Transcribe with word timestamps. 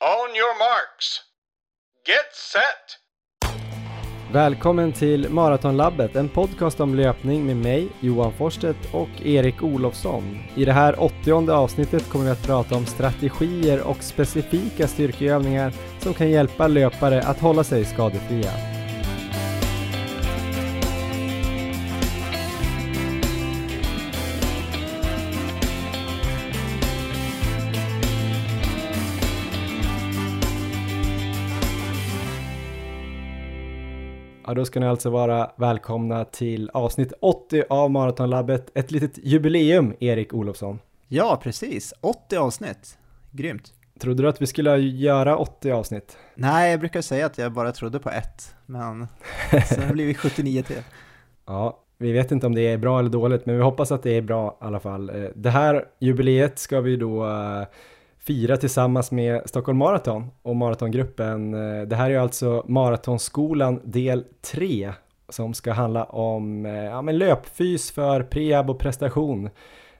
On 0.00 0.36
your 0.36 0.58
marks. 0.58 1.20
Get 2.06 2.34
set! 2.52 2.98
Välkommen 4.32 4.92
till 4.92 5.30
Maratonlabbet, 5.30 6.16
en 6.16 6.28
podcast 6.28 6.80
om 6.80 6.94
löpning 6.94 7.46
med 7.46 7.56
mig, 7.56 7.88
Johan 8.00 8.32
Forstedt 8.32 8.94
och 8.94 9.08
Erik 9.26 9.62
Olofsson. 9.62 10.38
I 10.56 10.64
det 10.64 10.72
här 10.72 11.02
åttionde 11.02 11.54
avsnittet 11.54 12.10
kommer 12.10 12.24
vi 12.24 12.30
att 12.30 12.46
prata 12.46 12.76
om 12.76 12.86
strategier 12.86 13.82
och 13.82 14.02
specifika 14.02 14.88
styrkeövningar 14.88 15.72
som 16.00 16.14
kan 16.14 16.30
hjälpa 16.30 16.68
löpare 16.68 17.22
att 17.22 17.40
hålla 17.40 17.64
sig 17.64 17.84
skadefria. 17.84 18.77
Då 34.58 34.64
ska 34.64 34.80
ni 34.80 34.86
alltså 34.86 35.10
vara 35.10 35.50
välkomna 35.56 36.24
till 36.24 36.70
avsnitt 36.74 37.12
80 37.20 37.64
av 37.70 37.90
Maratonlabbet. 37.90 38.70
Ett 38.74 38.90
litet 38.90 39.18
jubileum, 39.18 39.94
Erik 40.00 40.34
Olofsson. 40.34 40.78
Ja, 41.08 41.40
precis. 41.42 41.94
80 42.00 42.36
avsnitt. 42.36 42.98
Grymt. 43.30 43.72
Trodde 44.00 44.22
du 44.22 44.28
att 44.28 44.42
vi 44.42 44.46
skulle 44.46 44.76
göra 44.78 45.36
80 45.36 45.70
avsnitt? 45.70 46.16
Nej, 46.34 46.70
jag 46.70 46.80
brukar 46.80 47.00
säga 47.00 47.26
att 47.26 47.38
jag 47.38 47.52
bara 47.52 47.72
trodde 47.72 47.98
på 47.98 48.10
ett, 48.10 48.54
men 48.66 49.06
sen 49.68 49.88
det 49.88 49.92
blivit 49.92 50.18
79 50.18 50.62
till. 50.62 50.82
Ja, 51.46 51.78
vi 51.98 52.12
vet 52.12 52.32
inte 52.32 52.46
om 52.46 52.54
det 52.54 52.66
är 52.66 52.76
bra 52.76 52.98
eller 52.98 53.10
dåligt, 53.10 53.46
men 53.46 53.56
vi 53.56 53.62
hoppas 53.62 53.92
att 53.92 54.02
det 54.02 54.16
är 54.16 54.22
bra 54.22 54.58
i 54.60 54.64
alla 54.64 54.80
fall. 54.80 55.10
Eh, 55.10 55.30
det 55.34 55.50
här 55.50 55.84
jubileet 55.98 56.58
ska 56.58 56.80
vi 56.80 56.96
då 56.96 57.26
eh, 57.26 57.62
fira 58.28 58.56
tillsammans 58.56 59.10
med 59.10 59.42
Stockholm 59.46 59.78
Marathon 59.78 60.30
och 60.42 60.56
maratongruppen. 60.56 61.54
Eh, 61.54 61.82
det 61.82 61.96
här 61.96 62.10
är 62.10 62.18
alltså 62.18 62.64
Maratonskolan 62.68 63.80
del 63.84 64.24
3 64.42 64.92
som 65.28 65.54
ska 65.54 65.72
handla 65.72 66.04
om 66.04 66.66
eh, 66.66 66.72
ja, 66.72 67.02
men 67.02 67.18
löpfys 67.18 67.90
för 67.90 68.22
prehab 68.22 68.70
och 68.70 68.78
prestation. 68.78 69.50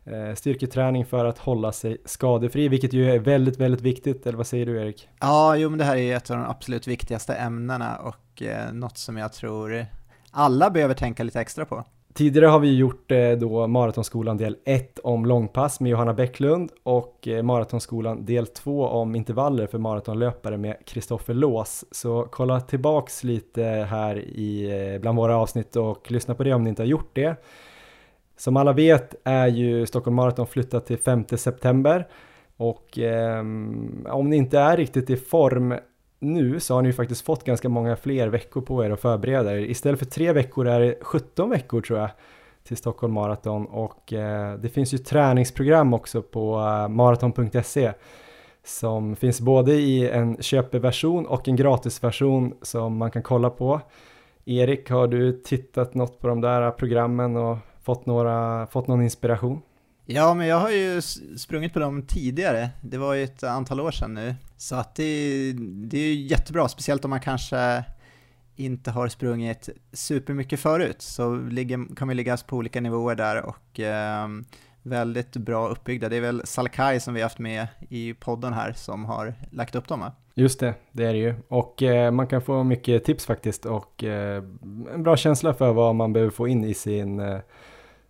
Eh, 0.05 0.34
styrketräning 0.34 1.06
för 1.06 1.25
att 1.25 1.39
hålla 1.39 1.73
sig 1.73 1.97
skadefri, 2.05 2.69
vilket 2.69 2.93
ju 2.93 3.11
är 3.11 3.19
väldigt, 3.19 3.56
väldigt 3.56 3.81
viktigt, 3.81 4.27
eller 4.27 4.37
vad 4.37 4.47
säger 4.47 4.67
du 4.67 4.81
Erik? 4.83 5.09
Ja, 5.21 5.56
jo 5.56 5.71
men 5.71 5.79
det 5.79 5.84
här 5.84 5.97
är 5.97 6.17
ett 6.17 6.31
av 6.31 6.37
de 6.37 6.47
absolut 6.47 6.87
viktigaste 6.87 7.34
ämnena 7.34 7.97
och 7.97 8.43
eh, 8.43 8.73
något 8.73 8.99
som 8.99 9.17
jag 9.17 9.33
tror 9.33 9.87
alla 10.31 10.71
behöver 10.71 10.95
tänka 10.95 11.23
lite 11.23 11.41
extra 11.41 11.65
på. 11.65 11.84
Tidigare 12.19 12.47
har 12.47 12.59
vi 12.59 12.77
gjort 12.77 13.11
eh, 13.11 13.31
då 13.31 13.67
Maratonskolan 13.67 14.37
del 14.37 14.57
1 14.65 14.99
om 14.99 15.27
långpass 15.27 15.81
med 15.81 15.91
Johanna 15.91 16.15
Bäcklund 16.15 16.73
och 16.83 17.29
eh, 17.29 17.43
Maratonskolan 17.43 18.25
del 18.25 18.47
2 18.47 18.89
om 18.89 19.15
intervaller 19.15 19.67
för 19.67 19.79
maratonlöpare 19.79 20.57
med 20.57 20.77
Kristoffer 20.87 21.35
Lås. 21.35 21.85
Så 21.91 22.29
kolla 22.31 22.61
tillbaks 22.61 23.25
lite 23.25 23.63
här 23.91 24.19
i, 24.19 24.71
eh, 24.95 25.01
bland 25.01 25.19
våra 25.19 25.37
avsnitt 25.37 25.77
och 25.77 26.11
lyssna 26.11 26.35
på 26.35 26.45
det 26.45 26.53
om 26.53 26.63
ni 26.63 26.69
inte 26.71 26.83
har 26.83 26.87
gjort 26.89 27.11
det. 27.13 27.37
Som 28.37 28.57
alla 28.57 28.73
vet 28.73 29.15
är 29.25 29.47
ju 29.47 29.87
Stockholm 29.87 30.17
Marathon 30.17 30.47
flyttat 30.47 30.87
till 30.87 30.99
5 30.99 31.25
september 31.37 32.09
och 32.57 32.99
eh, 32.99 33.41
om 34.07 34.31
ni 34.31 34.37
inte 34.37 34.59
är 34.59 34.77
riktigt 34.77 35.11
i 35.11 35.17
form 35.17 35.75
nu 36.19 36.61
så 36.61 36.75
har 36.75 36.83
ni 36.83 36.89
ju 36.89 36.93
faktiskt 36.93 37.25
fått 37.25 37.45
ganska 37.45 37.69
många 37.69 37.97
fler 37.97 38.29
veckor 38.29 38.61
på 38.61 38.85
er 38.85 38.91
att 38.91 39.01
förbereda 39.01 39.53
er. 39.53 39.59
Istället 39.59 39.99
för 39.99 40.07
tre 40.07 40.33
veckor 40.33 40.69
är 40.69 40.81
det 40.81 40.95
17 41.03 41.51
veckor 41.51 41.81
tror 41.81 41.99
jag 41.99 42.11
till 42.65 42.77
Stockholm 42.77 43.13
Marathon 43.13 43.67
och 43.67 44.13
eh, 44.13 44.59
det 44.59 44.69
finns 44.69 44.95
ju 44.95 44.99
träningsprogram 44.99 45.95
också 45.95 46.23
på 46.23 46.59
eh, 46.59 46.89
maraton.se 46.89 47.93
som 48.65 49.17
finns 49.17 49.41
både 49.41 49.75
i 49.75 50.11
en 50.11 50.37
köpeversion 50.43 51.27
och 51.27 51.49
en 51.49 51.57
gratisversion 51.57 52.55
som 52.63 52.97
man 52.97 53.11
kan 53.11 53.23
kolla 53.23 53.51
på. 53.51 53.81
Erik, 54.45 54.91
har 54.91 55.09
du 55.09 55.33
tittat 55.33 55.95
något 55.95 56.21
på 56.21 56.29
de 56.29 56.41
där 56.41 56.71
programmen 56.71 57.37
och 57.37 57.59
fått, 57.83 58.07
några, 58.07 58.67
fått 58.67 58.87
någon 58.87 59.03
inspiration? 59.03 59.61
Ja, 60.11 60.35
men 60.35 60.47
jag 60.47 60.61
har 60.61 60.71
ju 60.71 61.01
sprungit 61.37 61.73
på 61.73 61.79
dem 61.79 62.03
tidigare. 62.03 62.71
Det 62.81 62.99
var 62.99 63.15
ju 63.15 63.25
ett 63.25 63.43
antal 63.43 63.81
år 63.81 63.91
sedan 63.91 64.15
nu. 64.15 64.35
Så 64.57 64.77
att 64.77 64.95
det, 64.95 65.53
det 65.63 65.99
är 65.99 66.15
jättebra, 66.15 66.69
speciellt 66.69 67.05
om 67.05 67.11
man 67.11 67.21
kanske 67.21 67.85
inte 68.57 68.91
har 68.91 69.09
sprungit 69.09 69.69
supermycket 69.93 70.61
förut, 70.61 71.03
så 71.03 71.37
ligger, 71.37 71.95
kan 71.97 72.09
vi 72.09 72.15
ligga 72.15 72.37
på 72.37 72.57
olika 72.57 72.81
nivåer 72.81 73.15
där 73.15 73.45
och 73.45 73.81
eh, 73.81 74.29
väldigt 74.83 75.37
bra 75.37 75.69
uppbyggda. 75.69 76.09
Det 76.09 76.17
är 76.17 76.21
väl 76.21 76.43
Salkai 76.45 77.01
som 77.01 77.15
vi 77.15 77.21
har 77.21 77.25
haft 77.25 77.39
med 77.39 77.67
i 77.89 78.15
podden 78.15 78.53
här 78.53 78.73
som 78.73 79.05
har 79.05 79.35
lagt 79.51 79.75
upp 79.75 79.89
dem 79.89 80.01
va? 80.01 80.13
Just 80.35 80.61
det, 80.61 80.75
det 80.93 81.05
är 81.05 81.13
det 81.13 81.19
ju. 81.19 81.35
Och 81.49 81.83
eh, 81.83 82.11
man 82.11 82.27
kan 82.27 82.43
få 82.43 82.65
mycket 82.65 83.05
tips 83.05 83.27
faktiskt 83.27 83.67
och 83.67 84.05
eh, 84.05 84.43
en 84.95 85.03
bra 85.03 85.17
känsla 85.17 85.55
för 85.55 85.73
vad 85.73 85.95
man 85.95 86.13
behöver 86.13 86.31
få 86.31 86.49
in 86.49 86.65
i 86.65 86.75
sin 86.75 87.21
eh, 87.21 87.39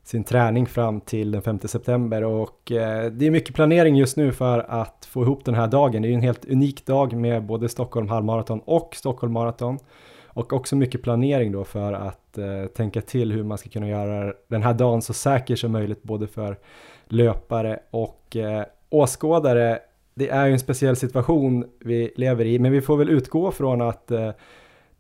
sin 0.09 0.25
träning 0.25 0.67
fram 0.67 1.01
till 1.01 1.31
den 1.31 1.43
5 1.43 1.59
september 1.59 2.25
och 2.25 2.73
eh, 2.73 3.13
det 3.13 3.27
är 3.27 3.31
mycket 3.31 3.55
planering 3.55 3.97
just 3.97 4.17
nu 4.17 4.33
för 4.33 4.67
att 4.69 5.09
få 5.11 5.23
ihop 5.23 5.45
den 5.45 5.55
här 5.55 5.67
dagen. 5.67 6.03
Det 6.03 6.09
är 6.09 6.11
ju 6.11 6.15
en 6.15 6.23
helt 6.23 6.45
unik 6.45 6.87
dag 6.87 7.13
med 7.13 7.43
både 7.47 7.69
Stockholm 7.69 8.09
halvmaraton 8.09 8.61
och 8.65 8.95
Stockholm 8.97 9.33
maraton 9.33 9.79
och 10.27 10.53
också 10.53 10.77
mycket 10.77 11.03
planering 11.03 11.53
då 11.53 11.65
för 11.65 11.93
att 11.93 12.39
eh, 12.39 12.67
tänka 12.77 13.01
till 13.01 13.33
hur 13.33 13.45
man 13.45 13.59
ska 13.59 13.69
kunna 13.69 13.89
göra 13.89 14.33
den 14.49 14.63
här 14.63 14.75
dagen 14.75 15.03
så 15.03 15.13
säker 15.13 15.57
som 15.57 15.73
möjligt 15.73 16.03
både 16.03 16.27
för 16.27 16.59
löpare 17.09 17.81
och 17.91 18.37
eh, 18.37 18.65
åskådare. 18.91 19.79
Det 20.15 20.29
är 20.29 20.47
ju 20.47 20.53
en 20.53 20.59
speciell 20.59 20.97
situation 20.97 21.65
vi 21.81 22.13
lever 22.17 22.45
i, 22.45 22.59
men 22.59 22.73
vi 22.73 22.81
får 22.81 22.97
väl 22.97 23.11
utgå 23.11 23.51
från 23.51 23.83
att 23.83 24.11
eh, 24.11 24.31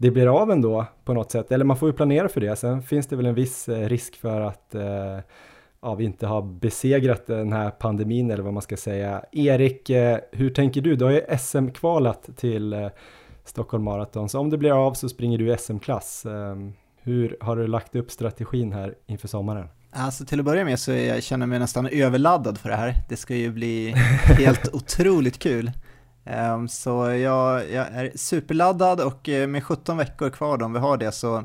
det 0.00 0.10
blir 0.10 0.40
av 0.42 0.50
ändå 0.50 0.86
på 1.04 1.14
något 1.14 1.30
sätt. 1.30 1.52
Eller 1.52 1.64
man 1.64 1.76
får 1.76 1.88
ju 1.88 1.92
planera 1.92 2.28
för 2.28 2.40
det. 2.40 2.56
Sen 2.56 2.82
finns 2.82 3.06
det 3.06 3.16
väl 3.16 3.26
en 3.26 3.34
viss 3.34 3.68
eh, 3.68 3.88
risk 3.88 4.16
för 4.16 4.40
att 4.40 4.74
eh, 4.74 5.18
ja, 5.82 5.94
vi 5.94 6.04
inte 6.04 6.26
har 6.26 6.42
besegrat 6.42 7.26
den 7.26 7.52
här 7.52 7.70
pandemin 7.70 8.30
eller 8.30 8.42
vad 8.42 8.52
man 8.52 8.62
ska 8.62 8.76
säga. 8.76 9.24
Erik, 9.32 9.90
eh, 9.90 10.18
hur 10.32 10.50
tänker 10.50 10.80
du? 10.80 10.96
Du 10.96 11.04
har 11.04 11.12
ju 11.12 11.38
SM-kvalat 11.38 12.28
till 12.36 12.90
Stockholm 13.44 13.84
Marathon, 13.84 14.28
så 14.28 14.40
om 14.40 14.50
det 14.50 14.58
blir 14.58 14.86
av 14.86 14.94
så 14.94 15.08
springer 15.08 15.38
du 15.38 15.56
SM-klass. 15.58 16.26
Ehm, 16.26 16.72
hur 17.02 17.36
har 17.40 17.56
du 17.56 17.66
lagt 17.66 17.94
upp 17.94 18.10
strategin 18.10 18.72
här 18.72 18.94
inför 19.06 19.28
sommaren? 19.28 19.68
Alltså 19.90 20.24
till 20.24 20.38
att 20.38 20.44
börja 20.44 20.64
med 20.64 20.78
så 20.78 20.92
jag 20.92 21.22
känner 21.22 21.42
jag 21.42 21.48
mig 21.48 21.58
nästan 21.58 21.86
överladdad 21.86 22.58
för 22.58 22.68
det 22.68 22.76
här. 22.76 22.94
Det 23.08 23.16
ska 23.16 23.34
ju 23.34 23.50
bli 23.50 23.90
helt 24.38 24.74
otroligt 24.74 25.38
kul. 25.38 25.72
Ehm, 26.28 26.68
så 26.68 27.10
jag, 27.10 27.70
jag, 27.70 27.86
är 27.86 28.12
superladdad 28.14 29.00
och 29.00 29.28
eh, 29.28 29.48
med 29.48 29.64
17 29.64 29.96
veckor 29.96 30.30
kvar 30.30 30.58
då, 30.58 30.64
om 30.64 30.72
vi 30.72 30.78
har 30.78 30.96
det, 30.96 31.12
så 31.12 31.44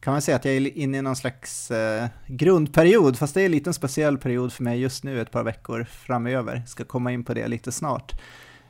kan 0.00 0.12
man 0.12 0.22
säga 0.22 0.36
att 0.36 0.44
jag 0.44 0.54
är 0.54 0.78
inne 0.78 0.98
i 0.98 1.02
någon 1.02 1.16
slags 1.16 1.70
eh, 1.70 2.06
grundperiod, 2.26 3.18
fast 3.18 3.34
det 3.34 3.40
är 3.40 3.46
en 3.46 3.52
liten 3.52 3.74
speciell 3.74 4.18
period 4.18 4.52
för 4.52 4.62
mig 4.64 4.80
just 4.80 5.04
nu, 5.04 5.20
ett 5.20 5.30
par 5.30 5.44
veckor 5.44 5.84
framöver. 5.84 6.62
Ska 6.66 6.84
komma 6.84 7.12
in 7.12 7.24
på 7.24 7.34
det 7.34 7.48
lite 7.48 7.72
snart. 7.72 8.20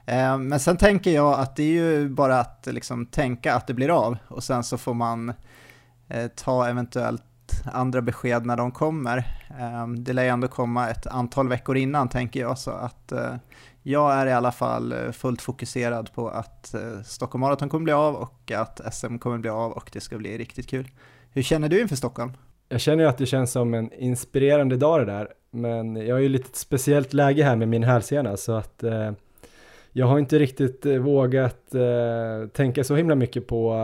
Eh, 0.06 0.38
men 0.38 0.60
sen 0.60 0.76
tänker 0.76 1.10
jag 1.10 1.41
att 1.41 1.56
det 1.56 1.62
är 1.62 1.72
ju 1.72 2.08
bara 2.08 2.41
att 2.41 2.69
liksom, 2.70 3.06
tänka 3.06 3.54
att 3.54 3.66
det 3.66 3.75
blir 3.75 4.06
av 4.06 4.16
och 4.28 4.44
sen 4.44 4.64
så 4.64 4.78
får 4.78 4.94
man 4.94 5.32
eh, 6.08 6.26
ta 6.26 6.69
eventuellt 6.69 7.22
andra 7.72 8.02
besked 8.02 8.47
när 8.47 8.56
de 8.56 8.70
kommer. 8.70 9.19
Eh, 9.60 9.86
det 9.86 10.12
lär 10.12 10.22
ju 10.22 10.28
ändå 10.28 10.48
komma 10.48 10.91
ett 10.91 11.06
antal 11.06 11.48
veckor 11.48 11.76
innan 11.76 12.08
tänker 12.08 12.41
jag, 12.41 12.58
så 12.58 12.70
att 12.70 13.12
eh, 13.12 13.34
jag 13.82 14.12
är 14.12 14.26
i 14.26 14.32
alla 14.32 14.53
fall 14.53 14.93
eh, 14.93 15.10
fullt 15.12 15.43
fokuserad 15.43 16.12
på 16.15 16.28
att 16.28 16.75
eh, 16.75 17.03
Stockholm 17.04 17.41
Marathon 17.41 17.69
kommer 17.69 17.84
bli 17.84 17.93
av 17.93 18.15
och 18.15 18.50
att 18.50 18.94
SM 18.94 19.19
kommer 19.19 19.38
bli 19.38 19.50
av 19.50 19.72
och 19.72 19.91
det 19.93 20.00
ska 20.00 20.19
bli 20.19 20.38
riktigt 20.38 20.69
kul. 20.69 20.88
Hur 21.31 21.43
känner 21.43 21.69
du 21.69 21.81
inför 21.81 21.97
Stockholm? 21.97 22.32
Jag 22.69 22.81
känner 22.81 23.04
ju 23.04 23.09
att 23.09 23.19
det 23.19 23.26
känns 23.26 23.53
som 23.53 23.75
en 23.75 23.93
inspirerande 23.93 24.76
dag 24.76 25.00
det 25.00 25.12
där, 25.12 25.28
men 25.50 25.97
jag 25.97 26.15
har 26.15 26.20
ju 26.20 26.28
lite 26.28 26.59
speciellt 26.59 27.12
läge 27.12 27.44
här 27.44 27.56
med 27.56 27.69
min 27.69 27.84
hälsena 27.84 28.37
så 28.37 28.53
att 28.53 28.82
eh, 28.82 29.12
jag 29.93 30.06
har 30.06 30.19
inte 30.19 30.38
riktigt 30.38 30.87
eh, 30.87 30.97
vågat 30.97 31.75
eh, 31.75 32.49
tänka 32.52 32.84
så 32.84 32.96
himla 32.96 33.14
mycket 33.14 33.46
på 33.46 33.75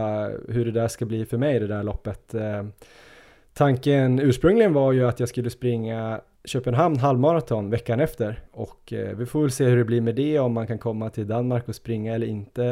hur 0.48 0.64
det 0.64 0.70
där 0.70 0.88
ska 0.88 1.06
bli 1.06 1.26
för 1.26 1.38
mig 1.38 1.60
det 1.60 1.66
där 1.66 1.82
loppet. 1.82 2.34
Tanken 3.54 4.18
ursprungligen 4.18 4.72
var 4.72 4.92
ju 4.92 5.08
att 5.08 5.20
jag 5.20 5.28
skulle 5.28 5.50
springa 5.50 6.20
Köpenhamn 6.44 6.96
halvmaraton 6.96 7.70
veckan 7.70 8.00
efter 8.00 8.40
och 8.52 8.92
eh, 8.92 9.16
vi 9.16 9.26
får 9.26 9.40
väl 9.40 9.50
se 9.50 9.64
hur 9.64 9.76
det 9.76 9.84
blir 9.84 10.00
med 10.00 10.14
det 10.14 10.38
om 10.38 10.52
man 10.52 10.66
kan 10.66 10.78
komma 10.78 11.10
till 11.10 11.26
Danmark 11.26 11.68
och 11.68 11.74
springa 11.74 12.14
eller 12.14 12.26
inte. 12.26 12.62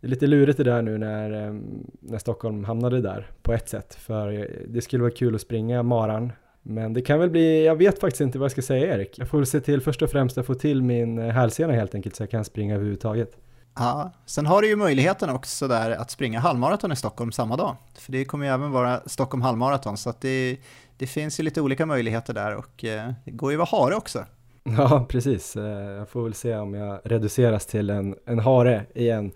Det 0.00 0.06
är 0.06 0.10
lite 0.10 0.26
lurigt 0.26 0.56
det 0.56 0.64
där 0.64 0.82
nu 0.82 0.98
när, 0.98 1.30
ehm, 1.30 1.86
när 2.00 2.18
Stockholm 2.18 2.64
hamnade 2.64 3.00
där 3.00 3.30
på 3.42 3.52
ett 3.52 3.68
sätt 3.68 3.94
för 3.94 4.32
eh, 4.32 4.44
det 4.66 4.80
skulle 4.82 5.02
vara 5.02 5.14
kul 5.14 5.34
att 5.34 5.40
springa 5.40 5.82
maran 5.82 6.32
men 6.66 6.92
det 6.92 7.02
kan 7.02 7.18
väl 7.18 7.30
bli, 7.30 7.64
jag 7.64 7.76
vet 7.76 8.00
faktiskt 8.00 8.20
inte 8.20 8.38
vad 8.38 8.44
jag 8.44 8.52
ska 8.52 8.62
säga 8.62 8.94
Erik. 8.94 9.18
Jag 9.18 9.28
får 9.28 9.38
väl 9.38 9.46
se 9.46 9.60
till 9.60 9.80
först 9.80 10.02
och 10.02 10.10
främst 10.10 10.38
att 10.38 10.46
få 10.46 10.54
till 10.54 10.82
min 10.82 11.18
eh, 11.18 11.28
hälsena 11.28 11.72
helt 11.72 11.94
enkelt 11.94 12.16
så 12.16 12.22
jag 12.22 12.30
kan 12.30 12.44
springa 12.44 12.74
överhuvudtaget. 12.74 13.38
Ja, 13.76 14.10
sen 14.26 14.46
har 14.46 14.62
du 14.62 14.68
ju 14.68 14.76
möjligheten 14.76 15.30
också 15.30 15.68
där 15.68 15.90
att 15.90 16.10
springa 16.10 16.40
halvmaraton 16.40 16.92
i 16.92 16.96
Stockholm 16.96 17.32
samma 17.32 17.56
dag. 17.56 17.76
För 17.94 18.12
det 18.12 18.24
kommer 18.24 18.46
ju 18.46 18.52
även 18.52 18.70
vara 18.70 19.00
Stockholm 19.06 19.42
halvmaraton 19.42 19.96
så 19.96 20.10
att 20.10 20.20
det 20.20 20.58
det 20.96 21.06
finns 21.06 21.40
ju 21.40 21.44
lite 21.44 21.60
olika 21.60 21.86
möjligheter 21.86 22.34
där 22.34 22.54
och 22.54 22.84
eh, 22.84 23.12
det 23.24 23.30
går 23.30 23.52
ju 23.52 23.62
att 23.62 23.72
vara 23.72 23.82
hare 23.82 23.96
också. 23.96 24.24
Ja, 24.78 25.06
precis. 25.08 25.56
Eh, 25.56 25.90
jag 25.90 26.08
får 26.08 26.24
väl 26.24 26.34
se 26.34 26.56
om 26.56 26.74
jag 26.74 27.00
reduceras 27.04 27.66
till 27.66 27.90
en, 27.90 28.14
en 28.26 28.38
hare 28.38 28.86
igen. 28.94 29.32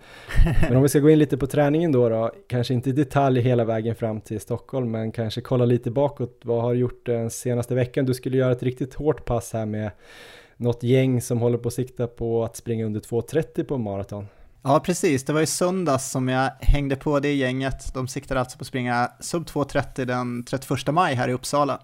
Men 0.68 0.76
om 0.76 0.82
vi 0.82 0.88
ska 0.88 0.98
gå 0.98 1.10
in 1.10 1.18
lite 1.18 1.36
på 1.36 1.46
träningen 1.46 1.92
då, 1.92 2.08
då, 2.08 2.32
kanske 2.48 2.74
inte 2.74 2.90
i 2.90 2.92
detalj 2.92 3.40
hela 3.40 3.64
vägen 3.64 3.94
fram 3.94 4.20
till 4.20 4.40
Stockholm, 4.40 4.90
men 4.90 5.12
kanske 5.12 5.40
kolla 5.40 5.64
lite 5.64 5.90
bakåt. 5.90 6.40
Vad 6.44 6.62
har 6.62 6.74
du 6.74 6.80
gjort 6.80 7.06
den 7.06 7.30
senaste 7.30 7.74
veckan? 7.74 8.04
Du 8.04 8.14
skulle 8.14 8.36
göra 8.36 8.52
ett 8.52 8.62
riktigt 8.62 8.94
hårt 8.94 9.24
pass 9.24 9.52
här 9.52 9.66
med 9.66 9.90
något 10.56 10.82
gäng 10.82 11.20
som 11.20 11.38
håller 11.38 11.58
på 11.58 11.68
att 11.68 11.74
sikta 11.74 12.06
på 12.06 12.44
att 12.44 12.56
springa 12.56 12.86
under 12.86 13.00
2.30 13.00 13.64
på 13.64 13.78
maraton. 13.78 14.26
Ja, 14.62 14.80
precis. 14.80 15.24
Det 15.24 15.32
var 15.32 15.40
i 15.40 15.46
söndags 15.46 16.10
som 16.10 16.28
jag 16.28 16.50
hängde 16.60 16.96
på 16.96 17.20
det 17.20 17.34
gänget. 17.34 17.94
De 17.94 18.08
siktar 18.08 18.36
alltså 18.36 18.58
på 18.58 18.62
att 18.62 18.66
springa 18.66 19.10
sub 19.20 19.44
2.30 19.44 20.04
den 20.04 20.44
31 20.44 20.94
maj 20.94 21.14
här 21.14 21.28
i 21.28 21.32
Uppsala 21.32 21.80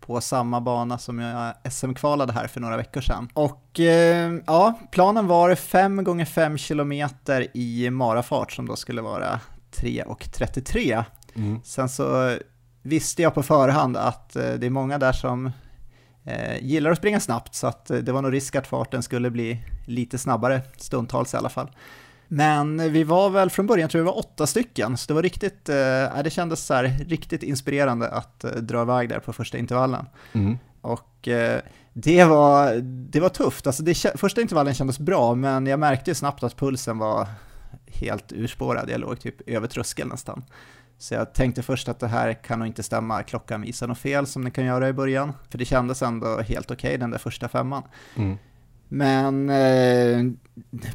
på 0.00 0.20
samma 0.20 0.60
bana 0.60 0.98
som 0.98 1.18
jag 1.18 1.54
SM-kvalade 1.72 2.32
här 2.32 2.46
för 2.46 2.60
några 2.60 2.76
veckor 2.76 3.00
sedan. 3.00 3.28
Och 3.34 3.80
eh, 3.80 4.32
ja, 4.46 4.78
planen 4.90 5.26
var 5.26 5.54
5 5.54 6.04
gånger 6.04 6.24
5 6.24 6.58
km 6.58 6.92
i 7.54 7.90
marafart 7.90 8.52
som 8.52 8.68
då 8.68 8.76
skulle 8.76 9.02
vara 9.02 9.40
3.33. 9.76 11.04
Mm. 11.34 11.60
Sen 11.64 11.88
så 11.88 12.38
visste 12.82 13.22
jag 13.22 13.34
på 13.34 13.42
förhand 13.42 13.96
att 13.96 14.36
eh, 14.36 14.52
det 14.52 14.66
är 14.66 14.70
många 14.70 14.98
där 14.98 15.12
som 15.12 15.50
eh, 16.24 16.64
gillar 16.64 16.90
att 16.90 16.98
springa 16.98 17.20
snabbt 17.20 17.54
så 17.54 17.66
att 17.66 17.86
det 17.86 18.12
var 18.12 18.22
nog 18.22 18.32
risk 18.32 18.56
att 18.56 18.66
farten 18.66 19.02
skulle 19.02 19.30
bli 19.30 19.64
lite 19.86 20.18
snabbare, 20.18 20.62
stundtals 20.76 21.34
i 21.34 21.36
alla 21.36 21.48
fall. 21.48 21.70
Men 22.34 22.92
vi 22.92 23.04
var 23.04 23.30
väl 23.30 23.50
från 23.50 23.66
början, 23.66 23.88
tror 23.88 23.98
jag 24.00 24.04
vi 24.04 24.10
var 24.14 24.18
åtta 24.18 24.46
stycken, 24.46 24.96
så 24.96 25.06
det 25.06 25.14
var 25.14 25.22
riktigt, 25.22 25.68
eh, 25.68 26.22
det 26.24 26.30
kändes 26.32 26.66
så 26.66 26.74
här, 26.74 27.04
riktigt 27.08 27.42
inspirerande 27.42 28.08
att 28.08 28.44
eh, 28.44 28.50
dra 28.50 28.82
iväg 28.82 29.08
där 29.08 29.18
på 29.18 29.32
första 29.32 29.58
intervallen. 29.58 30.06
Mm. 30.32 30.58
Och 30.80 31.28
eh, 31.28 31.60
det, 31.92 32.24
var, 32.24 32.74
det 32.84 33.20
var 33.20 33.28
tufft, 33.28 33.66
alltså 33.66 33.82
det, 33.82 33.94
första 34.14 34.40
intervallen 34.40 34.74
kändes 34.74 34.98
bra, 34.98 35.34
men 35.34 35.66
jag 35.66 35.78
märkte 35.80 36.14
snabbt 36.14 36.42
att 36.42 36.56
pulsen 36.56 36.98
var 36.98 37.28
helt 37.86 38.32
urspårad, 38.32 38.90
jag 38.90 39.00
låg 39.00 39.20
typ 39.20 39.48
över 39.48 39.68
tröskeln 39.68 40.08
nästan. 40.08 40.44
Så 40.98 41.14
jag 41.14 41.34
tänkte 41.34 41.62
först 41.62 41.88
att 41.88 42.00
det 42.00 42.08
här 42.08 42.32
kan 42.32 42.58
nog 42.58 42.68
inte 42.68 42.82
stämma, 42.82 43.22
klockan 43.22 43.62
visar 43.62 43.88
något 43.88 43.98
fel 43.98 44.26
som 44.26 44.42
den 44.42 44.52
kan 44.52 44.64
göra 44.64 44.88
i 44.88 44.92
början, 44.92 45.32
för 45.50 45.58
det 45.58 45.64
kändes 45.64 46.02
ändå 46.02 46.40
helt 46.40 46.70
okej 46.70 46.88
okay, 46.88 46.96
den 46.96 47.10
där 47.10 47.18
första 47.18 47.48
femman. 47.48 47.82
Mm. 48.16 48.38
Men 48.94 49.50
eh, 49.50 50.24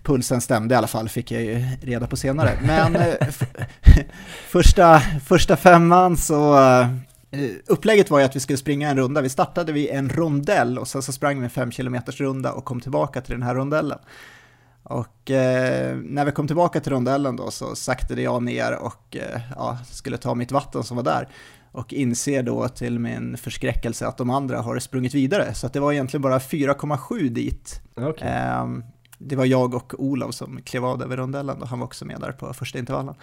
pulsen 0.04 0.42
stämde 0.42 0.76
i 0.76 0.78
alla 0.78 0.88
fall, 0.88 1.10
fick 1.10 1.32
jag 1.32 1.42
ju 1.42 1.66
reda 1.82 2.08
på 2.08 2.18
senare. 2.18 2.60
Men 2.62 2.96
eh, 2.96 3.16
första, 4.48 5.00
första 5.26 5.56
femman 5.56 6.18
så, 6.18 6.58
eh, 7.32 7.50
upplägget 7.66 8.10
var 8.10 8.20
ju 8.20 8.26
att 8.26 8.36
vi 8.36 8.40
skulle 8.40 8.58
springa 8.58 8.90
en 8.90 8.98
runda. 8.98 9.22
Vi 9.22 9.30
startade 9.30 9.72
vid 9.72 9.90
en 9.90 10.10
rondell 10.10 10.80
och 10.80 10.88
sen 10.88 11.02
så 11.02 11.12
sprang 11.12 11.40
vi 11.40 11.44
en 11.44 11.50
fem 11.50 11.72
kilometers 11.72 12.22
runda 12.22 12.54
och 12.54 12.66
kom 12.66 12.82
tillbaka 12.82 13.22
till 13.22 13.34
den 13.34 13.44
här 13.44 13.56
rondellen. 13.56 14.00
Och 14.84 15.32
eh, 15.32 15.96
när 15.96 16.26
vi 16.26 16.32
kom 16.32 16.48
tillbaka 16.48 16.80
till 16.80 16.92
rondellen 16.92 17.36
då 17.36 17.52
så 17.52 17.76
saktade 17.76 18.22
jag 18.22 18.44
ner 18.44 18.76
och 18.76 19.16
eh, 19.16 19.42
ja, 19.56 19.78
skulle 19.92 20.18
ta 20.18 20.36
mitt 20.36 20.52
vatten 20.52 20.84
som 20.84 20.98
var 20.98 21.04
där 21.04 21.28
och 21.72 21.94
inser 21.94 22.44
då 22.44 22.68
till 22.68 23.00
min 23.00 23.38
förskräckelse 23.38 24.08
att 24.08 24.18
de 24.18 24.30
andra 24.30 24.62
har 24.62 24.80
sprungit 24.80 25.14
vidare. 25.14 25.54
Så 25.54 25.68
att 25.68 25.74
det 25.74 25.80
var 25.80 25.94
egentligen 25.94 26.22
bara 26.22 26.38
4,7 26.38 27.30
dit. 27.30 27.82
Okay. 27.96 28.30
Eh, 28.30 28.66
det 29.18 29.36
var 29.36 29.46
jag 29.46 29.74
och 29.74 29.94
Olof 29.98 30.36
som 30.36 30.62
klev 30.62 30.86
av 30.86 31.04
över 31.04 31.18
rondellen 31.18 31.62
och 31.62 31.68
han 31.68 31.80
var 31.80 31.86
också 31.86 32.06
med 32.06 32.20
där 32.20 32.32
på 32.32 32.54
första 32.54 32.80
intervallen. 32.80 33.16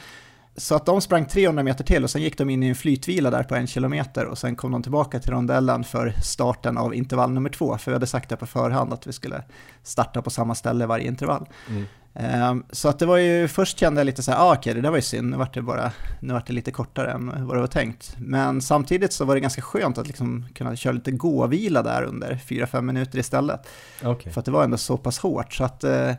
Så 0.57 0.75
att 0.75 0.87
de 0.87 1.01
sprang 1.01 1.27
300 1.27 1.63
meter 1.63 1.85
till 1.85 2.05
och 2.05 2.11
sen 2.11 2.23
gick 2.23 2.39
de 2.39 2.51
in 2.51 2.63
i 2.63 2.69
en 2.69 2.75
flytvila 2.75 3.31
där 3.31 3.43
på 3.43 3.55
en 3.55 3.67
kilometer 3.67 4.27
och 4.27 4.39
sen 4.39 4.57
kom 4.57 4.73
de 4.73 4.83
tillbaka 4.83 5.21
till 5.21 5.31
rondellen 5.31 5.85
för 5.85 6.15
starten 6.23 6.79
av 6.79 6.95
intervall 6.95 7.31
nummer 7.31 7.51
två, 7.51 7.79
för 7.79 7.91
vi 7.91 7.95
hade 7.95 8.07
sagt 8.07 8.29
det 8.29 8.37
på 8.37 8.47
förhand 8.47 8.93
att 8.93 9.07
vi 9.07 9.13
skulle 9.13 9.43
starta 9.83 10.23
på 10.23 10.31
samma 10.31 10.55
ställe 10.55 10.87
varje 10.87 11.07
intervall. 11.07 11.49
Mm. 11.69 11.85
Um, 12.21 12.65
så 12.71 12.89
att 12.89 12.99
det 12.99 13.07
var 13.07 13.17
ju, 13.17 13.49
först 13.49 13.79
kände 13.79 14.01
jag 14.01 14.07
lite 14.07 14.23
så 14.23 14.31
här, 14.31 14.39
ah, 14.39 14.53
okej 14.53 14.59
okay, 14.59 14.75
det 14.75 14.81
där 14.81 14.91
var 14.91 14.97
ju 14.97 15.03
synd, 15.03 15.31
nu 15.31 15.37
vart 15.37 15.55
det 15.55 15.63
bara, 15.63 15.93
nu 16.21 16.33
vart 16.33 16.47
det 16.47 16.53
lite 16.53 16.71
kortare 16.71 17.13
än 17.13 17.47
vad 17.47 17.57
det 17.57 17.61
var 17.61 17.67
tänkt. 17.67 18.17
Men 18.19 18.63
samtidigt 18.63 19.13
så 19.13 19.25
var 19.25 19.35
det 19.35 19.41
ganska 19.41 19.63
skönt 19.63 19.99
att 19.99 20.07
liksom 20.07 20.47
kunna 20.55 20.77
köra 20.77 20.93
lite 20.93 21.11
gåvila 21.11 21.83
där 21.83 22.03
under 22.03 22.41
4-5 22.47 22.81
minuter 22.81 23.19
istället. 23.19 23.69
Okay. 24.05 24.33
För 24.33 24.41
att 24.41 24.45
det 24.45 24.51
var 24.51 24.65
ändå 24.65 24.77
så 24.77 24.97
pass 24.97 25.19
hårt. 25.19 25.55
Så 25.55 25.65
att 25.65 25.85
uh, 25.85 26.13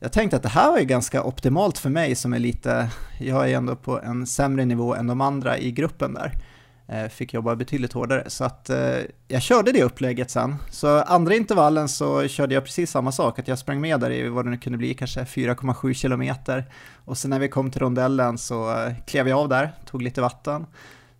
jag 0.00 0.12
tänkte 0.12 0.36
att 0.36 0.42
det 0.42 0.48
här 0.48 0.70
var 0.70 0.78
ju 0.78 0.84
ganska 0.84 1.22
optimalt 1.22 1.78
för 1.78 1.90
mig 1.90 2.14
som 2.14 2.32
är 2.32 2.38
lite, 2.38 2.90
jag 3.18 3.50
är 3.50 3.56
ändå 3.56 3.76
på 3.76 4.00
en 4.00 4.26
sämre 4.26 4.64
nivå 4.64 4.94
än 4.94 5.06
de 5.06 5.20
andra 5.20 5.58
i 5.58 5.72
gruppen 5.72 6.14
där. 6.14 6.32
Eh, 6.92 7.08
fick 7.08 7.34
jobba 7.34 7.56
betydligt 7.56 7.92
hårdare, 7.92 8.30
så 8.30 8.44
att 8.44 8.70
eh, 8.70 8.98
jag 9.28 9.42
körde 9.42 9.72
det 9.72 9.82
upplägget 9.82 10.30
sen. 10.30 10.56
Så 10.70 11.02
andra 11.02 11.34
intervallen 11.34 11.88
så 11.88 12.28
körde 12.28 12.54
jag 12.54 12.64
precis 12.64 12.90
samma 12.90 13.12
sak, 13.12 13.38
att 13.38 13.48
jag 13.48 13.58
sprang 13.58 13.80
med 13.80 14.00
där 14.00 14.10
i 14.10 14.28
vad 14.28 14.44
det 14.46 14.50
nu 14.50 14.56
kunde 14.58 14.78
bli, 14.78 14.94
kanske 14.94 15.20
4,7 15.20 15.92
kilometer. 15.92 16.64
Och 17.04 17.18
sen 17.18 17.30
när 17.30 17.38
vi 17.38 17.48
kom 17.48 17.70
till 17.70 17.80
rondellen 17.80 18.38
så 18.38 18.70
eh, 18.70 18.92
klev 19.06 19.28
jag 19.28 19.38
av 19.38 19.48
där, 19.48 19.72
tog 19.86 20.02
lite 20.02 20.20
vatten. 20.20 20.66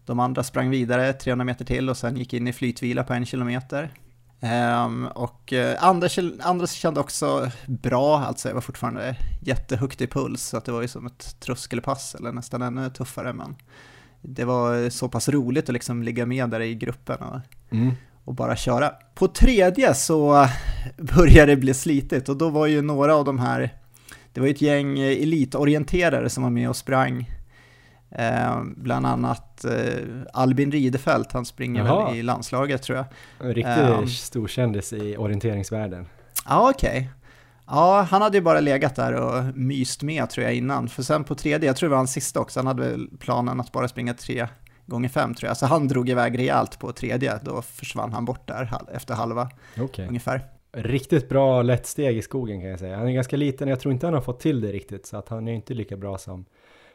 De 0.05 0.21
andra 0.21 0.43
sprang 0.43 0.71
vidare 0.71 1.13
300 1.13 1.45
meter 1.45 1.65
till 1.65 1.91
och 1.91 1.97
sen 1.97 2.17
gick 2.17 2.35
in 2.35 2.49
i 2.49 2.53
flytvila 2.53 3.05
på 3.05 3.13
en 3.13 3.27
kilometer. 3.27 3.91
Um, 4.85 5.07
och 5.07 5.53
eh, 5.53 5.73
uh, 5.73 5.85
Anders, 5.85 6.19
Anders 6.41 6.71
kände 6.71 7.01
också 7.01 7.51
bra, 7.67 8.19
alltså 8.19 8.49
jag 8.49 8.55
var 8.55 8.61
fortfarande 8.61 9.17
jättehögt 9.43 10.01
i 10.01 10.07
puls, 10.07 10.43
så 10.43 10.57
att 10.57 10.65
det 10.65 10.73
var 10.73 10.83
ju 10.83 10.89
som 10.89 11.07
ett 11.07 11.41
tröskelpass 11.41 12.15
eller 12.15 12.33
nästan 12.33 12.63
ännu 12.63 12.91
tuffare. 12.91 13.33
Men 13.33 13.57
det 14.23 14.45
var 14.45 14.91
så 14.91 15.09
pass 15.09 15.29
roligt 15.29 15.69
att 15.69 15.73
liksom 15.73 16.03
ligga 16.03 16.27
med 16.27 16.51
där 16.51 16.61
i 16.61 16.75
gruppen 16.75 17.17
och, 17.19 17.41
mm. 17.71 17.93
och 18.25 18.35
bara 18.35 18.57
köra. 18.57 18.93
På 19.15 19.29
tredje 19.29 19.95
så 19.95 20.47
började 20.99 21.53
det 21.53 21.57
bli 21.57 21.75
slitigt 21.75 22.29
och 22.29 22.37
då 22.37 22.49
var 22.49 22.67
ju 22.67 22.83
några 22.83 23.15
av 23.15 23.25
de 23.25 23.39
här, 23.39 23.75
det 24.33 24.41
var 24.41 24.47
ju 24.47 24.55
ett 24.55 24.63
gäng 24.63 24.99
elitorienterare 24.99 26.31
som 26.31 26.43
var 26.43 26.51
med 26.51 26.69
och 26.69 26.77
sprang 26.77 27.27
Eh, 28.13 28.63
bland 28.77 29.07
annat 29.07 29.65
eh, 29.65 30.05
Albin 30.33 30.73
Ridefelt, 30.73 31.33
han 31.33 31.45
springer 31.45 31.85
Jaha. 31.85 32.09
väl 32.09 32.17
i 32.19 32.23
landslaget 32.23 32.83
tror 32.83 32.99
jag. 32.99 33.07
En 33.41 33.55
riktig 33.55 33.83
eh, 33.83 34.05
storkändis 34.05 34.93
i 34.93 35.17
orienteringsvärlden. 35.17 36.07
Ja, 36.49 36.71
okej. 36.71 36.91
Okay. 36.91 37.07
Ja, 37.71 38.07
han 38.11 38.23
hade 38.23 38.37
ju 38.37 38.43
bara 38.43 38.61
legat 38.61 38.97
där 38.97 39.13
och 39.13 39.57
myst 39.57 40.03
med 40.03 40.31
tror 40.31 40.45
jag 40.45 40.55
innan. 40.55 40.89
För 40.89 41.03
sen 41.03 41.25
på 41.25 41.35
tredje, 41.35 41.69
jag 41.69 41.77
tror 41.77 41.89
det 41.89 41.91
var 41.91 41.97
hans 41.97 42.13
sista 42.13 42.41
också, 42.41 42.59
han 42.59 42.67
hade 42.67 42.99
planen 43.19 43.61
att 43.61 43.73
bara 43.73 43.89
springa 43.89 44.15
tre 44.15 44.49
gånger 44.87 45.09
fem 45.09 45.35
tror 45.35 45.49
jag. 45.49 45.57
Så 45.57 45.67
han 45.67 45.89
drog 45.89 46.09
iväg 46.09 46.39
rejält 46.39 46.79
på 46.79 46.93
tredje, 46.93 47.39
då 47.43 47.63
försvann 47.63 48.13
han 48.13 48.25
bort 48.25 48.49
där 48.49 48.73
efter 48.93 49.15
halva 49.15 49.51
okay. 49.81 50.07
ungefär. 50.07 50.45
Riktigt 50.73 51.29
bra 51.29 51.63
lätt 51.63 51.87
steg 51.87 52.17
i 52.17 52.23
skogen 52.23 52.61
kan 52.61 52.71
jag 52.71 52.79
säga. 52.79 52.97
Han 52.97 53.09
är 53.09 53.13
ganska 53.13 53.37
liten, 53.37 53.69
jag 53.69 53.81
tror 53.81 53.93
inte 53.95 54.07
han 54.07 54.15
har 54.15 54.21
fått 54.21 54.41
till 54.41 54.61
det 54.61 54.73
riktigt, 54.73 55.07
så 55.07 55.17
att 55.17 55.29
han 55.29 55.49
är 55.49 55.53
inte 55.53 55.75
lika 55.75 55.97
bra 55.97 56.19
som 56.19 56.45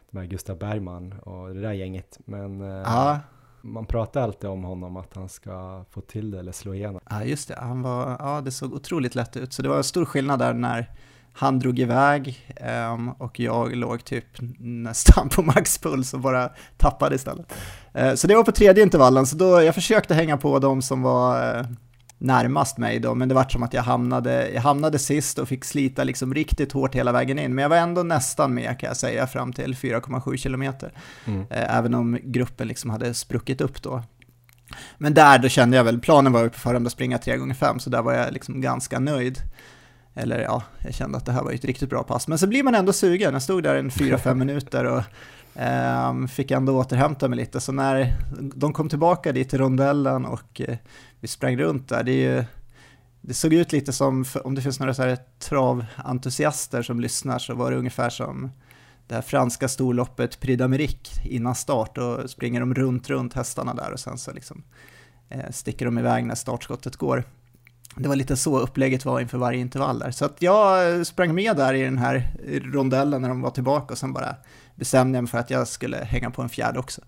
med 0.10 0.30
Gustav 0.30 0.58
Bergman 0.58 1.14
och 1.20 1.56
det 1.56 1.62
där 1.62 1.74
gänget. 1.74 2.20
Men 2.26 2.62
eh, 2.62 2.68
ja 2.68 3.20
man 3.66 3.86
pratar 3.86 4.22
alltid 4.22 4.50
om 4.50 4.64
honom 4.64 4.98
att 4.98 5.16
han 5.16 5.30
ska 5.30 5.86
få 5.92 6.02
till 6.02 6.32
det 6.32 6.40
eller 6.40 6.52
slå 6.52 6.74
igenom. 6.74 7.00
Ja, 7.10 7.24
just 7.24 7.48
det. 7.48 7.56
Han 7.60 7.82
var, 7.82 8.16
ja, 8.20 8.42
det 8.42 8.52
såg 8.52 8.74
otroligt 8.74 9.16
lätt 9.16 9.38
ut. 9.38 9.54
Så 9.54 9.62
det 9.62 9.70
var 9.70 9.78
en 9.78 9.84
stor 9.84 10.06
skillnad 10.06 10.40
där 10.40 10.54
när 10.54 10.92
han 11.34 11.60
drog 11.60 11.80
iväg 11.80 12.56
um, 12.94 13.10
och 13.10 13.40
jag 13.40 13.76
låg 13.76 14.04
typ 14.04 14.26
nästan 14.60 15.30
på 15.36 15.42
maxpuls 15.42 16.14
och 16.14 16.20
bara 16.20 16.50
tappade 16.78 17.16
istället. 17.16 17.54
Uh, 18.00 18.16
så 18.16 18.28
det 18.28 18.36
var 18.36 18.44
på 18.44 18.52
tredje 18.52 18.84
intervallen, 18.84 19.26
så 19.26 19.36
då 19.36 19.62
jag 19.62 19.76
försökte 19.76 20.14
hänga 20.14 20.38
på 20.38 20.60
de 20.60 20.82
som 20.82 21.02
var 21.02 21.58
uh, 21.60 21.66
närmast 22.18 22.78
mig 22.78 23.00
då, 23.00 23.16
men 23.16 23.30
det 23.30 23.36
var 23.36 23.44
som 23.44 23.64
att 23.64 23.74
jag 23.74 23.84
hamnade, 23.84 24.52
jag 24.52 24.62
hamnade 24.62 25.00
sist 25.00 25.40
och 25.40 25.48
fick 25.48 25.66
slita 25.66 26.04
liksom 26.04 26.34
riktigt 26.34 26.72
hårt 26.72 26.96
hela 26.96 27.12
vägen 27.12 27.40
in. 27.40 27.56
Men 27.56 27.62
jag 27.62 27.70
var 27.70 27.78
ändå 27.78 28.04
nästan 28.04 28.54
med 28.54 28.80
kan 28.80 28.88
jag 28.88 28.98
säga 28.98 29.28
fram 29.28 29.54
till 29.54 29.76
4,7 29.76 30.38
kilometer. 30.38 30.92
Mm. 31.26 31.42
Eh, 31.50 31.78
även 31.78 31.94
om 31.94 32.20
gruppen 32.24 32.68
liksom 32.68 32.90
hade 32.90 33.14
spruckit 33.14 33.62
upp 33.62 33.82
då. 33.82 34.04
Men 34.98 35.14
där 35.14 35.40
då 35.40 35.50
kände 35.50 35.78
jag 35.78 35.84
väl, 35.84 36.00
planen 36.00 36.34
var 36.34 36.44
ju 36.44 36.50
på 36.50 36.60
förhand 36.60 36.88
att 36.88 36.94
springa 36.94 37.18
3 37.18 37.38
gånger 37.38 37.56
5 37.56 37.80
så 37.80 37.90
där 37.90 38.02
var 38.02 38.14
jag 38.14 38.34
liksom 38.34 38.62
ganska 38.62 39.00
nöjd. 39.00 39.40
Eller 40.14 40.40
ja, 40.40 40.64
jag 40.80 40.94
kände 40.94 41.18
att 41.18 41.26
det 41.26 41.32
här 41.32 41.44
var 41.44 41.52
ett 41.52 41.66
riktigt 41.66 41.90
bra 41.90 42.04
pass. 42.04 42.28
Men 42.28 42.38
så 42.38 42.48
blir 42.48 42.64
man 42.64 42.76
ändå 42.76 42.94
sugen, 42.94 43.34
jag 43.34 43.42
stod 43.42 43.64
där 43.64 43.76
en 43.76 43.90
4-5 43.90 44.34
minuter 44.36 44.86
och 44.86 45.04
Um, 46.10 46.28
fick 46.28 46.52
ändå 46.52 46.78
återhämta 46.78 47.28
mig 47.28 47.38
lite, 47.38 47.60
så 47.60 47.72
när 47.72 48.14
de 48.40 48.74
kom 48.74 48.90
tillbaka 48.90 49.32
dit 49.32 49.50
till 49.50 49.60
rondellen 49.60 50.26
och 50.26 50.62
uh, 50.70 50.76
vi 51.26 51.30
sprang 51.30 51.58
runt 51.58 51.90
där, 51.90 52.04
det, 52.04 52.12
ju, 52.12 52.44
det 53.22 53.34
såg 53.34 53.54
ut 53.54 53.72
lite 53.72 53.94
som, 53.94 54.26
om 54.44 54.56
det 54.56 54.62
finns 54.62 54.80
några 54.80 54.94
så 54.94 55.04
här 55.04 55.18
traventusiaster 55.40 56.82
som 56.82 57.00
lyssnar, 57.00 57.40
så 57.40 57.56
var 57.56 57.72
det 57.72 57.78
ungefär 57.78 58.10
som 58.10 58.52
det 59.08 59.16
här 59.16 59.22
franska 59.22 59.68
storloppet 59.68 60.40
Prix 60.40 60.62
d'Amérique 60.62 61.28
innan 61.28 61.56
start, 61.56 61.98
och 61.98 62.30
springer 62.30 62.60
de 62.60 62.74
runt, 62.74 63.10
runt 63.10 63.34
hästarna 63.34 63.74
där 63.74 63.92
och 63.92 64.00
sen 64.00 64.18
så 64.18 64.32
liksom 64.32 64.64
eh, 65.30 65.52
sticker 65.52 65.86
de 65.86 65.98
iväg 65.98 66.26
när 66.26 66.36
startskottet 66.36 66.96
går. 66.96 67.24
Det 67.96 68.10
var 68.10 68.16
lite 68.16 68.38
så 68.38 68.60
upplägget 68.60 69.06
var 69.06 69.20
inför 69.20 69.38
varje 69.38 69.60
intervall 69.60 70.00
där. 70.00 70.12
Så 70.12 70.26
att 70.26 70.42
jag 70.42 70.96
eh, 70.96 71.04
sprang 71.04 71.36
med 71.36 71.56
där 71.56 71.74
i 71.74 71.82
den 71.82 71.98
här 71.98 72.34
rondellen 72.64 73.22
när 73.22 73.30
de 73.30 73.42
var 73.42 73.52
tillbaka 73.52 73.94
och 73.94 73.98
sen 73.98 74.14
bara 74.14 74.36
bestämde 74.76 75.18
jag 75.18 75.24
mig 75.24 75.32
för 75.32 75.38
att 75.38 75.50
jag 75.50 75.68
skulle 75.68 75.98
hänga 75.98 76.32
på 76.32 76.42
en 76.42 76.50
fjärde 76.50 76.80
också. 76.80 77.02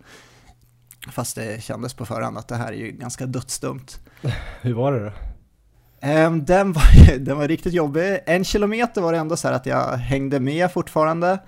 Fast 1.12 1.36
det 1.36 1.64
kändes 1.64 1.94
på 1.94 2.06
förhand 2.06 2.38
att 2.38 2.48
det 2.48 2.56
här 2.56 2.68
är 2.68 2.78
ju 2.78 2.92
ganska 2.92 3.26
dödsdumt. 3.26 4.00
Hur 4.62 4.74
var 4.74 4.92
det 4.92 5.00
då? 5.06 5.12
Um, 6.08 6.46
den, 6.46 6.74
var, 6.74 7.18
den 7.20 7.38
var 7.38 7.48
riktigt 7.48 7.74
jobbig. 7.74 8.20
En 8.26 8.44
kilometer 8.44 9.02
var 9.02 9.14
det 9.14 9.20
ändå 9.20 9.38
så 9.38 9.48
här 9.48 9.56
att 9.56 9.66
jag 9.66 9.98
hängde 9.98 10.40
med 10.40 10.72
fortfarande. 10.72 11.40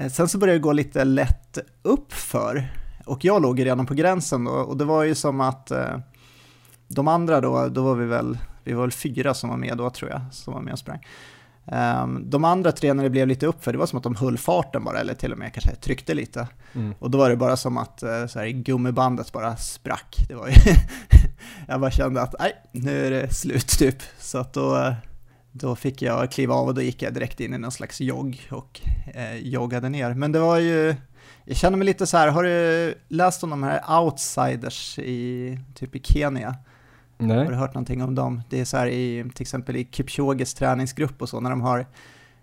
Uh, 0.00 0.08
sen 0.08 0.28
så 0.28 0.38
började 0.38 0.58
det 0.58 0.62
gå 0.62 0.72
lite 0.72 1.04
lätt 1.04 1.58
upp 1.82 2.12
för 2.12 2.68
och 3.06 3.24
jag 3.24 3.42
låg 3.42 3.66
redan 3.66 3.86
på 3.86 3.94
gränsen 3.94 4.44
då, 4.44 4.52
och 4.52 4.76
det 4.76 4.84
var 4.84 5.04
ju 5.04 5.14
som 5.14 5.40
att 5.40 5.72
uh, 5.72 5.98
de 6.88 7.08
andra 7.08 7.40
då, 7.40 7.68
då 7.68 7.82
var 7.82 7.94
vi 7.94 8.06
väl, 8.06 8.38
vi 8.64 8.72
var 8.72 8.82
väl 8.82 8.92
fyra 8.92 9.34
som 9.34 9.50
var 9.50 9.56
med 9.56 9.76
då 9.76 9.90
tror 9.90 10.10
jag, 10.10 10.20
som 10.32 10.54
var 10.54 10.60
med 10.60 10.72
och 10.72 10.78
sprang. 10.78 11.06
Um, 11.72 12.30
de 12.30 12.44
andra 12.44 12.72
tre 12.72 12.94
när 12.94 13.02
det 13.02 13.10
blev 13.10 13.28
lite 13.28 13.46
uppför, 13.46 13.72
det 13.72 13.78
var 13.78 13.86
som 13.86 13.96
att 13.96 14.02
de 14.02 14.16
höll 14.16 14.38
farten 14.38 14.84
bara, 14.84 15.00
eller 15.00 15.14
till 15.14 15.32
och 15.32 15.38
med 15.38 15.52
kanske 15.52 15.74
tryckte 15.74 16.14
lite. 16.14 16.48
Mm. 16.74 16.94
Och 16.98 17.10
då 17.10 17.18
var 17.18 17.30
det 17.30 17.36
bara 17.36 17.56
som 17.56 17.78
att 17.78 18.02
uh, 18.02 18.26
så 18.26 18.38
här, 18.38 18.46
gummibandet 18.46 19.32
bara 19.32 19.56
sprack. 19.56 20.16
Det 20.28 20.34
var 20.34 20.48
ju 20.48 20.54
jag 21.68 21.80
bara 21.80 21.90
kände 21.90 22.22
att 22.22 22.34
nej, 22.38 22.52
nu 22.72 23.06
är 23.06 23.10
det 23.10 23.34
slut 23.34 23.68
typ. 23.68 24.02
Så 24.18 24.38
att 24.38 24.52
då, 24.52 24.94
då 25.52 25.76
fick 25.76 26.02
jag 26.02 26.30
kliva 26.30 26.54
av 26.54 26.66
och 26.66 26.74
då 26.74 26.82
gick 26.82 27.02
jag 27.02 27.14
direkt 27.14 27.40
in 27.40 27.54
i 27.54 27.58
någon 27.58 27.72
slags 27.72 28.00
jogg 28.00 28.48
och 28.50 28.80
eh, 29.14 29.36
joggade 29.36 29.88
ner. 29.88 30.14
Men 30.14 30.32
det 30.32 30.38
var 30.38 30.58
ju, 30.58 30.94
jag 31.44 31.56
känner 31.56 31.76
mig 31.76 31.86
lite 31.86 32.06
så 32.06 32.16
här, 32.16 32.28
har 32.28 32.42
du 32.42 32.94
läst 33.08 33.44
om 33.44 33.50
de 33.50 33.62
här 33.62 34.00
outsiders 34.00 34.98
i 34.98 35.58
typ 35.74 35.96
i 35.96 36.00
Kenya? 36.04 36.56
Nej. 37.18 37.36
Har 37.36 37.50
du 37.50 37.54
hört 37.54 37.74
någonting 37.74 38.02
om 38.02 38.14
dem? 38.14 38.42
Det 38.48 38.60
är 38.60 38.64
så 38.64 38.76
här 38.76 38.86
i, 38.86 39.24
till 39.34 39.42
exempel 39.42 39.76
i 39.76 39.88
Kipchoges 39.90 40.54
träningsgrupp 40.54 41.22
och 41.22 41.28
så, 41.28 41.40
när 41.40 41.50
de 41.50 41.60
har 41.60 41.86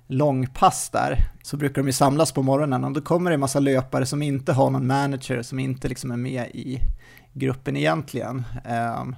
långpass 0.08 0.89
där, 0.89 1.18
så 1.44 1.58
brukar 1.58 1.82
de 1.82 1.88
ju 1.88 1.94
samlas 1.94 2.32
på 2.32 2.44
morgonen 2.44 2.84
och 2.84 2.92
då 2.92 3.01
kommer 3.01 3.30
det 3.30 3.34
en 3.34 3.39
massa 3.39 3.60
löpare 3.60 4.06
som 4.06 4.22
inte 4.22 4.53
har 4.53 4.70
någon 4.70 4.88
manager, 4.88 5.42
som 5.42 5.60
inte 5.60 5.88
liksom 5.88 6.12
är 6.12 6.18
med 6.18 6.48
i 6.53 6.80
gruppen 7.34 7.77
egentligen. 7.77 8.44
Um, 9.00 9.15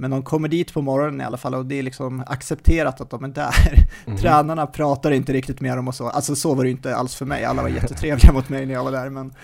men 0.00 0.10
de 0.10 0.22
kommer 0.22 0.48
dit 0.48 0.74
på 0.74 0.82
morgonen 0.82 1.20
i 1.20 1.24
alla 1.24 1.36
fall 1.36 1.54
och 1.54 1.66
det 1.66 1.78
är 1.78 1.82
liksom 1.82 2.24
accepterat 2.26 3.00
att 3.00 3.10
de 3.10 3.24
är 3.24 3.28
där. 3.28 3.54
Mm. 4.06 4.18
Tränarna 4.18 4.66
pratar 4.66 5.10
inte 5.10 5.32
riktigt 5.32 5.60
med 5.60 5.78
dem 5.78 5.88
och 5.88 5.94
så. 5.94 6.08
Alltså 6.08 6.36
så 6.36 6.54
var 6.54 6.64
det 6.64 6.70
inte 6.70 6.96
alls 6.96 7.14
för 7.14 7.26
mig, 7.26 7.44
alla 7.44 7.62
var 7.62 7.68
jättetrevliga 7.68 8.32
mot 8.32 8.48
mig 8.48 8.66
när 8.66 8.74
jag 8.74 8.84
var 8.84 8.92
där. 8.92 9.10
Men 9.10 9.34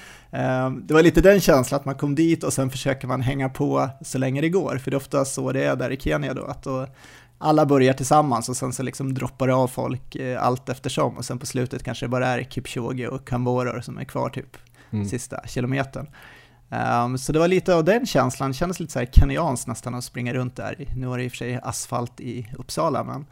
det 0.83 0.95
var 0.95 1.03
lite 1.03 1.21
den 1.21 1.41
känslan 1.41 1.81
att 1.81 1.85
man 1.85 1.95
kom 1.95 2.15
dit 2.15 2.45
och 2.45 2.53
sen 2.53 2.71
försöker 2.71 3.09
man 3.09 3.21
hänga 3.21 3.49
på 3.49 3.91
så 4.01 4.19
länge 4.19 4.41
det 4.41 4.49
går. 4.49 4.79
För 4.79 4.91
det 4.91 4.95
är 4.95 4.99
ofta 4.99 5.25
så 5.25 5.53
det 5.53 5.65
är 5.65 5.77
där 5.77 5.91
i 5.91 5.97
Kenya 5.97 6.35
då, 6.35 6.45
att 6.45 6.63
då 6.63 6.87
alla 7.39 7.67
börjar 7.67 7.93
tillsammans 7.93 8.49
och 8.49 8.57
sen 8.57 8.73
så 8.73 8.83
liksom 8.83 9.15
droppar 9.15 9.47
det 9.47 9.55
av 9.55 9.69
folk 9.69 10.17
eh, 10.17 10.45
allt 10.45 10.69
eftersom. 10.69 11.17
Och 11.17 11.25
sen 11.25 11.39
på 11.39 11.47
slutet 11.47 11.83
kanske 11.83 12.05
det 12.05 12.09
bara 12.09 12.27
är 12.27 12.45
Kipchoge 12.45 13.09
och 13.09 13.29
Kambora 13.29 13.83
som 13.83 13.99
är 13.99 14.05
kvar 14.05 14.29
typ 14.29 14.57
mm. 14.91 15.09
sista 15.09 15.41
kilometern. 15.47 16.07
Um, 17.05 17.19
så 17.19 17.33
det 17.33 17.39
var 17.39 17.49
lite 17.49 17.75
av 17.75 17.85
den 17.85 18.07
känslan, 18.07 18.51
det 18.51 18.55
kändes 18.55 18.81
lite 18.81 18.93
så 18.93 18.99
här 18.99 19.07
kenyanskt 19.07 19.67
nästan 19.69 19.95
att 19.95 20.05
springa 20.05 20.35
runt 20.35 20.57
där. 20.57 20.89
Nu 20.97 21.07
var 21.07 21.19
det 21.19 21.25
i 21.25 21.29
och 21.29 21.33
för 21.33 21.37
sig 21.37 21.61
asfalt 21.63 22.21
i 22.21 22.49
Uppsala, 22.59 23.05
men 23.05 23.27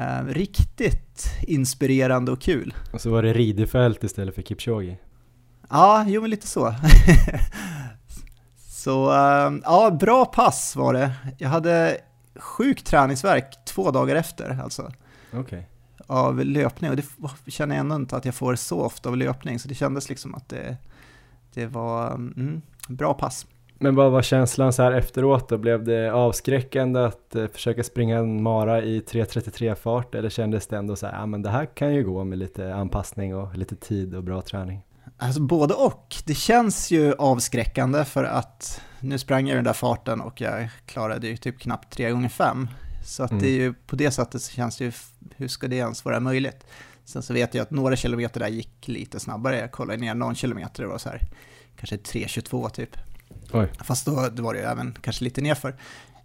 uh, 0.00 0.34
riktigt 0.34 1.24
inspirerande 1.42 2.32
och 2.32 2.40
kul. 2.40 2.74
Och 2.92 3.00
så 3.00 3.10
var 3.10 3.22
det 3.22 3.32
ridefält 3.32 4.04
istället 4.04 4.34
för 4.34 4.42
Kipchoge? 4.42 4.96
Ja, 5.70 6.04
jo 6.08 6.20
men 6.20 6.30
lite 6.30 6.46
så. 6.46 6.74
så 8.68 9.10
uh, 9.10 9.58
ja, 9.64 9.90
bra 10.00 10.24
pass 10.24 10.76
var 10.76 10.92
det. 10.92 11.12
Jag 11.38 11.48
hade 11.48 11.98
sjuk 12.36 12.82
träningsverk 12.82 13.64
två 13.64 13.90
dagar 13.90 14.16
efter 14.16 14.60
alltså. 14.62 14.92
Okay. 15.32 15.62
Av 16.06 16.44
löpning 16.44 16.90
och 16.90 16.96
det 16.96 17.04
känner 17.46 17.74
jag 17.74 17.80
ändå 17.80 17.96
inte 17.96 18.16
att 18.16 18.24
jag 18.24 18.34
får 18.34 18.54
så 18.54 18.80
ofta 18.80 19.08
av 19.08 19.16
löpning, 19.16 19.58
så 19.58 19.68
det 19.68 19.74
kändes 19.74 20.08
liksom 20.08 20.34
att 20.34 20.48
det 20.48 20.76
det 21.54 21.66
var 21.66 22.14
mm, 22.14 22.62
bra 22.88 23.14
pass. 23.14 23.46
Men 23.78 23.94
vad 23.94 24.12
var 24.12 24.22
känslan 24.22 24.72
så 24.72 24.82
här 24.82 24.92
efteråt 24.92 25.48
då? 25.48 25.58
Blev 25.58 25.84
det 25.84 26.12
avskräckande 26.12 27.00
att 27.00 27.34
eh, 27.34 27.46
försöka 27.46 27.84
springa 27.84 28.18
en 28.18 28.42
mara 28.42 28.82
i 28.82 29.00
3.33 29.00 29.74
fart 29.74 30.14
eller 30.14 30.30
kändes 30.30 30.66
det 30.66 30.76
ändå 30.76 30.96
så 30.96 31.06
här, 31.06 31.14
ja 31.14 31.26
men 31.26 31.42
det 31.42 31.50
här 31.50 31.66
kan 31.66 31.94
ju 31.94 32.04
gå 32.04 32.24
med 32.24 32.38
lite 32.38 32.74
anpassning 32.74 33.36
och 33.36 33.56
lite 33.56 33.76
tid 33.76 34.14
och 34.14 34.22
bra 34.22 34.42
träning? 34.42 34.82
Alltså 35.18 35.40
både 35.40 35.74
och. 35.74 36.14
Det 36.24 36.34
känns 36.34 36.90
ju 36.90 37.14
avskräckande 37.14 38.04
för 38.04 38.24
att 38.24 38.80
nu 39.00 39.18
sprang 39.18 39.46
jag 39.46 39.52
i 39.52 39.56
den 39.56 39.64
där 39.64 39.72
farten 39.72 40.20
och 40.20 40.40
jag 40.40 40.68
klarade 40.86 41.28
ju 41.28 41.36
typ 41.36 41.58
knappt 41.58 41.92
3 41.92 42.10
gånger 42.10 42.28
5 42.28 42.68
Så 43.04 43.22
att 43.22 43.30
mm. 43.30 43.42
det 43.42 43.48
är 43.48 43.56
ju 43.56 43.74
på 43.74 43.96
det 43.96 44.10
sättet 44.10 44.42
så 44.42 44.52
känns 44.52 44.76
det 44.76 44.84
ju, 44.84 44.92
hur 45.36 45.48
ska 45.48 45.68
det 45.68 45.76
ens 45.76 46.04
vara 46.04 46.20
möjligt? 46.20 46.66
Sen 47.04 47.22
så 47.22 47.32
vet 47.32 47.54
jag 47.54 47.62
att 47.62 47.70
några 47.70 47.96
kilometer 47.96 48.40
där 48.40 48.48
gick 48.48 48.88
lite 48.88 49.20
snabbare. 49.20 49.58
Jag 49.58 49.72
kollade 49.72 50.00
ner 50.00 50.14
någon 50.14 50.34
kilometer, 50.34 50.82
det 50.82 50.88
var 50.88 50.98
så 50.98 51.08
här, 51.08 51.20
kanske 51.76 51.96
3.22 51.96 52.68
typ. 52.68 52.96
Oj. 53.52 53.72
Fast 53.80 54.06
då, 54.06 54.28
då 54.32 54.42
var 54.42 54.54
det 54.54 54.60
ju 54.60 54.66
även 54.66 54.96
kanske 55.02 55.24
lite 55.24 55.40
nerför. 55.40 55.76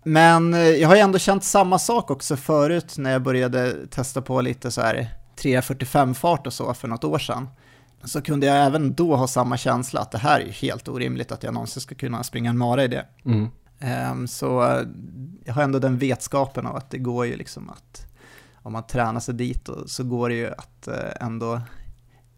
Men 0.03 0.53
eh, 0.53 0.59
jag 0.59 0.87
har 0.87 0.95
ju 0.95 1.01
ändå 1.01 1.19
känt 1.19 1.43
samma 1.43 1.79
sak 1.79 2.11
också 2.11 2.37
förut 2.37 2.97
när 2.97 3.11
jag 3.11 3.21
började 3.21 3.87
testa 3.87 4.21
på 4.21 4.41
lite 4.41 4.71
så 4.71 4.81
här 4.81 5.09
3.45 5.37 6.13
fart 6.13 6.47
och 6.47 6.53
så 6.53 6.73
för 6.73 6.87
något 6.87 7.03
år 7.03 7.19
sedan. 7.19 7.47
Så 8.03 8.21
kunde 8.21 8.47
jag 8.47 8.65
även 8.65 8.93
då 8.93 9.15
ha 9.15 9.27
samma 9.27 9.57
känsla 9.57 10.01
att 10.01 10.11
det 10.11 10.17
här 10.17 10.39
är 10.39 10.51
helt 10.51 10.87
orimligt 10.87 11.31
att 11.31 11.43
jag 11.43 11.53
någonsin 11.53 11.81
ska 11.81 11.95
kunna 11.95 12.23
springa 12.23 12.49
en 12.49 12.57
mara 12.57 12.83
i 12.83 12.87
det. 12.87 13.05
Mm. 13.25 13.47
Um, 14.11 14.27
så 14.27 14.63
eh, 14.63 14.87
jag 15.45 15.53
har 15.53 15.63
ändå 15.63 15.79
den 15.79 15.97
vetskapen 15.97 16.65
av 16.65 16.75
att 16.75 16.89
det 16.89 16.97
går 16.97 17.25
ju 17.25 17.35
liksom 17.35 17.69
att 17.69 18.07
om 18.61 18.73
man 18.73 18.87
tränar 18.87 19.19
sig 19.19 19.33
dit 19.33 19.69
så 19.85 20.03
går 20.03 20.29
det 20.29 20.35
ju 20.35 20.47
att 20.47 20.87
eh, 20.87 21.25
ändå 21.25 21.61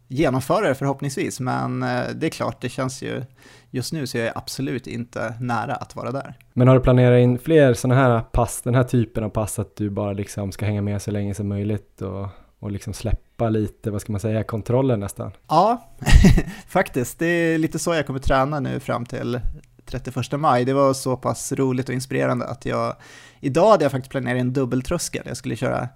genomföra 0.08 0.68
det 0.68 0.76
förhoppningsvis, 0.76 1.40
men 1.40 1.84
eh, 1.84 2.04
det 2.16 2.28
är 2.28 2.30
klart, 2.30 2.62
det 2.62 2.70
känns 2.70 3.04
ju, 3.04 3.24
just 3.70 3.94
nu 3.94 4.08
så 4.08 4.18
är 4.18 4.26
jag 4.26 4.34
absolut 4.38 4.88
inte 4.88 5.34
nära 5.40 5.76
att 5.76 5.96
vara 5.96 6.12
där. 6.12 6.34
Men 6.54 6.68
har 6.68 6.76
du 6.76 6.82
planerat 6.82 7.20
in 7.20 7.40
fler 7.40 7.74
sådana 7.74 8.02
här 8.02 8.22
pass, 8.22 8.62
den 8.62 8.76
här 8.76 8.84
typen 8.84 9.24
av 9.24 9.30
pass, 9.30 9.60
att 9.60 9.76
du 9.76 9.90
bara 9.90 10.14
liksom 10.14 10.52
ska 10.52 10.66
hänga 10.66 10.82
med 10.82 11.02
så 11.02 11.12
länge 11.12 11.34
som 11.34 11.48
möjligt 11.48 12.02
och, 12.02 12.28
och 12.60 12.72
liksom 12.72 12.94
släppa 12.94 13.25
lite, 13.50 13.92
vad 13.92 14.02
ska 14.02 14.12
man 14.12 14.22
säga, 14.22 14.44
kontrollen 14.44 15.00
nästan? 15.00 15.32
Ja, 15.48 15.92
faktiskt, 16.68 17.20
det 17.20 17.26
är 17.26 17.58
lite 17.58 17.80
så 17.80 17.94
jag 17.94 18.08
kommer 18.08 18.20
träna 18.20 18.60
nu 18.60 18.80
fram 18.80 19.06
till 19.06 19.40
31 19.86 20.32
maj. 20.32 20.66
Det 20.66 20.74
var 20.74 20.94
så 20.94 21.18
pass 21.18 21.52
roligt 21.52 21.90
och 21.90 21.96
inspirerande 21.96 22.46
att 22.46 22.66
jag, 22.66 22.96
idag 23.40 23.72
hade 23.72 23.86
jag 23.86 23.92
faktiskt 23.92 24.12
planerat 24.12 24.42
en 24.42 24.54
dubbeltröskel, 24.54 25.24
jag 25.26 25.38
skulle 25.38 25.56
köra 25.56 25.90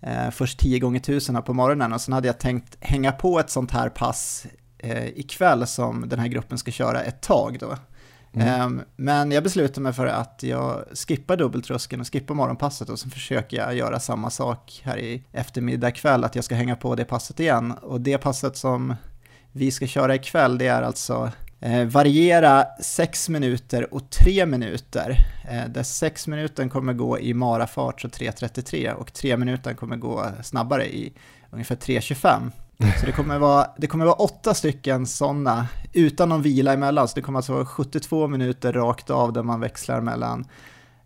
eh, 0.00 0.30
först 0.30 0.58
10 0.58 0.78
gånger 0.78 1.00
1000 1.00 1.42
på 1.42 1.52
morgonen 1.52 1.92
och 1.92 2.00
sen 2.00 2.14
hade 2.14 2.26
jag 2.26 2.38
tänkt 2.38 2.76
hänga 2.80 3.12
på 3.12 3.38
ett 3.40 3.50
sånt 3.50 3.70
här 3.70 3.88
pass 3.88 4.46
eh, 4.78 5.06
ikväll 5.06 5.66
som 5.66 6.08
den 6.08 6.18
här 6.18 6.28
gruppen 6.28 6.58
ska 6.58 6.70
köra 6.70 7.02
ett 7.02 7.20
tag 7.20 7.56
då. 7.60 7.76
Mm. 8.36 8.48
Ehm, 8.48 8.82
men 8.96 9.32
jag 9.32 9.42
beslutade 9.42 9.80
mig 9.80 9.92
för 9.92 10.06
att 10.06 10.42
jag 10.42 10.84
skippar 10.92 11.36
dubbeltröskeln 11.36 12.00
och 12.00 12.12
skippar 12.12 12.34
morgonpasset 12.34 12.88
och 12.88 12.98
så 12.98 13.10
försöker 13.10 13.56
jag 13.56 13.74
göra 13.74 14.00
samma 14.00 14.30
sak 14.30 14.80
här 14.84 14.98
i 14.98 15.22
eftermiddag 15.32 15.90
kväll, 15.90 16.24
att 16.24 16.34
jag 16.34 16.44
ska 16.44 16.54
hänga 16.54 16.76
på 16.76 16.94
det 16.94 17.04
passet 17.04 17.40
igen. 17.40 17.72
Och 17.72 18.00
det 18.00 18.18
passet 18.18 18.56
som 18.56 18.94
vi 19.52 19.70
ska 19.70 19.86
köra 19.86 20.14
ikväll, 20.14 20.58
det 20.58 20.66
är 20.66 20.82
alltså 20.82 21.32
Eh, 21.60 21.84
variera 21.84 22.64
6 22.80 23.28
minuter 23.28 23.94
och 23.94 24.10
3 24.10 24.46
minuter. 24.46 25.16
Eh, 25.50 25.68
där 25.68 25.82
6 25.82 26.26
minuter 26.26 26.68
kommer 26.68 26.92
gå 26.92 27.18
i 27.18 27.34
marafart, 27.34 28.00
så 28.00 28.08
3.33, 28.08 28.92
och 28.92 29.12
3 29.12 29.36
minuter 29.36 29.74
kommer 29.74 29.96
gå 29.96 30.26
snabbare 30.42 30.86
i 30.86 31.12
ungefär 31.50 31.76
3.25. 31.76 32.50
Så 32.78 33.06
det 33.06 33.12
kommer 33.12 33.38
vara, 33.38 33.66
det 33.78 33.86
kommer 33.86 34.04
vara 34.04 34.14
åtta 34.14 34.54
stycken 34.54 35.06
sådana 35.06 35.66
utan 35.92 36.28
någon 36.28 36.42
vila 36.42 36.72
emellan, 36.72 37.08
så 37.08 37.14
det 37.14 37.22
kommer 37.22 37.38
alltså 37.38 37.52
vara 37.52 37.66
72 37.66 38.28
minuter 38.28 38.72
rakt 38.72 39.10
av 39.10 39.32
där 39.32 39.42
man 39.42 39.60
växlar 39.60 40.00
mellan 40.00 40.44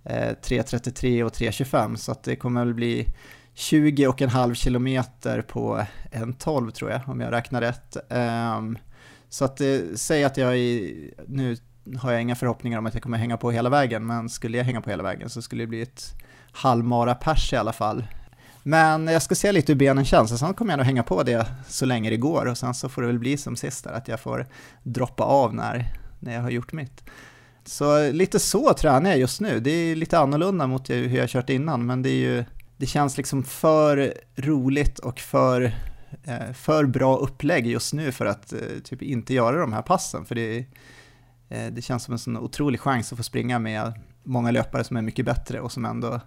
eh, 0.04 0.12
3.33 0.42 1.22
och 1.22 1.32
3.25, 1.32 1.96
så 1.96 2.12
att 2.12 2.22
det 2.22 2.36
kommer 2.36 2.64
väl 2.64 2.74
bli 2.74 3.06
20 3.54 4.06
och 4.06 4.22
en 4.22 4.28
halv 4.28 4.54
kilometer 4.54 5.42
på 5.42 5.86
en 6.10 6.32
12 6.32 6.70
tror 6.70 6.90
jag, 6.90 7.00
om 7.06 7.20
jag 7.20 7.32
räknar 7.32 7.60
rätt. 7.60 7.96
Um, 8.58 8.78
så 9.28 9.44
att 9.44 9.60
eh, 9.60 9.78
säg 9.94 10.24
att 10.24 10.36
jag 10.36 10.58
i, 10.58 11.14
nu 11.26 11.56
har 11.98 12.12
jag 12.12 12.22
inga 12.22 12.36
förhoppningar 12.36 12.78
om 12.78 12.86
att 12.86 12.94
jag 12.94 13.02
kommer 13.02 13.18
hänga 13.18 13.36
på 13.36 13.50
hela 13.50 13.68
vägen, 13.68 14.06
men 14.06 14.28
skulle 14.28 14.58
jag 14.58 14.64
hänga 14.64 14.80
på 14.80 14.90
hela 14.90 15.02
vägen 15.02 15.30
så 15.30 15.42
skulle 15.42 15.62
det 15.62 15.66
bli 15.66 15.82
ett 15.82 16.02
halvmara 16.52 17.14
pers 17.14 17.52
i 17.52 17.56
alla 17.56 17.72
fall. 17.72 18.04
Men 18.62 19.06
jag 19.06 19.22
ska 19.22 19.34
se 19.34 19.52
lite 19.52 19.72
hur 19.72 19.78
benen 19.78 20.04
känns, 20.04 20.32
och 20.32 20.38
sen 20.38 20.54
kommer 20.54 20.72
jag 20.72 20.78
nog 20.78 20.86
hänga 20.86 21.02
på 21.02 21.22
det 21.22 21.46
så 21.68 21.86
länge 21.86 22.10
det 22.10 22.16
går, 22.16 22.46
och 22.46 22.58
sen 22.58 22.74
så 22.74 22.88
får 22.88 23.02
det 23.02 23.08
väl 23.08 23.18
bli 23.18 23.36
som 23.36 23.56
sist 23.56 23.84
där, 23.84 23.92
att 23.92 24.08
jag 24.08 24.20
får 24.20 24.46
droppa 24.82 25.24
av 25.24 25.54
när, 25.54 25.94
när 26.18 26.34
jag 26.34 26.42
har 26.42 26.50
gjort 26.50 26.72
mitt. 26.72 27.04
Så 27.64 28.12
lite 28.12 28.38
så 28.38 28.74
tränar 28.74 29.10
jag 29.10 29.18
just 29.18 29.40
nu, 29.40 29.60
det 29.60 29.70
är 29.70 29.96
lite 29.96 30.18
annorlunda 30.18 30.66
mot 30.66 30.90
hur 30.90 31.16
jag 31.16 31.28
kört 31.28 31.50
innan, 31.50 31.86
men 31.86 32.02
det 32.02 32.10
är 32.10 32.20
ju, 32.20 32.44
det 32.76 32.86
känns 32.86 33.16
liksom 33.16 33.42
för 33.42 34.14
roligt 34.36 34.98
och 34.98 35.20
för 35.20 35.74
eh, 36.24 36.52
för 36.52 36.84
bra 36.86 37.16
upplägg 37.16 37.66
just 37.66 37.92
nu 37.92 38.12
för 38.12 38.26
att 38.26 38.52
eh, 38.52 38.58
typ 38.84 39.02
inte 39.02 39.34
göra 39.34 39.60
de 39.60 39.72
här 39.72 39.82
passen. 39.82 40.24
För 40.24 40.34
det, 40.34 40.58
eh, 41.48 41.66
det 41.72 41.82
känns 41.82 42.04
som 42.04 42.12
en 42.12 42.18
sån 42.18 42.36
otrolig 42.36 42.80
chans 42.80 43.12
att 43.12 43.16
få 43.16 43.22
springa 43.22 43.58
med 43.58 43.92
många 44.22 44.50
löpare 44.50 44.84
som 44.84 44.96
är 44.96 45.02
mycket 45.02 45.24
bättre 45.24 45.60
och 45.60 45.72
som 45.72 45.84
ändå 45.84 46.20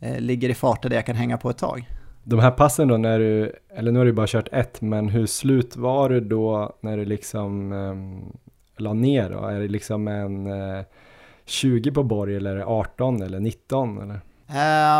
ligger 0.00 0.48
i 0.48 0.54
farter 0.54 0.88
där 0.88 0.96
jag 0.96 1.06
kan 1.06 1.16
hänga 1.16 1.38
på 1.38 1.50
ett 1.50 1.58
tag. 1.58 1.88
De 2.24 2.38
här 2.38 2.50
passen 2.50 2.88
då 2.88 2.96
när 2.96 3.18
du, 3.18 3.52
eller 3.74 3.92
nu 3.92 3.98
har 3.98 4.06
du 4.06 4.12
bara 4.12 4.26
kört 4.26 4.48
ett, 4.52 4.80
men 4.80 5.08
hur 5.08 5.26
slut 5.26 5.76
var 5.76 6.08
du 6.08 6.20
då 6.20 6.76
när 6.80 6.96
du 6.96 7.04
liksom 7.04 7.72
um, 7.72 8.36
la 8.76 8.92
ner 8.92 9.30
då? 9.30 9.38
Är 9.38 9.60
det 9.60 9.68
liksom 9.68 10.08
en 10.08 10.46
uh, 10.46 10.82
20 11.44 11.92
på 11.92 12.02
borg 12.02 12.36
eller 12.36 12.60
18 12.60 13.22
eller 13.22 13.40
19 13.40 13.98
eller? 14.02 14.20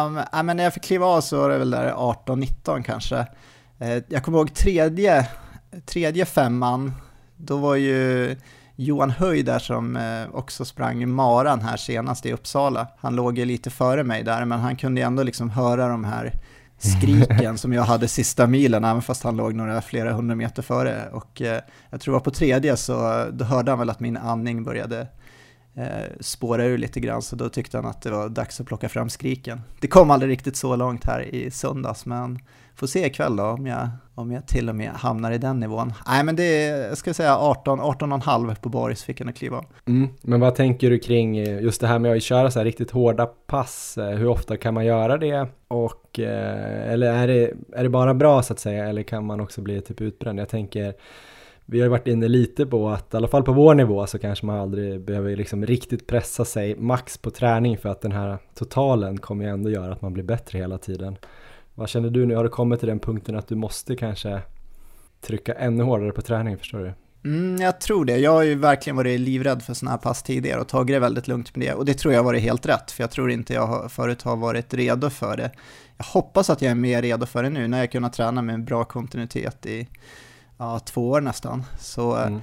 Um, 0.04 0.19
äh, 0.33 0.42
men 0.42 0.57
när 0.57 0.64
jag 0.64 0.75
fick 0.75 0.83
kliva 0.83 1.07
av 1.07 1.21
så 1.21 1.40
var 1.40 1.50
det 1.50 1.59
väl 1.59 1.71
där 1.71 1.92
18-19 1.92 2.83
kanske. 2.83 3.16
Uh, 3.83 4.02
jag 4.09 4.25
kommer 4.25 4.38
ihåg 4.38 4.54
tredje, 4.54 5.28
tredje 5.87 6.25
femman, 6.25 6.92
då 7.37 7.57
var 7.57 7.76
ju 7.76 8.37
Johan 8.83 9.11
Höj 9.11 9.43
där 9.43 9.59
som 9.59 9.97
eh, 9.97 10.27
också 10.33 10.65
sprang 10.65 11.09
maran 11.09 11.61
här 11.61 11.77
senast 11.77 12.27
i 12.27 12.33
Uppsala. 12.33 12.87
Han 12.99 13.17
låg 13.17 13.39
ju 13.39 13.45
lite 13.45 13.71
före 13.71 14.05
mig 14.05 14.23
där, 14.23 14.45
men 14.45 14.61
han 14.61 14.77
kunde 14.77 15.01
ju 15.01 15.07
ändå 15.07 15.23
liksom 15.23 15.51
höra 15.51 15.89
de 15.89 16.05
här 16.05 16.33
skriken 16.79 17.59
som 17.59 17.73
jag 17.73 17.83
hade 17.83 18.09
sista 18.09 18.47
milen, 18.47 18.85
även 18.85 19.03
fast 19.03 19.23
han 19.23 19.37
låg 19.37 19.55
några 19.55 19.83
flera 19.83 20.13
hundra 20.13 20.35
meter 20.35 20.63
före. 20.63 21.09
Och 21.13 21.43
eh, 21.43 21.61
jag 21.91 22.01
tror 22.01 22.13
det 22.13 22.17
var 22.17 22.25
på 22.25 22.31
tredje 22.31 22.77
så 22.77 23.21
eh, 23.21 23.27
då 23.27 23.45
hörde 23.45 23.71
han 23.71 23.79
väl 23.79 23.91
att 23.91 24.01
min 24.01 24.17
andning 24.17 24.65
började 24.65 25.07
eh, 25.75 26.17
spåra 26.21 26.65
ur 26.65 26.79
lite 26.79 27.01
grann, 27.01 27.23
så 27.23 27.37
då 27.37 27.49
tyckte 27.49 27.79
han 27.79 27.87
att 27.87 28.03
det 28.03 28.11
var 28.11 28.29
dags 28.29 28.61
att 28.61 28.67
plocka 28.67 28.89
fram 28.89 29.11
skriken. 29.11 29.61
Det 29.81 29.89
kom 29.89 30.11
aldrig 30.11 30.33
riktigt 30.33 30.57
så 30.57 30.77
långt 30.77 31.05
här 31.05 31.35
i 31.35 31.51
söndags, 31.51 32.07
men 32.07 32.39
får 32.81 32.87
se 32.87 33.07
ikväll 33.07 33.37
då 33.37 33.45
om 33.45 33.67
jag, 33.67 33.89
om 34.15 34.33
jag 34.33 34.47
till 34.47 34.69
och 34.69 34.75
med 34.75 34.91
hamnar 34.91 35.33
i 35.33 35.39
den 35.39 35.61
nivån. 35.61 35.93
Nej, 36.07 36.25
men 36.25 36.37
det 36.37 36.43
är, 36.43 36.89
jag 36.89 36.99
ska 36.99 37.15
säga 37.15 37.37
18, 37.37 37.81
18,5 37.81 38.55
på 38.55 38.69
Boris 38.69 39.05
fick 39.05 39.21
jag 39.21 39.29
att 39.29 39.37
kliva 39.37 39.65
mm, 39.87 40.09
Men 40.23 40.41
vad 40.41 40.55
tänker 40.55 40.91
du 40.91 40.99
kring 40.99 41.39
eh, 41.39 41.63
just 41.63 41.81
det 41.81 41.87
här 41.87 41.99
med 41.99 42.17
att 42.17 42.23
köra 42.23 42.51
så 42.51 42.59
här 42.59 42.65
riktigt 42.65 42.91
hårda 42.91 43.27
pass? 43.27 43.99
Eh, 43.99 44.11
hur 44.11 44.29
ofta 44.29 44.57
kan 44.57 44.75
man 44.75 44.87
göra 44.87 45.19
det? 45.19 45.49
Och, 45.69 46.21
eh, 46.21 46.93
eller 46.93 47.13
är 47.13 47.27
det, 47.27 47.53
är 47.73 47.83
det 47.83 47.89
bara 47.89 48.15
bra 48.15 48.43
så 48.43 48.53
att 48.53 48.59
säga, 48.59 48.89
eller 48.89 49.03
kan 49.03 49.27
man 49.27 49.41
också 49.41 49.61
bli 49.61 49.81
typ 49.81 50.01
utbränd? 50.01 50.41
Jag 50.41 50.49
tänker 50.49 50.95
vi 51.65 51.79
har 51.79 51.85
ju 51.85 51.91
varit 51.91 52.07
inne 52.07 52.29
lite 52.29 52.67
på 52.67 52.89
att 52.89 53.15
i 53.15 53.17
alla 53.17 53.29
fall 53.29 53.43
på 53.43 53.53
vår 53.53 53.75
nivå 53.75 54.07
så 54.07 54.19
kanske 54.19 54.47
man 54.47 54.59
aldrig 54.59 55.01
behöver 55.01 55.37
liksom 55.37 55.67
riktigt 55.67 56.07
pressa 56.07 56.45
sig 56.45 56.77
max 56.77 57.19
på 57.19 57.31
träning 57.31 57.79
för 57.79 57.89
att 57.89 58.01
den 58.01 58.13
här 58.13 58.39
totalen 58.55 59.19
kommer 59.19 59.45
ju 59.45 59.51
ändå 59.51 59.71
göra 59.71 59.93
att 59.93 60.03
man 60.03 60.13
blir 60.13 60.25
bättre 60.25 60.59
hela 60.59 60.79
tiden. 60.79 61.17
Vad 61.81 61.89
känner 61.89 62.11
du 62.11 62.27
nu? 62.27 62.35
Har 62.35 62.45
du 62.45 62.51
kommit 62.51 62.81
till 62.81 62.89
den 62.89 62.99
punkten 62.99 63.37
att 63.37 63.49
du 63.49 63.55
måste 63.55 63.97
kanske 63.97 64.43
trycka 65.21 65.55
ännu 65.55 65.83
hårdare 65.83 66.13
på 66.13 66.23
träning, 66.23 66.59
förstår 66.59 66.79
du? 66.79 66.93
Mm, 67.31 67.63
jag 67.63 67.81
tror 67.81 68.05
det. 68.05 68.17
Jag 68.17 68.31
har 68.31 68.43
ju 68.43 68.55
verkligen 68.55 68.97
varit 68.97 69.21
livrädd 69.21 69.63
för 69.63 69.75
sådana 69.75 69.91
här 69.91 69.99
pass 69.99 70.23
tidigare 70.23 70.61
och 70.61 70.69
tagit 70.69 70.97
det 70.97 71.01
väldigt 71.01 71.29
lugnt 71.29 71.57
med 71.57 71.69
det. 71.69 71.75
Och 71.75 71.85
det 71.85 71.95
tror 71.95 72.15
jag 72.15 72.21
har 72.21 72.25
varit 72.25 72.43
helt 72.43 72.67
rätt, 72.67 72.91
för 72.91 73.03
jag 73.03 73.11
tror 73.11 73.31
inte 73.31 73.55
jag 73.55 73.93
förut 73.93 74.23
har 74.23 74.37
varit 74.37 74.75
redo 74.75 75.11
för 75.11 75.37
det. 75.37 75.51
Jag 75.97 76.05
hoppas 76.05 76.51
att 76.51 76.63
jag 76.63 76.71
är 76.71 76.75
mer 76.75 77.03
redo 77.03 77.27
för 77.27 77.43
det 77.43 77.51
nu 77.51 77.69
när 77.69 77.79
jag 77.79 77.93
kunnat 77.93 78.13
träna 78.13 78.43
med 78.43 78.65
bra 78.65 78.85
kontinuitet 78.85 79.67
i 79.67 79.89
ja, 80.59 80.79
två 80.79 81.11
år 81.11 81.21
nästan. 81.21 81.65
Så, 81.79 82.17
mm 82.17 82.41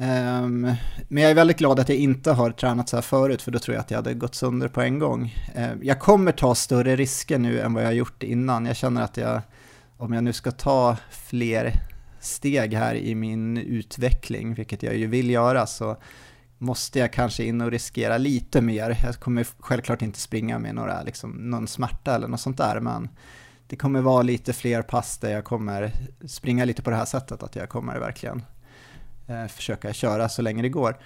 um, 0.00 0.74
men 1.08 1.22
jag 1.22 1.30
är 1.30 1.34
väldigt 1.34 1.58
glad 1.58 1.80
att 1.80 1.88
jag 1.88 1.98
inte 1.98 2.32
har 2.32 2.50
tränat 2.50 2.88
så 2.88 2.96
här 2.96 3.02
förut, 3.02 3.42
för 3.42 3.50
då 3.50 3.58
tror 3.58 3.74
jag 3.74 3.80
att 3.80 3.90
jag 3.90 3.98
hade 3.98 4.14
gått 4.14 4.34
sönder 4.34 4.68
på 4.68 4.80
en 4.80 4.98
gång. 4.98 5.34
Ehm, 5.54 5.78
jag 5.82 6.00
kommer 6.00 6.32
ta 6.32 6.54
större 6.54 6.96
risker 6.96 7.38
nu 7.38 7.60
än 7.60 7.74
vad 7.74 7.82
jag 7.82 7.88
har 7.88 7.94
gjort 7.94 8.22
innan. 8.22 8.66
Jag 8.66 8.76
känner 8.76 9.02
att 9.02 9.16
jag, 9.16 9.40
om 9.96 10.12
jag 10.12 10.24
nu 10.24 10.32
ska 10.32 10.50
ta 10.50 10.96
fler 11.10 11.72
steg 12.20 12.74
här 12.74 12.94
i 12.94 13.14
min 13.14 13.56
utveckling, 13.56 14.54
vilket 14.54 14.82
jag 14.82 14.96
ju 14.96 15.06
vill 15.06 15.30
göra, 15.30 15.66
så 15.66 15.96
måste 16.58 16.98
jag 16.98 17.12
kanske 17.12 17.44
in 17.44 17.60
och 17.60 17.70
riskera 17.70 18.18
lite 18.18 18.60
mer. 18.60 18.98
Jag 19.02 19.14
kommer 19.14 19.46
självklart 19.58 20.02
inte 20.02 20.20
springa 20.20 20.58
med 20.58 20.74
några, 20.74 21.02
liksom, 21.02 21.30
någon 21.30 21.66
smärta 21.66 22.14
eller 22.14 22.28
något 22.28 22.40
sånt 22.40 22.58
där, 22.58 22.80
men 22.80 23.08
det 23.66 23.76
kommer 23.76 24.00
vara 24.00 24.22
lite 24.22 24.52
fler 24.52 24.82
pass 24.82 25.18
där 25.18 25.30
jag 25.30 25.44
kommer 25.44 25.92
springa 26.26 26.64
lite 26.64 26.82
på 26.82 26.90
det 26.90 26.96
här 26.96 27.04
sättet, 27.04 27.42
att 27.42 27.56
jag 27.56 27.68
kommer 27.68 27.98
verkligen 27.98 28.42
försöka 29.48 29.92
köra 29.92 30.28
så 30.28 30.42
länge 30.42 30.62
det 30.62 30.68
går. 30.68 30.96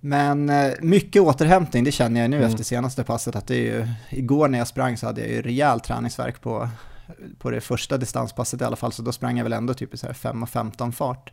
Men 0.00 0.48
eh, 0.48 0.72
mycket 0.80 1.22
återhämtning, 1.22 1.84
det 1.84 1.92
känner 1.92 2.20
jag 2.20 2.30
nu 2.30 2.36
mm. 2.36 2.50
efter 2.50 2.64
senaste 2.64 3.04
passet, 3.04 3.36
att 3.36 3.46
det 3.46 3.56
är 3.56 3.62
ju, 3.62 3.88
igår 4.10 4.48
när 4.48 4.58
jag 4.58 4.68
sprang 4.68 4.96
så 4.96 5.06
hade 5.06 5.20
jag 5.20 5.30
ju 5.30 5.42
rejäl 5.42 5.80
träningsverk 5.80 6.40
på, 6.40 6.68
på 7.38 7.50
det 7.50 7.60
första 7.60 7.96
distanspasset 7.96 8.60
i 8.60 8.64
alla 8.64 8.76
fall, 8.76 8.92
så 8.92 9.02
då 9.02 9.12
sprang 9.12 9.36
jag 9.36 9.44
väl 9.44 9.52
ändå 9.52 9.74
typ 9.74 9.94
i 9.94 9.96
så 9.96 10.06
här 10.06 10.14
5 10.14 10.42
och 10.42 10.48
15 10.48 10.92
fart. 10.92 11.32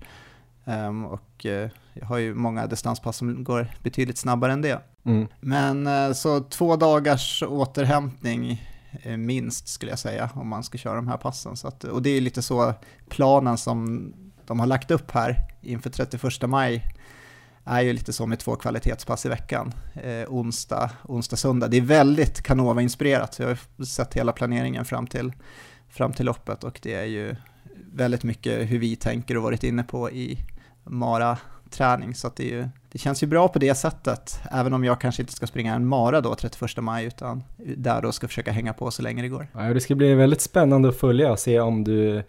Um, 0.66 1.06
och 1.06 1.46
uh, 1.46 1.70
jag 1.94 2.06
har 2.06 2.18
ju 2.18 2.34
många 2.34 2.68
distanspass 2.68 3.18
som 3.18 3.44
går 3.44 3.68
betydligt 3.83 4.18
snabbare 4.18 4.53
än 4.53 4.62
det. 4.62 4.81
Mm. 5.05 5.27
Men 5.40 5.88
uh, 5.88 6.14
så 6.14 6.40
två 6.40 6.75
dagars 6.75 7.44
återhämtning 7.48 8.62
Eh, 8.92 9.18
minst 9.18 9.68
skulle 9.68 9.92
jag 9.92 10.00
säga 10.00 10.29
om 10.33 10.48
man 10.48 10.64
ska 10.64 10.77
köra 10.77 10.96
de 10.96 11.07
här 11.07 11.18
passen. 11.18 11.57
Så 11.57 11.68
att, 11.68 11.83
och 11.83 12.01
det 12.01 12.10
är 12.10 12.22
lite 12.22 12.42
så 12.42 12.74
planen 13.10 13.57
som 13.57 14.14
de 14.48 14.60
har 14.60 14.68
lagt 14.68 14.92
upp 14.92 15.12
här 15.12 15.48
inför 15.62 15.90
31 15.90 16.50
maj 16.50 16.83
är 17.66 17.81
ju 17.81 17.94
lite 17.94 18.14
så 18.14 18.25
med 18.25 18.40
två 18.40 18.55
kvalitetspass 18.55 19.25
i 19.25 19.29
veckan, 19.29 19.74
eh, 20.03 20.24
onsdag, 20.27 20.92
onsdag, 21.03 21.36
söndag. 21.36 21.68
Det 21.68 21.77
är 21.77 21.81
väldigt 21.81 22.42
Canova-inspirerat, 22.42 23.40
jag 23.40 23.48
har 23.48 23.86
sett 23.86 24.14
hela 24.14 24.31
planeringen 24.31 24.86
fram 24.86 25.07
till, 25.07 25.33
fram 25.90 26.14
till 26.14 26.25
loppet 26.25 26.64
och 26.64 26.79
det 26.83 26.94
är 26.94 27.05
ju 27.05 27.36
väldigt 27.92 28.24
mycket 28.24 28.72
hur 28.72 28.79
vi 28.79 28.96
tänker 28.96 29.38
och 29.38 29.44
varit 29.44 29.64
inne 29.64 29.83
på 29.83 30.12
i 30.12 30.40
Mara 30.83 31.38
träning, 31.70 32.16
så 32.16 32.27
att 32.27 32.36
det 32.36 32.44
är 32.44 32.57
ju 32.57 32.70
det 32.92 32.98
känns 32.98 33.24
ju 33.24 33.27
bra 33.27 33.48
på 33.48 33.60
det 33.60 33.75
sättet, 33.75 34.40
även 34.51 34.74
om 34.74 34.83
jag 34.83 35.01
kanske 35.01 35.22
inte 35.22 35.33
ska 35.33 35.48
springa 35.48 35.75
en 35.75 35.88
mara 35.88 36.22
då 36.22 36.36
31 36.36 36.77
maj, 36.77 37.05
utan 37.05 37.44
där 37.57 38.01
då 38.01 38.12
ska 38.12 38.27
försöka 38.27 38.51
hänga 38.51 38.74
på 38.74 38.92
så 38.92 39.01
länge 39.01 39.22
det 39.22 39.27
går. 39.27 39.48
Ja, 39.53 39.74
det 39.74 39.81
ska 39.81 39.96
bli 39.96 40.14
väldigt 40.14 40.42
spännande 40.42 40.90
att 40.90 40.98
följa 40.98 41.31
och 41.31 41.40
se 41.40 41.60
om 41.60 41.83
du 41.83 42.24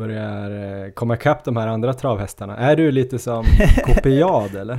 börjar 0.00 0.84
eh, 0.84 0.90
komma 0.90 1.14
ikapp 1.14 1.44
de 1.44 1.56
här 1.56 1.66
andra 1.66 1.94
travhästarna. 1.94 2.56
Är 2.56 2.76
du 2.76 2.92
lite 2.92 3.18
som 3.18 3.44
kopiad 3.84 4.54
eller? 4.54 4.78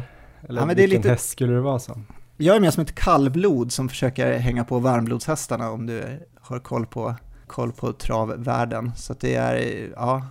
Eller 0.49 0.61
ja, 0.61 0.65
men 0.65 0.75
det 0.75 0.83
är 0.83 0.87
lite... 0.87 1.09
häst 1.09 1.29
skulle 1.29 1.53
du 1.53 1.59
vara 1.59 1.79
som? 1.79 2.05
Jag 2.37 2.55
är 2.55 2.59
mer 2.59 2.71
som 2.71 2.83
ett 2.83 2.95
kallblod 2.95 3.71
som 3.71 3.89
försöker 3.89 4.37
hänga 4.37 4.63
på 4.63 4.79
varmblodshästarna 4.79 5.71
om 5.71 5.85
du 5.85 6.03
har 6.41 6.59
koll 6.59 6.85
på, 6.85 7.15
koll 7.47 7.71
på 7.71 7.93
travvärlden. 7.93 8.91
Så 8.95 9.15
det 9.19 9.35
är, 9.35 9.89
ja, 9.95 10.27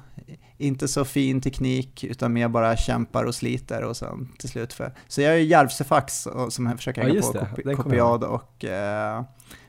inte 0.58 0.88
så 0.88 1.04
fin 1.04 1.40
teknik 1.40 2.04
utan 2.04 2.32
mer 2.32 2.48
bara 2.48 2.76
kämpar 2.76 3.24
och 3.24 3.34
sliter 3.34 3.82
och 3.82 3.96
sen 3.96 4.28
till 4.38 4.48
slut 4.48 4.72
för. 4.72 4.94
Så 5.08 5.20
jag 5.20 5.34
är 5.34 5.38
Järvsefax 5.38 6.28
som 6.48 6.76
försöker 6.76 7.02
hänga 7.02 7.14
ja, 7.14 7.46
på 7.54 7.68
det, 7.68 7.74
Kopiad 7.74 8.24
och 8.24 8.64
eh, 8.64 9.22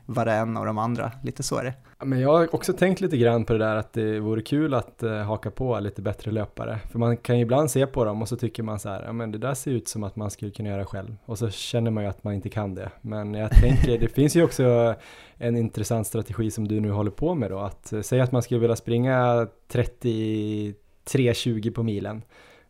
Varen 0.06 0.56
och 0.56 0.66
de 0.66 0.78
andra, 0.78 1.12
lite 1.22 1.42
så 1.42 1.56
är 1.56 1.64
det. 1.64 1.74
Men 2.04 2.20
jag 2.20 2.32
har 2.32 2.54
också 2.54 2.72
tänkt 2.72 3.00
lite 3.00 3.16
grann 3.16 3.44
på 3.44 3.52
det 3.52 3.58
där 3.58 3.76
att 3.76 3.92
det 3.92 4.20
vore 4.20 4.42
kul 4.42 4.74
att 4.74 5.02
eh, 5.02 5.16
haka 5.16 5.50
på 5.50 5.80
lite 5.80 6.02
bättre 6.02 6.30
löpare. 6.30 6.78
För 6.90 6.98
man 6.98 7.16
kan 7.16 7.36
ju 7.36 7.42
ibland 7.42 7.70
se 7.70 7.86
på 7.86 8.04
dem 8.04 8.22
och 8.22 8.28
så 8.28 8.36
tycker 8.36 8.62
man 8.62 8.78
så 8.78 8.88
här, 8.88 9.02
ja 9.02 9.12
men 9.12 9.32
det 9.32 9.38
där 9.38 9.54
ser 9.54 9.70
ut 9.70 9.88
som 9.88 10.04
att 10.04 10.16
man 10.16 10.30
skulle 10.30 10.50
kunna 10.50 10.68
göra 10.68 10.84
själv. 10.84 11.16
Och 11.24 11.38
så 11.38 11.50
känner 11.50 11.90
man 11.90 12.04
ju 12.04 12.10
att 12.10 12.24
man 12.24 12.34
inte 12.34 12.48
kan 12.48 12.74
det. 12.74 12.90
Men 13.00 13.34
jag 13.34 13.50
tänker, 13.50 13.98
det 13.98 14.08
finns 14.08 14.36
ju 14.36 14.44
också 14.44 14.94
en 15.36 15.56
intressant 15.56 16.06
strategi 16.06 16.50
som 16.50 16.68
du 16.68 16.80
nu 16.80 16.90
håller 16.90 17.10
på 17.10 17.34
med 17.34 17.50
då. 17.50 17.58
Att 17.58 17.92
eh, 17.92 18.00
säga 18.00 18.24
att 18.24 18.32
man 18.32 18.42
skulle 18.42 18.60
vilja 18.60 18.76
springa 18.76 19.48
30-20 19.72 21.74
på 21.74 21.82
milen. 21.82 22.22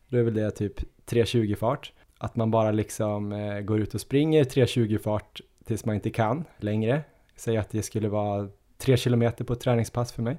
Då 0.08 0.18
är 0.18 0.22
väl 0.22 0.34
det 0.34 0.50
typ 0.50 0.80
3.20 1.06 1.56
fart. 1.56 1.92
Att 2.18 2.36
man 2.36 2.50
bara 2.50 2.70
liksom 2.70 3.32
eh, 3.32 3.60
går 3.60 3.80
ut 3.80 3.94
och 3.94 4.00
springer 4.00 4.44
3.20 4.44 4.98
fart 4.98 5.40
tills 5.64 5.84
man 5.84 5.94
inte 5.94 6.10
kan 6.10 6.44
längre. 6.58 7.02
Säg 7.36 7.56
att 7.56 7.70
det 7.70 7.82
skulle 7.82 8.08
vara 8.08 8.48
3 8.78 8.96
kilometer 8.96 9.44
på 9.44 9.52
ett 9.52 9.60
träningspass 9.60 10.12
för 10.12 10.22
mig. 10.22 10.36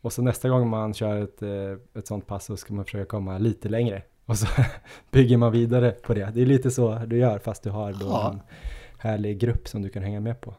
Och 0.00 0.12
så 0.12 0.22
nästa 0.22 0.48
gång 0.48 0.68
man 0.68 0.94
kör 0.94 1.22
ett, 1.22 1.42
eh, 1.42 1.98
ett 1.98 2.06
sånt 2.06 2.26
pass 2.26 2.44
så 2.44 2.56
ska 2.56 2.74
man 2.74 2.84
försöka 2.84 3.04
komma 3.04 3.38
lite 3.38 3.68
längre. 3.68 4.02
Och 4.26 4.38
så 4.38 4.46
bygger 5.10 5.36
man 5.36 5.52
vidare 5.52 5.90
på 5.90 6.14
det. 6.14 6.30
Det 6.34 6.42
är 6.42 6.46
lite 6.46 6.70
så 6.70 6.94
du 7.06 7.18
gör 7.18 7.38
fast 7.38 7.62
du 7.62 7.70
har 7.70 7.92
då 7.92 8.06
ja. 8.06 8.30
en 8.32 8.40
härlig 8.98 9.38
grupp 9.38 9.68
som 9.68 9.82
du 9.82 9.88
kan 9.88 10.02
hänga 10.02 10.20
med 10.20 10.40
på. 10.40 10.54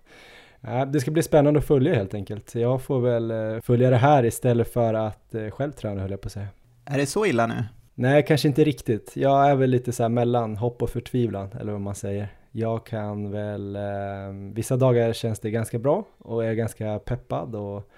Det 0.87 0.99
ska 0.99 1.11
bli 1.11 1.23
spännande 1.23 1.59
att 1.59 1.67
följa 1.67 1.95
helt 1.95 2.13
enkelt. 2.13 2.55
Jag 2.55 2.81
får 2.81 3.01
väl 3.01 3.31
eh, 3.31 3.61
följa 3.61 3.89
det 3.89 3.97
här 3.97 4.25
istället 4.25 4.73
för 4.73 4.93
att 4.93 5.35
eh, 5.35 5.49
själv 5.49 5.71
träna 5.71 6.01
höll 6.01 6.11
jag 6.11 6.21
på 6.21 6.27
att 6.27 6.31
säga. 6.31 6.47
Är 6.85 6.97
det 6.97 7.05
så 7.05 7.25
illa 7.25 7.47
nu? 7.47 7.63
Nej, 7.93 8.25
kanske 8.27 8.47
inte 8.47 8.63
riktigt. 8.63 9.11
Jag 9.15 9.49
är 9.49 9.55
väl 9.55 9.69
lite 9.69 9.91
så 9.91 10.03
här 10.03 10.09
mellan 10.09 10.57
hopp 10.57 10.81
och 10.81 10.89
förtvivlan, 10.89 11.49
eller 11.59 11.71
vad 11.71 11.81
man 11.81 11.95
säger. 11.95 12.27
Jag 12.51 12.85
kan 12.85 13.31
väl, 13.31 13.75
eh, 13.75 14.53
vissa 14.53 14.77
dagar 14.77 15.13
känns 15.13 15.39
det 15.39 15.51
ganska 15.51 15.79
bra 15.79 16.03
och 16.17 16.45
är 16.45 16.53
ganska 16.53 16.99
peppad 16.99 17.55
och 17.55 17.89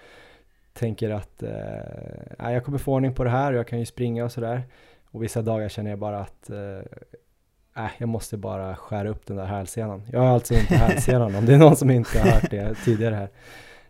tänker 0.74 1.10
att 1.10 1.44
eh, 1.44 2.52
jag 2.52 2.66
kommer 2.66 2.78
få 2.78 2.94
ordning 2.94 3.14
på 3.14 3.24
det 3.24 3.30
här 3.30 3.54
och 3.54 3.60
jag 3.60 3.68
kan 3.68 3.80
ju 3.80 3.86
springa 3.86 4.26
och 4.26 4.32
sådär. 4.32 4.64
Och 5.12 5.24
vissa 5.24 5.42
dagar 5.42 5.70
känner 5.70 5.90
jag 5.90 6.00
bara 6.00 6.20
att 6.20 6.50
eh, 6.50 7.88
jag 7.98 8.10
måste 8.10 8.38
bara 8.38 8.76
skära 8.76 9.10
upp 9.10 9.26
den 9.26 9.38
där 9.38 9.46
hälsenan. 9.46 10.04
Jag 10.12 10.20
har 10.20 10.28
alltså 10.28 10.54
inte 10.54 10.76
hälsenan 10.76 11.36
om 11.36 11.46
det 11.46 11.54
är 11.54 11.58
någon 11.58 11.76
som 11.76 11.92
inte 11.92 12.20
har 12.20 12.32
hört 12.32 12.52
det 12.52 12.76
tidigare 12.86 13.16
här. 13.16 13.30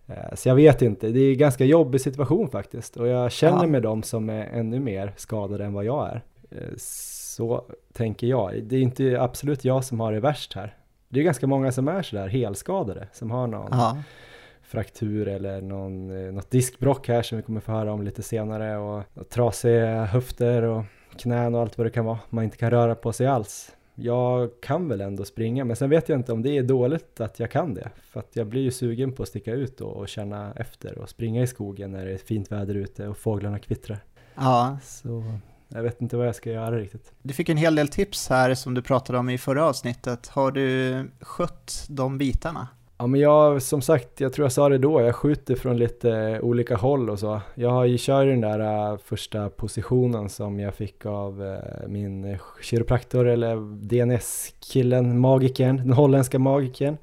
Eh, 0.07 0.35
så 0.35 0.49
jag 0.49 0.55
vet 0.55 0.81
inte, 0.81 1.07
det 1.07 1.19
är 1.19 1.31
en 1.31 1.37
ganska 1.37 1.65
jobbig 1.65 2.01
situation 2.01 2.49
faktiskt 2.49 2.97
och 2.97 3.07
jag 3.07 3.31
känner 3.31 3.63
ja. 3.63 3.67
med 3.67 3.81
dem 3.81 4.03
som 4.03 4.29
är 4.29 4.45
ännu 4.45 4.79
mer 4.79 5.13
skadade 5.15 5.65
än 5.65 5.73
vad 5.73 5.85
jag 5.85 6.09
är. 6.09 6.21
Så 7.33 7.65
tänker 7.93 8.27
jag. 8.27 8.63
Det 8.63 8.75
är 8.75 8.81
inte 8.81 9.21
absolut 9.21 9.65
jag 9.65 9.83
som 9.83 9.99
har 9.99 10.11
det 10.11 10.19
värst 10.19 10.53
här. 10.53 10.77
Det 11.09 11.19
är 11.19 11.23
ganska 11.23 11.47
många 11.47 11.71
som 11.71 11.87
är 11.87 12.01
sådär 12.01 12.27
helskadade, 12.27 13.07
som 13.13 13.31
har 13.31 13.47
någon 13.47 13.67
ja. 13.71 13.97
fraktur 14.61 15.27
eller 15.27 15.61
någon, 15.61 16.25
eh, 16.25 16.33
något 16.33 16.51
diskbrock 16.51 17.07
här 17.07 17.21
som 17.21 17.37
vi 17.37 17.41
kommer 17.41 17.59
få 17.59 17.71
höra 17.71 17.93
om 17.93 18.03
lite 18.03 18.23
senare 18.23 18.77
och, 18.77 19.03
och 19.13 19.29
trasiga 19.29 20.05
höfter 20.05 20.63
och 20.63 20.83
knän 21.17 21.55
och 21.55 21.61
allt 21.61 21.77
vad 21.77 21.87
det 21.87 21.91
kan 21.91 22.05
vara 22.05 22.19
man 22.29 22.43
inte 22.43 22.57
kan 22.57 22.71
röra 22.71 22.95
på 22.95 23.13
sig 23.13 23.27
alls. 23.27 23.75
jag 23.95 24.49
kan 24.61 24.89
väl 24.89 25.01
ändå 25.01 25.25
springa, 25.25 25.65
men 25.65 25.75
sen 25.75 25.89
vet 25.89 26.09
jag 26.09 26.19
inte 26.19 26.33
om 26.33 26.41
det 26.41 26.57
är 26.57 26.63
dåligt 26.63 27.21
att 27.21 27.39
jag 27.39 27.51
kan 27.51 27.73
det. 27.73 27.89
För 27.95 28.19
att 28.19 28.35
jag 28.35 28.47
blir 28.47 28.61
ju 28.61 28.71
sugen 28.71 29.13
på 29.13 29.23
att 29.23 29.29
sticka 29.29 29.53
ut 29.53 29.81
och, 29.81 29.91
och 29.91 30.07
känna 30.07 30.53
efter 30.53 30.97
och 30.97 31.09
springa 31.09 31.43
i 31.43 31.47
skogen 31.47 31.91
när 31.91 32.05
det 32.05 32.11
är 32.11 32.17
fint 32.17 32.51
väder 32.51 32.75
ute 32.75 33.07
och 33.07 33.17
fåglarna 33.17 33.59
kvittrar. 33.59 34.03
Ja. 34.35 34.77
Så 34.83 35.23
jag 35.73 35.83
vet 35.83 36.01
inte 36.01 36.17
vad 36.17 36.27
jag 36.27 36.35
ska 36.35 36.51
göra 36.51 36.77
riktigt. 36.77 37.11
Du 37.21 37.33
fick 37.33 37.49
en 37.49 37.57
hel 37.57 37.75
del 37.75 37.87
tips 37.87 38.29
här 38.29 38.53
som 38.53 38.73
du 38.73 38.81
pratade 38.81 39.19
om 39.19 39.29
i 39.29 39.37
förra 39.37 39.65
avsnittet. 39.65 40.27
Har 40.27 40.51
du 40.51 41.09
skött 41.21 41.85
de 41.89 42.17
bitarna? 42.17 42.67
Ja 42.97 43.07
men 43.07 43.19
jag, 43.19 43.61
som 43.61 43.81
sagt, 43.81 44.19
jag 44.19 44.33
tror 44.33 44.45
jag 44.45 44.51
sa 44.51 44.69
det 44.69 44.77
då, 44.77 45.01
jag 45.01 45.15
skjuter 45.15 45.55
från 45.55 45.77
lite 45.77 46.39
olika 46.41 46.75
håll 46.75 47.09
och 47.09 47.19
så. 47.19 47.41
Jag 47.55 47.99
kört 47.99 48.25
den 48.25 48.41
där 48.41 48.91
uh, 48.91 48.97
första 49.05 49.49
positionen 49.49 50.29
som 50.29 50.59
jag 50.59 50.75
fick 50.75 51.05
av 51.05 51.41
uh, 51.41 51.87
min 51.87 52.37
kiropraktor 52.61 53.27
eller 53.27 53.55
DNS-killen, 53.87 55.19
magikern, 55.19 55.77
den 55.77 55.93
holländska 55.93 56.39
magikern. 56.39 56.97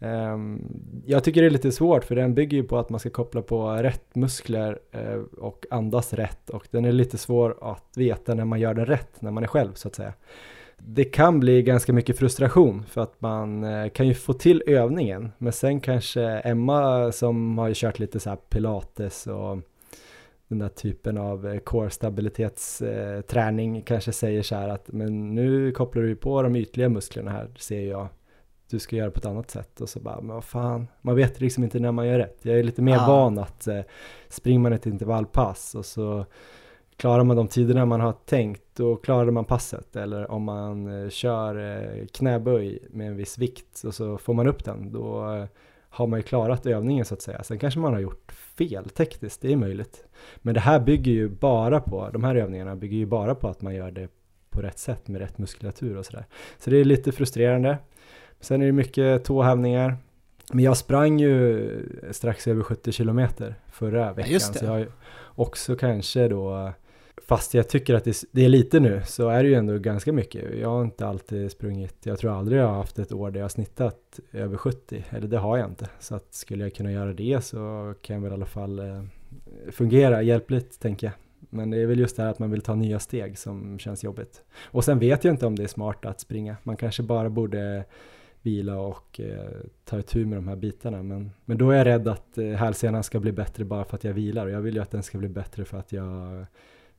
Um, 0.00 0.62
jag 1.06 1.24
tycker 1.24 1.40
det 1.40 1.46
är 1.46 1.50
lite 1.50 1.72
svårt 1.72 2.04
för 2.04 2.16
den 2.16 2.34
bygger 2.34 2.56
ju 2.56 2.64
på 2.64 2.78
att 2.78 2.90
man 2.90 3.00
ska 3.00 3.10
koppla 3.10 3.42
på 3.42 3.70
rätt 3.70 4.14
muskler 4.14 4.78
uh, 4.96 5.22
och 5.38 5.66
andas 5.70 6.12
rätt. 6.12 6.50
Och 6.50 6.68
den 6.70 6.84
är 6.84 6.92
lite 6.92 7.18
svår 7.18 7.56
att 7.60 7.96
veta 7.96 8.34
när 8.34 8.44
man 8.44 8.60
gör 8.60 8.74
den 8.74 8.86
rätt, 8.86 9.22
när 9.22 9.30
man 9.30 9.42
är 9.42 9.48
själv 9.48 9.72
så 9.74 9.88
att 9.88 9.94
säga. 9.94 10.12
Det 10.78 11.04
kan 11.04 11.40
bli 11.40 11.62
ganska 11.62 11.92
mycket 11.92 12.18
frustration 12.18 12.84
för 12.86 13.00
att 13.00 13.20
man 13.20 13.64
eh, 13.64 13.88
kan 13.88 14.08
ju 14.08 14.14
få 14.14 14.32
till 14.32 14.62
övningen. 14.66 15.32
Men 15.38 15.52
sen 15.52 15.80
kanske 15.80 16.22
Emma 16.22 17.12
som 17.12 17.58
har 17.58 17.68
ju 17.68 17.74
kört 17.76 17.98
lite 17.98 18.20
så 18.20 18.30
här 18.30 18.36
pilates 18.36 19.26
och 19.26 19.58
den 20.48 20.58
där 20.58 20.68
typen 20.68 21.18
av 21.18 21.48
eh, 21.48 21.58
core 21.58 21.90
stabilitetsträning 21.90 23.82
kanske 23.82 24.12
säger 24.12 24.42
så 24.42 24.54
här 24.54 24.68
att 24.68 24.92
men 24.92 25.34
nu 25.34 25.72
kopplar 25.72 26.02
du 26.02 26.08
ju 26.08 26.16
på 26.16 26.42
de 26.42 26.56
ytliga 26.56 26.88
musklerna 26.88 27.30
här 27.30 27.50
ser 27.58 27.80
jag 27.80 28.08
du 28.70 28.78
ska 28.78 28.96
göra 28.96 29.10
på 29.10 29.18
ett 29.18 29.26
annat 29.26 29.50
sätt 29.50 29.80
och 29.80 29.88
så 29.88 30.00
bara 30.00 30.20
men 30.20 30.34
vad 30.34 30.44
fan 30.44 30.86
man 31.02 31.16
vet 31.16 31.40
liksom 31.40 31.64
inte 31.64 31.78
när 31.78 31.92
man 31.92 32.06
gör 32.06 32.18
rätt 32.18 32.38
jag 32.42 32.58
är 32.58 32.62
lite 32.62 32.82
mer 32.82 32.98
ah. 32.98 33.06
van 33.06 33.38
att 33.38 33.66
eh, 33.66 33.80
springer 34.28 34.60
man 34.60 34.72
ett 34.72 34.86
intervallpass 34.86 35.74
och 35.74 35.86
så 35.86 36.26
klarar 36.96 37.24
man 37.24 37.36
de 37.36 37.48
tiderna 37.48 37.86
man 37.86 38.00
har 38.00 38.12
tänkt 38.12 38.62
då 38.74 38.96
klarar 38.96 39.30
man 39.30 39.44
passet 39.44 39.96
eller 39.96 40.30
om 40.30 40.42
man 40.42 41.02
eh, 41.02 41.08
kör 41.08 41.56
eh, 41.56 42.06
knäböj 42.06 42.78
med 42.90 43.06
en 43.06 43.16
viss 43.16 43.38
vikt 43.38 43.84
och 43.84 43.94
så 43.94 44.18
får 44.18 44.34
man 44.34 44.46
upp 44.46 44.64
den 44.64 44.92
då 44.92 45.34
eh, 45.34 45.44
har 45.90 46.06
man 46.06 46.18
ju 46.18 46.22
klarat 46.22 46.66
övningen 46.66 47.04
så 47.04 47.14
att 47.14 47.22
säga. 47.22 47.42
Sen 47.42 47.58
kanske 47.58 47.80
man 47.80 47.92
har 47.92 48.00
gjort 48.00 48.32
fel 48.32 48.88
tekniskt, 48.88 49.40
det 49.40 49.52
är 49.52 49.56
möjligt. 49.56 50.04
Men 50.36 50.54
det 50.54 50.60
här 50.60 50.80
bygger 50.80 51.12
ju 51.12 51.28
bara 51.28 51.80
på, 51.80 52.10
de 52.12 52.24
här 52.24 52.34
övningarna 52.34 52.76
bygger 52.76 52.96
ju 52.96 53.06
bara 53.06 53.34
på 53.34 53.48
att 53.48 53.62
man 53.62 53.74
gör 53.74 53.90
det 53.90 54.08
på 54.50 54.62
rätt 54.62 54.78
sätt 54.78 55.08
med 55.08 55.20
rätt 55.20 55.38
muskulatur 55.38 55.96
och 55.96 56.06
sådär. 56.06 56.24
Så 56.58 56.70
det 56.70 56.76
är 56.76 56.84
lite 56.84 57.12
frustrerande. 57.12 57.78
Sen 58.40 58.62
är 58.62 58.66
det 58.66 58.72
mycket 58.72 59.24
tåhävningar. 59.24 59.96
Men 60.52 60.64
jag 60.64 60.76
sprang 60.76 61.20
ju 61.20 61.88
strax 62.10 62.48
över 62.48 62.62
70 62.62 62.92
kilometer 62.92 63.54
förra 63.72 64.12
veckan. 64.12 64.32
Ja, 64.32 64.40
så 64.40 64.64
jag 64.64 64.70
har 64.70 64.78
ju 64.78 64.86
också 65.34 65.76
kanske 65.76 66.28
då 66.28 66.72
Fast 67.28 67.54
jag 67.54 67.68
tycker 67.68 67.94
att 67.94 68.04
det, 68.32 68.44
är 68.44 68.48
lite 68.48 68.80
nu 68.80 69.02
så 69.06 69.28
är 69.28 69.42
det 69.42 69.48
ju 69.48 69.54
ändå 69.54 69.78
ganska 69.78 70.12
mycket. 70.12 70.58
Jag 70.60 70.68
har 70.68 70.82
inte 70.82 71.06
alltid 71.06 71.50
sprungit, 71.50 71.96
jag 72.02 72.18
tror 72.18 72.38
aldrig 72.38 72.60
jag 72.60 72.66
har 72.66 72.74
haft 72.74 72.98
ett 72.98 73.12
år 73.12 73.30
där 73.30 73.40
jag 73.40 73.44
har 73.44 73.48
snittat 73.48 74.20
över 74.32 74.56
70, 74.56 75.04
eller 75.10 75.28
det 75.28 75.38
har 75.38 75.56
jag 75.56 75.68
inte. 75.68 75.88
Så 75.98 76.14
att 76.14 76.34
skulle 76.34 76.64
jag 76.64 76.74
kunna 76.74 76.92
göra 76.92 77.12
det 77.12 77.44
så 77.44 77.94
kan 78.02 78.14
jag 78.14 78.22
väl 78.22 78.32
i 78.32 78.34
alla 78.34 78.46
fall 78.46 78.78
eh, 78.78 79.02
fungera 79.70 80.22
hjälpligt 80.22 80.80
tänker 80.80 81.06
jag. 81.06 81.14
Men 81.50 81.70
det 81.70 81.76
är 81.76 81.86
väl 81.86 81.98
just 81.98 82.16
det 82.16 82.22
här 82.22 82.30
att 82.30 82.38
man 82.38 82.50
vill 82.50 82.62
ta 82.62 82.74
nya 82.74 82.98
steg 82.98 83.38
som 83.38 83.78
känns 83.78 84.04
jobbigt. 84.04 84.42
Och 84.64 84.84
sen 84.84 84.98
vet 84.98 85.24
jag 85.24 85.34
inte 85.34 85.46
om 85.46 85.56
det 85.56 85.62
är 85.62 85.68
smart 85.68 86.04
att 86.04 86.20
springa. 86.20 86.56
Man 86.62 86.76
kanske 86.76 87.02
bara 87.02 87.30
borde 87.30 87.84
vila 88.42 88.76
och 88.76 89.20
eh, 89.20 89.50
ta 89.84 89.98
itu 89.98 90.26
med 90.26 90.38
de 90.38 90.48
här 90.48 90.56
bitarna. 90.56 91.02
Men, 91.02 91.30
men 91.44 91.58
då 91.58 91.70
är 91.70 91.76
jag 91.76 91.86
rädd 91.86 92.08
att 92.08 92.38
eh, 92.38 92.46
hälsenan 92.46 93.02
ska 93.02 93.20
bli 93.20 93.32
bättre 93.32 93.64
bara 93.64 93.84
för 93.84 93.96
att 93.96 94.04
jag 94.04 94.12
vilar 94.12 94.46
och 94.46 94.52
jag 94.52 94.60
vill 94.60 94.74
ju 94.74 94.82
att 94.82 94.90
den 94.90 95.02
ska 95.02 95.18
bli 95.18 95.28
bättre 95.28 95.64
för 95.64 95.78
att 95.78 95.92
jag 95.92 96.46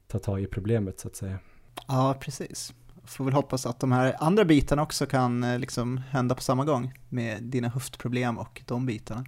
tar 0.07 0.19
tag 0.19 0.41
i 0.41 0.47
problemet 0.47 0.99
så 0.99 1.07
att 1.07 1.15
säga. 1.15 1.39
Ja, 1.87 2.17
precis. 2.19 2.73
Får 3.03 3.25
väl 3.25 3.33
hoppas 3.33 3.65
att 3.65 3.79
de 3.79 3.91
här 3.91 4.15
andra 4.19 4.45
bitarna 4.45 4.81
också 4.81 5.05
kan 5.05 5.43
eh, 5.43 5.59
liksom 5.59 5.97
hända 5.97 6.35
på 6.35 6.41
samma 6.41 6.65
gång 6.65 6.93
med 7.09 7.43
dina 7.43 7.69
höftproblem 7.69 8.37
och 8.37 8.61
de 8.65 8.85
bitarna. 8.85 9.25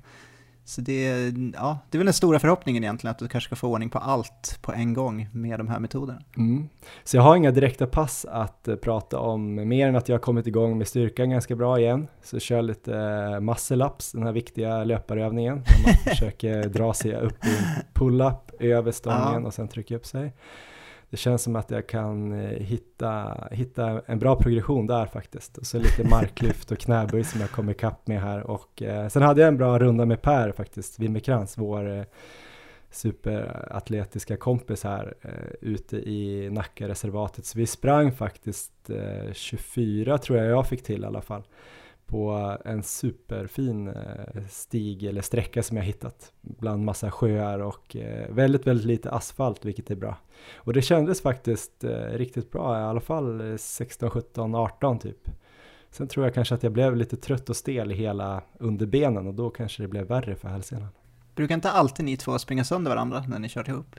Så 0.66 0.82
det, 0.82 1.34
ja, 1.54 1.80
det 1.90 1.98
är 1.98 1.98
väl 1.98 2.06
den 2.06 2.14
stora 2.14 2.40
förhoppningen 2.40 2.84
egentligen, 2.84 3.12
att 3.12 3.20
du 3.20 3.28
kanske 3.28 3.48
ska 3.48 3.56
få 3.56 3.68
ordning 3.68 3.90
på 3.90 4.00
allt 4.00 4.60
på 4.62 4.74
en 4.74 4.94
gång 4.94 5.30
med 5.32 5.60
de 5.60 5.68
här 5.68 5.80
metoderna. 5.80 6.22
Mm. 6.38 6.70
Så 7.04 7.18
jag 7.18 7.24
har 7.24 7.36
inga 7.36 7.52
direkta 7.52 7.88
pass 7.88 8.26
att 8.26 8.68
uh, 8.68 8.76
prata 8.76 9.20
om, 9.20 9.56
mer 9.56 9.88
än 9.88 9.96
att 9.96 10.10
jag 10.10 10.14
har 10.14 10.22
kommit 10.22 10.48
igång 10.48 10.78
med 10.78 10.88
styrkan 10.88 11.30
ganska 11.30 11.56
bra 11.56 11.80
igen. 11.80 12.08
Så 12.24 12.36
jag 12.36 12.42
kör 12.42 12.62
lite 12.62 12.92
uh, 12.92 13.40
muscle 13.40 13.86
ups, 13.86 14.12
den 14.12 14.24
här 14.24 14.32
viktiga 14.32 14.84
löparövningen, 14.84 15.56
där 15.56 15.86
man 15.86 15.94
försöker 16.16 16.70
dra 16.70 16.94
sig 16.94 17.16
upp 17.16 17.46
i 17.46 17.50
en 17.50 17.84
pull-up 17.94 18.52
över 18.60 18.92
stången 18.92 19.42
ja. 19.42 19.48
och 19.48 19.54
sen 19.54 19.68
trycka 19.68 19.96
upp 19.96 20.06
sig 20.06 20.34
det 21.12 21.18
känns 21.18 21.44
som 21.44 21.56
att 21.56 21.72
jag 21.72 21.88
kan 21.88 22.32
eh, 22.32 22.60
hitta, 22.60 23.38
hitta 23.52 24.02
en 24.06 24.20
bra 24.20 24.36
progression 24.36 24.88
där 24.88 25.06
faktiskt. 25.06 25.58
Och 25.58 25.66
så 25.66 25.78
lite 25.78 26.04
marklyft 26.04 26.72
och 26.72 26.78
knäböj 26.78 27.24
som 27.24 27.42
jag 27.42 27.52
kom 27.52 27.70
ikapp 27.70 28.08
med 28.08 28.22
här. 28.22 28.44
Och 28.44 28.82
eh, 28.82 29.08
sen 29.08 29.22
hade 29.22 29.42
jag 29.42 29.48
en 29.48 29.58
bra 29.58 29.80
runda 29.80 30.06
med 30.06 30.22
Per 30.22 30.52
faktiskt, 30.52 31.00
Wimmerkrans, 31.00 31.58
vår 31.58 31.98
eh, 31.98 32.04
superatletiska 32.92 34.38
kompis 34.38 34.84
här 34.84 35.14
eh, 35.22 35.32
ute 35.62 35.98
i 35.98 36.50
Nackareservatet. 36.50 37.46
Så 37.46 37.58
vi 37.58 37.68
sprang 37.68 38.12
faktiskt 38.12 38.90
eh, 38.90 39.34
24 39.34 40.18
tror 40.18 40.40
jag 40.40 40.48
jag 40.48 40.68
fick 40.68 40.84
till 40.84 41.04
i 41.04 41.06
alla 41.06 41.22
fall 41.22 41.44
på 42.12 42.58
en 42.66 42.84
superfin 42.84 43.88
eh, 43.88 44.44
stig 44.50 45.04
eller 45.04 45.22
sträcka 45.22 45.64
som 45.64 45.78
jag 45.78 45.84
hittat 45.84 46.34
bland 46.42 46.86
massa 46.86 47.12
sjöar 47.12 47.60
och 47.60 47.96
eh, 47.96 48.30
väldigt, 48.30 48.68
väldigt 48.68 48.86
lite 48.86 49.12
asfalt 49.12 49.66
vilket 49.66 49.92
är 49.92 49.96
bra. 49.96 50.18
Och 50.56 50.74
det 50.74 50.82
kändes 50.82 51.22
faktiskt 51.22 51.84
eh, 51.84 51.90
riktigt 51.90 52.52
bra, 52.52 52.80
i 52.80 52.84
alla 52.84 53.00
fall 53.00 53.58
16, 53.60 54.10
17, 54.10 54.56
18 54.56 55.00
typ. 55.00 55.30
Sen 55.92 56.08
tror 56.08 56.26
jag 56.26 56.34
kanske 56.34 56.56
att 56.56 56.64
jag 56.64 56.72
blev 56.72 56.96
lite 56.96 57.18
trött 57.18 57.50
och 57.50 57.56
stel 57.56 57.92
i 57.92 57.96
hela 57.96 58.44
underbenen 58.60 59.28
och 59.28 59.34
då 59.34 59.50
kanske 59.50 59.84
det 59.84 59.88
blev 59.88 60.08
värre 60.08 60.36
för 60.36 60.48
hälsenan. 60.48 60.90
Brukar 61.36 61.56
inte 61.56 61.72
alltid 61.72 62.06
ni 62.06 62.18
två 62.18 62.40
springa 62.40 62.64
sönder 62.64 62.92
varandra 62.92 63.24
när 63.28 63.40
ni 63.40 63.50
kört 63.50 63.68
ihop? 63.68 63.96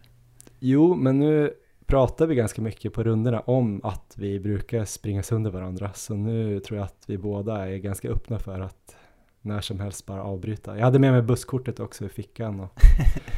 Jo, 0.58 0.94
men 0.94 1.18
nu 1.18 1.54
pratar 1.86 2.26
vi 2.26 2.34
ganska 2.34 2.62
mycket 2.62 2.92
på 2.92 3.02
rundorna 3.02 3.40
om 3.40 3.80
att 3.84 4.14
vi 4.18 4.40
brukar 4.40 4.84
springa 4.84 5.22
sönder 5.22 5.50
varandra. 5.50 5.92
Så 5.92 6.14
nu 6.14 6.60
tror 6.60 6.78
jag 6.78 6.84
att 6.84 7.04
vi 7.06 7.18
båda 7.18 7.68
är 7.68 7.76
ganska 7.76 8.08
öppna 8.08 8.38
för 8.38 8.60
att 8.60 8.96
när 9.40 9.60
som 9.60 9.80
helst 9.80 10.06
bara 10.06 10.22
avbryta. 10.22 10.76
Jag 10.76 10.84
hade 10.84 10.98
med 10.98 11.12
mig 11.12 11.22
busskortet 11.22 11.80
också 11.80 12.04
i 12.04 12.08
fickan. 12.08 12.60
Och 12.60 12.80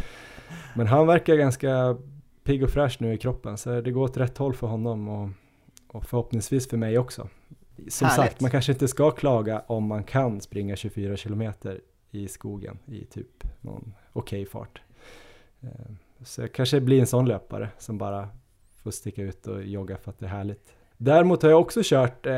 Men 0.75 0.87
han 0.87 1.07
verkar 1.07 1.37
ganska 1.37 1.97
pigg 2.45 2.65
och 2.65 2.71
fräsch 2.71 2.97
nu 3.01 3.15
i 3.15 3.19
kroppen 3.19 3.57
så 3.57 3.81
det 3.81 3.91
går 3.91 4.03
åt 4.03 4.17
rätt 4.17 4.39
håll 4.39 4.55
för 4.55 4.67
honom 4.67 5.09
och, 5.09 5.29
och 5.89 6.05
förhoppningsvis 6.05 6.69
för 6.69 6.77
mig 6.77 6.99
också. 6.99 7.29
Som 7.89 8.09
Härligt. 8.09 8.17
sagt, 8.17 8.41
man 8.41 8.51
kanske 8.51 8.73
inte 8.73 8.89
ska 8.89 9.11
klaga 9.11 9.63
om 9.67 9.85
man 9.85 10.05
kan 10.05 10.41
springa 10.41 10.77
24 10.77 11.17
kilometer 11.17 11.81
i 12.11 12.29
skogen 12.29 12.79
i 12.87 13.05
typ 13.05 13.45
någon 13.61 13.95
okej 14.13 14.43
okay 14.43 14.47
fart. 14.47 14.81
Så 16.25 16.41
jag 16.41 16.53
kanske 16.53 16.81
blir 16.81 17.01
en 17.01 17.07
sån 17.07 17.27
löpare 17.29 17.69
som 17.79 17.99
bara 17.99 18.29
får 18.83 18.91
sticka 18.91 19.23
ut 19.23 19.47
och 19.47 19.63
jogga 19.63 19.97
för 19.97 20.11
att 20.11 20.19
det 20.19 20.27
är 20.27 20.31
härligt. 20.31 20.75
Däremot 20.97 21.43
har 21.43 21.51
jag 21.51 21.61
också 21.61 21.81
kört, 21.85 22.27
eh, 22.27 22.33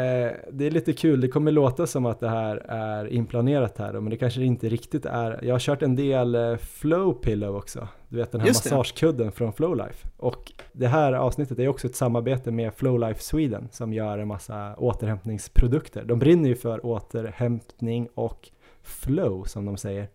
det 0.53 0.66
är 0.66 0.70
lite 0.70 0.92
kul, 0.92 1.20
det 1.20 1.29
kommer 1.29 1.53
låta 1.53 1.87
som 1.87 2.07
att 2.07 2.20
det 2.20 2.29
här 2.29 2.57
är 2.68 3.07
inplanerat 3.07 3.79
här 3.79 3.92
då, 3.92 4.01
men 4.01 4.11
det 4.11 4.16
kanske 4.16 4.42
inte 4.42 4.68
riktigt 4.68 5.07
är. 5.07 5.44
Jag 5.44 5.55
har 5.55 5.59
kört 5.59 5.83
en 5.83 5.96
del 5.96 6.35
eh, 6.35 6.57
flow 6.57 7.12
pillow 7.12 7.57
också, 7.57 7.88
du 8.09 8.16
vet 8.16 8.33
den 8.33 8.40
här 8.40 8.49
massagekudden 8.49 9.33
från 9.33 9.53
Flowlife. 9.53 10.09
Och 10.16 10.53
det 10.72 10.87
här 10.87 11.12
avsnittet 11.12 11.59
är 11.59 11.68
också 11.68 11.87
ett 11.87 11.96
samarbete 11.96 12.51
med 12.51 12.75
Flowlife 12.75 13.22
Sweden 13.22 13.68
som 13.72 13.92
gör 13.92 14.18
en 14.18 14.29
massa 14.29 14.75
återhämtningsprodukter. 14.77 16.05
De 16.05 16.18
brinner 16.18 16.49
ju 16.49 16.55
för 16.55 16.87
återhämtning 16.87 18.09
och 18.14 18.51
flow 18.83 19.44
som 19.44 19.64
de 19.64 19.77
säger. 19.77 20.09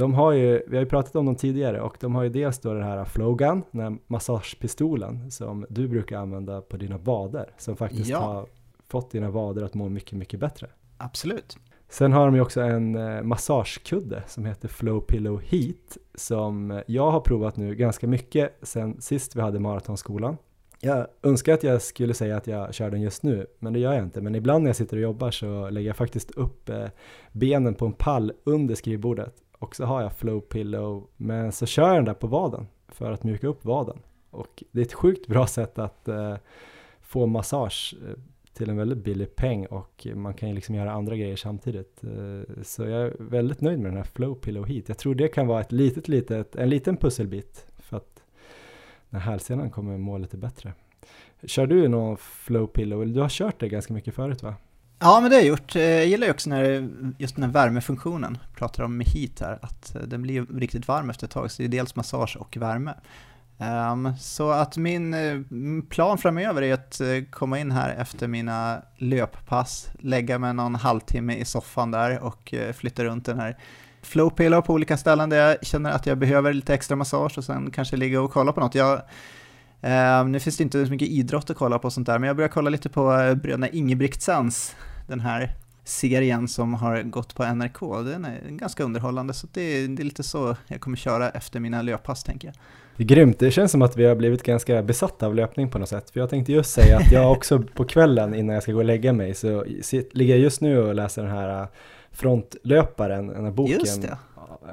De 0.00 0.14
har 0.14 0.32
ju, 0.32 0.62
vi 0.66 0.76
har 0.76 0.82
ju 0.82 0.88
pratat 0.88 1.16
om 1.16 1.26
dem 1.26 1.36
tidigare 1.36 1.80
och 1.80 1.96
de 2.00 2.14
har 2.14 2.22
ju 2.22 2.28
dels 2.28 2.58
då 2.58 2.74
den 2.74 2.82
här 2.82 3.04
Flowgun, 3.04 3.62
den 3.70 3.80
här 3.80 3.98
massagepistolen 4.06 5.30
som 5.30 5.66
du 5.68 5.88
brukar 5.88 6.18
använda 6.18 6.60
på 6.60 6.76
dina 6.76 6.98
vader 6.98 7.50
som 7.58 7.76
faktiskt 7.76 8.10
ja. 8.10 8.18
har 8.18 8.46
fått 8.88 9.10
dina 9.10 9.30
vader 9.30 9.62
att 9.62 9.74
må 9.74 9.88
mycket, 9.88 10.18
mycket 10.18 10.40
bättre. 10.40 10.66
Absolut. 10.96 11.58
Sen 11.88 12.12
har 12.12 12.26
de 12.26 12.34
ju 12.34 12.40
också 12.40 12.60
en 12.60 12.94
eh, 12.96 13.22
massagekudde 13.22 14.22
som 14.26 14.44
heter 14.44 14.68
Flow 14.68 15.00
Pillow 15.00 15.40
Heat 15.40 15.96
som 16.14 16.82
jag 16.86 17.10
har 17.10 17.20
provat 17.20 17.56
nu 17.56 17.74
ganska 17.74 18.06
mycket 18.06 18.58
sen 18.62 19.00
sist 19.00 19.36
vi 19.36 19.40
hade 19.40 19.60
maratonskolan. 19.60 20.36
Jag 20.80 21.06
önskar 21.22 21.54
att 21.54 21.62
jag 21.62 21.82
skulle 21.82 22.14
säga 22.14 22.36
att 22.36 22.46
jag 22.46 22.74
kör 22.74 22.90
den 22.90 23.00
just 23.00 23.22
nu, 23.22 23.46
men 23.58 23.72
det 23.72 23.78
gör 23.78 23.92
jag 23.92 24.02
inte. 24.02 24.20
Men 24.20 24.34
ibland 24.34 24.62
när 24.62 24.68
jag 24.68 24.76
sitter 24.76 24.96
och 24.96 25.02
jobbar 25.02 25.30
så 25.30 25.70
lägger 25.70 25.88
jag 25.88 25.96
faktiskt 25.96 26.30
upp 26.30 26.68
eh, 26.68 26.86
benen 27.32 27.74
på 27.74 27.86
en 27.86 27.92
pall 27.92 28.32
under 28.44 28.74
skrivbordet 28.74 29.34
och 29.60 29.76
så 29.76 29.84
har 29.84 30.02
jag 30.02 30.12
flow 30.12 30.40
pillow, 30.40 31.08
men 31.16 31.52
så 31.52 31.66
kör 31.66 31.86
jag 31.88 31.96
den 31.96 32.04
där 32.04 32.14
på 32.14 32.26
vaden 32.26 32.66
för 32.88 33.12
att 33.12 33.24
mjuka 33.24 33.46
upp 33.46 33.64
vaden. 33.64 33.98
Och 34.30 34.64
det 34.70 34.80
är 34.80 34.84
ett 34.84 34.92
sjukt 34.92 35.26
bra 35.26 35.46
sätt 35.46 35.78
att 35.78 36.08
eh, 36.08 36.36
få 37.00 37.26
massage 37.26 37.94
eh, 38.08 38.14
till 38.52 38.70
en 38.70 38.76
väldigt 38.76 38.98
billig 38.98 39.36
peng 39.36 39.66
och 39.66 40.06
man 40.14 40.34
kan 40.34 40.48
ju 40.48 40.54
liksom 40.54 40.74
göra 40.74 40.92
andra 40.92 41.16
grejer 41.16 41.36
samtidigt. 41.36 42.04
Eh, 42.04 42.62
så 42.62 42.82
jag 42.82 43.02
är 43.02 43.16
väldigt 43.18 43.60
nöjd 43.60 43.78
med 43.78 43.90
den 43.90 43.96
här 43.96 44.04
Flow 44.04 44.34
Pillow 44.34 44.66
Heat. 44.66 44.88
Jag 44.88 44.98
tror 44.98 45.14
det 45.14 45.28
kan 45.28 45.46
vara 45.46 45.60
ett 45.60 45.72
litet, 45.72 46.08
litet, 46.08 46.56
en 46.56 46.68
liten 46.68 46.96
pusselbit 46.96 47.66
för 47.78 47.96
att 47.96 48.22
när 49.08 49.20
hälsenan 49.20 49.70
kommer 49.70 49.98
må 49.98 50.18
lite 50.18 50.36
bättre. 50.36 50.72
Kör 51.44 51.66
du 51.66 51.88
någon 51.88 52.16
Flow 52.16 52.66
Pillow? 52.66 53.06
Du 53.06 53.20
har 53.20 53.28
kört 53.28 53.60
det 53.60 53.68
ganska 53.68 53.94
mycket 53.94 54.14
förut 54.14 54.42
va? 54.42 54.54
Ja, 55.02 55.20
men 55.20 55.30
det 55.30 55.36
har 55.36 55.40
jag 55.40 55.48
gjort. 55.48 55.76
Eh, 55.76 55.82
jag 55.82 56.06
gillar 56.06 56.26
ju 56.26 56.32
också 56.32 56.50
när, 56.50 56.88
just 57.18 57.34
den 57.34 57.44
här 57.44 57.50
värmefunktionen, 57.50 58.38
pratar 58.54 58.84
om 58.84 58.96
med 58.96 59.06
heat 59.06 59.40
här, 59.40 59.58
att 59.62 59.94
eh, 59.94 60.02
den 60.02 60.22
blir 60.22 60.46
riktigt 60.58 60.88
varm 60.88 61.10
efter 61.10 61.26
ett 61.26 61.30
tag, 61.30 61.50
så 61.50 61.62
det 61.62 61.66
är 61.66 61.68
dels 61.68 61.96
massage 61.96 62.36
och 62.40 62.56
värme. 62.56 62.94
Um, 63.92 64.12
så 64.18 64.50
att 64.50 64.76
min 64.76 65.14
eh, 65.14 65.40
plan 65.88 66.18
framöver 66.18 66.62
är 66.62 66.74
att 66.74 67.00
komma 67.30 67.58
in 67.58 67.70
här 67.70 67.94
efter 67.94 68.28
mina 68.28 68.82
löppass, 68.96 69.88
lägga 69.98 70.38
mig 70.38 70.54
någon 70.54 70.74
halvtimme 70.74 71.34
i 71.34 71.44
soffan 71.44 71.90
där 71.90 72.18
och 72.18 72.54
flytta 72.74 73.04
runt 73.04 73.26
den 73.26 73.38
här 73.38 73.58
flowpillow 74.02 74.60
på 74.60 74.72
olika 74.72 74.96
ställen 74.96 75.30
där 75.30 75.48
jag 75.48 75.66
känner 75.66 75.90
att 75.90 76.06
jag 76.06 76.18
behöver 76.18 76.52
lite 76.52 76.74
extra 76.74 76.96
massage 76.96 77.38
och 77.38 77.44
sen 77.44 77.70
kanske 77.70 77.96
ligga 77.96 78.20
och 78.20 78.32
kolla 78.32 78.52
på 78.52 78.60
något. 78.60 78.74
Jag, 78.74 79.02
Um, 79.82 80.32
nu 80.32 80.40
finns 80.40 80.56
det 80.56 80.62
inte 80.62 80.86
så 80.86 80.92
mycket 80.92 81.08
idrott 81.08 81.50
att 81.50 81.56
kolla 81.56 81.78
på 81.78 81.86
och 81.86 81.92
sånt 81.92 82.06
där, 82.06 82.18
men 82.18 82.26
jag 82.26 82.36
börjar 82.36 82.48
kolla 82.48 82.70
lite 82.70 82.88
på 82.88 83.02
bröderna 83.42 83.68
Ingebrigtsens 83.68 84.76
den 85.10 85.20
här 85.20 85.52
serien 85.84 86.48
som 86.48 86.74
har 86.74 87.02
gått 87.02 87.34
på 87.34 87.44
NRK. 87.54 87.80
Den 88.04 88.24
är 88.24 88.40
ganska 88.48 88.84
underhållande, 88.84 89.34
så 89.34 89.46
det 89.52 89.62
är, 89.62 89.88
det 89.88 90.02
är 90.02 90.04
lite 90.04 90.22
så 90.22 90.56
jag 90.66 90.80
kommer 90.80 90.96
köra 90.96 91.30
efter 91.30 91.60
mina 91.60 91.82
löppass 91.82 92.24
tänker 92.24 92.48
jag. 92.48 92.54
Det 92.96 93.02
är 93.02 93.06
grymt, 93.06 93.38
det 93.38 93.50
känns 93.50 93.72
som 93.72 93.82
att 93.82 93.96
vi 93.96 94.04
har 94.04 94.16
blivit 94.16 94.42
ganska 94.42 94.82
besatta 94.82 95.26
av 95.26 95.34
löpning 95.34 95.70
på 95.70 95.78
något 95.78 95.88
sätt. 95.88 96.10
För 96.10 96.20
jag 96.20 96.30
tänkte 96.30 96.52
just 96.52 96.70
säga 96.70 96.96
att 96.96 97.12
jag 97.12 97.32
också 97.32 97.62
på 97.74 97.84
kvällen 97.84 98.34
innan 98.34 98.54
jag 98.54 98.62
ska 98.62 98.72
gå 98.72 98.78
och 98.78 98.84
lägga 98.84 99.12
mig 99.12 99.34
så 99.34 99.64
ligger 100.12 100.34
jag 100.34 100.38
just 100.38 100.60
nu 100.60 100.78
och 100.78 100.94
läser 100.94 101.22
den 101.22 101.30
här 101.30 101.62
äh, 101.62 101.68
Frontlöparen, 102.12 103.26
den 103.26 103.44
här 103.44 103.52
boken 103.52 104.16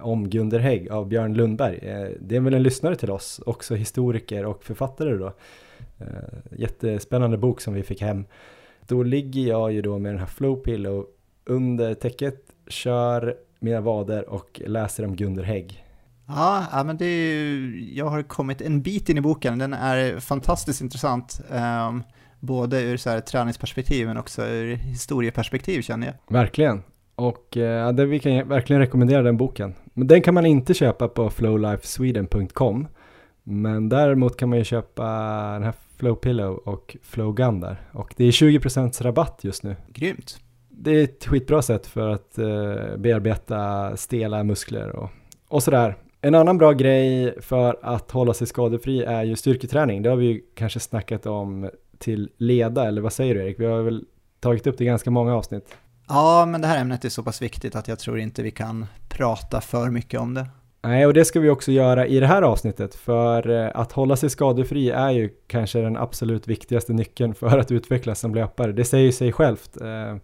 om 0.01 0.29
Gunder 0.29 0.59
Hägg 0.59 0.89
av 0.89 1.07
Björn 1.07 1.33
Lundberg. 1.33 1.77
Eh, 1.77 2.09
det 2.19 2.35
är 2.35 2.39
väl 2.39 2.53
en 2.53 2.63
lyssnare 2.63 2.95
till 2.95 3.11
oss, 3.11 3.41
också 3.45 3.75
historiker 3.75 4.45
och 4.45 4.63
författare 4.63 5.17
då. 5.17 5.33
Eh, 5.99 6.07
jättespännande 6.51 7.37
bok 7.37 7.61
som 7.61 7.73
vi 7.73 7.83
fick 7.83 8.01
hem 8.01 8.25
då 8.87 9.03
ligger 9.03 9.41
jag 9.41 9.71
ju 9.71 9.81
då 9.81 9.99
med 9.99 10.11
den 10.11 10.19
här 10.19 10.27
Flowpillow 10.27 11.05
under 11.45 11.93
täcket, 11.93 12.35
kör 12.67 13.35
mina 13.59 13.81
vader 13.81 14.29
och 14.29 14.61
läser 14.65 15.05
om 15.05 15.15
Gunder 15.15 15.43
Hägg. 15.43 15.83
Ja, 16.27 16.65
ja 16.71 16.83
men 16.83 16.97
det 16.97 17.05
är 17.05 17.33
ju, 17.33 17.93
jag 17.93 18.05
har 18.05 18.23
kommit 18.23 18.61
en 18.61 18.81
bit 18.81 19.09
in 19.09 19.17
i 19.17 19.21
boken, 19.21 19.59
den 19.59 19.73
är 19.73 20.19
fantastiskt 20.19 20.81
intressant. 20.81 21.41
Um, 21.89 22.03
både 22.39 22.81
ur 22.81 22.97
så 22.97 23.09
här 23.09 23.19
träningsperspektiv 23.19 24.07
men 24.07 24.17
också 24.17 24.45
ur 24.45 24.75
historieperspektiv 24.75 25.81
känner 25.81 26.07
jag. 26.07 26.15
Verkligen. 26.27 26.83
Och 27.15 27.57
eh, 27.57 27.91
det, 27.91 28.05
vi 28.05 28.19
kan 28.19 28.47
verkligen 28.47 28.79
rekommendera 28.79 29.21
den 29.21 29.37
boken. 29.37 29.75
Men 29.93 30.07
den 30.07 30.21
kan 30.21 30.33
man 30.33 30.45
inte 30.45 30.73
köpa 30.73 31.07
på 31.07 31.29
flowlifesweden.com. 31.29 32.87
Men 33.43 33.89
däremot 33.89 34.37
kan 34.37 34.49
man 34.49 34.57
ju 34.57 34.63
köpa 34.63 35.03
den 35.53 35.63
här 35.63 35.73
Flowpillow 35.97 36.55
och 36.55 36.97
Flowgun 37.03 37.59
där. 37.59 37.81
Och 37.91 38.13
det 38.17 38.23
är 38.23 38.31
20% 38.31 39.03
rabatt 39.03 39.39
just 39.41 39.63
nu. 39.63 39.75
Grymt. 39.87 40.39
Det 40.69 40.91
är 40.91 41.03
ett 41.03 41.25
skitbra 41.25 41.61
sätt 41.61 41.87
för 41.87 42.09
att 42.09 42.39
uh, 42.39 42.97
bearbeta 42.97 43.97
stela 43.97 44.43
muskler 44.43 44.89
och, 44.89 45.09
och 45.47 45.63
sådär. 45.63 45.97
En 46.21 46.35
annan 46.35 46.57
bra 46.57 46.71
grej 46.71 47.41
för 47.41 47.79
att 47.81 48.11
hålla 48.11 48.33
sig 48.33 48.47
skadefri 48.47 49.03
är 49.03 49.23
ju 49.23 49.35
styrketräning. 49.35 50.01
Det 50.01 50.09
har 50.09 50.17
vi 50.17 50.25
ju 50.25 50.41
kanske 50.55 50.79
snackat 50.79 51.25
om 51.25 51.69
till 51.97 52.29
leda, 52.37 52.87
eller 52.87 53.01
vad 53.01 53.13
säger 53.13 53.35
du 53.35 53.41
Erik? 53.41 53.59
Vi 53.59 53.65
har 53.65 53.81
väl 53.81 54.05
tagit 54.39 54.67
upp 54.67 54.77
det 54.77 54.83
i 54.83 54.87
ganska 54.87 55.11
många 55.11 55.35
avsnitt. 55.35 55.75
Ja, 56.07 56.45
men 56.45 56.61
det 56.61 56.67
här 56.67 56.81
ämnet 56.81 57.05
är 57.05 57.09
så 57.09 57.23
pass 57.23 57.41
viktigt 57.41 57.75
att 57.75 57.87
jag 57.87 57.99
tror 57.99 58.19
inte 58.19 58.43
vi 58.43 58.51
kan 58.51 58.85
prata 59.09 59.61
för 59.61 59.89
mycket 59.89 60.19
om 60.19 60.33
det. 60.33 60.47
Nej, 60.87 61.05
och 61.05 61.13
det 61.13 61.25
ska 61.25 61.39
vi 61.39 61.49
också 61.49 61.71
göra 61.71 62.07
i 62.07 62.19
det 62.19 62.27
här 62.27 62.41
avsnittet, 62.41 62.95
för 62.95 63.49
eh, 63.49 63.71
att 63.73 63.91
hålla 63.91 64.15
sig 64.15 64.29
skadefri 64.29 64.89
är 64.89 65.09
ju 65.09 65.29
kanske 65.47 65.81
den 65.81 65.97
absolut 65.97 66.47
viktigaste 66.47 66.93
nyckeln 66.93 67.33
för 67.33 67.57
att 67.57 67.71
utvecklas 67.71 68.19
som 68.19 68.35
löpare. 68.35 68.71
Det 68.71 68.85
säger 68.85 69.11
sig 69.11 69.31
självt. 69.31 69.81
Eh, 69.81 70.15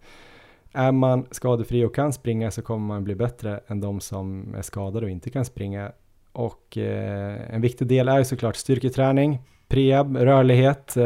är 0.74 0.92
man 0.92 1.26
skadefri 1.32 1.86
och 1.86 1.96
kan 1.96 2.14
springa 2.14 2.52
så 2.52 2.62
kommer 2.62 2.88
man 2.88 3.04
bli 3.04 3.16
bättre 3.16 3.60
än 3.68 3.82
de 3.82 4.00
som 4.00 4.56
är 4.58 4.62
skadade 4.62 5.06
och 5.06 5.10
inte 5.10 5.30
kan 5.30 5.46
springa. 5.46 5.92
Och 6.32 6.78
eh, 6.78 7.56
en 7.56 7.62
viktig 7.62 7.88
del 7.88 8.08
är 8.08 8.18
ju 8.18 8.26
såklart 8.26 8.56
styrketräning, 8.56 9.40
prehab, 9.68 10.18
rörlighet, 10.18 10.98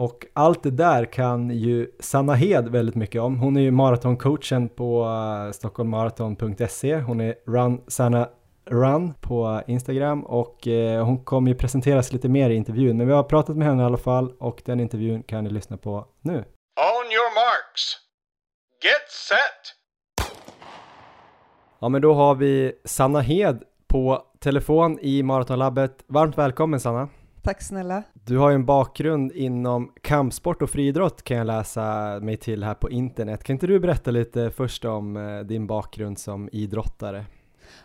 och 0.00 0.26
allt 0.32 0.62
det 0.62 0.70
där 0.70 1.04
kan 1.04 1.50
ju 1.50 1.90
Sanna 2.00 2.34
Hed 2.34 2.68
väldigt 2.68 2.94
mycket 2.94 3.20
om. 3.22 3.38
Hon 3.38 3.56
är 3.56 3.60
ju 3.60 3.70
maratoncoachen 3.70 4.68
på 4.68 5.04
uh, 5.04 5.52
stockholmmaraton.se. 5.52 6.96
Hon 6.96 7.20
är 7.20 7.34
Run 7.46 7.80
Sanna 7.88 8.28
Run 8.66 9.14
på 9.20 9.62
Instagram 9.66 10.24
och 10.24 10.66
uh, 10.66 11.04
hon 11.04 11.24
kommer 11.24 11.50
ju 11.50 11.56
presenteras 11.56 12.12
lite 12.12 12.28
mer 12.28 12.50
i 12.50 12.54
intervjun. 12.54 12.96
Men 12.96 13.06
vi 13.06 13.12
har 13.12 13.22
pratat 13.22 13.56
med 13.56 13.68
henne 13.68 13.82
i 13.82 13.86
alla 13.86 13.96
fall 13.96 14.32
och 14.38 14.62
den 14.64 14.80
intervjun 14.80 15.22
kan 15.22 15.44
ni 15.44 15.50
lyssna 15.50 15.76
på 15.76 16.06
nu. 16.22 16.34
On 16.34 17.06
your 17.12 17.34
marks. 17.34 17.96
Get 18.82 19.10
set. 19.28 19.76
Ja 21.80 21.88
men 21.88 22.02
då 22.02 22.14
har 22.14 22.34
vi 22.34 22.72
Sanna 22.84 23.20
Hed 23.20 23.62
på 23.88 24.22
telefon 24.38 24.98
i 25.02 25.22
Maratonlabbet. 25.22 26.04
Varmt 26.06 26.38
välkommen 26.38 26.80
Sanna! 26.80 27.08
Tack 27.42 27.62
snälla. 27.62 28.02
Du 28.12 28.38
har 28.38 28.50
ju 28.50 28.54
en 28.54 28.64
bakgrund 28.64 29.32
inom 29.32 29.92
kampsport 30.02 30.62
och 30.62 30.70
friidrott 30.70 31.22
kan 31.22 31.36
jag 31.36 31.46
läsa 31.46 32.18
mig 32.22 32.36
till 32.36 32.64
här 32.64 32.74
på 32.74 32.90
internet. 32.90 33.44
Kan 33.44 33.54
inte 33.54 33.66
du 33.66 33.80
berätta 33.80 34.10
lite 34.10 34.50
först 34.50 34.84
om 34.84 35.16
eh, 35.16 35.40
din 35.40 35.66
bakgrund 35.66 36.18
som 36.18 36.48
idrottare? 36.52 37.24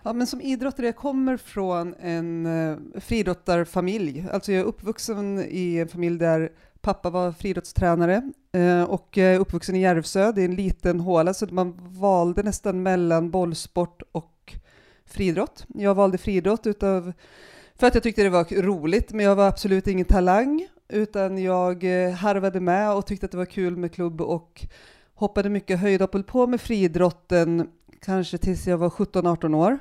Ja, 0.04 0.13
men 0.13 0.28
som 0.28 0.41
idrottare, 0.41 0.86
jag 0.86 0.96
kommer 0.96 1.38
från 1.38 1.96
en 2.00 2.46
uh, 2.46 2.78
friidrottarfamilj. 3.00 4.26
Alltså 4.32 4.52
jag 4.52 4.62
är 4.62 4.65
uppvuxen 4.65 5.46
i 5.50 5.78
en 5.78 5.88
familj 5.88 6.20
där 6.20 6.52
pappa 6.82 7.10
var 7.10 7.32
friidrottstränare 7.32 8.22
uh, 8.58 8.84
och 8.84 9.10
jag 9.12 9.28
är 9.34 9.39
uppvuxen 9.39 9.76
i 9.76 9.82
Järvsö. 9.82 10.32
Det 10.32 10.41
är 10.41 10.46
en 10.46 10.56
liten 10.56 11.00
håla, 11.00 11.34
så 11.34 11.48
man 11.50 11.80
valde 12.00 12.44
nästan 12.44 12.84
mellan 12.84 13.32
bollsport 13.32 14.02
och 14.12 14.56
friidrott. 15.06 15.65
Jag 15.68 15.96
valde 15.96 16.18
friidrott 16.18 16.68
utav 16.68 17.13
för 17.80 17.88
att 17.88 17.94
jag 17.94 18.04
tyckte 18.04 18.24
det 18.24 18.30
var 18.30 18.62
roligt, 18.62 19.14
men 19.14 19.26
jag 19.26 19.36
var 19.36 19.48
absolut 19.48 19.88
ingen 19.88 20.06
talang, 20.06 20.68
utan 20.90 21.38
jag 21.38 21.84
eh, 21.84 22.12
harvade 22.12 22.60
med 22.60 22.94
och 22.94 23.06
tyckte 23.06 23.26
att 23.26 23.32
det 23.32 23.38
var 23.38 23.46
kul 23.46 23.78
med 23.78 23.94
klubb 23.94 24.22
och 24.22 24.66
hoppade 25.14 25.50
mycket 25.50 25.80
höjdhopp, 25.80 26.14
höll 26.14 26.24
på 26.24 26.48
med 26.48 26.62
friidrotten 26.62 27.70
kanske 28.02 28.38
tills 28.38 28.68
jag 28.68 28.78
var 28.78 28.90
17-18 28.90 29.56
år. 29.56 29.80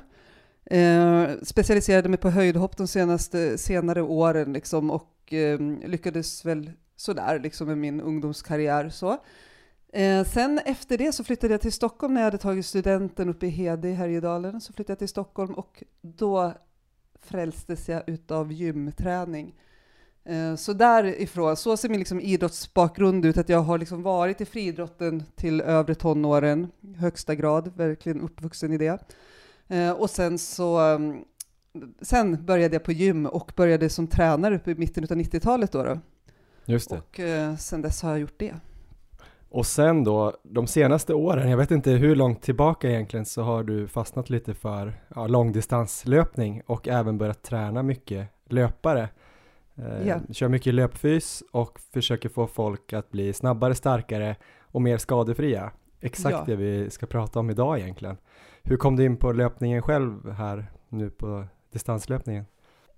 Eh, 0.65 1.37
specialiserade 1.43 2.09
mig 2.09 2.17
på 2.17 2.29
höjdhopp 2.29 2.77
de 2.77 2.87
senaste 2.87 3.57
senare 3.57 4.01
åren 4.01 4.53
liksom, 4.53 4.91
och 4.91 5.33
eh, 5.33 5.59
lyckades 5.85 6.45
väl 6.45 6.71
sådär 6.95 7.39
liksom, 7.39 7.67
med 7.67 7.77
min 7.77 8.01
ungdomskarriär. 8.01 8.89
Så. 8.89 9.17
Eh, 9.93 10.25
sen 10.25 10.59
efter 10.65 10.97
det 10.97 11.11
så 11.11 11.23
flyttade 11.23 11.53
jag 11.53 11.61
till 11.61 11.71
Stockholm 11.71 12.13
när 12.13 12.21
jag 12.21 12.25
hade 12.25 12.37
tagit 12.37 12.65
studenten 12.65 13.29
uppe 13.29 13.45
i 13.45 13.49
Hede 13.49 13.89
i 13.89 13.93
Härjedalen. 13.93 14.61
Så 14.61 14.73
flyttade 14.73 14.91
jag 14.91 14.99
till 14.99 15.07
Stockholm 15.07 15.53
och 15.53 15.83
då 16.01 16.53
frälstes 17.25 17.89
jag 17.89 18.03
utav 18.09 18.51
gymträning. 18.51 19.55
Eh, 20.25 20.55
så 20.55 20.73
därifrån, 20.73 21.57
så 21.57 21.77
ser 21.77 21.89
min 21.89 21.99
liksom 21.99 22.21
idrottsbakgrund 22.21 23.25
ut, 23.25 23.37
att 23.37 23.49
jag 23.49 23.59
har 23.59 23.77
liksom 23.77 24.03
varit 24.03 24.41
i 24.41 24.45
friidrotten 24.45 25.23
till 25.35 25.61
övre 25.61 25.95
tonåren, 25.95 26.67
högsta 26.97 27.35
grad, 27.35 27.71
verkligen 27.75 28.21
uppvuxen 28.21 28.73
i 28.73 28.77
det. 28.77 28.99
Eh, 29.67 29.91
och 29.91 30.09
sen 30.09 30.37
så 30.37 30.77
mm, 30.79 31.23
sen 32.01 32.45
började 32.45 32.75
jag 32.75 32.83
på 32.83 32.91
gym 32.91 33.25
och 33.25 33.51
började 33.55 33.89
som 33.89 34.07
tränare 34.07 34.55
uppe 34.55 34.71
i 34.71 34.75
mitten 34.75 35.03
av 35.03 35.09
90-talet 35.09 35.71
då, 35.71 35.83
då. 35.83 35.99
Just 36.65 36.89
det. 36.89 36.97
Och 36.97 37.19
eh, 37.19 37.55
sen 37.55 37.81
dess 37.81 38.01
har 38.01 38.09
jag 38.09 38.19
gjort 38.19 38.39
det. 38.39 38.55
Och 39.55 39.65
sen 39.65 40.03
då, 40.03 40.33
de 40.43 40.67
senaste 40.67 41.13
åren, 41.13 41.49
jag 41.49 41.57
vet 41.57 41.71
inte 41.71 41.91
hur 41.91 42.15
långt 42.15 42.41
tillbaka 42.41 42.89
egentligen, 42.89 43.25
så 43.25 43.41
har 43.41 43.63
du 43.63 43.87
fastnat 43.87 44.29
lite 44.29 44.53
för 44.53 44.93
ja, 45.15 45.27
långdistanslöpning 45.27 46.61
och 46.65 46.87
även 46.87 47.17
börjat 47.17 47.43
träna 47.43 47.83
mycket 47.83 48.27
löpare. 48.49 49.09
Eh, 49.75 50.07
yeah. 50.07 50.21
Kör 50.31 50.47
mycket 50.47 50.73
löpfys 50.73 51.43
och 51.51 51.79
försöker 51.93 52.29
få 52.29 52.47
folk 52.47 52.93
att 52.93 53.11
bli 53.11 53.33
snabbare, 53.33 53.75
starkare 53.75 54.35
och 54.61 54.81
mer 54.81 54.97
skadefria. 54.97 55.71
Exakt 56.01 56.37
ja. 56.37 56.43
det 56.45 56.55
vi 56.55 56.89
ska 56.89 57.05
prata 57.05 57.39
om 57.39 57.49
idag 57.49 57.79
egentligen. 57.79 58.17
Hur 58.63 58.77
kom 58.77 58.95
du 58.95 59.05
in 59.05 59.17
på 59.17 59.31
löpningen 59.31 59.81
själv 59.81 60.31
här 60.31 60.71
nu 60.89 61.09
på 61.09 61.45
distanslöpningen? 61.71 62.45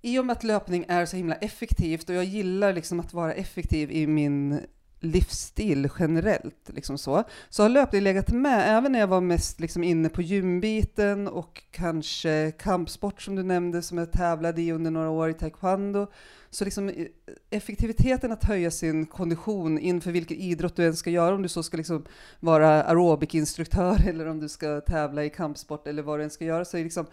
I 0.02 0.18
och 0.18 0.26
med 0.26 0.32
att 0.36 0.44
löpning 0.44 0.84
är 0.88 1.06
så 1.06 1.16
himla 1.16 1.34
effektivt 1.34 2.08
och 2.08 2.14
jag 2.14 2.24
gillar 2.24 2.72
liksom 2.72 3.00
att 3.00 3.14
vara 3.14 3.32
effektiv 3.32 3.90
i 3.90 4.06
min 4.06 4.60
livsstil 5.00 5.88
generellt. 5.98 6.70
Liksom 6.74 6.98
så. 6.98 7.24
så 7.48 7.62
har 7.62 7.68
löpning 7.68 8.02
legat 8.02 8.32
med, 8.32 8.76
även 8.76 8.92
när 8.92 8.98
jag 8.98 9.06
var 9.06 9.20
mest 9.20 9.60
liksom 9.60 9.84
inne 9.84 10.08
på 10.08 10.22
gymbiten 10.22 11.28
och 11.28 11.62
kanske 11.70 12.52
kampsport 12.58 13.22
som 13.22 13.34
du 13.34 13.42
nämnde, 13.42 13.82
som 13.82 13.98
jag 13.98 14.12
tävlade 14.12 14.62
i 14.62 14.72
under 14.72 14.90
några 14.90 15.10
år 15.10 15.30
i 15.30 15.34
taekwondo. 15.34 16.06
Så 16.50 16.64
liksom 16.64 17.06
effektiviteten 17.50 18.32
att 18.32 18.44
höja 18.44 18.70
sin 18.70 19.06
kondition 19.06 19.78
inför 19.78 20.10
vilken 20.10 20.36
idrott 20.36 20.76
du 20.76 20.86
än 20.86 20.96
ska 20.96 21.10
göra, 21.10 21.34
om 21.34 21.42
du 21.42 21.48
så 21.48 21.62
ska 21.62 21.76
liksom 21.76 22.04
vara 22.40 22.84
aerobikinstruktör 22.84 23.96
eller 24.08 24.26
om 24.26 24.40
du 24.40 24.48
ska 24.48 24.80
tävla 24.80 25.24
i 25.24 25.30
kampsport 25.30 25.86
eller 25.86 26.02
vad 26.02 26.18
du 26.18 26.22
än 26.22 26.30
ska 26.30 26.44
göra, 26.44 26.64
så 26.64 26.76
är 26.76 26.84
liksom, 26.84 27.06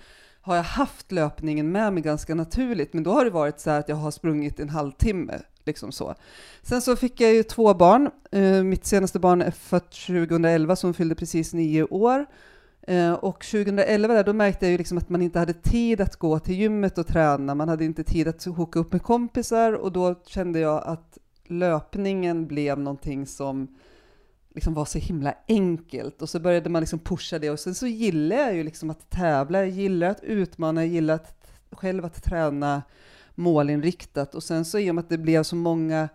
har 0.45 0.55
jag 0.55 0.63
haft 0.63 1.12
löpningen 1.12 1.71
med 1.71 1.93
mig 1.93 2.03
ganska 2.03 2.36
naturligt, 2.36 2.93
men 2.93 3.03
då 3.03 3.12
har 3.12 3.25
det 3.25 3.31
varit 3.31 3.60
så 3.60 3.69
att 3.69 3.89
jag 3.89 3.95
har 3.95 4.12
sprungit 4.12 4.60
en 4.60 4.69
halvtimme. 4.69 5.39
Liksom 5.63 5.91
så. 5.91 6.15
Sen 6.62 6.81
så 6.81 6.95
fick 6.95 7.21
jag 7.21 7.34
ju 7.34 7.43
två 7.43 7.73
barn. 7.73 8.10
Eh, 8.31 8.63
mitt 8.63 8.86
senaste 8.86 9.19
barn 9.19 9.41
är 9.41 9.51
fött 9.51 9.91
2011, 9.91 10.75
så 10.75 10.88
hon 10.88 10.93
fyllde 10.93 11.15
precis 11.15 11.53
nio 11.53 11.84
år. 11.84 12.25
Eh, 12.81 13.13
och 13.13 13.45
2011 13.45 14.13
där, 14.13 14.23
då 14.23 14.34
märkte 14.34 14.65
jag 14.65 14.71
ju 14.71 14.77
liksom 14.77 14.97
att 14.97 15.10
man 15.10 15.21
inte 15.21 15.39
hade 15.39 15.53
tid 15.53 16.01
att 16.01 16.15
gå 16.15 16.39
till 16.39 16.55
gymmet 16.55 16.97
och 16.97 17.08
träna. 17.08 17.55
Man 17.55 17.69
hade 17.69 17.86
inte 17.86 18.03
tid 18.03 18.27
att 18.27 18.43
hooka 18.43 18.79
upp 18.79 18.91
med 18.91 19.03
kompisar 19.03 19.73
och 19.73 19.91
då 19.91 20.15
kände 20.25 20.60
jag 20.60 20.84
att 20.86 21.17
löpningen 21.47 22.47
blev 22.47 22.79
någonting 22.79 23.25
som 23.25 23.67
liksom 24.56 24.74
var 24.74 24.86
så 24.86 25.00
himla 25.00 25.36
enkelt. 25.48 26.22
Och 26.22 26.30
så 26.30 26.39
började 26.39 26.70
man 26.70 26.82
liksom 26.82 27.00
pusha 27.00 27.39
det. 27.39 27.50
Och 27.50 27.60
sen 27.60 27.76
så 27.76 27.88
gillar 27.88 28.36
jag 28.36 28.56
ju 28.56 28.63
liksom 28.63 28.89
att 28.89 29.10
tävla, 29.10 29.60
jag 29.60 29.70
gillar 29.70 30.10
att 30.10 30.24
utmana, 30.24 30.86
jag 30.86 30.94
gillar 30.94 31.15
att 31.15 31.52
själv 31.72 32.06
att 32.06 32.24
träna 32.24 32.84
målinriktat. 33.36 34.36
Och 34.36 34.44
sen 34.44 34.65
så 34.65 34.80
i 34.80 34.91
och 34.91 34.96
med 34.96 35.02
att 35.02 35.10
det 35.10 35.18
blev 35.18 35.44
så 35.44 35.56
många 35.56 36.10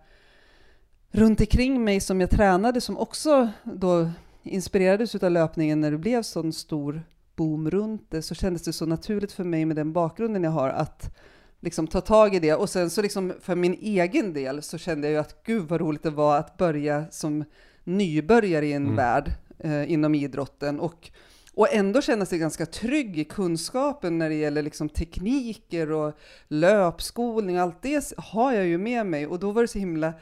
runt 1.11 1.39
omkring 1.39 1.83
mig 1.83 1.99
som 1.99 2.21
jag 2.21 2.29
tränade 2.29 2.81
som 2.81 2.97
också 2.97 3.49
då 3.63 4.09
inspirerades 4.43 5.15
av 5.15 5.31
löpningen 5.31 5.81
när 5.81 5.91
det 5.91 5.97
blev 5.97 6.21
sån 6.21 6.53
stor 6.53 7.03
boom 7.35 7.69
runt 7.69 8.11
det 8.11 8.21
så 8.21 8.35
kändes 8.35 8.63
det 8.63 8.73
så 8.73 8.85
naturligt 8.85 9.31
för 9.31 9.43
mig 9.43 9.65
med 9.65 9.75
den 9.75 9.93
bakgrunden 9.93 10.43
jag 10.43 10.51
har 10.51 10.69
att 10.69 11.15
liksom 11.59 11.87
ta 11.87 12.01
tag 12.01 12.35
i 12.35 12.39
det. 12.39 12.55
Och 12.55 12.69
sen 12.69 12.89
så 12.89 13.01
liksom 13.01 13.33
för 13.41 13.55
min 13.55 13.73
egen 13.73 14.33
del 14.33 14.61
så 14.61 14.77
kände 14.77 15.07
jag 15.07 15.11
ju 15.13 15.19
att 15.19 15.43
gud 15.43 15.67
vad 15.67 15.81
roligt 15.81 16.03
det 16.03 16.09
var 16.09 16.37
att 16.37 16.57
börja 16.57 17.05
som 17.11 17.43
nybörjare 17.83 18.65
i 18.65 18.73
en 18.73 18.83
mm. 18.83 18.95
värld 18.95 19.31
eh, 19.59 19.91
inom 19.91 20.15
idrotten 20.15 20.79
och, 20.79 21.09
och 21.53 21.73
ändå 21.73 22.01
känna 22.01 22.25
sig 22.25 22.39
ganska 22.39 22.65
trygg 22.65 23.19
i 23.19 23.23
kunskapen 23.23 24.17
när 24.17 24.29
det 24.29 24.35
gäller 24.35 24.61
liksom 24.61 24.89
tekniker 24.89 25.91
och 25.91 26.13
löpskolning. 26.47 27.57
Allt 27.57 27.81
det 27.81 28.13
har 28.17 28.53
jag 28.53 28.65
ju 28.65 28.77
med 28.77 29.05
mig 29.05 29.27
och 29.27 29.39
då 29.39 29.51
var 29.51 29.61
det 29.61 29.67
så 29.67 29.79
himla 29.79 30.13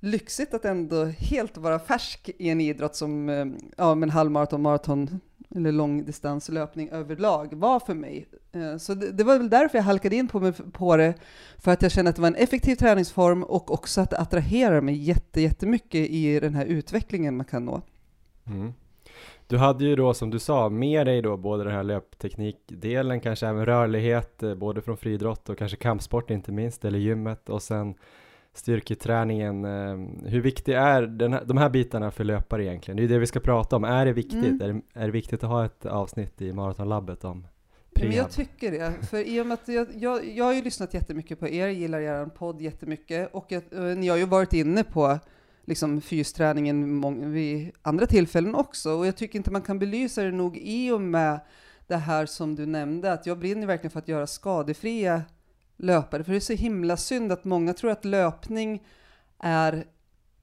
lyxigt 0.00 0.54
att 0.54 0.64
ändå 0.64 1.04
helt 1.04 1.56
vara 1.56 1.78
färsk 1.78 2.30
i 2.38 2.48
en 2.48 2.60
idrott 2.60 2.96
som 2.96 3.28
eh, 3.28 3.46
ja, 3.76 3.94
men 3.94 4.10
halvmaraton, 4.10 4.62
maraton 4.62 5.20
eller 5.56 5.72
långdistanslöpning 5.72 6.88
överlag 6.90 7.54
var 7.54 7.80
för 7.80 7.94
mig. 7.94 8.26
Eh, 8.52 8.76
så 8.76 8.94
det, 8.94 9.12
det, 9.12 9.24
var 9.24 9.38
väl 9.38 9.50
därför 9.50 9.78
jag 9.78 9.82
halkade 9.82 10.16
in 10.16 10.28
på, 10.28 10.40
mig, 10.40 10.52
på 10.52 10.96
det, 10.96 11.14
för 11.58 11.70
att 11.70 11.82
jag 11.82 11.92
kände 11.92 12.08
att 12.08 12.16
det 12.16 12.22
var 12.22 12.28
en 12.28 12.34
effektiv 12.34 12.74
träningsform 12.74 13.42
och 13.42 13.70
också 13.70 14.00
att 14.00 14.10
det 14.10 14.18
attraherar 14.18 14.80
mig 14.80 14.94
jätte, 14.94 15.40
jättemycket 15.40 16.10
i 16.10 16.40
den 16.40 16.54
här 16.54 16.66
utvecklingen 16.66 17.36
man 17.36 17.46
kan 17.46 17.64
nå. 17.64 17.82
Mm. 18.46 18.72
Du 19.46 19.58
hade 19.58 19.84
ju 19.84 19.96
då 19.96 20.14
som 20.14 20.30
du 20.30 20.38
sa 20.38 20.68
med 20.68 21.06
dig 21.06 21.22
då 21.22 21.36
både 21.36 21.64
den 21.64 21.72
här 21.72 21.82
löpteknikdelen, 21.82 23.20
kanske 23.20 23.46
även 23.46 23.66
rörlighet, 23.66 24.42
eh, 24.42 24.54
både 24.54 24.82
från 24.82 24.96
friidrott 24.96 25.48
och 25.48 25.58
kanske 25.58 25.76
kampsport 25.76 26.30
inte 26.30 26.52
minst, 26.52 26.84
eller 26.84 26.98
gymmet 26.98 27.48
och 27.48 27.62
sen 27.62 27.94
styrketräningen. 28.54 29.64
Eh, 29.64 30.28
hur 30.28 30.40
viktig 30.40 30.74
är 30.74 31.02
den 31.02 31.32
här, 31.32 31.44
de 31.44 31.56
här 31.56 31.70
bitarna 31.70 32.10
för 32.10 32.24
löpare 32.24 32.64
egentligen? 32.64 32.96
Det 32.96 33.04
är 33.04 33.08
det 33.08 33.18
vi 33.18 33.26
ska 33.26 33.40
prata 33.40 33.76
om. 33.76 33.84
Är 33.84 34.04
det 34.04 34.12
viktigt? 34.12 34.44
Mm. 34.44 34.60
Är, 34.60 34.68
det, 34.68 35.00
är 35.00 35.06
det 35.06 35.12
viktigt 35.12 35.44
att 35.44 35.50
ha 35.50 35.64
ett 35.64 35.86
avsnitt 35.86 36.42
i 36.42 36.52
Maratonlabbet 36.52 37.24
om 37.24 37.46
prehab? 37.94 38.14
jag 38.14 38.30
tycker 38.30 38.70
det, 38.70 39.06
för 39.06 39.18
i 39.18 39.40
och 39.40 39.46
med 39.46 39.54
att 39.54 39.68
jag, 39.68 39.86
jag, 39.94 40.28
jag 40.28 40.44
har 40.44 40.52
ju 40.52 40.62
lyssnat 40.62 40.94
jättemycket 40.94 41.40
på 41.40 41.48
er, 41.48 41.68
gillar 41.68 42.00
er 42.00 42.26
podd 42.26 42.60
jättemycket 42.60 43.34
och 43.34 43.46
jag, 43.48 43.62
eh, 43.70 43.96
ni 43.96 44.08
har 44.08 44.16
ju 44.16 44.24
varit 44.24 44.52
inne 44.52 44.84
på 44.84 45.18
liksom 45.64 46.00
fysträningen 46.00 47.32
vid 47.32 47.72
andra 47.82 48.06
tillfällen 48.06 48.54
också 48.54 48.90
och 48.90 49.06
jag 49.06 49.16
tycker 49.16 49.38
inte 49.38 49.50
man 49.50 49.62
kan 49.62 49.78
belysa 49.78 50.22
det 50.22 50.30
nog 50.30 50.56
i 50.56 50.90
och 50.90 51.00
med 51.00 51.40
det 51.86 51.96
här 51.96 52.26
som 52.26 52.54
du 52.54 52.66
nämnde, 52.66 53.12
att 53.12 53.26
jag 53.26 53.38
brinner 53.38 53.66
verkligen 53.66 53.90
för 53.90 53.98
att 53.98 54.08
göra 54.08 54.26
skadefria 54.26 55.22
löpare. 55.82 56.24
För 56.24 56.32
det 56.32 56.38
är 56.38 56.40
så 56.40 56.52
himla 56.52 56.96
synd 56.96 57.32
att 57.32 57.44
många 57.44 57.74
tror 57.74 57.90
att 57.90 58.04
löpning 58.04 58.82
är 59.38 59.84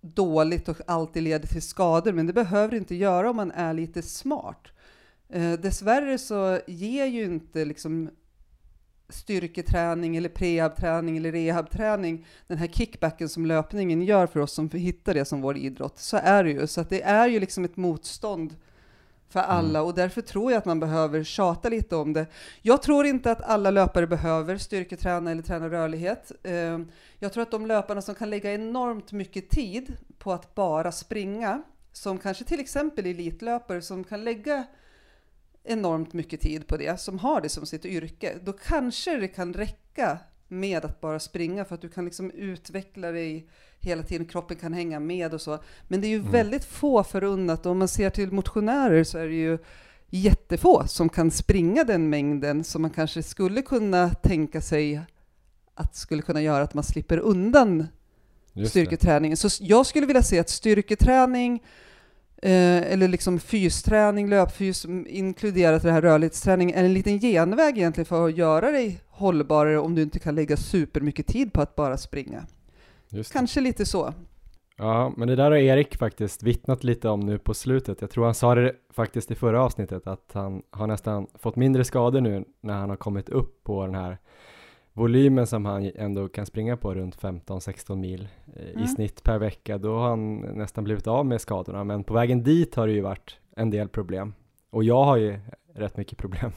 dåligt 0.02 0.70
och 0.70 0.78
alltid 0.88 1.24
leder 1.24 1.48
till 1.48 1.62
skador, 1.62 2.14
men 2.14 2.28
det 2.28 2.34
behöver 2.34 2.76
inte 2.76 2.96
göra 2.96 3.30
om 3.30 3.36
man 3.36 3.52
är 3.52 3.74
lite 3.74 4.02
smart. 4.02 4.68
Eh, 5.30 5.54
dessvärre 5.54 6.18
så 6.18 6.60
ger 6.68 7.06
ju 7.06 7.26
inte 7.26 7.66
liksom 7.66 8.10
styrketräning 9.10 10.18
eller 10.18 10.30
prehabträning 10.30 11.18
eller 11.18 11.32
rehabträning 11.32 12.26
den 12.48 12.58
här 12.58 12.68
kickbacken 12.68 13.30
som 13.30 13.46
löpningen 13.46 14.02
gör 14.02 14.28
för 14.28 14.40
oss 14.40 14.54
som 14.54 14.70
hittar 14.70 15.14
det 15.14 15.26
som 15.26 15.42
vår 15.42 15.58
idrott. 15.58 16.00
Så 16.00 16.18
är 16.18 16.44
det 16.44 16.52
ju. 16.52 16.68
Så 16.68 16.82
att 16.82 16.90
det 16.90 17.02
är 17.02 17.28
ju 17.28 17.40
liksom 17.40 17.66
ett 17.66 17.78
motstånd 17.78 18.56
för 19.30 19.40
mm. 19.40 19.52
alla 19.52 19.82
och 19.82 19.94
därför 19.94 20.22
tror 20.22 20.52
jag 20.52 20.60
att 20.60 20.66
man 20.66 20.80
behöver 20.80 21.24
tjata 21.24 21.70
lite 21.70 21.96
om 21.96 22.14
det. 22.14 22.28
Jag 22.62 22.82
tror 22.82 23.06
inte 23.06 23.32
att 23.32 23.42
alla 23.42 23.72
löpare 23.72 24.08
behöver 24.08 24.58
styrketräna 24.58 25.32
eller 25.32 25.42
träna 25.42 25.70
rörlighet. 25.70 26.32
Ehm, 26.44 26.92
jag 27.20 27.34
tror 27.34 27.44
att 27.44 27.52
de 27.52 27.66
löparna 27.66 28.02
som 28.02 28.16
kan 28.16 28.30
lägga 28.30 28.54
enormt 28.54 29.12
mycket 29.12 29.50
tid 29.50 29.98
på 30.18 30.34
att 30.34 30.56
bara 30.56 30.92
springa, 30.92 31.62
som 31.92 32.18
kanske 32.18 32.44
till 32.44 32.60
exempel 32.60 33.06
elitlöpare 33.06 33.82
som 33.82 34.04
kan 34.04 34.24
lägga 34.24 34.66
enormt 35.64 36.14
mycket 36.14 36.42
tid 36.42 36.68
på 36.68 36.78
det, 36.78 37.00
som 37.00 37.20
har 37.20 37.42
det 37.42 37.50
som 37.50 37.66
sitt 37.66 37.86
yrke, 37.86 38.36
då 38.44 38.54
kanske 38.54 39.18
det 39.18 39.28
kan 39.28 39.54
räcka 39.54 40.18
med 40.48 40.86
att 40.86 41.02
bara 41.02 41.20
springa 41.20 41.66
för 41.66 41.76
att 41.76 41.82
du 41.82 41.90
kan 41.90 42.06
liksom 42.06 42.32
utveckla 42.32 43.12
dig 43.12 43.50
hela 43.80 44.04
tiden, 44.04 44.28
kroppen 44.28 44.58
kan 44.58 44.74
hänga 44.74 45.00
med 45.00 45.34
och 45.34 45.42
så. 45.42 45.60
Men 45.88 46.02
det 46.02 46.08
är 46.08 46.10
ju 46.10 46.20
mm. 46.20 46.32
väldigt 46.32 46.66
få 46.66 47.04
förunnat 47.04 47.66
och 47.66 47.72
om 47.72 47.80
man 47.80 47.88
ser 47.88 48.10
till 48.10 48.32
motionärer 48.32 49.04
så 49.04 49.18
är 49.18 49.28
det 49.28 49.36
ju 49.36 49.58
jättefå 50.10 50.88
som 50.88 51.10
kan 51.10 51.32
springa 51.32 51.84
den 51.84 52.10
mängden 52.10 52.64
som 52.64 52.82
man 52.82 52.92
kanske 52.92 53.24
skulle 53.24 53.62
kunna 53.62 54.10
tänka 54.10 54.62
sig 54.62 55.02
att 55.76 55.96
skulle 55.96 56.22
kunna 56.22 56.42
göra 56.42 56.64
att 56.64 56.74
man 56.74 56.84
slipper 56.84 57.18
undan 57.18 57.88
Just 58.54 58.72
styrketräningen. 58.72 59.38
Det. 59.42 59.50
Så 59.50 59.64
jag 59.64 59.86
skulle 59.86 60.06
vilja 60.06 60.24
se 60.24 60.40
att 60.40 60.50
styrketräning 60.50 61.64
eh, 62.42 62.92
eller 62.92 63.08
liksom 63.08 63.40
fysträning, 63.40 64.30
löpfys 64.30 64.86
inkluderat 65.08 65.84
det 65.84 65.92
här 65.92 66.02
rörlighetsträning 66.02 66.72
är 66.72 66.84
en 66.84 66.94
liten 66.94 67.20
genväg 67.20 67.78
egentligen 67.78 68.06
för 68.06 68.28
att 68.28 68.38
göra 68.38 68.72
dig 68.72 69.02
hållbarare 69.08 69.80
om 69.80 69.96
du 69.96 70.02
inte 70.02 70.20
kan 70.20 70.36
lägga 70.36 70.58
supermycket 70.58 71.28
tid 71.28 71.54
på 71.54 71.62
att 71.62 71.76
bara 71.76 71.98
springa. 71.98 72.46
Kanske 73.32 73.62
lite 73.62 73.86
så. 73.86 74.14
Ja, 74.78 75.14
men 75.18 75.28
det 75.28 75.36
där 75.36 75.52
har 75.52 75.58
Erik 75.58 75.98
faktiskt 75.98 76.44
vittnat 76.44 76.84
lite 76.84 77.10
om 77.10 77.20
nu 77.20 77.38
på 77.38 77.54
slutet. 77.54 78.02
Jag 78.02 78.10
tror 78.10 78.26
han 78.26 78.34
sa 78.34 78.56
det 78.56 78.76
faktiskt 78.90 79.32
i 79.32 79.36
förra 79.36 79.64
avsnittet 79.64 80.08
att 80.08 80.32
han 80.34 80.62
har 80.72 80.88
nästan 80.88 81.28
fått 81.36 81.56
mindre 81.56 81.84
skador 81.84 82.22
nu 82.22 82.46
när 82.62 82.74
han 82.74 82.90
har 82.90 82.98
kommit 82.98 83.30
upp 83.30 83.64
på 83.64 83.86
den 83.86 83.96
här 83.96 84.18
volymen 84.94 85.48
som 85.48 85.66
han 85.66 85.92
ändå 85.96 86.28
kan 86.28 86.46
springa 86.46 86.78
på 86.78 86.94
runt 86.94 87.18
15-16 87.18 87.96
mil 87.96 88.28
eh, 88.56 88.70
mm. 88.70 88.84
i 88.84 88.88
snitt 88.88 89.24
per 89.24 89.40
vecka. 89.40 89.78
Då 89.78 89.98
har 89.98 90.10
han 90.10 90.38
nästan 90.40 90.84
blivit 90.84 91.08
av 91.08 91.26
med 91.26 91.42
skadorna, 91.42 91.84
men 91.84 92.04
på 92.04 92.14
vägen 92.14 92.44
dit 92.44 92.76
har 92.76 92.88
det 92.88 92.94
ju 92.94 93.02
varit 93.02 93.38
en 93.56 93.70
del 93.70 93.90
problem. 93.90 94.34
Och 94.70 94.84
jag 94.84 95.04
har 95.04 95.18
ju 95.18 95.40
rätt 95.74 95.98
mycket 95.98 96.18
problem. 96.18 96.52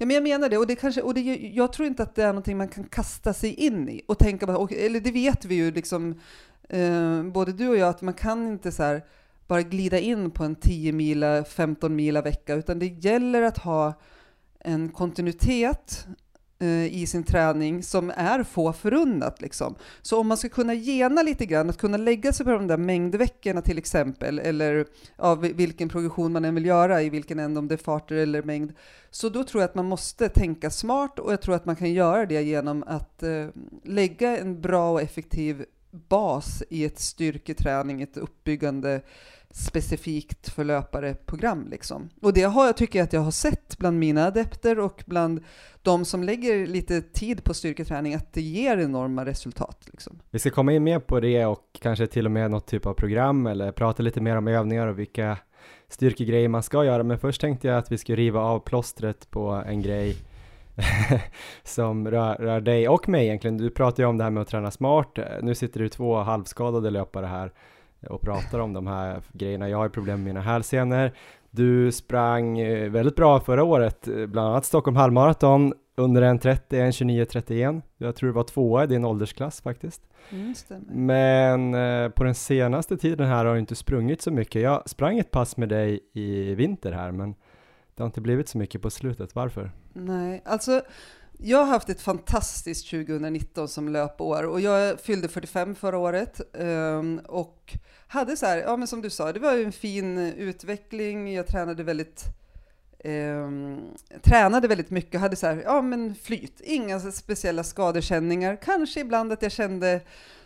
Ja, 0.00 0.06
men 0.06 0.14
jag 0.14 0.22
menar 0.22 0.48
det, 0.48 0.58
och, 0.58 0.66
det 0.66 0.76
kanske, 0.76 1.02
och 1.02 1.14
det, 1.14 1.20
jag 1.54 1.72
tror 1.72 1.88
inte 1.88 2.02
att 2.02 2.14
det 2.14 2.22
är 2.22 2.28
någonting 2.28 2.56
man 2.56 2.68
kan 2.68 2.84
kasta 2.84 3.32
sig 3.32 3.54
in 3.54 3.88
i 3.88 4.02
och 4.06 4.18
tänka 4.18 4.46
bara, 4.46 4.68
eller 4.70 5.00
det 5.00 5.10
vet 5.10 5.44
vi 5.44 5.54
ju 5.54 5.70
liksom, 5.70 6.20
eh, 6.68 7.22
både 7.22 7.52
du 7.52 7.68
och 7.68 7.76
jag, 7.76 7.88
att 7.88 8.02
man 8.02 8.14
kan 8.14 8.46
inte 8.46 8.72
så 8.72 8.82
här, 8.82 9.04
bara 9.46 9.62
glida 9.62 9.98
in 9.98 10.30
på 10.30 10.44
en 10.44 10.56
10 10.56 10.92
mila, 10.92 11.44
15 11.44 11.96
mila 11.96 12.22
vecka, 12.22 12.54
utan 12.54 12.78
det 12.78 12.86
gäller 12.86 13.42
att 13.42 13.58
ha 13.58 13.94
en 14.60 14.88
kontinuitet 14.88 16.06
Eh, 16.60 16.94
i 16.94 17.06
sin 17.06 17.22
träning 17.22 17.82
som 17.82 18.12
är 18.16 18.42
få 18.42 18.72
förunnat. 18.72 19.40
Liksom. 19.40 19.74
Så 20.02 20.20
om 20.20 20.28
man 20.28 20.36
ska 20.36 20.48
kunna 20.48 20.74
gena 20.74 21.22
lite 21.22 21.46
grann, 21.46 21.70
att 21.70 21.78
kunna 21.78 21.96
lägga 21.96 22.32
sig 22.32 22.46
på 22.46 22.52
de 22.52 22.66
där 22.66 22.76
mängdveckorna 22.76 23.62
till 23.62 23.78
exempel, 23.78 24.38
eller 24.38 24.86
av 25.16 25.40
vilken 25.40 25.88
progression 25.88 26.32
man 26.32 26.44
än 26.44 26.54
vill 26.54 26.66
göra, 26.66 27.02
i 27.02 27.10
vilken 27.10 27.38
ände, 27.38 27.58
om 27.58 27.68
det 27.68 27.74
är 27.74 27.76
farter 27.76 28.14
eller 28.14 28.42
mängd, 28.42 28.72
så 29.10 29.28
då 29.28 29.44
tror 29.44 29.62
jag 29.62 29.68
att 29.68 29.74
man 29.74 29.84
måste 29.84 30.28
tänka 30.28 30.70
smart 30.70 31.18
och 31.18 31.32
jag 31.32 31.40
tror 31.40 31.54
att 31.54 31.66
man 31.66 31.76
kan 31.76 31.92
göra 31.92 32.26
det 32.26 32.42
genom 32.42 32.84
att 32.86 33.22
eh, 33.22 33.46
lägga 33.84 34.38
en 34.38 34.60
bra 34.60 34.92
och 34.92 35.02
effektiv 35.02 35.64
bas 35.90 36.62
i 36.70 36.84
ett 36.84 36.98
styrketräning, 36.98 38.02
ett 38.02 38.16
uppbyggande 38.16 39.00
specifikt 39.50 40.48
för 40.48 40.64
löpare-program. 40.64 41.68
Liksom. 41.70 42.10
Och 42.22 42.32
det 42.32 42.42
har 42.42 42.66
jag, 42.66 42.76
tycker 42.76 42.98
jag 42.98 43.04
att 43.06 43.12
jag 43.12 43.20
har 43.20 43.30
sett 43.30 43.78
bland 43.78 43.98
mina 43.98 44.26
adepter 44.26 44.78
och 44.78 45.02
bland 45.06 45.44
de 45.82 46.04
som 46.04 46.22
lägger 46.22 46.66
lite 46.66 47.02
tid 47.02 47.44
på 47.44 47.54
styrketräning, 47.54 48.14
att 48.14 48.32
det 48.32 48.40
ger 48.40 48.78
enorma 48.78 49.24
resultat. 49.24 49.88
Liksom. 49.92 50.18
Vi 50.30 50.38
ska 50.38 50.50
komma 50.50 50.72
in 50.72 50.84
mer 50.84 50.98
på 50.98 51.20
det 51.20 51.46
och 51.46 51.78
kanske 51.80 52.06
till 52.06 52.26
och 52.26 52.32
med 52.32 52.50
något 52.50 52.66
typ 52.66 52.86
av 52.86 52.94
program 52.94 53.46
eller 53.46 53.72
prata 53.72 54.02
lite 54.02 54.20
mer 54.20 54.36
om 54.36 54.48
övningar 54.48 54.86
och 54.86 54.98
vilka 54.98 55.38
styrkegrejer 55.88 56.48
man 56.48 56.62
ska 56.62 56.84
göra. 56.84 57.02
Men 57.02 57.18
först 57.18 57.40
tänkte 57.40 57.68
jag 57.68 57.78
att 57.78 57.92
vi 57.92 57.98
ska 57.98 58.14
riva 58.14 58.40
av 58.40 58.58
plåstret 58.60 59.30
på 59.30 59.50
en 59.66 59.82
grej 59.82 60.16
som 61.62 62.10
rör, 62.10 62.34
rör, 62.34 62.60
dig 62.60 62.88
och 62.88 63.08
mig 63.08 63.26
egentligen. 63.26 63.56
Du 63.58 63.70
pratar 63.70 64.02
ju 64.02 64.08
om 64.08 64.18
det 64.18 64.24
här 64.24 64.30
med 64.30 64.40
att 64.40 64.48
träna 64.48 64.70
smart. 64.70 65.18
Nu 65.42 65.54
sitter 65.54 65.80
du 65.80 65.88
två 65.88 66.16
halvskadade 66.16 66.90
löpare 66.90 67.26
här 67.26 67.52
och 68.06 68.20
pratar 68.20 68.58
om 68.58 68.72
de 68.72 68.86
här 68.86 69.22
grejerna. 69.32 69.68
Jag 69.68 69.78
har 69.78 69.88
problem 69.88 70.18
med 70.18 70.34
mina 70.34 70.40
hälsenor. 70.40 71.10
Du 71.50 71.92
sprang 71.92 72.58
eh, 72.58 72.90
väldigt 72.90 73.16
bra 73.16 73.40
förra 73.40 73.64
året, 73.64 74.08
eh, 74.08 74.26
bland 74.26 74.48
annat 74.48 74.64
Stockholm 74.64 74.96
halvmaraton 74.96 75.72
under 75.96 76.22
en 76.22 76.38
30, 76.38 76.80
en 76.80 76.92
29, 76.92 77.24
31. 77.24 77.74
Jag 77.96 78.16
tror 78.16 78.28
du 78.28 78.32
var 78.32 78.42
tvåa 78.44 78.84
i 78.84 78.86
din 78.86 79.04
åldersklass 79.04 79.60
faktiskt. 79.60 80.02
Mm, 80.30 80.54
Men 80.88 81.74
eh, 81.74 82.10
på 82.10 82.24
den 82.24 82.34
senaste 82.34 82.96
tiden 82.96 83.26
här 83.28 83.44
har 83.44 83.54
du 83.54 83.60
inte 83.60 83.74
sprungit 83.74 84.22
så 84.22 84.30
mycket. 84.30 84.62
Jag 84.62 84.88
sprang 84.88 85.18
ett 85.18 85.30
pass 85.30 85.56
med 85.56 85.68
dig 85.68 86.00
i 86.12 86.54
vinter 86.54 86.92
här, 86.92 87.12
men 87.12 87.34
det 87.94 88.02
har 88.02 88.06
inte 88.06 88.20
blivit 88.20 88.48
så 88.48 88.58
mycket 88.58 88.82
på 88.82 88.90
slutet. 88.90 89.34
Varför? 89.34 89.70
Nej, 89.92 90.42
alltså 90.44 90.82
jag 91.38 91.58
har 91.58 91.66
haft 91.66 91.88
ett 91.88 92.00
fantastiskt 92.00 92.90
2019 92.90 93.68
som 93.68 93.88
löpår 93.88 94.46
och 94.46 94.60
jag 94.60 95.00
fyllde 95.00 95.28
45 95.28 95.74
förra 95.74 95.98
året 95.98 96.40
ehm, 96.54 97.20
och 97.28 97.76
hade 98.06 98.36
så 98.36 98.46
här, 98.46 98.58
ja 98.58 98.76
men 98.76 98.88
som 98.88 99.02
du 99.02 99.10
sa, 99.10 99.32
det 99.32 99.40
var 99.40 99.54
ju 99.54 99.64
en 99.64 99.72
fin 99.72 100.18
utveckling, 100.18 101.34
jag 101.34 101.46
tränade 101.46 101.82
väldigt 101.82 102.24
eh, 102.98 103.48
tränade 104.22 104.68
väldigt 104.68 104.90
mycket, 104.90 105.20
hade 105.20 105.36
så 105.36 105.46
här, 105.46 105.62
ja 105.64 105.82
men 105.82 106.14
flyt, 106.14 106.60
inga 106.60 107.00
speciella 107.00 107.64
skadekänningar, 107.64 108.58
kanske 108.62 109.00
ibland 109.00 109.32
att 109.32 109.42
jag 109.42 109.52
kände 109.52 110.00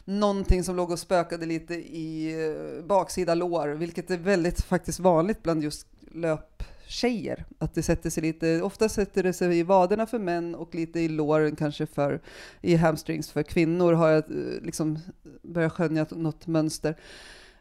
någonting 0.05 0.65
som 0.65 0.77
låg 0.77 0.91
och 0.91 0.99
spökade 0.99 1.47
lite 1.47 1.75
i 1.75 2.35
eh, 2.47 2.85
baksida 2.85 3.35
lår, 3.35 3.69
vilket 3.69 4.11
är 4.11 4.17
väldigt 4.17 4.61
faktiskt 4.61 5.01
vanligt 5.01 5.43
bland 5.43 5.63
just 5.63 5.87
löp 6.15 6.63
tjejer. 6.93 7.45
Att 7.59 7.75
det 7.75 7.83
sätter 7.83 8.11
sig 8.11 8.23
lite, 8.23 8.63
ofta 8.63 8.89
sätter 8.89 9.23
det 9.23 9.33
sig 9.33 9.59
i 9.59 9.63
vaderna 9.63 10.07
för 10.07 10.19
män 10.19 10.55
och 10.55 10.75
lite 10.75 11.01
i 11.01 11.09
låren 11.09 11.57
kanske 11.57 11.87
för, 11.87 12.21
i 12.61 12.75
hamstrings 12.77 13.31
för 13.31 13.43
kvinnor 13.43 13.93
har 13.93 14.09
jag 14.09 14.25
eh, 14.31 14.63
liksom 14.63 14.99
börjat 15.43 15.73
skönja 15.73 16.07
något 16.11 16.47
mönster. 16.47 16.97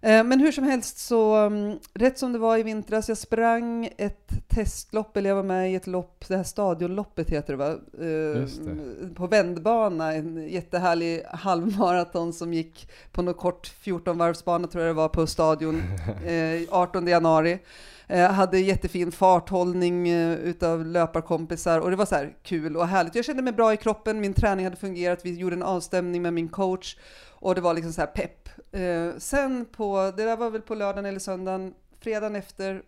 Eh, 0.02 0.24
men 0.24 0.40
hur 0.40 0.52
som 0.52 0.64
helst 0.64 0.98
så, 0.98 1.36
mm, 1.36 1.80
rätt 1.94 2.20
som 2.20 2.34
det 2.34 2.40
var 2.40 2.58
i 2.58 2.64
vintras, 2.64 3.10
jag 3.10 3.18
sprang 3.18 3.90
ett 3.98 4.30
testlopp, 4.48 5.18
eller 5.18 5.30
jag 5.30 5.36
var 5.36 5.44
med 5.44 5.72
i 5.72 5.76
ett 5.76 5.88
lopp, 5.88 6.26
det 6.28 6.38
här 6.38 6.44
stadionloppet 6.44 7.30
heter 7.30 7.54
det 7.54 7.58
va? 7.58 7.70
Eh, 7.72 8.42
det. 8.42 9.16
På 9.16 9.28
vändbana, 9.28 10.14
en 10.14 10.48
jättehärlig 10.48 11.24
halvmaraton 11.32 12.34
som 12.34 12.54
gick 12.54 12.90
på 13.12 13.22
något 13.22 13.38
kort 13.38 13.68
14 13.68 14.18
varvsbana 14.18 14.68
tror 14.68 14.84
jag 14.84 14.90
det 14.90 14.98
var 14.98 15.10
på 15.10 15.28
stadion, 15.28 15.84
18 16.70 17.08
januari. 17.08 17.60
Eh, 18.12 18.32
hade 18.32 18.60
jättefin 18.60 19.12
farthållning 19.12 20.10
eh, 20.10 20.34
utav 20.34 20.86
löparkompisar 20.86 21.80
och 21.80 21.90
det 21.90 21.96
var 21.96 22.06
så 22.06 22.16
här 22.16 22.34
kul 22.44 22.78
och 22.78 22.88
härligt. 22.88 23.16
Jag 23.16 23.26
kände 23.26 23.44
mig 23.44 23.54
bra 23.54 23.74
i 23.74 23.78
kroppen, 23.78 24.22
min 24.22 24.34
träning 24.34 24.66
hade 24.66 24.78
fungerat, 24.78 25.20
vi 25.24 25.34
gjorde 25.34 25.56
en 25.56 25.64
avstämning 25.64 26.22
med 26.22 26.34
min 26.34 26.50
coach 26.50 26.98
och 27.42 27.56
det 27.56 27.62
var 27.62 27.74
liksom 27.74 27.94
så 27.94 28.02
här 28.02 28.08
pepp. 28.08 28.50
Eh, 28.72 29.18
sen 29.18 29.66
på, 29.66 30.14
det 30.18 30.24
där 30.24 30.38
var 30.38 30.50
väl 30.50 30.62
på 30.62 30.76
lördagen 30.76 31.06
eller 31.06 31.20
söndagen, 31.20 31.74
fredagen 32.00 32.36
efter, 32.36 32.84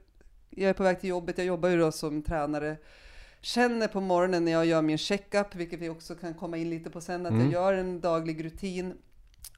jag 0.49 0.69
är 0.69 0.73
på 0.73 0.83
väg 0.83 0.99
till 0.99 1.09
jobbet, 1.09 1.37
jag 1.37 1.47
jobbar 1.47 1.69
ju 1.69 1.79
då 1.79 1.91
som 1.91 2.21
tränare, 2.21 2.77
känner 3.41 3.87
på 3.87 4.01
morgonen 4.01 4.45
när 4.45 4.51
jag 4.51 4.65
gör 4.65 4.81
min 4.81 4.97
checkup, 4.97 5.55
vilket 5.55 5.79
vi 5.79 5.89
också 5.89 6.15
kan 6.15 6.33
komma 6.33 6.57
in 6.57 6.69
lite 6.69 6.89
på 6.89 7.01
sen, 7.01 7.25
att 7.25 7.31
mm. 7.31 7.51
jag 7.51 7.51
gör 7.51 7.73
en 7.73 8.01
daglig 8.01 8.45
rutin, 8.45 8.93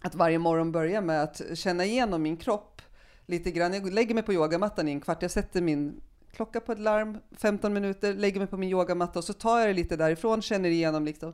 att 0.01 0.15
varje 0.15 0.39
morgon 0.39 0.71
börja 0.71 1.01
med 1.01 1.23
att 1.23 1.41
känna 1.53 1.85
igenom 1.85 2.21
min 2.21 2.37
kropp 2.37 2.81
lite 3.25 3.51
grann. 3.51 3.73
Jag 3.73 3.93
lägger 3.93 4.13
mig 4.13 4.23
på 4.23 4.33
yogamattan 4.33 4.87
i 4.87 4.91
en 4.91 5.01
kvart. 5.01 5.21
Jag 5.21 5.31
sätter 5.31 5.61
min 5.61 6.01
klocka 6.35 6.59
på 6.59 6.71
ett 6.71 6.79
larm, 6.79 7.17
15 7.37 7.73
minuter, 7.73 8.13
lägger 8.13 8.39
mig 8.39 8.47
på 8.47 8.57
min 8.57 8.69
yogamatta 8.69 9.19
och 9.19 9.25
så 9.25 9.33
tar 9.33 9.59
jag 9.59 9.69
det 9.69 9.73
lite 9.73 9.95
därifrån, 9.95 10.41
känner 10.41 10.69
igenom 10.69 11.05
liksom. 11.05 11.33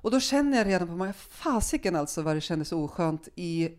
Och 0.00 0.10
då 0.10 0.20
känner 0.20 0.58
jag 0.58 0.66
redan 0.66 0.88
på 0.88 0.94
mig, 0.94 1.12
fasiken 1.12 1.96
alltså 1.96 2.22
vad 2.22 2.36
det 2.36 2.40
kändes 2.40 2.72
oskönt 2.72 3.28
i 3.34 3.70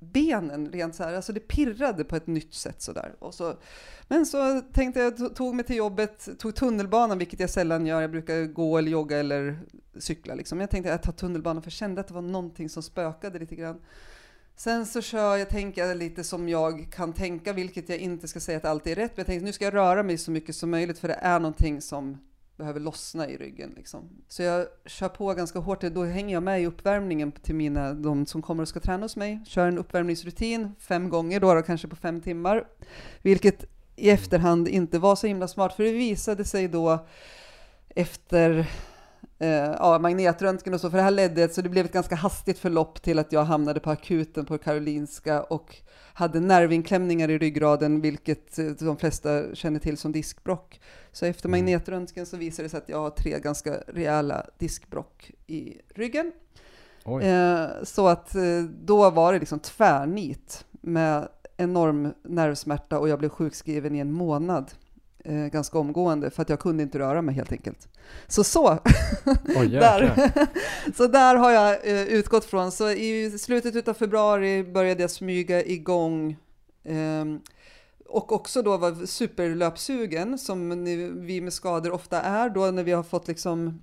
benen 0.00 0.72
rent 0.72 0.94
så 0.94 1.02
här, 1.02 1.14
alltså 1.14 1.32
det 1.32 1.40
pirrade 1.40 2.04
på 2.04 2.16
ett 2.16 2.26
nytt 2.26 2.54
sätt 2.54 2.82
sådär. 2.82 3.14
Och 3.18 3.34
så, 3.34 3.54
men 4.08 4.26
så 4.26 4.60
tänkte 4.60 5.00
jag, 5.00 5.34
tog 5.34 5.54
mig 5.54 5.64
till 5.64 5.76
jobbet, 5.76 6.28
tog 6.38 6.54
tunnelbanan, 6.54 7.18
vilket 7.18 7.40
jag 7.40 7.50
sällan 7.50 7.86
gör, 7.86 8.00
jag 8.00 8.10
brukar 8.10 8.44
gå 8.44 8.78
eller 8.78 8.90
jogga 8.90 9.18
eller 9.18 9.58
cykla 9.98 10.34
liksom. 10.34 10.60
Jag 10.60 10.70
tänkte 10.70 10.90
att 10.94 10.98
jag 10.98 11.02
tar 11.02 11.12
tunnelbanan 11.12 11.62
för 11.62 11.66
jag 11.66 11.72
kände 11.72 12.00
att 12.00 12.08
det 12.08 12.14
var 12.14 12.22
någonting 12.22 12.68
som 12.68 12.82
spökade 12.82 13.38
lite 13.38 13.56
grann. 13.56 13.80
Sen 14.56 14.86
så 14.86 15.02
kör 15.02 15.36
jag, 15.36 15.48
tänker 15.48 15.94
lite 15.94 16.24
som 16.24 16.48
jag 16.48 16.92
kan 16.92 17.12
tänka, 17.12 17.52
vilket 17.52 17.88
jag 17.88 17.98
inte 17.98 18.28
ska 18.28 18.40
säga 18.40 18.58
att 18.58 18.64
allt 18.64 18.86
är 18.86 18.94
rätt, 18.94 19.10
men 19.10 19.20
jag 19.20 19.26
tänkte 19.26 19.44
nu 19.44 19.52
ska 19.52 19.64
jag 19.64 19.74
röra 19.74 20.02
mig 20.02 20.18
så 20.18 20.30
mycket 20.30 20.56
som 20.56 20.70
möjligt, 20.70 20.98
för 20.98 21.08
det 21.08 21.14
är 21.14 21.40
någonting 21.40 21.80
som 21.80 22.18
behöver 22.56 22.80
lossna 22.80 23.28
i 23.28 23.36
ryggen. 23.36 23.72
Liksom. 23.76 24.08
Så 24.28 24.42
jag 24.42 24.66
kör 24.86 25.08
på 25.08 25.34
ganska 25.34 25.58
hårt, 25.58 25.80
då 25.80 26.04
hänger 26.04 26.34
jag 26.34 26.42
med 26.42 26.62
i 26.62 26.66
uppvärmningen 26.66 27.32
till 27.32 27.54
mina, 27.54 27.94
de 27.94 28.26
som 28.26 28.42
kommer 28.42 28.62
och 28.62 28.68
ska 28.68 28.80
träna 28.80 29.04
hos 29.04 29.16
mig. 29.16 29.40
Kör 29.46 29.68
en 29.68 29.78
uppvärmningsrutin 29.78 30.74
fem 30.78 31.08
gånger 31.08 31.40
då, 31.40 31.54
då 31.54 31.62
kanske 31.62 31.88
på 31.88 31.96
fem 31.96 32.20
timmar, 32.20 32.66
vilket 33.22 33.64
i 33.96 34.10
efterhand 34.10 34.68
inte 34.68 34.98
var 34.98 35.16
så 35.16 35.26
himla 35.26 35.48
smart, 35.48 35.76
för 35.76 35.84
det 35.84 35.92
visade 35.92 36.44
sig 36.44 36.68
då 36.68 37.06
efter 37.88 38.70
eh, 39.38 39.48
ja, 39.48 39.98
magnetröntgen 39.98 40.74
och 40.74 40.80
så, 40.80 40.90
för 40.90 40.96
det 40.96 41.04
här 41.04 41.10
ledde, 41.10 41.48
så 41.48 41.62
det 41.62 41.68
blev 41.68 41.84
ett 41.84 41.92
ganska 41.92 42.14
hastigt 42.14 42.58
förlopp 42.58 43.02
till 43.02 43.18
att 43.18 43.32
jag 43.32 43.44
hamnade 43.44 43.80
på 43.80 43.90
akuten 43.90 44.44
på 44.44 44.58
Karolinska 44.58 45.42
och 45.42 45.76
hade 46.12 46.40
nervinklämningar 46.40 47.30
i 47.30 47.38
ryggraden, 47.38 48.00
vilket 48.00 48.58
eh, 48.58 48.66
de 48.66 48.96
flesta 48.96 49.54
känner 49.54 49.80
till 49.80 49.96
som 49.96 50.12
diskbrock. 50.12 50.80
Så 51.12 51.26
efter 51.26 51.48
mm. 51.48 51.60
magnetröntgen 51.60 52.26
så 52.26 52.36
visade 52.36 52.66
det 52.66 52.70
sig 52.70 52.78
att 52.78 52.88
jag 52.88 52.98
har 52.98 53.10
tre 53.10 53.38
ganska 53.38 53.74
rejäla 53.86 54.46
diskbrock 54.58 55.30
i 55.46 55.80
ryggen. 55.94 56.32
Eh, 57.22 57.66
så 57.82 58.08
att 58.08 58.34
eh, 58.34 58.62
då 58.84 59.10
var 59.10 59.32
det 59.32 59.38
liksom 59.38 59.58
tvärnit 59.58 60.64
med 60.80 61.28
enorm 61.56 62.14
nervsmärta 62.22 62.98
och 62.98 63.08
jag 63.08 63.18
blev 63.18 63.28
sjukskriven 63.28 63.94
i 63.94 63.98
en 63.98 64.12
månad 64.12 64.70
eh, 65.26 65.46
ganska 65.46 65.78
omgående 65.78 66.30
för 66.30 66.42
att 66.42 66.48
jag 66.48 66.60
kunde 66.60 66.82
inte 66.82 66.98
röra 66.98 67.22
mig 67.22 67.34
helt 67.34 67.52
enkelt. 67.52 67.88
Så 68.28 68.44
så, 68.44 68.66
oh, 68.66 69.64
där. 69.70 70.30
så 70.96 71.06
där 71.06 71.36
har 71.36 71.50
jag 71.50 71.88
eh, 71.88 72.02
utgått 72.02 72.44
från. 72.44 72.72
Så 72.72 72.90
i 72.90 73.38
slutet 73.38 73.88
av 73.88 73.94
februari 73.94 74.64
började 74.64 75.02
jag 75.02 75.10
smyga 75.10 75.64
igång 75.64 76.36
eh, 76.84 77.24
och 78.08 78.32
också 78.32 78.62
då 78.62 78.76
var 78.76 79.06
superlöpsugen 79.06 80.38
som 80.38 80.84
vi 81.26 81.40
med 81.40 81.52
skador 81.52 81.92
ofta 81.92 82.22
är 82.22 82.50
då 82.50 82.70
när 82.70 82.82
vi 82.82 82.92
har 82.92 83.02
fått 83.02 83.28
liksom 83.28 83.82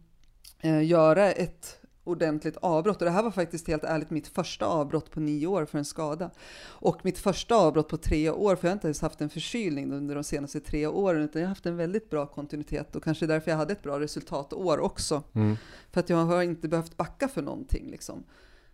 eh, 0.61 0.85
göra 0.85 1.31
ett 1.31 1.77
ordentligt 2.03 2.57
avbrott. 2.57 3.01
Och 3.01 3.05
det 3.05 3.11
här 3.11 3.23
var 3.23 3.31
faktiskt 3.31 3.67
helt 3.67 3.83
ärligt 3.83 4.09
mitt 4.09 4.27
första 4.27 4.65
avbrott 4.65 5.11
på 5.11 5.19
nio 5.19 5.47
år 5.47 5.65
för 5.65 5.77
en 5.77 5.85
skada. 5.85 6.31
Och 6.65 7.05
mitt 7.05 7.17
första 7.17 7.55
avbrott 7.55 7.87
på 7.87 7.97
tre 7.97 8.29
år, 8.29 8.55
för 8.55 8.67
jag 8.67 8.71
har 8.71 8.75
inte 8.75 8.87
ens 8.87 9.01
haft 9.01 9.21
en 9.21 9.29
förkylning 9.29 9.91
under 9.91 10.15
de 10.15 10.23
senaste 10.23 10.59
tre 10.59 10.87
åren, 10.87 11.21
utan 11.21 11.41
jag 11.41 11.47
har 11.47 11.51
haft 11.55 11.65
en 11.65 11.77
väldigt 11.77 12.09
bra 12.09 12.25
kontinuitet 12.25 12.95
och 12.95 13.03
kanske 13.03 13.25
därför 13.25 13.51
jag 13.51 13.57
hade 13.57 13.73
ett 13.73 13.83
bra 13.83 13.99
resultatår 13.99 14.79
också. 14.79 15.23
Mm. 15.33 15.57
För 15.91 15.99
att 15.99 16.09
jag 16.09 16.17
har 16.17 16.43
inte 16.43 16.67
behövt 16.67 16.97
backa 16.97 17.27
för 17.27 17.41
någonting 17.41 17.91
liksom. 17.91 18.23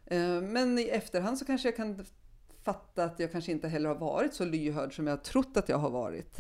Eh, 0.06 0.42
men 0.42 0.80
i 0.80 0.84
efterhand 0.84 1.38
så 1.38 1.46
kanske 1.46 1.68
jag 1.68 1.76
kan 1.76 2.06
fatta 2.64 3.04
att 3.04 3.20
jag 3.20 3.32
kanske 3.32 3.52
inte 3.52 3.68
heller 3.68 3.90
har 3.90 3.96
varit 3.96 4.34
så 4.34 4.46
lyhörd 4.46 4.96
som 4.96 5.08
jag 5.08 5.14
har 5.14 5.24
trott 5.24 5.58
att 5.58 5.70
jag 5.70 5.78
har 5.78 5.90
varit 5.90 6.38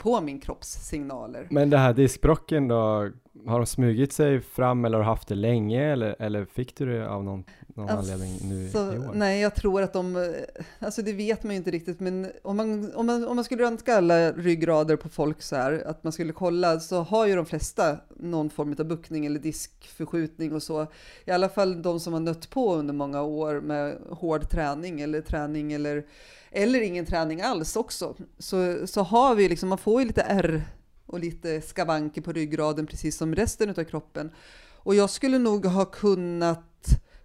på 0.00 0.20
min 0.20 0.40
kropps 0.40 0.68
signaler. 0.68 1.46
Men 1.50 1.70
det 1.70 1.78
här 1.78 1.94
diskbrocken 1.94 2.68
då, 2.68 3.10
har 3.46 3.58
de 3.58 3.66
smugit 3.66 4.12
sig 4.12 4.40
fram 4.40 4.84
eller 4.84 4.98
har 4.98 5.04
haft 5.04 5.28
det 5.28 5.34
länge 5.34 5.92
eller, 5.92 6.16
eller 6.18 6.44
fick 6.44 6.76
du 6.76 6.86
det 6.86 7.08
av 7.08 7.24
någon, 7.24 7.44
någon 7.66 7.88
alltså, 7.88 8.12
anledning 8.12 8.38
nu 8.48 8.66
i 8.66 8.98
år? 8.98 9.14
Nej, 9.14 9.40
jag 9.40 9.54
tror 9.54 9.82
att 9.82 9.92
de, 9.92 10.34
alltså 10.78 11.02
det 11.02 11.12
vet 11.12 11.42
man 11.42 11.50
ju 11.50 11.56
inte 11.56 11.70
riktigt, 11.70 12.00
men 12.00 12.32
om 12.42 12.56
man, 12.56 12.94
om 12.94 13.06
man, 13.06 13.28
om 13.28 13.36
man 13.36 13.44
skulle 13.44 13.62
röntga 13.62 13.96
alla 13.96 14.32
ryggrader 14.32 14.96
på 14.96 15.08
folk 15.08 15.42
så 15.42 15.56
här, 15.56 15.82
att 15.86 16.04
man 16.04 16.12
skulle 16.12 16.32
kolla, 16.32 16.80
så 16.80 17.02
har 17.02 17.26
ju 17.26 17.36
de 17.36 17.46
flesta 17.46 17.96
någon 18.16 18.50
form 18.50 18.76
av 18.78 18.84
buckning 18.84 19.26
eller 19.26 19.40
diskförskjutning 19.40 20.54
och 20.54 20.62
så. 20.62 20.86
I 21.24 21.30
alla 21.30 21.48
fall 21.48 21.82
de 21.82 22.00
som 22.00 22.12
har 22.12 22.20
nött 22.20 22.50
på 22.50 22.74
under 22.74 22.94
många 22.94 23.22
år 23.22 23.60
med 23.60 23.98
hård 24.10 24.50
träning 24.50 25.00
eller 25.00 25.20
träning 25.20 25.72
eller, 25.72 26.06
eller 26.50 26.80
ingen 26.80 27.06
träning 27.06 27.40
alls 27.40 27.76
också. 27.76 28.14
Så, 28.38 28.86
så 28.86 29.02
har 29.02 29.34
vi 29.34 29.48
liksom, 29.48 29.68
man 29.68 29.78
får 29.78 30.00
ju 30.00 30.06
lite 30.06 30.22
R 30.22 30.62
och 31.10 31.20
lite 31.20 31.60
skavanker 31.60 32.20
på 32.20 32.32
ryggraden 32.32 32.86
precis 32.86 33.16
som 33.16 33.34
resten 33.34 33.70
av 33.70 33.84
kroppen. 33.84 34.30
Och 34.76 34.94
jag 34.94 35.10
skulle 35.10 35.38
nog 35.38 35.66
ha 35.66 35.84
kunnat 35.84 36.66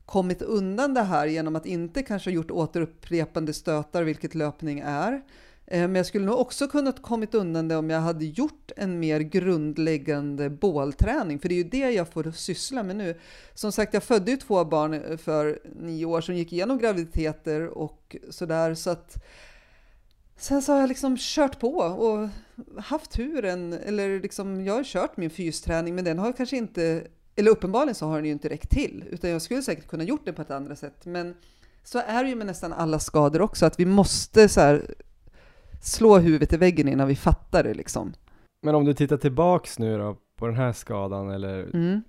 kommit 0.06 0.42
undan 0.42 0.94
det 0.94 1.02
här 1.02 1.28
genom 1.28 1.56
att 1.56 1.66
inte 1.66 2.04
kanske 2.04 2.30
ha 2.30 2.36
gjort 2.36 2.52
återupprepande 2.52 3.54
stötar, 3.54 4.04
vilket 4.04 4.36
löpning 4.36 4.80
är. 4.86 5.22
Eh, 5.68 5.82
men 5.82 5.96
jag 5.96 6.06
skulle 6.06 6.26
nog 6.26 6.40
också 6.40 6.68
kunnat 6.68 7.02
kommit 7.02 7.36
undan 7.36 7.68
det 7.68 7.76
om 7.76 7.90
jag 7.90 8.00
hade 8.00 8.26
gjort 8.26 8.72
en 8.76 9.00
mer 9.00 9.20
grundläggande 9.20 10.50
bålträning, 10.50 11.40
för 11.40 11.50
det 11.50 11.56
är 11.56 11.64
ju 11.64 11.70
det 11.70 11.92
jag 11.92 12.08
får 12.08 12.32
syssla 12.32 12.84
med 12.84 12.96
nu. 12.96 13.20
Som 13.54 13.72
sagt, 13.72 13.94
jag 13.94 14.04
födde 14.04 14.32
ju 14.32 14.38
två 14.38 14.66
barn 14.66 15.18
för 15.18 15.60
nio 15.76 16.06
år 16.06 16.22
som 16.22 16.36
gick 16.36 16.54
igenom 16.54 16.78
graviditeter 16.78 17.68
och 17.68 18.16
sådär, 18.30 18.74
så 18.76 18.90
att 18.90 19.24
Sen 20.38 20.62
så 20.62 20.74
har 20.74 20.80
jag 20.80 20.88
liksom 20.88 21.16
kört 21.20 21.60
på 21.60 21.78
och 21.78 22.30
haft 22.84 23.12
turen, 23.12 23.74
eller 23.74 24.20
liksom 24.20 24.66
jag 24.66 24.74
har 24.74 24.84
kört 24.84 25.18
min 25.18 25.30
fysträning, 25.30 25.96
men 25.96 26.06
den 26.06 26.20
har 26.20 26.32
kanske 26.32 26.58
inte, 26.58 27.08
eller 27.36 27.52
uppenbarligen 27.52 27.96
så 27.96 28.08
har 28.08 28.16
den 28.16 28.26
ju 28.26 28.32
inte 28.32 28.50
räckt 28.50 28.70
till, 28.70 29.04
utan 29.12 29.30
jag 29.30 29.42
skulle 29.42 29.62
säkert 29.62 29.88
kunna 29.88 30.04
gjort 30.04 30.26
det 30.26 30.34
på 30.34 30.42
ett 30.42 30.52
annat 30.52 30.80
sätt. 30.80 31.06
Men 31.06 31.36
så 31.84 32.00
är 32.08 32.24
det 32.24 32.30
ju 32.30 32.36
med 32.36 32.48
nästan 32.48 32.74
alla 32.74 33.00
skador 33.00 33.42
också, 33.42 33.66
att 33.66 33.80
vi 33.80 33.86
måste 33.86 34.50
så 34.50 34.80
slå 35.82 36.18
huvudet 36.18 36.54
i 36.54 36.58
väggen 36.58 36.88
innan 36.88 37.08
vi 37.08 37.16
fattar 37.16 37.64
det 37.64 37.74
liksom. 37.74 38.14
Men 38.62 38.76
om 38.76 38.86
du 38.86 38.94
tittar 38.94 39.18
tillbaks 39.18 39.80
nu 39.80 39.98
då 39.98 40.18
på 40.40 40.46
den 40.46 40.56
här 40.56 40.74
skadan 40.74 41.30
eller 41.30 41.70
Mm. 41.74 42.02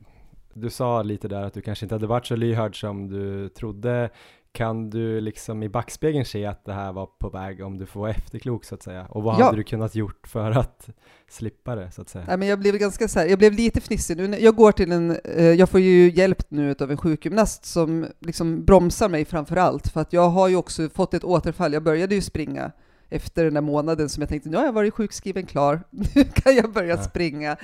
du 0.54 0.70
sa 0.70 1.02
lite 1.02 1.28
där 1.28 1.42
att 1.42 1.54
du 1.54 1.60
kanske 1.60 1.84
inte 1.84 1.94
hade 1.94 2.06
varit 2.06 2.26
så 2.26 2.36
lyhörd 2.36 2.80
som 2.80 3.08
du 3.08 3.48
trodde. 3.48 4.10
Kan 4.56 4.90
du 4.90 5.20
liksom 5.20 5.62
i 5.62 5.68
backspegeln 5.68 6.24
se 6.24 6.46
att 6.46 6.64
det 6.64 6.72
här 6.72 6.92
var 6.92 7.06
på 7.06 7.28
väg 7.28 7.60
om 7.64 7.78
du 7.78 7.86
får 7.86 8.00
vara 8.00 8.10
efterklok 8.10 8.64
så 8.64 8.74
att 8.74 8.82
säga? 8.82 9.06
Och 9.10 9.22
vad 9.22 9.40
Ja. 9.40 9.44
hade 9.44 9.56
du 9.56 9.62
kunnat 9.64 9.94
gjort 9.94 10.26
för 10.26 10.50
att 10.50 10.88
slippa 11.28 11.74
det 11.74 11.90
så 11.90 12.02
att 12.02 12.08
säga? 12.08 12.24
Nej, 12.28 12.36
men 12.36 12.48
jag 12.48 12.58
blev 12.58 12.76
ganska 12.76 13.08
så 13.08 13.18
här, 13.18 13.26
jag 13.26 13.38
blev 13.38 13.52
lite 13.52 13.80
fnissig 13.80 14.16
nu. 14.16 14.38
Jag 14.38 14.56
går 14.56 14.72
till 14.72 14.92
en, 14.92 15.16
eh, 15.24 15.44
jag 15.44 15.68
får 15.68 15.80
ju 15.80 16.10
hjälp 16.10 16.50
nu 16.50 16.74
av 16.80 16.90
en 16.90 16.96
sjukgymnast 16.96 17.64
som 17.64 18.06
liksom 18.20 18.64
bromsar 18.64 19.08
mig 19.08 19.24
framför 19.24 19.56
allt, 19.56 19.88
för 19.88 20.00
att 20.00 20.12
jag 20.12 20.28
har 20.28 20.48
ju 20.48 20.56
också 20.56 20.88
fått 20.88 21.14
ett 21.14 21.24
återfall. 21.24 21.72
Jag 21.72 21.82
började 21.82 22.14
ju 22.14 22.20
springa 22.20 22.72
efter 23.10 23.44
den 23.44 23.54
där 23.54 23.60
månaden 23.60 24.08
som 24.08 24.20
jag 24.20 24.28
tänkte, 24.28 24.48
nu 24.48 24.56
har 24.56 24.64
jag 24.64 24.72
varit 24.72 24.94
sjukskriven 24.94 25.46
klar, 25.46 25.80
nu 25.90 26.24
kan 26.24 26.56
jag 26.56 26.72
börja 26.72 26.96
Ja. 26.96 27.02
springa. 27.02 27.56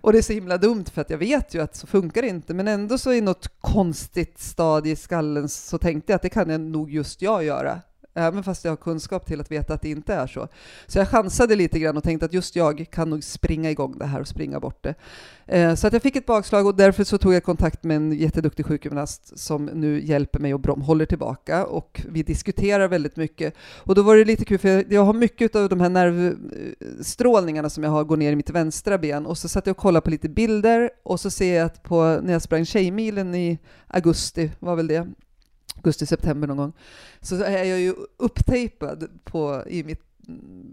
Och 0.00 0.12
det 0.12 0.18
är 0.18 0.22
så 0.22 0.32
himla 0.32 0.58
dumt 0.58 0.84
för 0.94 1.00
att 1.00 1.10
jag 1.10 1.18
vet 1.18 1.54
ju 1.54 1.62
att 1.62 1.76
så 1.76 1.86
funkar 1.86 2.22
det 2.22 2.28
inte, 2.28 2.54
men 2.54 2.68
ändå 2.68 2.98
så 2.98 3.12
i 3.12 3.20
något 3.20 3.48
konstigt 3.60 4.38
stadie 4.38 4.92
i 4.92 4.96
skallen 4.96 5.48
så 5.48 5.78
tänkte 5.78 6.12
jag 6.12 6.16
att 6.16 6.22
det 6.22 6.28
kan 6.28 6.50
jag 6.50 6.60
nog 6.60 6.90
just 6.90 7.22
jag 7.22 7.44
göra. 7.44 7.80
Även 8.14 8.42
fast 8.42 8.64
jag 8.64 8.72
har 8.72 8.76
kunskap 8.76 9.26
till 9.26 9.40
att 9.40 9.50
veta 9.50 9.74
att 9.74 9.82
det 9.82 9.90
inte 9.90 10.14
är 10.14 10.26
så. 10.26 10.48
Så 10.86 10.98
jag 10.98 11.08
chansade 11.08 11.56
lite 11.56 11.78
grann 11.78 11.96
och 11.96 12.02
tänkte 12.02 12.26
att 12.26 12.32
just 12.32 12.56
jag 12.56 12.86
kan 12.90 13.10
nog 13.10 13.24
springa 13.24 13.70
igång 13.70 13.98
det 13.98 14.04
här 14.06 14.20
och 14.20 14.28
springa 14.28 14.60
bort 14.60 14.82
det. 14.82 14.94
Eh, 15.46 15.74
Så 15.74 15.86
att 15.86 15.92
jag 15.92 16.02
fick 16.02 16.16
ett 16.16 16.26
bakslag 16.26 16.66
och 16.66 16.74
därför 16.74 17.04
så 17.04 17.18
tog 17.18 17.34
jag 17.34 17.44
kontakt 17.44 17.84
med 17.84 17.96
en 17.96 18.12
jätteduktig 18.12 18.66
sjukgymnast 18.66 19.38
som 19.38 19.64
nu 19.64 20.04
hjälper 20.04 20.38
mig 20.38 20.54
och 20.54 20.60
brom 20.60 20.80
håller 20.82 21.04
tillbaka 21.06 21.66
och 21.66 22.02
vi 22.08 22.22
diskuterar 22.22 22.88
väldigt 22.88 23.16
mycket. 23.16 23.54
Och 23.78 23.94
då 23.94 24.02
var 24.02 24.16
det 24.16 24.24
lite 24.24 24.44
kul 24.44 24.58
för 24.58 24.68
jag- 24.68 24.92
jag 24.92 25.04
har 25.04 25.12
mycket 25.12 25.56
av 25.56 25.68
de 25.68 25.80
här 25.80 25.88
nervstrålningarna 25.88 27.70
som 27.70 27.84
jag 27.84 27.90
har 27.90 28.04
går 28.04 28.16
ner 28.16 28.32
i 28.32 28.36
mitt 28.36 28.50
vänstra 28.50 28.98
ben 28.98 29.26
och 29.26 29.38
så 29.38 29.48
satt 29.48 29.66
jag 29.66 29.74
och 29.74 29.76
kollade 29.82 30.04
på 30.04 30.10
lite 30.10 30.28
bilder 30.28 30.90
och 31.02 31.20
så 31.20 31.30
ser 31.30 31.56
jag 31.58 31.66
att 31.66 31.82
på, 31.82 32.20
när 32.22 32.32
jag 32.32 32.42
sprang 32.42 32.64
Tjejmilen 32.64 33.34
i 33.34 33.58
augusti, 33.86 34.50
var 34.58 34.76
väl 34.76 34.86
det, 34.86 35.06
augusti-september 35.82 36.48
någon 36.48 36.56
gång, 36.56 36.72
så 37.20 37.42
är 37.42 37.64
jag 37.64 37.80
ju 37.80 37.94
upptejpad 38.16 39.08
på, 39.24 39.64
i 39.66 39.84
mitt 39.84 40.02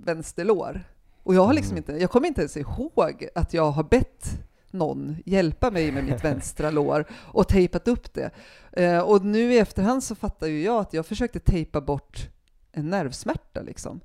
vänsterlår. 0.04 0.82
Och 1.24 1.36
jag 1.36 1.46
har 1.46 1.54
liksom 1.54 1.72
Mm. 1.72 1.78
inte, 1.78 2.02
jag 2.02 2.12
kommer 2.12 2.28
inte 2.28 2.42
ens 2.42 2.58
ihåg 2.58 3.28
att 3.36 3.54
jag 3.54 3.72
har 3.72 3.84
bett 3.84 4.26
någon 4.72 5.16
hjälpa 5.26 5.72
mig 5.72 5.92
med 5.92 6.04
mitt 6.04 6.24
vänstra 6.24 6.72
lår 6.72 7.06
och 7.12 7.48
tejpat 7.48 7.88
upp 7.88 8.14
det. 8.14 8.30
Eh, 8.72 9.00
och 9.00 9.26
nu 9.26 9.54
i 9.54 9.58
efterhand 9.58 10.04
så 10.04 10.16
fattar 10.16 10.48
ju 10.48 10.64
jag 10.64 10.80
att 10.82 10.94
jag 10.94 11.06
försökte 11.06 11.40
tejpa 11.40 11.82
bort 11.82 12.30
en 12.72 12.90
nervsmärta 12.90 13.62
liksom. 13.62 14.00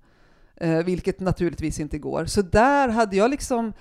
Eh, 0.57 0.79
vilket 0.85 1.21
naturligtvis 1.21 1.81
inte 1.81 1.99
går. 1.99 2.27
Så 2.27 2.43
där 2.43 2.89
hade 2.89 3.17
jag 3.17 3.31
liksom 3.31 3.73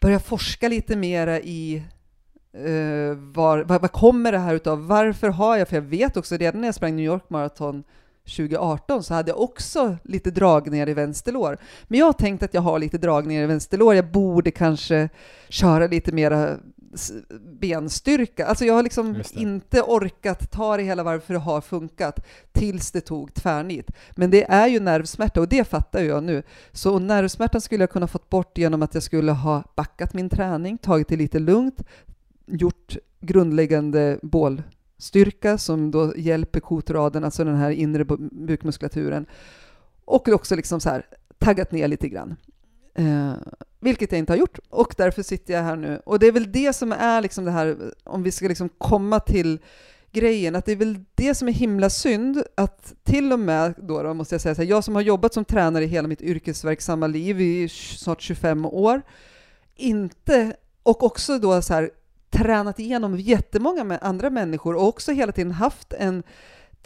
börjat 0.00 0.26
forska 0.26 0.68
lite 0.68 0.96
mera 0.96 1.40
i 1.40 1.82
eh, 2.54 3.16
var, 3.16 3.78
vad, 3.78 3.92
kommer 3.92 4.32
det 4.32 4.38
här 4.38 4.54
utav? 4.54 4.86
Varför 4.86 5.28
har 5.28 5.56
jag, 5.56 5.68
för 5.68 5.76
jag 5.76 5.82
vet 5.82 6.16
också 6.16 6.36
redan 6.36 6.60
när 6.60 6.68
jag 6.68 6.74
sprang 6.74 6.96
New 6.96 7.04
York 7.04 7.30
Marathon 7.30 7.84
2018 8.24 9.02
så 9.02 9.14
hade 9.14 9.30
jag 9.30 9.40
också 9.40 9.96
lite 10.04 10.30
dragningar 10.30 10.88
i 10.88 10.94
vänsterlår. 10.94 11.58
Men 11.88 11.98
jag 11.98 12.06
har 12.06 12.12
tänkt 12.12 12.42
att 12.42 12.54
jag 12.54 12.60
har 12.60 12.78
lite 12.78 12.98
dragningar 12.98 13.42
i 13.42 13.46
vänsterlår. 13.46 13.94
Jag 13.94 14.10
borde 14.10 14.50
kanske 14.50 15.08
köra 15.48 15.86
lite 15.86 16.12
mera 16.12 16.56
benstyrka. 17.60 18.46
Alltså 18.46 18.64
jag 18.64 18.74
har 18.74 18.82
liksom 18.82 19.22
inte 19.32 19.82
orkat 19.82 20.50
ta 20.50 20.76
det 20.76 20.82
hela 20.82 21.02
varför 21.02 21.34
det 21.34 21.40
har 21.40 21.60
funkat 21.60 22.26
tills 22.52 22.90
det 22.90 23.00
tog 23.00 23.34
tvärnit. 23.34 23.90
Men 24.16 24.30
det 24.30 24.50
är 24.50 24.68
ju 24.68 24.80
nervsmärta 24.80 25.40
och 25.40 25.48
det 25.48 25.68
fattar 25.68 26.02
jag 26.02 26.22
nu. 26.24 26.42
Så 26.72 26.98
nervsmärtan 26.98 27.60
skulle 27.60 27.82
jag 27.82 27.90
kunna 27.90 28.06
fått 28.06 28.30
bort 28.30 28.58
genom 28.58 28.82
att 28.82 28.94
jag 28.94 29.02
skulle 29.02 29.32
ha 29.32 29.62
backat 29.76 30.14
min 30.14 30.28
träning, 30.28 30.78
tagit 30.78 31.08
det 31.08 31.16
lite 31.16 31.38
lugnt, 31.38 31.82
gjort 32.46 32.96
grundläggande 33.20 34.18
bålstyrka 34.22 35.58
som 35.58 35.90
då 35.90 36.16
hjälper 36.16 36.60
kotraden, 36.60 37.24
alltså 37.24 37.44
den 37.44 37.56
här 37.56 37.70
inre 37.70 38.04
bukmuskulaturen. 38.30 39.26
Och 40.04 40.28
också 40.28 40.56
liksom 40.56 40.80
så 40.80 40.90
här 40.90 41.06
taggat 41.38 41.72
ner 41.72 41.88
lite 41.88 42.08
grann. 42.08 42.36
Eh, 42.94 43.32
vilket 43.80 44.12
jag 44.12 44.18
inte 44.18 44.32
har 44.32 44.38
gjort 44.38 44.58
och 44.68 44.94
därför 44.96 45.22
sitter 45.22 45.54
jag 45.54 45.62
här 45.62 45.76
nu. 45.76 46.00
Och 46.06 46.18
det 46.18 46.26
är 46.26 46.32
väl 46.32 46.52
det 46.52 46.72
som 46.72 46.92
är 46.92 47.20
liksom 47.20 47.44
det 47.44 47.50
här, 47.50 47.76
om 48.04 48.22
vi 48.22 48.32
ska 48.32 48.48
liksom 48.48 48.68
komma 48.68 49.20
till 49.20 49.58
grejen, 50.12 50.56
att 50.56 50.64
det 50.64 50.72
är 50.72 50.76
väl 50.76 51.04
det 51.14 51.34
som 51.34 51.48
är 51.48 51.52
himla 51.52 51.90
synd, 51.90 52.42
att 52.54 52.94
till 53.02 53.32
och 53.32 53.38
med 53.38 53.74
då, 53.78 54.02
då 54.02 54.14
måste 54.14 54.34
jag 54.34 54.42
säga 54.42 54.54
så 54.54 54.62
här, 54.62 54.68
jag 54.68 54.84
som 54.84 54.94
har 54.94 55.02
jobbat 55.02 55.34
som 55.34 55.44
tränare 55.44 55.84
i 55.84 55.86
hela 55.86 56.08
mitt 56.08 56.22
yrkesverksamma 56.22 57.06
liv 57.06 57.40
i 57.40 57.68
snart 57.68 58.22
25 58.22 58.64
år, 58.64 59.02
inte, 59.76 60.56
och 60.82 61.02
också 61.02 61.38
då 61.38 61.62
så 61.62 61.74
här 61.74 61.90
tränat 62.34 62.78
igenom 62.78 63.16
jättemånga 63.16 63.98
andra 64.02 64.30
människor 64.30 64.74
och 64.74 64.88
också 64.88 65.12
hela 65.12 65.32
tiden 65.32 65.52
haft 65.52 65.92
en 65.92 66.22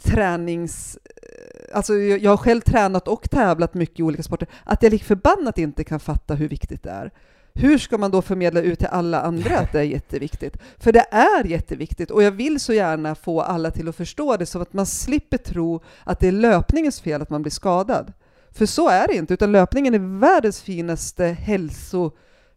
tränings... 0.03 0.97
Eh, 1.05 1.77
alltså 1.77 1.93
jag 1.95 2.31
har 2.31 2.37
själv 2.37 2.61
tränat 2.61 3.07
och 3.07 3.29
tävlat 3.29 3.73
mycket 3.73 3.99
i 3.99 4.03
olika 4.03 4.23
sporter, 4.23 4.47
att 4.63 4.83
jag 4.83 4.91
lik 4.91 5.03
förbannat 5.03 5.57
inte 5.57 5.83
kan 5.83 5.99
fatta 5.99 6.35
hur 6.35 6.49
viktigt 6.49 6.83
det 6.83 6.89
är. 6.89 7.11
Hur 7.53 7.77
ska 7.77 7.97
man 7.97 8.11
då 8.11 8.21
förmedla 8.21 8.61
ut 8.61 8.79
till 8.79 8.87
alla 8.87 9.21
andra 9.21 9.59
att 9.59 9.71
det 9.71 9.79
är 9.79 9.83
jätteviktigt? 9.83 10.57
För 10.77 10.91
det 10.91 11.05
är 11.11 11.45
jätteviktigt 11.45 12.11
och 12.11 12.23
jag 12.23 12.31
vill 12.31 12.59
så 12.59 12.73
gärna 12.73 13.15
få 13.15 13.41
alla 13.41 13.71
till 13.71 13.89
att 13.89 13.95
förstå 13.95 14.37
det 14.37 14.45
så 14.45 14.61
att 14.61 14.73
man 14.73 14.85
slipper 14.85 15.37
tro 15.37 15.83
att 16.03 16.19
det 16.19 16.27
är 16.27 16.31
löpningens 16.31 17.01
fel 17.01 17.21
att 17.21 17.29
man 17.29 17.41
blir 17.41 17.51
skadad. 17.51 18.13
För 18.51 18.65
så 18.65 18.89
är 18.89 19.07
det 19.07 19.15
inte, 19.15 19.33
utan 19.33 19.51
löpningen 19.51 19.93
är 19.93 20.19
världens 20.19 20.61
finaste 20.61 21.25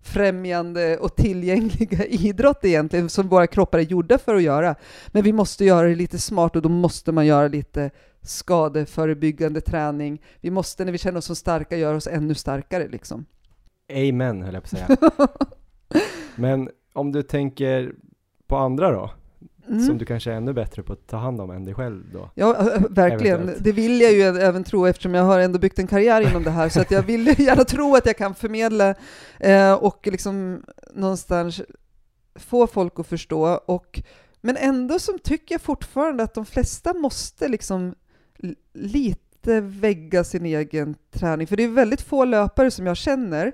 hälsofrämjande 0.02 0.98
och 0.98 1.16
tillgängliga 1.16 2.04
idrott 2.08 2.64
egentligen, 2.64 3.08
som 3.08 3.28
våra 3.28 3.46
kroppar 3.46 3.78
är 3.78 3.82
gjorda 3.82 4.18
för 4.18 4.34
att 4.34 4.42
göra. 4.42 4.74
Men 5.08 5.22
vi 5.22 5.32
måste 5.32 5.64
göra 5.64 5.88
det 5.88 5.94
lite 5.94 6.18
smart 6.18 6.56
och 6.56 6.62
då 6.62 6.68
måste 6.68 7.12
man 7.12 7.26
göra 7.26 7.48
lite 7.48 7.90
skadeförebyggande 8.22 9.60
träning. 9.60 10.22
Vi 10.40 10.50
måste, 10.50 10.84
när 10.84 10.92
vi 10.92 10.98
känner 10.98 11.18
oss 11.18 11.24
som 11.24 11.36
starka, 11.36 11.76
göra 11.76 11.96
oss 11.96 12.06
ännu 12.06 12.34
starkare 12.34 12.88
liksom. 12.88 13.24
Amen 13.92 14.42
höll 14.42 14.54
jag 14.54 14.62
på 14.62 14.76
att 14.76 14.88
säga. 14.88 14.96
Men 16.36 16.70
om 16.94 17.12
du 17.12 17.22
tänker 17.22 17.92
på 18.46 18.56
andra 18.56 18.90
då, 18.90 19.10
som 19.66 19.78
Mm. 19.78 19.98
du 19.98 20.04
kanske 20.04 20.30
är 20.32 20.34
ännu 20.36 20.52
bättre 20.52 20.82
på 20.82 20.92
att 20.92 21.06
ta 21.06 21.16
hand 21.16 21.40
om 21.40 21.50
än 21.50 21.64
dig 21.64 21.74
själv 21.74 22.04
då? 22.12 22.30
Ja, 22.34 22.52
verkligen. 22.90 23.36
Eventuellt. 23.36 23.64
Det 23.64 23.72
vill 23.72 24.00
jag 24.00 24.12
ju 24.12 24.22
även 24.22 24.64
tro 24.64 24.86
eftersom 24.86 25.14
jag 25.14 25.24
har 25.24 25.38
ändå 25.40 25.58
byggt 25.58 25.78
en 25.78 25.86
karriär 25.86 26.30
inom 26.30 26.42
det 26.42 26.50
här, 26.50 26.68
så 26.68 26.80
att 26.80 26.90
jag 26.90 27.02
vill 27.02 27.26
gärna 27.40 27.64
tro 27.64 27.96
att 27.96 28.06
jag 28.06 28.16
kan 28.16 28.34
förmedla 28.34 28.94
eh, 29.40 29.72
och 29.72 30.06
liksom 30.06 30.62
någonstans 30.94 31.62
få 32.34 32.66
folk 32.66 32.98
att 32.98 33.06
förstå. 33.06 33.46
Och, 33.66 34.02
men 34.40 34.56
ändå 34.56 34.98
så 34.98 35.18
tycker 35.18 35.54
jag 35.54 35.60
fortfarande 35.62 36.22
att 36.22 36.34
de 36.34 36.46
flesta 36.46 36.94
måste 36.94 37.48
liksom 37.48 37.94
lite 38.74 39.60
vägga 39.60 40.24
sin 40.24 40.46
egen 40.46 40.94
träning, 41.10 41.46
för 41.46 41.56
det 41.56 41.62
är 41.64 41.68
väldigt 41.68 42.00
få 42.00 42.24
löpare 42.24 42.70
som 42.70 42.86
jag 42.86 42.96
känner 42.96 43.52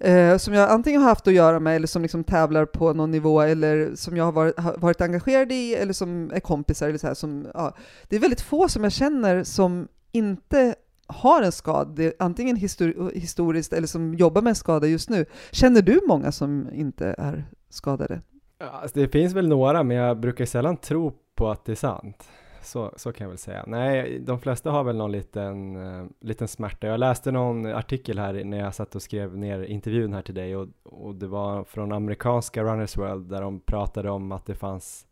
eh, 0.00 0.36
som 0.36 0.54
jag 0.54 0.70
antingen 0.70 1.02
har 1.02 1.08
haft 1.08 1.26
att 1.26 1.34
göra 1.34 1.60
med 1.60 1.76
eller 1.76 1.86
som 1.86 2.02
liksom 2.02 2.24
tävlar 2.24 2.64
på 2.64 2.92
någon 2.92 3.10
nivå 3.10 3.40
eller 3.40 3.94
som 3.94 4.16
jag 4.16 4.24
har 4.24 4.32
varit, 4.32 4.58
har 4.58 4.76
varit 4.78 5.00
engagerad 5.00 5.52
i 5.52 5.74
eller 5.74 5.92
som 5.92 6.30
är 6.34 6.40
kompisar. 6.40 6.88
Eller 6.88 6.98
så 6.98 7.06
här, 7.06 7.14
som, 7.14 7.46
ja. 7.54 7.76
Det 8.08 8.16
är 8.16 8.20
väldigt 8.20 8.40
få 8.40 8.68
som 8.68 8.82
jag 8.84 8.92
känner 8.92 9.44
som 9.44 9.88
inte 10.12 10.74
har 11.06 11.42
en 11.42 11.52
skada, 11.52 12.12
antingen 12.18 12.56
histor 12.56 13.10
historiskt 13.14 13.72
eller 13.72 13.86
som 13.86 14.14
jobbar 14.14 14.42
med 14.42 14.50
en 14.50 14.56
skada 14.56 14.86
just 14.86 15.10
nu. 15.10 15.26
Känner 15.50 15.82
du 15.82 16.00
många 16.08 16.32
som 16.32 16.68
inte 16.72 17.14
är 17.18 17.44
skadade? 17.70 18.20
Ja, 18.58 18.66
Alltså 18.66 18.98
det 18.98 19.08
finns 19.08 19.34
väl 19.34 19.48
några, 19.48 19.82
men 19.82 19.96
jag 19.96 20.20
brukar 20.20 20.44
sällan 20.44 20.76
tro 20.76 21.12
på 21.34 21.50
att 21.50 21.64
det 21.64 21.72
är 21.72 21.76
sant. 21.76 22.28
Så, 22.66 22.92
så 22.96 23.12
kan 23.12 23.24
jag 23.24 23.28
väl 23.28 23.38
säga. 23.38 23.64
Nej, 23.66 24.18
de 24.18 24.40
flesta 24.40 24.70
har 24.70 24.84
väl 24.84 24.96
någon 24.96 25.12
liten, 25.12 25.76
uh, 25.76 26.06
liten 26.20 26.48
smärta. 26.48 26.86
Jag 26.86 27.00
läste 27.00 27.32
någon 27.32 27.66
artikel 27.66 28.18
här 28.18 28.44
när 28.44 28.58
jag 28.58 28.74
satt 28.74 28.94
och 28.94 29.02
skrev 29.02 29.36
ner 29.36 29.62
intervjun 29.62 30.12
här 30.12 30.22
till 30.22 30.34
dig 30.34 30.56
och, 30.56 30.68
och 30.82 31.14
det 31.14 31.26
var 31.26 31.64
från 31.64 31.92
amerikanska 31.92 32.62
Runners 32.64 32.96
World 32.96 33.30
där 33.30 33.42
de 33.42 33.60
pratade 33.60 34.10
om 34.10 34.32
att 34.32 34.46
det 34.46 34.54
fanns 34.54 35.06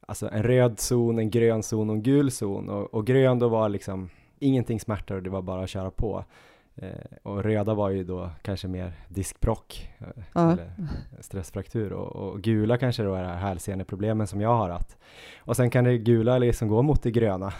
alltså 0.00 0.28
en 0.32 0.42
röd 0.42 0.80
zon, 0.80 1.18
en 1.18 1.30
grön 1.30 1.62
zon 1.62 1.90
och 1.90 1.96
en 1.96 2.02
gul 2.02 2.30
zon. 2.30 2.68
Och, 2.68 2.94
och 2.94 3.06
grön 3.06 3.38
då 3.38 3.48
var 3.48 3.68
liksom 3.68 4.10
ingenting 4.38 4.80
smärta 4.80 5.14
och 5.14 5.22
det 5.22 5.30
var 5.30 5.42
bara 5.42 5.62
att 5.62 5.70
köra 5.70 5.90
på. 5.90 6.24
Eh, 6.82 6.88
och 7.22 7.42
röda 7.42 7.74
var 7.74 7.90
ju 7.90 8.04
då 8.04 8.30
kanske 8.42 8.68
mer 8.68 8.92
diskbrock 9.08 9.90
eh, 9.98 10.06
Ja. 10.34 10.52
eller 10.52 10.70
stressfraktur 11.20 11.92
och, 11.92 12.16
och 12.16 12.40
gula 12.42 12.76
kanske 12.78 13.02
då 13.02 13.14
är 13.14 13.22
det 13.22 13.28
här 13.28 13.36
hälseneproblemen 13.48 14.26
som 14.26 14.40
jag 14.40 14.54
har 14.56 14.68
haft. 14.70 14.96
Och 15.38 15.56
sen 15.56 15.70
kan 15.70 15.84
det 15.84 15.98
gula 15.98 16.38
liksom 16.38 16.68
gå 16.68 16.82
mot 16.82 17.02
det 17.02 17.10
gröna 17.10 17.52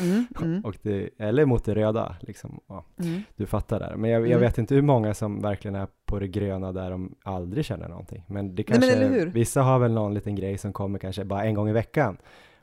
Mm, 0.00 0.26
mm, 0.42 0.60
och 0.64 0.76
det, 0.82 1.10
eller 1.18 1.44
mot 1.44 1.64
det 1.64 1.74
röda 1.74 2.16
liksom. 2.20 2.60
Ja, 2.66 2.84
mm. 3.02 3.22
du 3.36 3.46
fattar 3.46 3.80
där. 3.80 3.96
Men 3.96 4.10
jag, 4.10 4.20
jag 4.22 4.26
Mm. 4.26 4.40
vet 4.40 4.58
inte 4.58 4.74
hur 4.74 4.82
många 4.82 5.14
som 5.14 5.42
verkligen 5.42 5.74
är 5.74 5.86
på 6.06 6.18
det 6.18 6.28
gröna 6.28 6.72
där 6.72 6.90
de 6.90 7.14
aldrig 7.24 7.64
känner 7.64 7.88
någonting. 7.88 8.24
Men 8.26 8.54
det 8.54 8.62
Nej, 8.68 8.78
men 8.80 8.88
kanske, 8.88 9.04
eller 9.04 9.18
hur? 9.18 9.26
vissa 9.26 9.62
har 9.62 9.78
väl 9.78 9.92
någon 9.92 10.14
liten 10.14 10.34
grej 10.34 10.58
som 10.58 10.72
kommer 10.72 10.98
kanske 10.98 11.24
bara 11.24 11.44
en 11.44 11.54
gång 11.54 11.68
i 11.68 11.72
veckan 11.72 12.16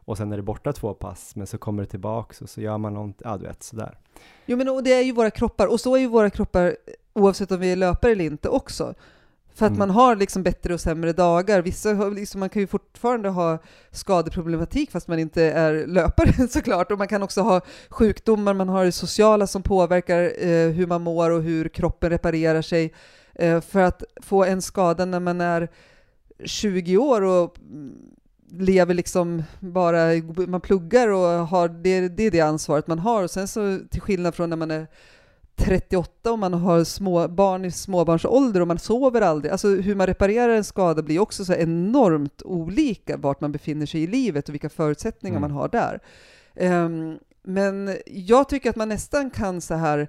och 0.05 0.17
sen 0.17 0.31
är 0.31 0.37
det 0.37 0.43
borta 0.43 0.73
två 0.73 0.93
pass, 0.93 1.35
men 1.35 1.47
så 1.47 1.57
kommer 1.57 1.83
det 1.83 1.89
tillbaks 1.89 2.41
och 2.41 2.49
så 2.49 2.61
gör 2.61 2.77
man 2.77 2.93
något, 2.93 3.15
ja 3.23 3.37
du 3.37 3.45
vet 3.45 3.63
sådär. 3.63 3.97
Jo 4.45 4.57
men 4.57 4.69
och 4.69 4.83
det 4.83 4.93
är 4.93 5.01
ju 5.01 5.11
våra 5.11 5.31
kroppar, 5.31 5.67
och 5.67 5.79
så 5.79 5.95
är 5.95 5.99
ju 5.99 6.07
våra 6.07 6.29
kroppar 6.29 6.75
oavsett 7.13 7.51
om 7.51 7.59
vi 7.59 7.71
är 7.71 7.75
löpare 7.75 8.11
eller 8.11 8.25
inte 8.25 8.49
också. 8.49 8.93
För 9.55 9.65
att 9.65 9.69
Mm. 9.69 9.79
man 9.79 9.89
har 9.89 10.15
liksom 10.15 10.43
bättre 10.43 10.73
och 10.73 10.81
sämre 10.81 11.13
dagar. 11.13 11.61
Vissa 11.61 11.93
liksom, 12.09 12.39
man 12.39 12.49
kan 12.49 12.59
ju 12.61 12.67
fortfarande 12.67 13.29
ha 13.29 13.57
skadeproblematik 13.91 14.91
fast 14.91 15.07
man 15.07 15.19
inte 15.19 15.43
är 15.43 15.87
löpare 15.87 16.47
såklart. 16.49 16.91
Och 16.91 16.97
man 16.97 17.07
kan 17.07 17.23
också 17.23 17.41
ha 17.41 17.61
sjukdomar, 17.89 18.53
man 18.53 18.69
har 18.69 18.85
det 18.85 18.91
sociala 18.91 19.47
som 19.47 19.63
påverkar 19.63 20.21
eh, 20.47 20.69
hur 20.69 20.87
man 20.87 21.01
mår 21.01 21.29
och 21.31 21.41
hur 21.43 21.69
kroppen 21.69 22.09
reparerar 22.09 22.61
sig. 22.61 22.93
Eh, 23.35 23.61
för 23.61 23.79
att 23.79 24.03
få 24.21 24.43
en 24.43 24.61
skada 24.61 25.05
när 25.05 25.19
man 25.19 25.41
är 25.41 25.69
20 26.45 26.97
år 26.97 27.21
och 27.21 27.57
mm, 27.59 27.95
lever 28.59 28.93
liksom 28.93 29.43
bara, 29.59 29.97
man 30.47 30.61
pluggar 30.61 31.07
och 31.07 31.47
har 31.47 31.67
det, 31.67 32.07
det 32.09 32.23
är 32.23 32.31
det 32.31 32.41
ansvaret 32.41 32.87
man 32.87 32.99
har. 32.99 33.23
Och 33.23 33.31
sen 33.31 33.47
så 33.47 33.79
till 33.89 34.01
skillnad 34.01 34.35
från 34.35 34.49
när 34.49 34.57
man 34.57 34.71
är 34.71 34.87
38 35.55 36.31
och 36.31 36.39
man 36.39 36.53
har 36.53 36.83
små 36.83 37.27
barn 37.27 37.65
i 37.65 37.71
småbarnsålder 37.71 38.61
och 38.61 38.67
man 38.67 38.79
sover 38.79 39.21
aldrig. 39.21 39.51
Alltså 39.51 39.67
hur 39.67 39.95
man 39.95 40.07
reparerar 40.07 40.49
en 40.49 40.63
skada 40.63 41.01
blir 41.01 41.19
också 41.19 41.45
så 41.45 41.53
enormt 41.53 42.41
olika 42.41 43.17
vart 43.17 43.41
man 43.41 43.51
befinner 43.51 43.85
sig 43.85 44.03
i 44.03 44.07
livet 44.07 44.49
och 44.49 44.53
vilka 44.53 44.69
förutsättningar 44.69 45.37
Mm. 45.37 45.51
man 45.51 45.59
har 45.59 45.67
där. 45.67 45.99
Ehm, 46.55 47.17
men 47.43 47.97
jag 48.05 48.49
tycker 48.49 48.69
att 48.69 48.75
man 48.75 48.89
nästan 48.89 49.29
kan 49.29 49.61
så 49.61 49.73
här 49.73 50.07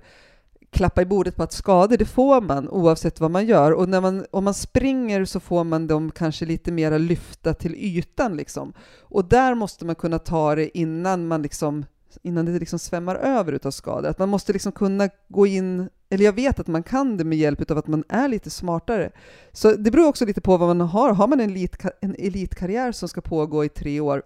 klappa 0.75 1.03
i 1.03 1.07
bordet 1.07 1.37
på 1.37 1.43
att 1.43 1.53
skador, 1.53 1.97
det 1.97 2.05
får 2.05 2.41
man 2.41 2.69
oavsett 2.69 3.21
vad 3.21 3.31
man 3.31 3.47
gör. 3.47 3.73
Och 3.73 3.89
när 3.89 4.01
man, 4.01 4.27
om 4.31 4.45
man 4.45 4.55
springer 4.55 5.25
så 5.25 5.41
får 5.41 5.65
man 5.65 5.87
dem 5.87 6.11
kanske 6.11 6.47
lite 6.47 6.73
mera 6.73 6.99
lyfta 6.99 7.55
till 7.55 7.75
ytan 7.75 8.37
liksom. 8.37 8.73
Och 9.01 9.25
där 9.25 9.55
måste 9.55 9.85
man 9.85 9.95
kunna 9.95 10.19
ta 10.19 10.55
det 10.55 10.79
innan 10.79 11.27
man 11.27 11.43
liksom 11.43 11.85
innan 12.23 12.45
det 12.45 12.59
liksom 12.59 12.79
svämmar 12.79 13.17
över 13.17 13.53
utav 13.53 13.71
skador. 13.71 14.09
Att 14.09 14.19
man 14.19 14.29
måste 14.29 14.53
liksom 14.53 14.73
kunna 14.73 15.09
gå 15.29 15.47
in, 15.47 15.89
eller 16.11 16.25
jag 16.25 16.33
vet 16.33 16.61
att 16.61 16.67
man 16.67 16.83
kan 16.83 17.17
det 17.17 17.25
med 17.25 17.39
hjälp 17.39 17.71
av 17.71 17.79
att 17.79 17.87
man 17.87 18.05
är 18.09 18.29
lite 18.29 18.51
smartare. 18.51 19.11
Så 19.53 19.73
det 19.73 19.91
beror 19.91 20.09
också 20.09 20.25
lite 20.27 20.41
på 20.41 20.57
vad 20.57 20.69
man 20.69 20.81
har. 20.81 21.13
Har 21.13 21.27
man 21.27 21.41
en, 21.41 21.51
elit, 21.51 21.77
en 22.01 22.15
elitkarriär 22.19 22.93
som 22.93 23.09
ska 23.09 23.21
pågå 23.21 23.65
i 23.65 23.69
tre 23.69 24.01
år, 24.01 24.23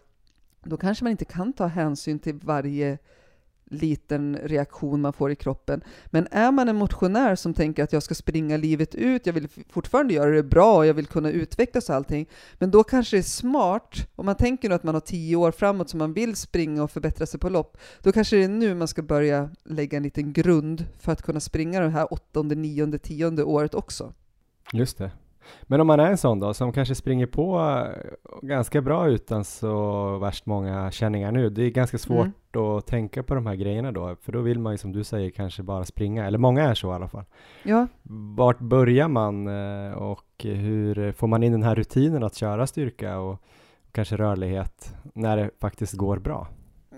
då 0.65 0.77
kanske 0.77 1.05
man 1.05 1.11
inte 1.11 1.25
kan 1.25 1.53
ta 1.53 1.67
hänsyn 1.67 2.19
till 2.19 2.35
varje 2.35 2.99
liten 3.71 4.39
reaktion 4.43 5.01
man 5.01 5.13
får 5.13 5.31
i 5.31 5.37
kroppen. 5.37 5.81
Men 6.07 6.29
är 6.31 6.53
man 6.53 6.69
en 6.69 6.77
motionär 6.77 7.37
som 7.37 7.55
tänker 7.55 7.85
att 7.85 7.93
jag 7.93 8.03
ska 8.03 8.15
springa 8.15 8.57
livet 8.57 8.95
ut, 8.95 9.27
jag 9.27 9.33
vill 9.33 9.49
fortfarande 9.69 10.15
göra 10.15 10.31
det 10.31 10.43
bra 10.43 10.77
och 10.77 10.87
jag 10.87 10.95
vill 10.95 11.07
kunna 11.07 11.31
utvecklas 11.31 11.89
och 11.89 11.95
allting, 11.95 12.29
men 12.59 12.71
då 12.71 12.85
kanske 12.85 13.17
det 13.17 13.21
är 13.21 13.23
smart, 13.23 14.07
om 14.15 14.27
man 14.27 14.35
tänker 14.35 14.69
nu 14.69 14.75
att 14.75 14.83
man 14.83 14.95
har 14.95 15.01
tio 15.01 15.37
år 15.37 15.51
framåt 15.51 15.91
som 15.91 15.99
man 15.99 16.13
vill 16.13 16.37
springa 16.37 16.83
och 16.83 16.91
förbättra 16.91 17.27
sig 17.27 17.41
på 17.41 17.49
lopp, 17.49 17.79
då 18.03 18.13
kanske 18.13 18.37
det 18.37 18.45
är 18.45 18.49
nu 18.49 18.75
man 18.75 18.89
ska 18.89 19.03
börja 19.03 19.51
lägga 19.65 19.97
en 19.97 20.03
liten 20.03 20.33
grund 20.33 20.85
för 21.01 21.13
att 21.13 21.23
kunna 21.23 21.41
springa 21.41 21.81
det 21.81 21.89
här 21.89 22.13
åttonde, 22.13 22.55
nionde, 22.55 22.99
tionde 22.99 23.45
året 23.45 23.75
också. 23.75 24.13
Just 24.73 24.99
det. 24.99 25.11
Men 25.63 25.81
om 25.81 25.87
man 25.87 26.01
är 26.01 26.11
en 26.11 26.19
sån 26.19 26.41
då, 26.41 26.55
som 26.55 26.73
kanske 26.73 26.95
springer 26.95 27.27
på 27.27 27.61
eh, 27.61 28.47
ganska 28.49 28.81
bra 28.81 29.09
utan 29.09 29.45
så 29.45 30.19
värst 30.19 30.47
många 30.47 30.91
känningar 30.91 31.33
nu. 31.33 31.51
Det 31.51 31.63
är 31.63 31.71
ganska 31.71 31.99
svårt 31.99 32.57
att 32.57 32.87
tänka 32.87 33.23
på 33.23 33.35
de 33.35 33.47
här 33.47 33.55
grejerna 33.55 33.93
då, 33.93 34.17
för 34.23 34.33
då 34.33 34.41
vill 34.41 34.59
man 34.59 34.73
ju 34.73 34.79
som 34.79 34.93
du 34.93 35.05
säger 35.05 35.31
kanske 35.31 35.63
bara 35.63 35.85
springa, 35.85 36.27
eller 36.27 36.39
många 36.39 36.65
är 36.65 36.75
så 36.75 36.93
i 36.93 36.95
alla 36.95 37.09
fall. 37.09 37.25
Ja, 37.63 37.87
Vart 38.37 38.59
börjar 38.59 39.09
man 39.09 39.47
eh, 39.47 39.93
och 39.93 40.25
hur 40.43 41.13
får 41.13 41.27
man 41.27 41.43
in 41.43 41.53
den 41.53 41.63
här 41.63 41.75
rutinen 41.75 42.23
att 42.23 42.35
köra 42.35 42.67
styrka 42.67 43.19
och 43.19 43.43
kanske 43.93 44.17
rörlighet 44.17 44.95
när 45.15 45.37
det 45.37 45.51
faktiskt 45.61 45.93
går 45.93 46.19
bra? 46.19 46.49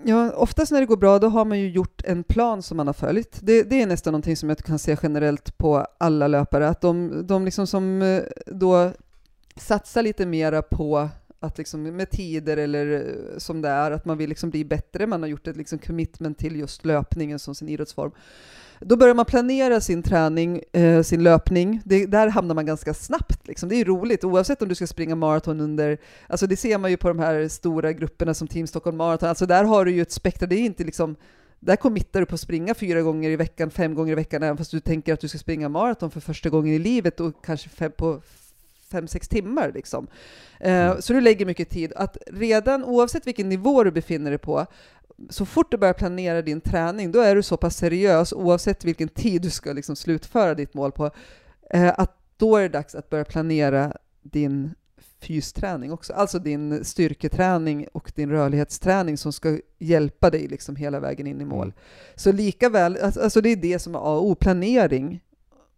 Ja, 0.05 0.31
oftast 0.31 0.71
när 0.71 0.79
det 0.79 0.85
går 0.85 0.97
bra, 0.97 1.19
då 1.19 1.27
har 1.27 1.45
man 1.45 1.59
ju 1.59 1.69
gjort 1.69 2.01
en 2.05 2.23
plan 2.23 2.61
som 2.61 2.77
man 2.77 2.87
har 2.87 2.93
följt. 2.93 3.39
Det, 3.41 3.63
det 3.63 3.81
är 3.81 3.87
nästan 3.87 4.11
någonting 4.11 4.37
som 4.37 4.49
jag 4.49 4.57
kan 4.57 4.79
se 4.79 4.97
generellt 5.03 5.57
på 5.57 5.87
alla 5.97 6.27
löpare, 6.27 6.67
att 6.67 6.81
de, 6.81 7.23
de 7.27 7.45
liksom 7.45 7.67
som 7.67 8.01
eh, 8.01 8.21
då 8.45 8.91
satsar 9.55 10.03
lite 10.03 10.25
mera 10.25 10.61
på 10.61 11.09
att 11.41 11.57
liksom 11.57 11.83
med 11.83 12.09
tider 12.09 12.57
eller 12.57 12.91
eh, 12.91 13.37
som 13.37 13.61
det 13.61 13.69
är, 13.69 13.91
att 13.91 14.05
man 14.05 14.17
vill 14.17 14.29
liksom 14.29 14.49
bli 14.49 14.65
bättre, 14.65 15.07
man 15.07 15.21
har 15.21 15.29
gjort 15.29 15.47
ett 15.47 15.57
liksom 15.57 15.79
commitment 15.79 16.37
till 16.37 16.55
just 16.55 16.85
löpningen 16.85 17.39
som 17.39 17.55
sin 17.55 17.69
idrottsform. 17.69 18.11
Då 18.79 18.97
börjar 18.97 19.15
man 19.15 19.25
planera 19.25 19.81
sin 19.81 20.03
träning, 20.03 20.61
eh, 20.73 21.01
sin 21.01 21.23
löpning. 21.23 21.81
Det, 21.85 22.05
där 22.05 22.27
hamnar 22.27 22.55
man 22.55 22.65
ganska 22.65 22.93
snabbt. 22.93 23.47
Liksom. 23.47 23.69
Det 23.69 23.75
är 23.75 23.85
roligt, 23.85 24.23
oavsett 24.23 24.61
om 24.61 24.67
du 24.69 24.75
ska 24.75 24.87
springa 24.87 25.15
maraton 25.15 25.59
under... 25.59 25.97
Alltså 26.27 26.47
det 26.47 26.57
ser 26.57 26.77
man 26.77 26.91
ju 26.91 26.97
på 26.97 27.07
de 27.07 27.19
här 27.19 27.47
stora 27.47 27.93
grupperna 27.93 28.33
som 28.33 28.47
Team 28.47 28.67
Stockholm 28.67 28.97
Marathon. 28.97 29.29
Alltså 29.29 29.45
där 29.45 29.63
har 29.63 29.85
du 29.85 29.91
ju 29.91 30.01
ett 30.01 30.11
spektra. 30.11 30.47
Det 30.47 30.55
är 30.55 30.65
inte 30.65 30.83
liksom... 30.83 31.15
Där 31.59 31.75
committar 31.75 32.19
du 32.19 32.25
på 32.25 32.35
att 32.35 32.41
springa 32.41 32.73
fyra 32.73 33.01
gånger 33.01 33.29
i 33.29 33.35
veckan, 33.35 33.71
fem 33.71 33.95
gånger 33.95 34.11
i 34.11 34.15
veckan, 34.15 34.43
även 34.43 34.57
fast 34.57 34.71
du 34.71 34.79
tänker 34.79 35.13
att 35.13 35.19
du 35.19 35.27
ska 35.27 35.37
springa 35.37 35.69
maraton 35.69 36.11
för 36.11 36.19
första 36.19 36.49
gången 36.49 36.73
i 36.73 36.79
livet 36.79 37.19
och 37.19 37.45
kanske 37.45 37.69
fem, 37.69 37.91
på 37.97 38.21
fem, 38.91 39.07
sex 39.07 39.27
timmar. 39.27 39.71
Liksom. 39.75 40.07
Eh, 40.59 40.99
så 40.99 41.13
du 41.13 41.21
lägger 41.21 41.45
mycket 41.45 41.69
tid. 41.69 41.93
Att 41.95 42.17
redan, 42.27 42.83
oavsett 42.83 43.27
vilken 43.27 43.49
nivå 43.49 43.83
du 43.83 43.91
befinner 43.91 44.31
dig 44.31 44.39
på, 44.39 44.65
så 45.29 45.45
fort 45.45 45.71
du 45.71 45.77
börjar 45.77 45.93
planera 45.93 46.41
din 46.41 46.61
träning, 46.61 47.11
då 47.11 47.19
är 47.19 47.35
du 47.35 47.43
så 47.43 47.57
pass 47.57 47.77
seriös, 47.77 48.33
oavsett 48.33 48.85
vilken 48.85 49.07
tid 49.07 49.41
du 49.41 49.49
ska 49.49 49.73
liksom 49.73 49.95
slutföra 49.95 50.53
ditt 50.53 50.73
mål 50.73 50.91
på, 50.91 51.11
eh, 51.69 51.93
att 51.99 52.17
då 52.37 52.57
är 52.57 52.61
det 52.61 52.69
dags 52.69 52.95
att 52.95 53.09
börja 53.09 53.25
planera 53.25 53.93
din 54.21 54.73
fysträning 55.19 55.91
också, 55.91 56.13
alltså 56.13 56.39
din 56.39 56.85
styrketräning 56.85 57.87
och 57.93 58.11
din 58.15 58.29
rörlighetsträning 58.29 59.17
som 59.17 59.33
ska 59.33 59.59
hjälpa 59.79 60.29
dig 60.29 60.47
liksom 60.47 60.75
hela 60.75 60.99
vägen 60.99 61.27
in 61.27 61.41
i 61.41 61.45
mål. 61.45 61.67
Mm. 61.67 61.77
Så 62.15 62.31
lika 62.31 62.69
väl, 62.69 62.97
alltså 63.01 63.21
alltså 63.21 63.41
det 63.41 63.49
är 63.49 63.55
det 63.55 63.79
som 63.79 63.95
är 63.95 63.99
A 63.99 64.17
och 64.17 64.27
O, 64.27 64.35
planering 64.35 65.21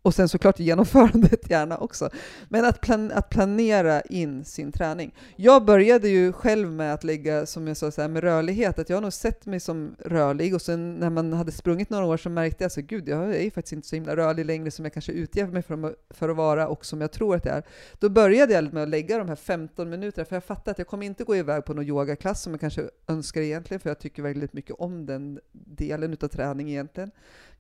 och 0.04 0.14
sen 0.14 0.30
såklart 0.30 0.60
genomförandet 0.60 1.50
gärna 1.50 1.78
också. 1.78 2.10
Men 2.50 2.66
att, 2.66 2.82
plan 2.82 3.12
att 3.12 3.30
planera 3.30 4.02
in 4.02 4.46
sin 4.46 4.72
träning. 4.72 5.16
Jag 5.36 5.66
började 5.66 6.10
ju 6.10 6.34
själv 6.34 6.72
med 6.72 6.94
att 6.94 7.04
lägga, 7.04 7.46
som 7.46 7.68
jag 7.68 7.78
sa, 7.78 7.92
så 7.92 8.02
här, 8.02 8.08
med 8.08 8.24
rörlighet, 8.24 8.80
att 8.80 8.90
jag 8.90 8.98
har 8.98 9.02
nog 9.02 9.14
sett 9.14 9.46
mig 9.46 9.60
som 9.60 9.96
rörlig 10.00 10.56
och 10.56 10.62
sen 10.62 10.94
när 10.94 11.10
man 11.10 11.34
hade 11.34 11.52
sprungit 11.52 11.90
några 11.90 12.06
år 12.06 12.18
så 12.18 12.30
märkte 12.30 12.64
jag 12.64 12.72
så 12.72 12.82
gud, 12.82 13.10
jag 13.10 13.36
är 13.36 13.42
ju 13.44 13.52
faktiskt 13.52 13.74
inte 13.74 13.88
så 13.88 13.96
himla 13.96 14.16
rörlig 14.16 14.46
längre 14.46 14.72
som 14.72 14.86
jag 14.86 14.94
kanske 14.94 15.12
utger 15.12 15.48
mig 15.48 15.62
för, 15.62 15.86
att- 15.88 15.96
för 16.10 16.30
att 16.30 16.36
vara 16.38 16.68
och 16.68 16.86
som 16.86 17.02
jag 17.02 17.12
tror 17.12 17.36
att 17.36 17.46
jag 17.46 17.56
är. 17.58 17.64
Då 18.00 18.10
började 18.10 18.54
jag 18.54 18.74
med 18.74 18.84
att 18.84 18.90
lägga 18.90 19.18
de 19.18 19.30
här 19.30 19.36
15 19.36 19.90
minuterna, 19.90 20.26
för 20.26 20.36
jag 20.36 20.44
fattade 20.44 20.72
att 20.72 20.78
jag 20.78 20.88
kommer 20.88 21.06
inte 21.06 21.24
gå 21.24 21.36
iväg 21.36 21.66
på 21.66 21.74
någon 21.74 21.86
yogaklass 21.86 22.42
som 22.42 22.54
jag 22.54 22.60
kanske 22.60 22.90
önskar 23.08 23.42
egentligen, 23.42 23.80
för 23.80 23.90
jag 23.90 24.00
tycker 24.00 24.24
väldigt 24.24 24.54
mycket 24.54 24.76
om 24.80 25.06
den 25.06 25.40
delen 25.52 26.14
utav 26.14 26.28
träning 26.28 26.70
egentligen. 26.70 27.12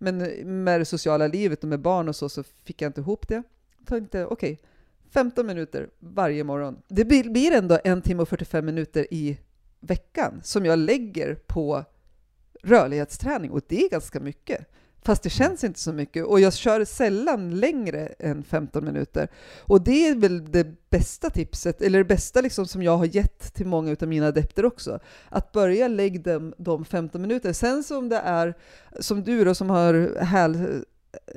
Men 0.04 0.18
med 0.64 0.82
det 0.82 0.86
sociala 0.86 1.28
livet 1.28 1.64
och 1.64 1.70
med 1.70 1.80
barn 1.80 2.10
och 2.10 2.16
så, 2.16 2.30
så 2.30 2.44
fick 2.44 2.82
jag 2.82 2.90
inte 2.90 3.02
ihop 3.02 3.28
det. 3.28 3.44
Jag 3.78 3.88
tänkte, 3.88 4.26
okej, 4.26 4.60
15 5.10 5.46
minuter 5.46 5.90
varje 6.00 6.44
morgon. 6.44 6.82
Det 6.88 7.06
blir 7.06 7.30
blir 7.30 7.52
ändå 7.52 7.80
en 7.84 8.02
timme 8.02 8.22
och 8.22 8.30
45 8.30 8.66
minuter 8.66 9.08
i 9.12 9.38
veckan 9.80 10.42
som 10.44 10.66
jag 10.66 10.80
lägger 10.80 11.36
på 11.36 11.84
rörlighetsträning 12.64 13.52
och 13.52 13.62
det 13.68 13.86
är 13.86 13.90
ganska 13.90 14.20
mycket. 14.20 14.68
Fast 15.06 15.24
det 15.24 15.30
känns 15.30 15.64
inte 15.64 15.80
så 15.80 15.94
mycket 15.94 16.26
och 16.26 16.40
jag 16.40 16.54
kör 16.54 16.86
sällan 16.86 17.60
längre 17.60 18.08
än 18.20 18.44
15 18.44 18.86
minuter. 18.86 19.28
Och 19.60 19.82
det 19.82 20.08
är 20.08 20.16
väl 20.16 20.52
det 20.52 20.90
bästa 20.90 21.30
tipset, 21.30 21.82
eller 21.82 21.98
det 21.98 22.06
bästa 22.06 22.42
liksom 22.42 22.68
som 22.68 22.84
jag 22.84 22.98
har 22.98 23.06
gett 23.06 23.54
till 23.54 23.66
många 23.66 23.96
av 24.02 24.08
mina 24.08 24.28
adepter 24.28 24.66
också. 24.66 25.00
Att 25.30 25.52
börja 25.52 25.88
lägga 25.88 26.22
dem 26.22 26.54
de 26.58 26.86
15 26.86 27.22
minuter. 27.22 27.54
Sen 27.54 27.84
som 27.84 28.10
det 28.10 28.18
är, 28.18 28.54
som 29.00 29.24
du 29.24 29.44
då 29.44 29.56
som 29.56 29.70
har 29.70 30.20
häl, 30.24 30.84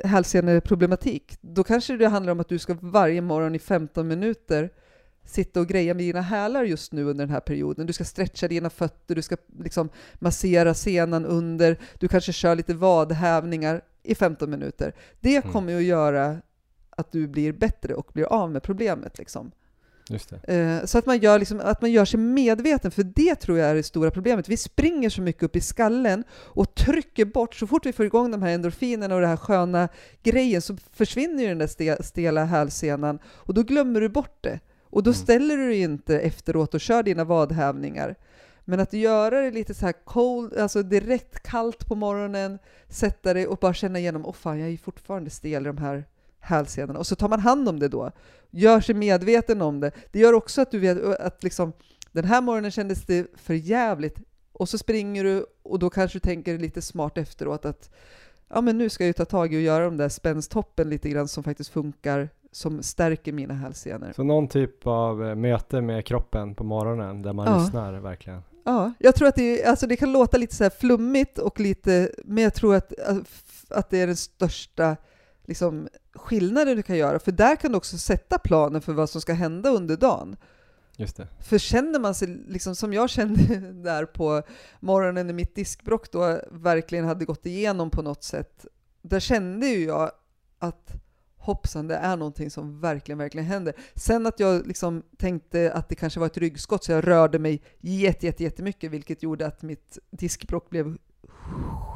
hälseneproblematik, 0.05 1.39
då 1.41 1.65
kanske 1.65 1.97
det 1.97 2.09
handlar 2.09 2.33
om 2.33 2.41
att 2.41 2.49
du 2.49 2.59
ska 2.59 2.77
varje 2.81 3.21
morgon 3.21 3.55
i 3.55 3.59
15 3.59 4.09
minuter 4.09 4.71
sitta 5.27 5.61
och 5.61 5.67
greja 5.67 5.95
med 5.95 6.05
dina 6.05 6.21
hälar 6.21 6.65
just 6.65 6.93
nu 6.93 7.05
under 7.05 7.25
den 7.27 7.33
här 7.35 7.41
perioden. 7.41 7.87
Du 7.87 7.93
ska 7.93 8.05
stretcha 8.05 8.49
dina 8.49 8.71
fötter, 8.71 9.15
du 9.15 9.23
ska 9.23 9.37
liksom 9.59 9.89
massera 10.15 10.75
senan 10.75 11.25
under, 11.27 11.79
du 11.99 12.09
kanske 12.09 12.33
kör 12.33 12.55
lite 12.55 12.75
vadhävningar 12.75 13.81
i 14.03 14.15
15 14.15 14.51
minuter. 14.51 14.95
Det 15.21 15.37
Mm. 15.37 15.53
kommer 15.53 15.73
ju 15.73 15.79
att 15.79 15.85
göra 15.85 16.37
att 16.91 17.13
du 17.13 17.29
blir 17.29 17.53
bättre 17.53 17.95
och 17.95 18.11
blir 18.13 18.25
av 18.25 18.51
med 18.51 18.63
problemet. 18.63 19.19
Liksom. 19.19 19.51
Eh, 20.49 20.85
så 20.85 20.99
att 20.99 21.07
man, 21.07 21.19
gör 21.19 21.39
liksom, 21.39 21.61
att 21.61 21.81
man 21.81 21.93
gör 21.93 22.05
sig 22.05 22.21
medveten, 22.21 22.91
för 22.91 23.03
det 23.03 23.35
tror 23.35 23.59
jag 23.59 23.69
är 23.71 23.75
det 23.75 23.83
stora 23.83 24.11
problemet. 24.11 24.49
Vi 24.49 24.57
springer 24.57 25.11
så 25.11 25.23
mycket 25.23 25.43
upp 25.43 25.57
i 25.57 25.61
skallen 25.61 26.25
och 26.33 26.75
trycker 26.75 27.25
bort, 27.25 27.55
så 27.55 27.67
fort 27.67 27.87
vi 27.87 27.93
får 27.93 28.07
igång 28.07 28.31
de 28.31 28.43
här 28.43 28.51
endorfinerna 28.51 29.15
och 29.15 29.21
den 29.21 29.31
här 29.31 29.37
sköna 29.37 29.89
grejen 30.23 30.63
så 30.63 30.77
försvinner 30.93 31.43
ju 31.43 31.49
den 31.49 31.59
där 31.59 31.67
ste, 31.67 32.03
stela 32.03 32.45
hälsenan 32.45 33.19
och 33.27 33.55
då 33.55 33.63
glömmer 33.63 34.01
du 34.01 34.09
bort 34.09 34.39
det. 34.43 34.61
Och 34.97 35.03
då 35.03 35.11
Mm. 35.11 35.15
ställer 35.19 35.57
du 35.57 35.69
dig 35.69 35.81
inte 35.81 36.21
efteråt 36.21 36.75
och 36.75 36.81
kör 36.81 37.03
dina 37.03 37.25
vadhävningar. 37.25 38.15
Men 38.65 38.81
att 38.81 38.93
göra 38.93 39.41
det 39.41 39.51
lite 39.51 39.75
så 39.75 39.87
här 39.87 39.95
cold, 40.05 40.57
alltså 40.57 40.83
direkt 40.83 41.43
kallt 41.43 41.87
på 41.89 41.95
morgonen, 41.95 42.59
sätta 42.89 43.35
dig 43.35 43.47
och 43.47 43.59
bara 43.59 43.75
känna 43.75 43.99
igenom, 43.99 44.27
åh 44.27 44.33
fan, 44.33 44.59
jag 44.59 44.71
är 44.71 44.77
fortfarande 44.77 45.31
stel 45.31 45.63
i 45.63 45.67
de 45.67 45.79
här 45.79 46.05
hälsenorna. 46.41 46.99
Och 46.99 47.07
så 47.07 47.17
tar 47.17 47.29
man 47.29 47.41
hand 47.41 47.69
om 47.69 47.79
det 47.79 47.89
då, 47.89 48.11
gör 48.51 48.81
sig 48.81 48.95
medveten 48.95 49.63
om 49.63 49.81
det. 49.81 49.91
Det 50.13 50.19
gör 50.19 50.33
också 50.33 50.61
att 50.63 50.71
du 50.71 50.79
vet 50.79 51.21
att 51.21 51.43
liksom, 51.43 51.73
den 52.13 52.25
här 52.25 52.41
morgonen 52.41 52.71
kändes 52.71 53.03
det 53.03 53.27
för 53.37 53.55
jävligt 53.55 54.17
och 54.53 54.69
så 54.69 54.79
springer 54.79 55.25
du 55.25 55.47
och 55.63 55.79
då 55.79 55.91
kanske 55.91 56.17
du 56.17 56.21
tänker 56.21 56.59
lite 56.59 56.83
smart 56.83 57.19
efteråt 57.19 57.65
att 57.65 57.91
ja, 58.49 58.61
men 58.61 58.79
nu 58.79 58.89
ska 58.89 59.05
jag 59.05 59.09
ju 59.09 59.13
ta 59.13 59.25
tag 59.25 59.55
i 59.55 59.57
och 59.57 59.61
göra 59.61 59.85
de 59.85 59.97
där 59.97 60.09
spänsthoppen 60.09 60.91
lite 60.91 61.09
grann 61.09 61.29
som 61.29 61.45
faktiskt 61.45 61.71
funkar, 61.71 62.29
som 62.53 62.83
stärker 62.83 63.33
mina 63.33 63.55
hälsenor. 63.55 64.13
Så 64.17 64.23
någon 64.23 64.49
typ 64.49 64.87
av 64.87 65.25
eh, 65.25 65.35
möte 65.35 65.81
med 65.81 66.07
kroppen 66.07 66.55
på 66.55 66.65
morgonen 66.65 67.23
där 67.23 67.33
man 67.33 67.47
Ja. 67.47 67.59
lyssnar 67.59 67.93
verkligen. 67.93 68.43
Ja, 68.65 68.93
jag 68.99 69.15
tror 69.15 69.29
att 69.29 69.35
det, 69.37 69.65
alltså 69.65 69.87
det 69.87 69.97
kan 69.97 70.13
låta 70.13 70.37
lite 70.39 70.55
så 70.55 70.71
flummigt 70.71 71.39
och 71.39 71.61
lite, 71.61 72.11
men 72.25 72.45
jag 72.45 72.55
tror 72.55 72.75
att, 72.75 72.93
att 73.71 73.91
det 73.91 74.01
är 74.01 74.07
den 74.07 74.17
största 74.17 74.97
liksom, 75.45 75.89
skillnaden 76.15 76.77
du 76.77 76.83
kan 76.83 76.97
göra, 76.97 77.19
för 77.19 77.33
där 77.33 77.57
kan 77.57 77.71
du 77.73 77.77
också 77.77 77.99
sätta 77.99 78.39
planen 78.39 78.83
för 78.83 78.93
vad 78.93 79.11
som 79.11 79.21
ska 79.21 79.33
hända 79.33 79.71
under 79.71 79.97
dagen. 79.97 80.37
Just 80.97 81.17
det. 81.17 81.29
För 81.41 81.59
känner 81.59 81.99
man 81.99 82.15
sig, 82.15 82.29
liksom 82.49 82.75
som 82.77 82.93
jag 82.93 83.11
kände 83.11 83.57
där 83.73 84.05
på 84.05 84.43
morgonen 84.81 85.27
när 85.27 85.35
mitt 85.35 85.55
diskbråck 85.55 86.11
då 86.13 86.41
verkligen 86.51 87.05
hade 87.05 87.25
gått 87.25 87.47
igenom 87.47 87.91
på 87.91 88.03
något 88.03 88.25
sätt, 88.25 88.67
där 89.03 89.21
kände 89.21 89.67
ju 89.67 89.85
jag 89.85 90.11
att 90.59 90.93
hoppsan, 91.47 91.89
det 91.89 91.95
är 91.97 92.17
någonting 92.17 92.51
som 92.51 92.81
verkligen, 92.81 93.19
verkligen 93.19 93.47
händer. 93.47 93.75
Sen 93.95 94.27
att 94.27 94.41
jag 94.41 94.67
liksom 94.67 95.03
tänkte 95.19 95.73
att 95.73 95.89
det 95.89 95.95
kanske 95.95 96.21
var 96.21 96.27
ett 96.27 96.39
ryggskott, 96.39 96.85
så 96.85 96.93
jag 96.93 97.07
rörde 97.09 97.39
mig 97.39 97.63
jätte, 97.81 98.27
jätte, 98.27 98.43
jättemycket, 98.43 98.91
vilket 98.91 99.23
gjorde 99.23 99.47
att 99.47 99.63
mitt 99.63 99.99
diskbråck 100.11 100.71
blev 100.71 100.97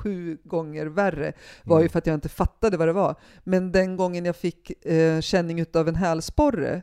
sju 0.02 0.38
gånger 0.44 0.86
värre, 0.86 1.32
var 1.64 1.78
ju 1.78 1.82
Mm. 1.82 1.88
för 1.92 1.98
att 1.98 2.06
jag 2.06 2.14
inte 2.14 2.28
fattade 2.28 2.76
vad 2.76 2.88
det 2.88 2.92
var. 2.92 3.14
Men 3.44 3.72
den 3.72 3.96
gången 3.96 4.24
jag 4.24 4.36
fick 4.36 4.86
eh, 4.86 5.20
känning 5.20 5.60
utav 5.60 5.88
en 5.88 5.94
hälsporre 5.94 6.82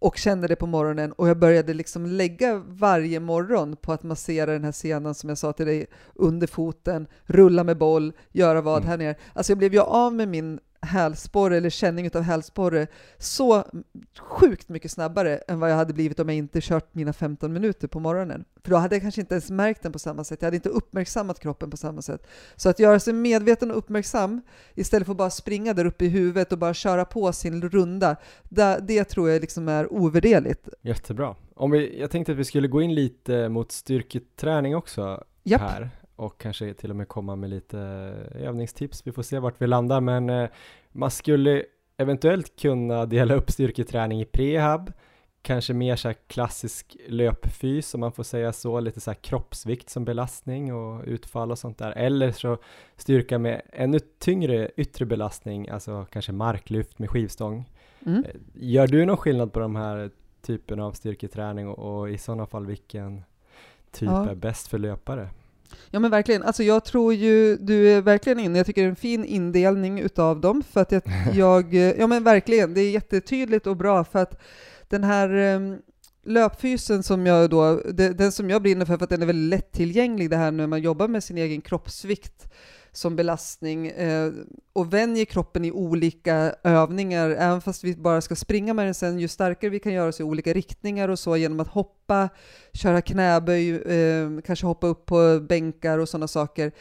och 0.00 0.16
kände 0.16 0.48
det 0.48 0.56
på 0.56 0.66
morgonen 0.66 1.12
och 1.12 1.28
jag 1.28 1.38
började 1.38 1.74
liksom 1.74 2.06
lägga 2.06 2.62
varje 2.66 3.20
morgon 3.20 3.76
på 3.76 3.92
att 3.92 4.02
massera 4.02 4.52
den 4.52 4.64
här 4.64 4.72
senan 4.72 5.14
som 5.14 5.28
jag 5.28 5.38
sa 5.38 5.52
till 5.52 5.66
dig 5.66 5.86
under 6.14 6.46
foten, 6.46 7.06
rulla 7.24 7.64
med 7.64 7.78
boll, 7.78 8.12
göra 8.32 8.60
vad 8.60 8.76
Mm. 8.76 8.88
här 8.88 8.98
nere. 8.98 9.14
Alltså 9.32 9.52
jag 9.52 9.58
blev 9.58 9.72
ju 9.74 9.80
av 9.80 10.14
med 10.14 10.28
min 10.28 10.60
hälsporre 10.80 11.56
eller 11.56 11.70
känning 11.70 12.06
utav 12.06 12.22
hälsporre 12.22 12.86
så 13.18 13.64
sjukt 14.18 14.68
mycket 14.68 14.90
snabbare 14.90 15.36
än 15.36 15.60
vad 15.60 15.70
jag 15.70 15.76
hade 15.76 15.92
blivit 15.92 16.20
om 16.20 16.28
jag 16.28 16.38
inte 16.38 16.60
kört 16.60 16.94
mina 16.94 17.12
15 17.12 17.52
minuter 17.52 17.88
på 17.88 18.00
morgonen. 18.00 18.44
För 18.64 18.70
då 18.70 18.76
hade 18.76 18.94
jag 18.94 19.02
kanske 19.02 19.20
inte 19.20 19.34
ens 19.34 19.50
märkt 19.50 19.82
den 19.82 19.92
på 19.92 19.98
samma 19.98 20.24
sätt. 20.24 20.42
Jag 20.42 20.46
hade 20.46 20.56
inte 20.56 20.68
uppmärksammat 20.68 21.40
kroppen 21.40 21.70
på 21.70 21.76
samma 21.76 22.02
sätt. 22.02 22.26
Så 22.56 22.68
att 22.68 22.78
göra 22.78 23.00
sig 23.00 23.12
medveten 23.12 23.70
och 23.70 23.76
uppmärksam 23.78 24.40
istället 24.74 25.06
för 25.06 25.12
att 25.12 25.18
bara 25.18 25.30
springa 25.30 25.74
där 25.74 25.84
uppe 25.84 26.04
i 26.04 26.08
huvudet 26.08 26.52
och 26.52 26.58
bara 26.58 26.74
köra 26.74 27.04
på 27.04 27.32
sin 27.32 27.68
runda, 27.68 28.16
det, 28.48 28.78
det 28.88 29.04
tror 29.04 29.30
jag 29.30 29.40
liksom 29.40 29.68
är 29.68 29.92
ovärderligt. 29.92 30.68
Jättebra. 30.82 31.34
Om 31.54 31.70
vi, 31.70 32.00
jag 32.00 32.10
tänkte 32.10 32.32
att 32.32 32.38
vi 32.38 32.44
skulle 32.44 32.68
gå 32.68 32.82
in 32.82 32.94
lite 32.94 33.48
mot 33.48 33.72
styrketräning 33.72 34.76
också 34.76 35.24
Japp. 35.42 35.60
här 35.60 35.90
och 36.18 36.40
kanske 36.40 36.74
till 36.74 36.90
och 36.90 36.96
med 36.96 37.08
komma 37.08 37.36
med 37.36 37.50
lite 37.50 37.78
övningstips. 38.34 39.06
Vi 39.06 39.12
får 39.12 39.22
se 39.22 39.38
vart 39.38 39.62
vi 39.62 39.66
landar, 39.66 40.00
men 40.00 40.30
eh, 40.30 40.48
man 40.92 41.10
skulle 41.10 41.64
eventuellt 41.96 42.56
kunna 42.60 43.06
dela 43.06 43.34
upp 43.34 43.50
styrketräning 43.50 44.20
i 44.20 44.24
prehab, 44.24 44.92
kanske 45.42 45.74
mer 45.74 45.96
så 45.96 46.12
klassisk 46.26 46.96
löpfys 47.08 47.94
om 47.94 48.00
man 48.00 48.12
får 48.12 48.22
säga 48.22 48.52
så, 48.52 48.80
lite 48.80 49.00
så 49.00 49.10
här 49.10 49.14
kroppsvikt 49.16 49.90
som 49.90 50.04
belastning 50.04 50.74
och 50.74 51.04
utfall 51.06 51.50
och 51.50 51.58
sånt 51.58 51.78
där, 51.78 51.92
eller 51.92 52.32
så 52.32 52.58
styrka 52.96 53.38
med 53.38 53.62
ännu 53.72 53.98
tyngre 54.18 54.70
yttre 54.76 55.06
belastning, 55.06 55.68
alltså 55.68 56.06
kanske 56.10 56.32
marklyft 56.32 56.98
med 56.98 57.10
skivstång. 57.10 57.70
Mm. 58.06 58.24
Eh, 58.24 58.30
Gör 58.54 58.86
du 58.86 59.04
någon 59.06 59.16
skillnad 59.16 59.52
på 59.52 59.60
de 59.60 59.76
här 59.76 60.10
typen 60.42 60.80
av 60.80 60.92
styrketräning 60.92 61.68
och, 61.68 61.98
och 62.00 62.10
i 62.10 62.18
sådana 62.18 62.46
fall 62.46 62.66
vilken 62.66 63.22
typ 63.90 64.08
Ja. 64.08 64.28
är 64.30 64.34
bäst 64.34 64.68
för 64.68 64.78
löpare? 64.78 65.28
Ja 65.90 66.00
men 66.00 66.10
verkligen, 66.10 66.42
alltså 66.42 66.62
jag 66.62 66.84
tror 66.84 67.14
ju 67.14 67.56
du 67.56 67.90
är 67.90 68.00
verkligen 68.00 68.38
inne, 68.38 68.58
jag 68.58 68.66
tycker 68.66 68.82
det 68.82 68.86
är 68.86 68.90
en 68.90 68.96
fin 68.96 69.24
indelning 69.24 70.00
utav 70.00 70.40
dem 70.40 70.62
för 70.62 70.80
att 70.80 70.92
jag, 70.92 71.02
jag 71.34 71.74
ja 71.74 72.06
men 72.06 72.24
verkligen, 72.24 72.74
det 72.74 72.80
är 72.80 72.90
jättetydligt 72.90 73.66
och 73.66 73.76
bra 73.76 74.04
för 74.04 74.18
att 74.18 74.40
den 74.88 75.04
här 75.04 75.54
um, 75.54 75.78
löpfysen 76.24 77.02
som 77.02 77.26
jag 77.26 77.50
då, 77.50 77.80
den 77.92 78.32
som 78.32 78.50
jag 78.50 78.62
brinner 78.62 78.84
för, 78.84 78.96
för 78.96 79.04
att 79.04 79.10
den 79.10 79.22
är 79.22 79.26
väldigt 79.26 79.50
lättillgänglig 79.50 80.30
det 80.30 80.36
här 80.36 80.50
när 80.50 80.66
man 80.66 80.82
jobbar 80.82 81.08
med 81.08 81.24
sin 81.24 81.38
egen 81.38 81.60
kroppsvikt 81.60 82.52
som 82.98 83.16
belastning 83.16 83.86
eh, 83.86 84.32
och 84.72 84.92
vänjer 84.92 85.24
kroppen 85.24 85.64
i 85.64 85.72
olika 85.72 86.54
övningar, 86.64 87.30
även 87.30 87.60
fast 87.60 87.84
vi 87.84 87.96
bara 87.96 88.20
ska 88.20 88.36
springa 88.36 88.74
med 88.74 88.86
den 88.86 88.94
sen, 88.94 89.18
ju 89.18 89.28
starkare 89.28 89.70
vi 89.70 89.78
kan 89.78 89.92
göra 89.92 90.08
oss 90.08 90.20
i 90.20 90.22
olika 90.22 90.52
riktningar 90.52 91.08
och 91.08 91.18
så 91.18 91.36
genom 91.36 91.60
att 91.60 91.68
hoppa, 91.68 92.28
köra 92.72 93.00
knäböj, 93.00 93.70
eh, 93.70 94.28
kanske 94.44 94.66
hoppa 94.66 94.86
upp 94.86 95.06
på 95.06 95.40
bänkar 95.48 95.98
och 95.98 96.08
sådana 96.08 96.28
saker. 96.28 96.72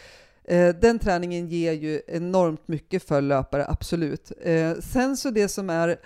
Eh, 0.43 0.76
den 0.82 0.99
träningen 0.99 1.47
ger 1.47 1.74
ju 1.74 2.01
enormt 2.07 2.68
mycket 2.68 3.03
för 3.03 3.22
löpare, 3.22 3.65
absolut. 3.68 4.32
Eh, 4.41 4.74
sen 4.80 5.18
så 5.18 5.30
det 5.30 5.47
som 5.47 5.70
är 5.70 5.99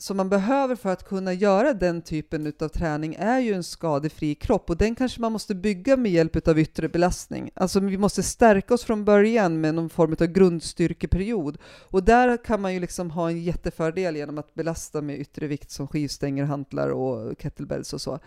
som 0.00 0.16
man 0.16 0.28
behöver 0.28 0.76
för 0.76 0.92
att 0.92 1.08
kunna 1.08 1.32
göra 1.32 1.74
den 1.74 2.02
typen 2.02 2.52
av 2.60 2.68
träning 2.68 3.16
är 3.18 3.38
ju 3.38 3.52
en 3.52 3.62
skadefri 3.62 4.34
kropp 4.34 4.70
och 4.70 4.76
den 4.76 4.94
kanske 4.94 5.20
man 5.20 5.32
måste 5.32 5.54
bygga 5.54 5.96
med 5.96 6.12
hjälp 6.12 6.48
av 6.48 6.58
yttre 6.58 6.88
belastning. 6.88 7.50
Alltså 7.54 7.80
vi 7.80 7.98
måste 7.98 8.22
stärka 8.22 8.74
oss 8.74 8.84
från 8.84 9.04
början 9.04 9.60
med 9.60 9.74
någon 9.74 9.90
form 9.90 10.16
av 10.20 10.26
grundstyrkeperiod 10.26 11.58
och 11.64 12.02
där 12.02 12.44
kan 12.44 12.60
man 12.60 12.74
ju 12.74 12.80
liksom 12.80 13.10
ha 13.10 13.30
en 13.30 13.42
jättefördel 13.42 14.16
genom 14.16 14.38
att 14.38 14.54
belasta 14.54 15.00
med 15.00 15.20
yttre 15.20 15.46
vikt 15.46 15.70
som 15.70 15.88
skivstänger, 15.88 16.44
hantlar 16.44 16.88
och 16.88 17.42
kettlebells 17.42 17.92
och 17.92 18.00
så. 18.00 18.18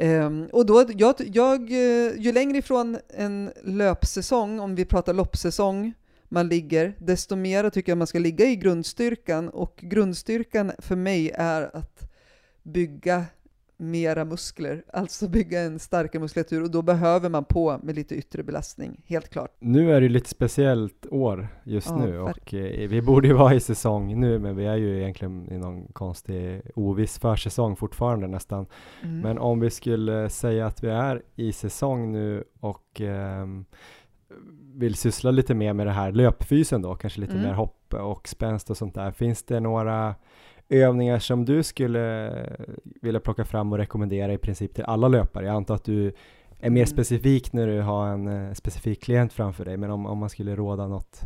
Um, 0.00 0.46
och 0.52 0.66
då, 0.66 0.84
jag, 0.94 1.14
jag, 1.18 1.70
ju 2.18 2.32
längre 2.32 2.58
ifrån 2.58 2.98
en 3.08 3.50
löpsäsong, 3.64 4.60
om 4.60 4.74
vi 4.74 4.84
pratar 4.84 5.12
loppsäsong, 5.12 5.94
man 6.32 6.48
ligger, 6.48 6.94
desto 6.98 7.36
mer 7.36 7.70
tycker 7.70 7.92
jag 7.92 7.98
man 7.98 8.06
ska 8.06 8.18
ligga 8.18 8.44
i 8.44 8.56
grundstyrkan. 8.56 9.48
Och 9.48 9.80
grundstyrkan 9.82 10.72
för 10.78 10.96
mig 10.96 11.30
är 11.34 11.76
att 11.76 12.10
bygga 12.62 13.24
mera 13.80 14.24
muskler, 14.24 14.84
alltså 14.92 15.28
bygga 15.28 15.60
en 15.60 15.78
starkare 15.78 16.20
muskulatur 16.20 16.62
och 16.62 16.70
då 16.70 16.82
behöver 16.82 17.28
man 17.28 17.44
på 17.44 17.80
med 17.82 17.94
lite 17.94 18.14
yttre 18.14 18.42
belastning, 18.42 19.00
helt 19.06 19.28
klart. 19.28 19.56
Nu 19.58 19.92
är 19.92 20.00
det 20.00 20.08
lite 20.08 20.28
speciellt 20.28 21.06
år 21.10 21.48
just 21.64 21.86
Ja, 21.86 21.96
nu 21.96 22.20
och 22.20 22.54
eh, 22.54 22.88
vi 22.88 23.02
borde 23.02 23.28
ju 23.28 23.34
vara 23.38 23.54
i 23.54 23.60
säsong 23.60 24.20
nu 24.20 24.38
men 24.38 24.56
vi 24.56 24.66
är 24.66 24.76
ju 24.76 24.98
egentligen 24.98 25.52
i 25.52 25.58
någon 25.58 25.86
konstig 25.86 26.62
oviss 26.74 27.18
försäsong 27.18 27.76
fortfarande 27.76 28.26
nästan. 28.26 28.66
Mm. 29.02 29.20
Men 29.20 29.38
om 29.38 29.60
vi 29.60 29.70
skulle 29.70 30.28
säga 30.28 30.66
att 30.66 30.84
vi 30.84 30.88
är 30.88 31.22
i 31.36 31.52
säsong 31.52 32.12
nu 32.12 32.44
och 32.60 33.00
ehm, 33.00 33.64
vill 34.80 34.94
syssla 34.94 35.30
lite 35.30 35.54
mer 35.54 35.72
med 35.72 35.86
det 35.86 35.92
här 35.92 36.12
löpfysen 36.12 36.82
då, 36.82 36.94
kanske 36.94 37.20
lite 37.20 37.32
Mm. 37.32 37.44
mer 37.44 37.52
hopp 37.52 37.94
och 37.94 38.28
spänst 38.28 38.70
och 38.70 38.76
sånt 38.76 38.94
där. 38.94 39.10
Finns 39.10 39.42
det 39.42 39.60
några 39.60 40.14
övningar 40.68 41.18
som 41.18 41.44
du 41.44 41.62
skulle 41.62 42.30
vilja 43.02 43.20
plocka 43.20 43.44
fram 43.44 43.72
och 43.72 43.78
rekommendera 43.78 44.32
i 44.32 44.38
princip 44.38 44.74
till 44.74 44.84
alla 44.84 45.08
löpare? 45.08 45.46
Jag 45.46 45.54
antar 45.56 45.74
att 45.74 45.84
du 45.84 46.06
är 46.60 46.70
mer 46.70 46.80
Mm. 46.82 46.86
specifik 46.86 47.52
när 47.52 47.66
du 47.66 47.80
har 47.80 48.06
en 48.08 48.28
eh, 48.28 48.52
specifik 48.52 49.02
klient 49.02 49.32
framför 49.32 49.64
dig, 49.64 49.76
men 49.76 49.90
om, 49.90 50.06
om 50.06 50.18
man 50.18 50.28
skulle 50.28 50.56
råda 50.56 50.86
något 50.88 51.20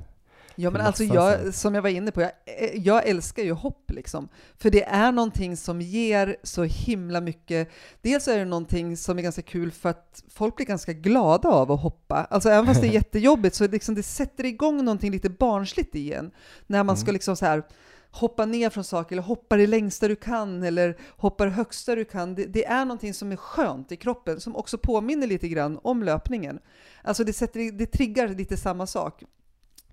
Ja 0.56 0.70
men 0.70 0.80
alltså 0.80 1.04
jag, 1.04 1.54
som 1.54 1.74
jag 1.74 1.82
var 1.82 1.90
inne 1.90 2.10
på, 2.10 2.20
jag, 2.20 2.30
eh, 2.46 2.78
jag 2.78 3.08
älskar 3.08 3.42
ju 3.42 3.52
hopp 3.52 3.90
liksom. 3.90 4.28
För 4.58 4.70
det 4.70 4.84
är 4.84 5.12
någonting 5.12 5.56
som 5.56 5.80
ger 5.80 6.36
så 6.42 6.62
himla 6.62 7.20
mycket. 7.20 7.68
Dels 8.02 8.28
är 8.28 8.38
det 8.38 8.44
någonting 8.44 8.96
som 8.96 9.18
är 9.18 9.22
ganska 9.22 9.42
kul 9.42 9.70
för 9.72 9.88
att 9.88 10.22
folk 10.28 10.56
blir 10.56 10.66
ganska 10.66 10.92
glada 10.92 11.48
av 11.48 11.72
att 11.72 11.80
hoppa. 11.80 12.26
Alltså 12.30 12.48
även 12.48 12.66
fast 12.66 12.80
det 12.80 12.86
är 12.86 12.92
jättejobbigt 13.02 13.54
så 13.56 13.68
liksom 13.68 13.94
det 13.94 14.02
sätter 14.02 14.44
igång 14.44 14.84
någonting 14.84 15.10
lite 15.12 15.30
barnsligt 15.30 15.94
igen. 15.94 16.30
När 16.66 16.84
man 16.84 16.96
ska 16.96 17.04
Mm. 17.04 17.12
liksom 17.14 17.36
så 17.36 17.46
här 17.46 17.62
hoppa 18.10 18.46
ner 18.46 18.70
från 18.70 18.84
saker 18.84 19.14
eller 19.14 19.22
hoppa 19.22 19.56
det 19.56 19.66
längsta 19.66 20.08
du 20.08 20.16
kan 20.16 20.62
eller 20.62 20.96
hoppa 21.16 21.44
det 21.44 21.50
högsta 21.50 21.94
du 21.94 22.04
kan. 22.04 22.34
Det, 22.34 22.44
det 22.46 22.64
är 22.64 22.84
någonting 22.84 23.14
som 23.14 23.32
är 23.32 23.36
skönt 23.36 23.92
i 23.92 23.96
kroppen 23.96 24.40
som 24.40 24.56
också 24.56 24.78
påminner 24.78 25.26
lite 25.26 25.48
grann 25.48 25.78
om 25.82 26.02
löpningen. 26.02 26.58
Alltså 27.02 27.24
det, 27.24 27.32
sätter, 27.32 27.72
det 27.72 27.86
triggar 27.86 28.28
lite 28.28 28.56
samma 28.56 28.86
sak. 28.86 29.22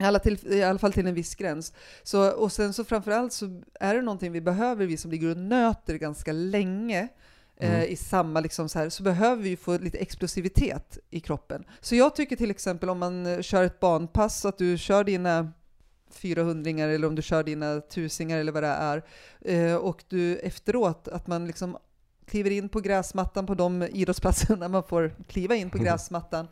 I 0.01 0.05
alla, 0.05 0.19
till, 0.19 0.53
I 0.53 0.63
alla 0.63 0.79
fall 0.79 0.93
till 0.93 1.07
en 1.07 1.13
viss 1.13 1.35
gräns. 1.35 1.73
Så, 2.03 2.31
och 2.31 2.51
sen 2.51 2.73
så 2.73 2.83
framförallt 2.83 3.33
så 3.33 3.61
är 3.79 3.95
det 3.95 4.01
någonting 4.01 4.31
vi 4.31 4.41
behöver, 4.41 4.85
vi 4.85 4.97
som 4.97 5.11
ligger 5.11 5.29
och 5.31 5.37
nöter 5.37 5.95
ganska 5.95 6.31
länge, 6.31 7.07
eh, 7.57 7.73
Mm. 7.75 7.89
i 7.89 7.95
samma 7.95 8.39
liksom 8.39 8.69
så 8.69 8.79
här, 8.79 8.89
så 8.89 9.03
behöver 9.03 9.43
vi 9.43 9.57
få 9.57 9.77
lite 9.77 9.97
explosivitet 9.97 10.97
i 11.09 11.19
kroppen. 11.19 11.63
Så 11.81 11.95
jag 11.95 12.15
tycker 12.15 12.35
till 12.35 12.51
exempel 12.51 12.89
om 12.89 12.99
man 12.99 13.25
eh, 13.25 13.41
kör 13.41 13.63
ett 13.63 13.79
banpass, 13.79 14.45
att 14.45 14.57
du 14.57 14.77
kör 14.77 15.03
dina 15.03 15.51
400 16.11 16.69
eller 16.71 17.07
om 17.07 17.15
du 17.15 17.21
kör 17.21 17.43
dina 17.43 17.81
tusingar 17.81 18.37
eller 18.37 18.51
vad 18.51 18.63
det 18.63 18.67
är, 18.67 19.03
eh, 19.41 19.75
och 19.75 20.03
du 20.07 20.37
efteråt, 20.37 21.07
att 21.07 21.27
man 21.27 21.47
liksom 21.47 21.77
kliver 22.25 22.51
in 22.51 22.69
på 22.69 22.79
gräsmattan 22.79 23.45
på 23.45 23.55
de 23.55 23.83
idrottsplatserna 23.83 24.67
man 24.77 24.83
får 24.83 25.15
kliva 25.27 25.55
in 25.55 25.69
på 25.69 25.77
Mm. 25.77 25.85
gräsmattan, 25.85 26.47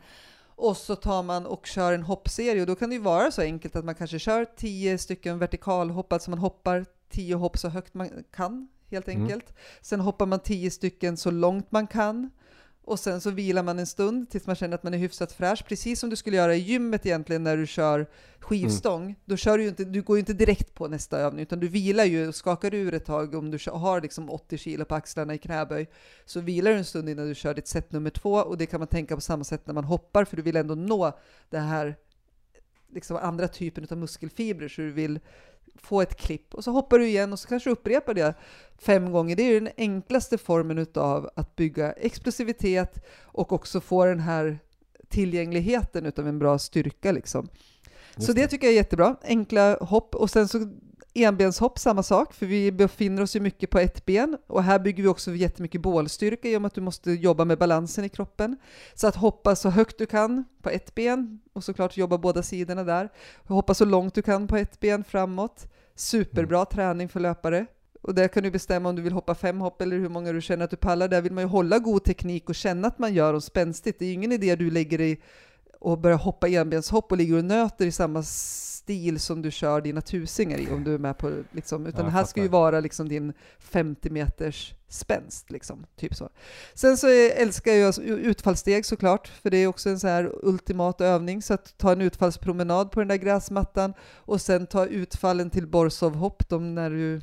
och 0.60 0.76
så 0.76 0.96
tar 0.96 1.22
man 1.22 1.46
och 1.46 1.66
kör 1.66 1.92
en 1.92 2.02
hoppserie 2.02 2.60
och 2.60 2.66
då 2.66 2.74
kan 2.74 2.88
det 2.90 2.94
ju 2.96 3.02
vara 3.02 3.30
så 3.30 3.42
enkelt 3.42 3.76
att 3.76 3.84
man 3.84 3.94
kanske 3.94 4.18
kör 4.18 4.44
10 4.56 4.98
stycken 4.98 5.38
vertikalhopp, 5.38 6.12
alltså 6.12 6.30
man 6.30 6.38
hoppar 6.38 6.86
10 7.10 7.34
hopp 7.34 7.58
så 7.58 7.68
högt 7.68 7.94
man 7.94 8.10
kan 8.30 8.68
helt 8.90 9.08
Mm. 9.08 9.22
enkelt. 9.22 9.52
Sen 9.80 10.00
hoppar 10.00 10.26
man 10.26 10.40
10 10.40 10.70
stycken 10.70 11.16
så 11.16 11.30
långt 11.30 11.72
man 11.72 11.86
kan 11.86 12.30
och 12.90 12.98
sen 12.98 13.20
så 13.20 13.30
vilar 13.30 13.62
man 13.62 13.78
en 13.78 13.86
stund 13.86 14.30
tills 14.30 14.46
man 14.46 14.56
känner 14.56 14.74
att 14.74 14.82
man 14.82 14.94
är 14.94 14.98
hyfsat 14.98 15.32
fräsch, 15.32 15.64
precis 15.68 16.00
som 16.00 16.10
du 16.10 16.16
skulle 16.16 16.36
göra 16.36 16.54
i 16.54 16.58
gymmet 16.58 17.06
egentligen 17.06 17.42
när 17.42 17.56
du 17.56 17.66
kör 17.66 18.06
skivstång. 18.40 19.14
Då 19.24 19.36
kör 19.36 19.58
du 19.58 19.62
ju 19.64 19.68
inte, 19.68 19.84
du 19.84 20.02
går 20.02 20.16
ju 20.16 20.20
inte 20.20 20.32
direkt 20.32 20.74
på 20.74 20.88
nästa 20.88 21.18
övning 21.18 21.42
utan 21.42 21.60
du 21.60 21.68
vilar 21.68 22.04
ju 22.04 22.28
och 22.28 22.34
skakar 22.34 22.74
ur 22.74 22.94
ett 22.94 23.04
tag 23.04 23.34
om 23.34 23.50
du 23.50 23.58
kör- 23.58 23.72
har 23.72 24.00
liksom 24.00 24.30
80 24.30 24.58
kilo 24.58 24.84
på 24.84 24.94
axlarna 24.94 25.34
i 25.34 25.38
knäböj. 25.38 25.88
Så 26.24 26.40
vilar 26.40 26.70
du 26.70 26.76
en 26.76 26.84
stund 26.84 27.08
innan 27.08 27.28
du 27.28 27.34
kör 27.34 27.54
ditt 27.54 27.68
set 27.68 27.92
nummer 27.92 28.10
två 28.10 28.32
och 28.32 28.58
det 28.58 28.66
kan 28.66 28.80
man 28.80 28.88
tänka 28.88 29.14
på 29.14 29.20
samma 29.20 29.44
sätt 29.44 29.66
när 29.66 29.74
man 29.74 29.84
hoppar 29.84 30.24
för 30.24 30.36
du 30.36 30.42
vill 30.42 30.56
ändå 30.56 30.74
nå 30.74 31.18
det 31.50 31.58
här 31.58 31.96
liksom 32.88 33.16
andra 33.16 33.48
typen 33.48 33.86
av 33.90 33.98
muskelfibrer 33.98 34.68
så 34.68 34.80
du 34.80 34.90
vill 34.92 35.20
få 35.82 36.00
ett 36.00 36.16
klipp 36.16 36.54
och 36.54 36.64
så 36.64 36.70
hoppar 36.70 36.98
du 36.98 37.06
igen 37.06 37.32
och 37.32 37.38
så 37.38 37.48
kanske 37.48 37.70
du 37.70 37.72
upprepar 37.72 38.14
det 38.14 38.34
fem 38.78 39.12
gånger. 39.12 39.36
Det 39.36 39.42
är 39.42 39.52
ju 39.52 39.60
den 39.60 39.72
enklaste 39.76 40.38
formen 40.38 40.86
av 40.94 41.30
att 41.36 41.56
bygga 41.56 41.92
explosivitet 41.92 43.04
och 43.22 43.52
också 43.52 43.80
få 43.80 44.04
den 44.04 44.20
här 44.20 44.58
tillgängligheten 45.08 46.06
utav 46.06 46.28
en 46.28 46.38
bra 46.38 46.58
styrka 46.58 47.12
liksom. 47.12 47.48
Just 48.16 48.26
Så 48.26 48.32
det 48.32 48.46
tycker 48.46 48.66
jag 48.66 48.72
är 48.72 48.76
jättebra. 48.76 49.16
Enkla 49.22 49.76
hopp 49.80 50.14
och 50.14 50.30
sen 50.30 50.48
så 50.48 50.58
enbenshopp, 51.14 51.78
samma 51.78 52.02
sak, 52.02 52.34
för 52.34 52.46
vi 52.46 52.72
befinner 52.72 53.22
oss 53.22 53.36
ju 53.36 53.40
mycket 53.40 53.70
på 53.70 53.78
ett 53.78 54.06
ben 54.06 54.38
och 54.46 54.62
här 54.62 54.78
bygger 54.78 55.02
vi 55.02 55.08
också 55.08 55.34
jättemycket 55.34 55.80
bålstyrka 55.80 56.48
i 56.48 56.56
och 56.56 56.62
med 56.62 56.66
att 56.66 56.74
du 56.74 56.80
måste 56.80 57.10
jobba 57.10 57.44
med 57.44 57.58
balansen 57.58 58.04
i 58.04 58.08
kroppen. 58.08 58.56
Så 58.94 59.06
att 59.06 59.16
hoppa 59.16 59.56
så 59.56 59.70
högt 59.70 59.98
du 59.98 60.06
kan 60.06 60.44
på 60.62 60.70
ett 60.70 60.94
ben 60.94 61.40
och 61.52 61.64
såklart 61.64 61.96
jobba 61.96 62.18
båda 62.18 62.42
sidorna 62.42 62.84
där. 62.84 63.08
Hoppa 63.44 63.74
så 63.74 63.84
långt 63.84 64.14
du 64.14 64.22
kan 64.22 64.46
på 64.46 64.56
ett 64.56 64.80
ben 64.80 65.04
framåt. 65.04 65.66
Superbra 65.94 66.64
träning 66.64 67.08
för 67.08 67.20
löpare. 67.20 67.66
Och 68.02 68.14
där 68.14 68.28
kan 68.28 68.42
du 68.42 68.50
bestämma 68.50 68.88
om 68.88 68.96
du 68.96 69.02
vill 69.02 69.12
hoppa 69.12 69.34
fem 69.34 69.60
hopp 69.60 69.82
eller 69.82 69.98
hur 69.98 70.08
många 70.08 70.32
du 70.32 70.40
känner 70.40 70.64
att 70.64 70.70
du 70.70 70.76
pallar. 70.76 71.08
Där 71.08 71.20
vill 71.20 71.32
man 71.32 71.44
ju 71.44 71.48
hålla 71.48 71.78
god 71.78 72.04
teknik 72.04 72.48
och 72.48 72.54
känna 72.54 72.88
att 72.88 72.98
man 72.98 73.14
gör 73.14 73.32
dem 73.32 73.40
spänstigt. 73.40 73.98
Det 73.98 74.04
är 74.04 74.06
ju 74.06 74.12
ingen 74.14 74.32
idé 74.32 74.56
du 74.56 74.70
lägger 74.70 74.98
dig 74.98 75.22
och 75.80 75.98
börjar 75.98 76.18
hoppa 76.18 76.48
enbenshopp 76.48 77.12
och 77.12 77.18
ligger 77.18 77.36
och 77.36 77.44
nöter 77.44 77.86
i 77.86 77.92
samma 77.92 78.22
stil 78.90 79.20
som 79.20 79.42
du 79.42 79.50
kör 79.50 79.80
dina 79.80 80.00
tusingar 80.00 80.58
i 80.58 80.70
om 80.70 80.84
du 80.84 80.94
är 80.94 80.98
med 80.98 81.18
på 81.18 81.42
liksom, 81.52 81.86
utan 81.86 82.04
det 82.04 82.10
här 82.10 82.24
ska 82.24 82.42
ju 82.42 82.48
vara 82.48 82.80
liksom 82.80 83.08
din 83.08 83.32
50 83.58 84.10
meters 84.10 84.74
spänst 84.88 85.50
liksom, 85.50 85.86
typ 85.96 86.14
så. 86.14 86.28
Sen 86.74 86.96
så 86.96 87.08
älskar 87.36 87.72
jag 87.72 87.98
utfallssteg 87.98 88.86
såklart, 88.86 89.28
för 89.28 89.50
det 89.50 89.56
är 89.56 89.66
också 89.66 89.88
en 89.90 90.00
så 90.00 90.08
här 90.08 90.32
ultimat 90.42 91.00
övning, 91.00 91.42
så 91.42 91.54
att 91.54 91.78
ta 91.78 91.92
en 91.92 92.00
utfallspromenad 92.00 92.90
på 92.90 93.00
den 93.00 93.08
där 93.08 93.16
gräsmattan 93.16 93.94
och 94.14 94.40
sen 94.40 94.66
ta 94.66 94.86
utfallen 94.86 95.50
till 95.50 95.66
Borsovhopp, 95.66 96.48
de 96.48 96.74
när 96.74 96.90
du 96.90 97.20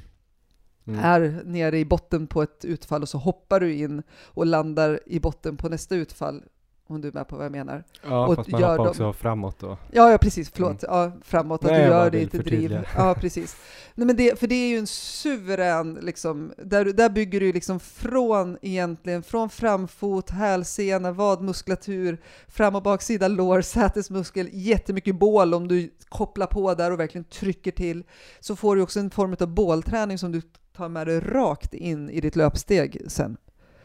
Mm. 0.87 0.99
är 0.99 1.41
nere 1.45 1.79
i 1.79 1.85
botten 1.85 2.27
på 2.27 2.41
ett 2.41 2.65
utfall 2.65 3.01
och 3.01 3.09
så 3.09 3.17
hoppar 3.17 3.59
du 3.59 3.73
in 3.73 4.03
och 4.11 4.45
landar 4.45 4.99
i 5.05 5.19
botten 5.19 5.57
på 5.57 5.69
nästa 5.69 5.95
utfall, 5.95 6.43
om 6.89 7.01
du 7.01 7.07
är 7.07 7.11
med 7.11 7.27
på 7.27 7.35
vad 7.35 7.45
jag 7.45 7.51
menar. 7.51 7.83
Ja, 8.03 8.27
och 8.27 8.35
fast 8.35 8.49
man 8.49 8.61
gör 8.61 8.67
hoppar 8.69 8.83
dem- 8.83 8.87
också 8.91 9.13
framåt 9.13 9.59
då. 9.59 9.77
Ja, 9.91 10.11
ja 10.11 10.17
precis, 10.17 10.49
förlåt. 10.49 10.83
Ja, 10.83 11.11
framåt, 11.21 11.63
att 11.65 11.69
Mm. 11.71 11.81
Nej, 11.81 11.89
du 11.89 11.95
gör 11.95 12.11
det, 12.11 12.21
inte 12.21 12.37
driv. 12.37 12.79
Ja, 12.97 13.15
precis. 13.19 13.57
Nej, 13.95 14.07
men 14.07 14.15
det, 14.15 14.39
för 14.39 14.47
det 14.47 14.55
är 14.55 14.69
ju 14.69 14.77
en 14.77 14.87
suverän, 14.87 15.93
liksom, 16.01 16.51
där, 16.57 16.85
där 16.85 17.09
bygger 17.09 17.39
du 17.39 17.53
liksom 17.53 17.79
från 17.79 18.57
egentligen, 18.61 19.23
från 19.23 19.49
framfot, 19.49 20.29
hälsena, 20.29 21.11
vadmuskulatur, 21.11 22.21
fram 22.47 22.75
och 22.75 22.83
baksida 22.83 23.27
lår, 23.27 23.61
sätesmuskel, 23.61 24.49
jättemycket 24.51 25.15
bål 25.19 25.53
om 25.53 25.67
du 25.67 25.89
kopplar 26.09 26.47
på 26.47 26.73
där 26.73 26.91
och 26.91 26.99
verkligen 26.99 27.25
trycker 27.25 27.71
till. 27.71 28.03
Så 28.39 28.55
får 28.55 28.75
du 28.75 28.81
också 28.81 28.99
en 28.99 29.09
form 29.09 29.35
av 29.39 29.47
bålträning 29.47 30.17
som 30.17 30.31
du 30.31 30.41
tar 30.75 30.89
med 30.89 31.07
dig 31.07 31.19
rakt 31.19 31.73
in 31.73 32.09
i 32.09 32.21
ditt 32.21 32.35
löpsteg 32.35 33.01
sen. 33.07 33.37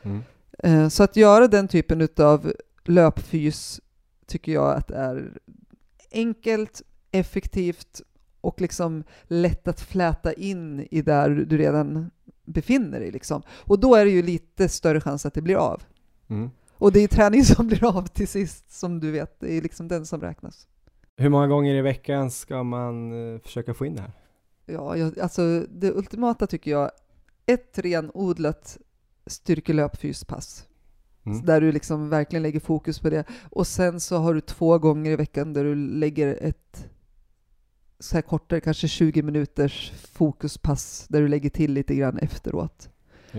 Mm. 0.03 0.23
Eh, 0.59 0.89
Så 0.89 1.03
att 1.03 1.17
göra 1.17 1.49
den 1.49 1.69
typen 1.69 2.09
av 2.17 2.53
löpfys 2.85 3.81
tycker 4.27 4.53
jag 4.53 4.77
att 4.77 4.91
är 4.91 5.41
enkelt, 6.13 6.83
effektivt 7.11 8.03
och 8.41 8.61
liksom 8.61 9.05
lätt 9.25 9.69
att 9.69 9.81
fläta 9.81 10.33
in 10.33 10.89
i 10.91 11.03
där 11.03 11.31
du 11.31 11.59
redan 11.59 12.11
befinner 12.45 13.01
dig. 13.01 13.11
Liksom. 13.11 13.43
Och 13.51 13.79
då 13.79 13.95
är 13.95 14.05
det 14.05 14.11
ju 14.11 14.23
lite 14.23 14.69
större 14.69 15.01
chans 15.01 15.27
att 15.27 15.35
det 15.35 15.43
blir 15.43 15.57
av. 15.57 15.83
Mm. 16.29 16.51
Och 16.73 16.93
det 16.93 17.01
är 17.01 17.09
träning 17.09 17.45
som 17.45 17.67
blir 17.69 17.97
av 17.97 18.07
till 18.07 18.29
sist, 18.29 18.73
som 18.73 19.01
du 19.01 19.11
vet. 19.11 19.41
Det 19.41 19.53
är 19.53 19.63
liksom 19.63 19.89
den 19.89 20.07
som 20.07 20.21
räknas. 20.21 20.69
Hur 21.17 21.29
många 21.29 21.47
gånger 21.47 21.75
i 21.75 21.81
veckan 21.81 22.31
ska 22.31 22.63
man 22.63 23.13
eh, 23.35 23.41
försöka 23.41 23.75
få 23.75 23.87
in 23.87 23.95
det 23.95 24.03
här? 24.03 24.13
Ja, 24.67 24.97
jag, 24.97 25.19
alltså 25.19 25.67
det 25.69 25.93
ultimata 25.93 26.47
tycker 26.47 26.71
jag, 26.71 26.91
ett 27.47 27.79
renodlat 27.79 28.79
styrkelöpfyspass. 29.27 30.67
Mm. 31.25 31.45
Där 31.45 31.61
du 31.61 31.73
liksom 31.73 32.09
verkligen 32.09 32.43
lägger 32.43 32.61
fokus 32.61 32.99
på 32.99 33.11
det. 33.11 33.25
Och 33.51 33.67
sen 33.67 34.01
så 34.01 34.17
har 34.17 34.35
du 34.35 34.41
två 34.41 34.79
gånger 34.79 35.11
i 35.11 35.17
veckan 35.17 35.53
där 35.53 35.65
du 35.65 35.75
lägger 35.75 36.39
ett 36.41 36.89
så 37.99 38.15
här 38.15 38.23
kortare, 38.23 38.61
kanske 38.61 38.89
20 38.89 39.23
minuters 39.23 39.93
fokuspass 40.13 41.07
där 41.09 41.21
du 41.21 41.29
lägger 41.29 41.51
till 41.51 41.73
lite 41.73 41.95
grann 41.95 42.19
efteråt. 42.19 42.89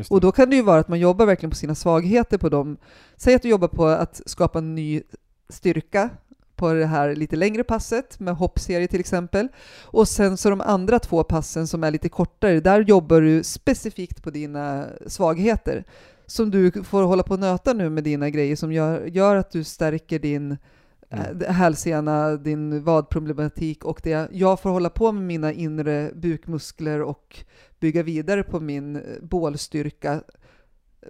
Och 0.09 0.21
då 0.21 0.31
kan 0.31 0.49
det 0.49 0.55
ju 0.55 0.61
vara 0.61 0.79
att 0.79 0.87
man 0.87 0.99
jobbar 0.99 1.25
verkligen 1.25 1.49
på 1.49 1.55
sina 1.55 1.75
svagheter 1.75 2.37
på 2.37 2.49
dem. 2.49 2.77
Säg 3.17 3.35
att 3.35 3.41
du 3.41 3.49
jobbar 3.49 3.67
på 3.67 3.85
att 3.85 4.21
skapa 4.25 4.59
en 4.59 4.75
ny 4.75 5.01
styrka 5.49 6.09
på 6.55 6.73
det 6.73 6.85
här 6.85 7.15
lite 7.15 7.35
längre 7.35 7.63
passet 7.63 8.19
med 8.19 8.35
hoppserie 8.35 8.87
till 8.87 8.99
exempel. 8.99 9.47
Och 9.81 10.07
sen 10.07 10.37
så 10.37 10.49
de 10.49 10.61
andra 10.61 10.99
två 10.99 11.23
passen 11.23 11.67
som 11.67 11.83
är 11.83 11.91
lite 11.91 12.09
kortare, 12.09 12.59
där 12.59 12.81
jobbar 12.81 13.21
du 13.21 13.43
specifikt 13.43 14.23
på 14.23 14.29
dina 14.29 14.85
svagheter. 15.07 15.83
Som 16.25 16.51
du 16.51 16.71
får 16.83 17.03
hålla 17.03 17.23
på 17.23 17.33
och 17.33 17.39
nöta 17.39 17.73
nu 17.73 17.89
med 17.89 18.03
dina 18.03 18.29
grejer 18.29 18.55
som 18.55 18.73
gör, 18.73 19.05
gör 19.05 19.35
att 19.35 19.51
du 19.51 19.63
stärker 19.63 20.19
din 20.19 20.57
Mm. 21.13 21.41
eh, 21.41 21.51
hälsena, 21.51 22.37
din 22.37 22.83
vadproblematik 22.83 23.85
och 23.85 23.99
det. 24.03 24.29
Jag 24.31 24.59
får 24.59 24.69
hålla 24.69 24.89
på 24.89 25.11
med 25.11 25.23
mina 25.23 25.51
inre 25.53 26.11
bukmuskler 26.15 27.01
och 27.01 27.45
bygga 27.79 28.03
vidare 28.03 28.43
på 28.43 28.59
min 28.59 28.95
eh, 28.95 29.01
bålstyrka 29.21 30.23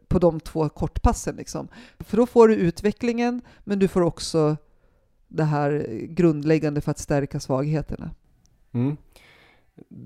på 0.08 0.20
de 0.20 0.40
två 0.40 0.70
kortpassen. 0.70 1.36
Liksom. 1.36 1.68
För 2.00 2.18
då 2.18 2.26
får 2.26 2.48
du 2.48 2.56
utvecklingen, 2.56 3.42
men 3.64 3.80
du 3.80 3.88
får 3.88 4.02
också 4.02 4.58
det 5.28 5.44
här 5.44 5.88
grundläggande 6.10 6.82
för 6.82 6.92
att 6.92 7.00
stärka 7.00 7.40
svagheterna. 7.40 8.12
Mm. 8.72 8.98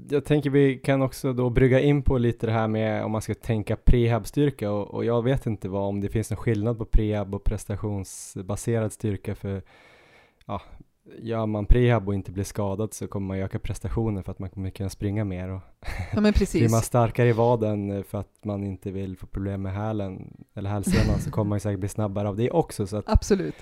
Jag 0.09 0.25
tänker 0.25 0.49
vi 0.49 0.77
kan 0.77 1.01
också 1.01 1.33
då 1.33 1.49
brygga 1.49 1.79
in 1.79 2.03
på 2.03 2.17
lite 2.17 2.45
det 2.45 2.51
här 2.51 2.67
med 2.67 3.05
om 3.05 3.11
man 3.11 3.21
ska 3.21 3.33
tänka 3.33 3.75
prehabstyrka 3.75 4.71
och, 4.71 4.93
och 4.93 5.05
jag 5.05 5.23
vet 5.23 5.45
inte 5.45 5.69
vad, 5.69 5.89
om 5.89 6.01
det 6.01 6.09
finns 6.09 6.29
någon 6.29 6.37
skillnad 6.37 6.77
på 6.77 6.85
prehab 6.85 7.35
och 7.35 7.43
prestationsbaserad 7.43 8.91
styrka 8.91 9.35
för 9.35 9.61
ja, 10.45 10.61
gör 11.19 11.45
man 11.45 11.65
prehab 11.65 12.07
och 12.07 12.15
inte 12.15 12.31
blir 12.31 12.43
skadad 12.43 12.93
så 12.93 13.07
kommer 13.07 13.27
man 13.27 13.37
öka 13.37 13.59
prestationen 13.59 14.23
för 14.23 14.31
att 14.31 14.39
man 14.39 14.49
kommer 14.49 14.69
kunna 14.69 14.89
springa 14.89 15.25
mer 15.25 15.49
och 15.49 15.61
Ja 16.13 16.21
men 16.21 16.23
blir 16.31 16.33
precis. 16.33 16.71
man 16.71 16.81
starkare 16.81 17.29
i 17.29 17.33
vaden 17.33 18.03
för 18.03 18.19
att 18.19 18.45
man 18.45 18.63
inte 18.63 18.91
vill 18.91 19.17
få 19.17 19.27
problem 19.27 19.61
med 19.61 19.73
hälen 19.73 20.33
eller 20.53 20.69
hälsenan 20.69 21.19
så 21.19 21.31
kommer 21.31 21.49
man 21.49 21.55
ju 21.55 21.59
säkert 21.59 21.79
bli 21.79 21.89
snabbare 21.89 22.29
av 22.29 22.35
det 22.35 22.51
också 22.51 22.87
så 22.87 22.97
att 22.97 23.09
Absolut. 23.09 23.55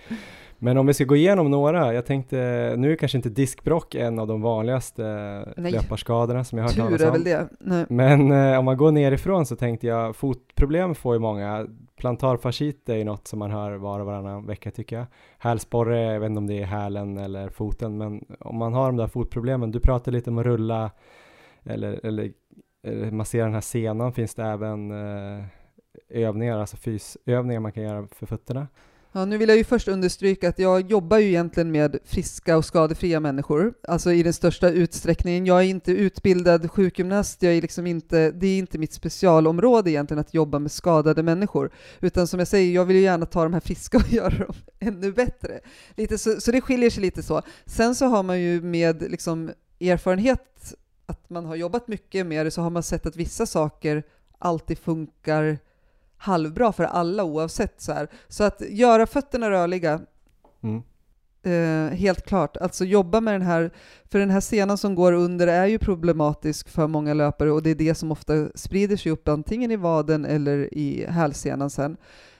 Men 0.57 0.77
om 0.77 0.87
vi 0.87 0.93
ska 0.93 1.03
gå 1.03 1.15
igenom 1.15 1.51
några, 1.51 1.93
jag 1.93 2.05
tänkte, 2.05 2.35
nu 2.77 2.91
är 2.91 2.95
kanske 2.95 3.17
inte 3.17 3.29
diskbrock 3.29 3.95
en 3.95 4.19
av 4.19 4.27
de 4.27 4.41
vanligaste 4.41 5.03
Nej. 5.57 5.71
löparskadorna 5.71 6.43
som 6.43 6.57
jag 6.57 6.65
har 6.65 6.69
hört 6.69 6.75
Tur 6.75 6.97
talas 6.97 7.01
är 7.01 7.07
om. 7.07 7.13
väl 7.13 7.23
det. 7.23 7.49
Nej. 7.59 7.85
Men 7.89 8.31
eh, 8.31 8.59
om 8.59 8.65
man 8.65 8.77
går 8.77 8.91
nerifrån 8.91 9.45
så 9.45 9.55
tänkte 9.55 9.87
jag, 9.87 10.15
fotproblem 10.15 10.95
får 10.95 11.15
ju 11.15 11.19
många. 11.19 11.67
Plantarfascit 11.97 12.89
är 12.89 12.95
ju 12.95 13.03
något 13.03 13.27
som 13.27 13.39
man 13.39 13.51
hör 13.51 13.71
var 13.75 13.99
och 13.99 14.05
varannan 14.05 14.45
vecka 14.45 14.71
tycker 14.71 14.95
jag. 14.95 15.05
Hälsporre, 15.37 16.13
jag 16.13 16.19
vet 16.19 16.29
inte 16.29 16.37
om 16.37 16.47
det 16.47 16.61
är 16.61 16.65
hälen 16.65 17.17
eller 17.17 17.49
foten, 17.49 17.97
men 17.97 18.25
om 18.39 18.57
man 18.57 18.73
har 18.73 18.85
de 18.85 18.97
där 18.97 19.07
fotproblemen, 19.07 19.71
du 19.71 19.79
pratar 19.79 20.11
lite 20.11 20.29
om 20.29 20.37
att 20.37 20.45
rulla 20.45 20.91
eller, 21.63 22.05
eller, 22.05 22.31
eller 22.83 23.11
massera 23.11 23.43
den 23.45 23.53
här 23.53 23.61
senan, 23.61 24.13
finns 24.13 24.35
det 24.35 24.43
även 24.43 24.91
eh, 24.91 25.45
övningar, 26.09 26.59
alltså 26.59 26.77
fysövningar 26.77 27.59
man 27.59 27.71
kan 27.71 27.83
göra 27.83 28.07
för 28.07 28.25
fötterna? 28.25 28.67
Ja, 29.17 29.25
nu 29.25 29.37
vill 29.37 29.49
jag 29.49 29.57
ju 29.57 29.63
först 29.63 29.87
understryka 29.87 30.49
att 30.49 30.59
jag 30.59 30.91
jobbar 30.91 31.17
ju 31.17 31.27
egentligen 31.27 31.71
med 31.71 31.97
friska 32.05 32.57
och 32.57 32.65
skadefria 32.65 33.19
människor, 33.19 33.73
alltså 33.87 34.11
i 34.11 34.23
den 34.23 34.33
största 34.33 34.69
utsträckningen. 34.69 35.45
Jag 35.45 35.59
är 35.59 35.65
inte 35.65 35.91
utbildad 35.91 36.71
sjukgymnast, 36.71 37.43
jag 37.43 37.53
är 37.53 37.61
liksom 37.61 37.87
inte, 37.87 38.31
det 38.31 38.47
är 38.47 38.57
inte 38.57 38.77
mitt 38.77 38.93
specialområde 38.93 39.91
egentligen 39.91 40.19
att 40.19 40.33
jobba 40.33 40.59
med 40.59 40.71
skadade 40.71 41.23
människor, 41.23 41.71
utan 42.01 42.27
som 42.27 42.39
jag 42.39 42.47
säger, 42.47 42.73
jag 42.73 42.85
vill 42.85 42.95
ju 42.95 43.01
gärna 43.01 43.25
ta 43.25 43.43
de 43.43 43.53
här 43.53 43.59
friska 43.59 43.97
och 43.97 44.09
göra 44.09 44.37
dem 44.45 44.55
ännu 44.79 45.11
bättre. 45.11 45.59
Lite 45.95 46.17
så, 46.17 46.41
så 46.41 46.51
det 46.51 46.61
skiljer 46.61 46.89
sig 46.89 47.01
lite 47.01 47.23
så. 47.23 47.41
Sen 47.65 47.95
så 47.95 48.05
har 48.05 48.23
man 48.23 48.41
ju 48.41 48.61
med 48.61 49.11
liksom 49.11 49.51
erfarenhet, 49.79 50.73
att 51.05 51.29
man 51.29 51.45
har 51.45 51.55
jobbat 51.55 51.87
mycket 51.87 52.25
med 52.25 52.45
det, 52.45 52.51
så 52.51 52.61
har 52.61 52.69
man 52.69 52.83
sett 52.83 53.05
att 53.05 53.15
vissa 53.15 53.45
saker 53.45 54.03
alltid 54.39 54.79
funkar 54.79 55.57
halvbra 56.17 56.71
för 56.71 56.83
alla 56.83 57.23
oavsett. 57.23 57.81
Så, 57.81 57.93
här. 57.93 58.07
så 58.27 58.43
att 58.43 58.61
göra 58.69 59.05
fötterna 59.07 59.49
rörliga, 59.49 60.01
Mm. 60.63 60.81
eh, 61.43 61.97
helt 61.97 62.25
klart. 62.25 62.57
Alltså 62.57 62.85
jobba 62.85 63.21
med 63.21 63.33
den 63.33 63.41
här, 63.41 63.71
för 64.11 64.19
den 64.19 64.29
här 64.29 64.39
senan 64.41 64.77
som 64.77 64.95
går 64.95 65.13
under 65.13 65.47
är 65.47 65.65
ju 65.65 65.79
problematisk 65.79 66.69
för 66.69 66.87
många 66.87 67.13
löpare 67.13 67.51
och 67.51 67.63
det 67.63 67.69
är 67.69 67.75
det 67.75 67.95
som 67.95 68.11
ofta 68.11 68.47
sprider 68.55 68.97
sig 68.97 69.11
upp 69.11 69.27
antingen 69.27 69.71
i 69.71 69.75
vaden 69.75 70.25
eller 70.25 70.73
i 70.73 71.05
hälsenan 71.09 71.69
sen. 71.69 71.97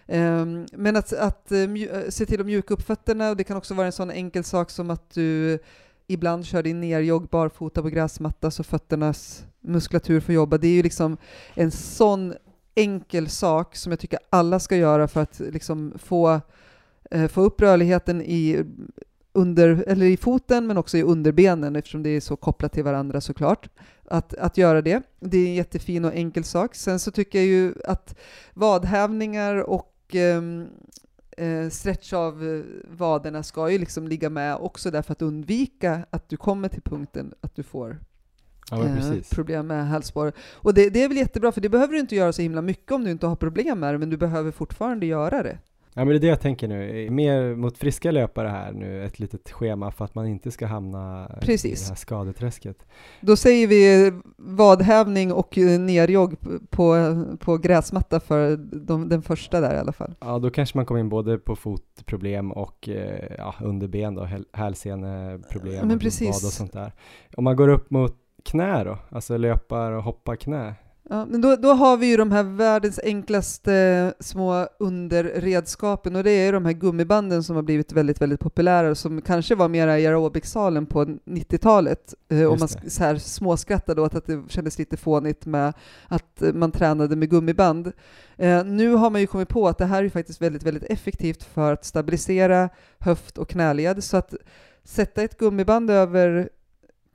Ehm, 0.08 0.66
men 0.72 0.96
att, 0.96 1.14
att 1.14 1.52
eh, 1.52 1.60
eh, 1.60 2.10
se 2.10 2.26
till 2.26 2.40
att 2.40 2.46
mjuka 2.46 2.74
upp 2.74 2.82
fötterna, 2.82 3.30
och 3.30 3.38
det 3.38 3.44
kan 3.44 3.58
också 3.58 3.74
vara 3.74 3.86
en 3.86 3.92
sån 3.92 4.12
enkel 4.12 4.44
sak 4.44 4.70
som 4.70 4.90
att 4.90 5.10
du 5.14 5.60
ibland 6.08 6.46
kör 6.46 6.64
din 6.64 6.82
nerjogg 6.82 7.28
barfota 7.30 7.82
på 7.82 7.90
gräsmatta 7.90 8.52
så 8.52 8.64
fötternas 8.64 9.46
muskulatur 9.62 10.20
får 10.20 10.36
jobba. 10.36 10.58
Det 10.58 10.68
är 10.68 10.74
ju 10.74 10.84
liksom 10.84 11.18
en 11.54 11.72
sån 11.72 12.34
enkel 12.76 13.30
sak 13.30 13.76
som 13.76 13.92
jag 13.92 14.00
tycker 14.00 14.20
alla 14.30 14.60
ska 14.60 14.76
göra 14.76 15.08
för 15.08 15.22
att 15.22 15.40
liksom 15.40 15.94
få, 15.98 16.42
eh, 17.12 17.28
få 17.28 17.42
upp 17.42 17.62
rörligheten 17.62 18.22
i, 18.22 18.64
under, 19.34 19.84
eller 19.88 20.06
i 20.06 20.18
foten 20.18 20.68
men 20.68 20.78
också 20.78 20.98
i 20.98 21.04
underbenen 21.04 21.76
eftersom 21.76 22.04
det 22.04 22.10
är 22.10 22.22
så 22.22 22.36
kopplat 22.36 22.72
till 22.72 22.84
varandra 22.84 23.22
såklart. 23.22 23.70
Att, 24.08 24.34
att 24.34 24.58
göra 24.58 24.82
det. 24.82 25.02
Det 25.20 25.38
är 25.38 25.48
en 25.48 25.56
jättefin 25.56 26.06
och 26.06 26.14
enkel 26.14 26.44
sak. 26.44 26.76
Sen 26.76 27.00
så 27.00 27.12
tycker 27.12 27.40
jag 27.40 27.48
ju 27.48 27.74
att 27.86 28.16
vadhävningar 28.54 29.56
och 29.56 29.94
ehm, 30.14 30.68
eh, 31.38 31.70
stretch 31.70 32.14
av 32.14 32.64
vaderna 32.90 33.44
ska 33.44 33.70
ju 33.70 33.78
liksom 33.78 34.08
ligga 34.08 34.30
med 34.30 34.56
också 34.56 34.92
därför 34.92 35.12
att 35.12 35.22
undvika 35.22 36.06
att 36.10 36.30
du 36.30 36.38
kommer 36.38 36.70
till 36.70 36.82
punkten 36.82 37.34
att 37.42 37.56
du 37.56 37.64
får 37.64 37.98
Ja, 38.72 38.86
eh, 38.86 39.22
problem 39.32 39.68
med 39.68 39.88
hälsporre. 39.88 40.32
Och 40.54 40.74
det, 40.74 40.90
det 40.90 41.04
är 41.04 41.08
väl 41.08 41.18
jättebra, 41.18 41.52
för 41.52 41.62
det 41.62 41.70
behöver 41.70 41.94
du 41.94 42.00
inte 42.00 42.16
göra 42.16 42.34
så 42.34 42.42
himla 42.42 42.62
mycket 42.62 42.92
om 42.92 43.04
du 43.04 43.12
inte 43.12 43.28
har 43.28 43.36
problem 43.36 43.80
med 43.80 43.94
det, 43.94 43.98
men 43.98 44.10
du 44.10 44.18
behöver 44.18 44.52
fortfarande 44.52 45.06
göra 45.06 45.44
det. 45.44 45.58
Ja 45.98 46.06
men 46.06 46.08
det 46.08 46.18
är 46.18 46.20
det 46.20 46.28
jag 46.28 46.42
tänker 46.42 46.68
nu, 46.68 47.10
mer 47.10 47.56
mot 47.56 47.78
friska 47.78 48.12
löpare 48.12 48.48
här 48.48 48.72
nu, 48.72 49.06
ett 49.06 49.20
litet 49.20 49.52
schema 49.52 49.92
för 49.92 50.06
att 50.06 50.16
man 50.16 50.28
inte 50.28 50.52
ska 50.52 50.66
hamna 50.66 51.32
i 51.42 51.46
Precis. 51.46 51.82
det 51.82 51.88
här 51.90 51.96
skadeträsket. 51.96 52.86
Då 53.22 53.36
säger 53.36 53.68
vi 53.68 54.12
vadhävning 54.38 55.34
och 55.34 55.58
eh, 55.58 55.80
nerjogg 55.80 56.36
på, 56.70 56.96
på 57.40 57.58
gräsmatta 57.58 58.20
för 58.20 58.58
de, 58.58 59.10
den 59.10 59.22
första 59.22 59.62
där 59.62 59.76
i 59.76 59.78
alla 59.78 59.92
fall. 59.92 60.16
Ja 60.20 60.40
då 60.40 60.50
kanske 60.50 60.78
man 60.78 60.86
kommer 60.86 61.00
in 61.00 61.10
både 61.10 61.38
på 61.38 61.56
fotproblem 61.56 62.52
och 62.52 62.90
eh, 62.90 63.36
ja, 63.38 63.56
underben 63.62 64.16
då, 64.16 64.24
häl- 64.24 64.46
hälseneproblem 64.54 65.90
vad 65.90 66.04
och 66.30 66.34
sånt 66.34 66.74
där. 66.74 66.92
Om 67.38 67.44
man 67.44 67.56
går 67.56 67.68
upp 67.68 67.92
mot 67.92 68.25
knä 68.46 68.84
då, 68.84 68.98
alltså 69.10 69.38
löpar 69.38 69.92
och 69.92 70.04
hoppar 70.04 70.36
knä. 70.36 70.76
Ja, 71.10 71.26
men 71.26 71.42
då, 71.42 71.56
då 71.56 71.74
har 71.74 71.98
vi 71.98 72.08
ju 72.08 72.18
de 72.18 72.32
här 72.32 72.44
världens 72.44 73.00
enklaste 73.04 74.14
små 74.20 74.68
underredskapen 74.80 76.16
och 76.16 76.24
det 76.24 76.32
är 76.32 76.54
de 76.54 76.66
här 76.66 76.74
gummibanden 76.74 77.44
som 77.44 77.56
har 77.56 77.64
blivit 77.64 77.92
väldigt, 77.92 78.22
väldigt 78.22 78.40
populära 78.40 78.90
och 78.90 78.98
som 78.98 79.22
kanske 79.22 79.56
var 79.56 79.68
mera 79.68 80.00
i 80.00 80.08
aerobicsalen 80.08 80.86
på 80.86 81.06
90-talet. 81.06 82.14
Eh, 82.30 82.44
och 82.44 82.60
man 82.60 82.68
så 82.68 83.04
här 83.04 83.16
småskrattade 83.16 84.02
åt 84.02 84.16
att 84.16 84.26
det 84.26 84.44
kändes 84.50 84.80
lite 84.80 84.98
fånigt 84.98 85.46
med 85.46 85.74
att 86.08 86.42
eh, 86.42 86.54
man 86.54 86.72
tränade 86.72 87.16
med 87.16 87.30
gummiband. 87.30 87.92
Eh, 88.38 88.66
nu 88.66 88.94
har 88.94 89.10
man 89.10 89.22
ju 89.22 89.28
kommit 89.28 89.50
på 89.50 89.68
att 89.68 89.78
det 89.78 89.86
här 89.86 90.00
är 90.00 90.04
ju 90.04 90.10
faktiskt 90.10 90.42
väldigt, 90.42 90.64
väldigt 90.64 90.92
effektivt 90.92 91.44
för 91.44 91.74
att 91.74 91.86
stabilisera 91.86 92.70
höft 93.00 93.38
och 93.38 93.50
knäled. 93.50 94.04
Så 94.04 94.18
att 94.18 94.34
sätta 94.84 95.24
ett 95.24 95.38
gummiband 95.38 95.92
över 95.92 96.50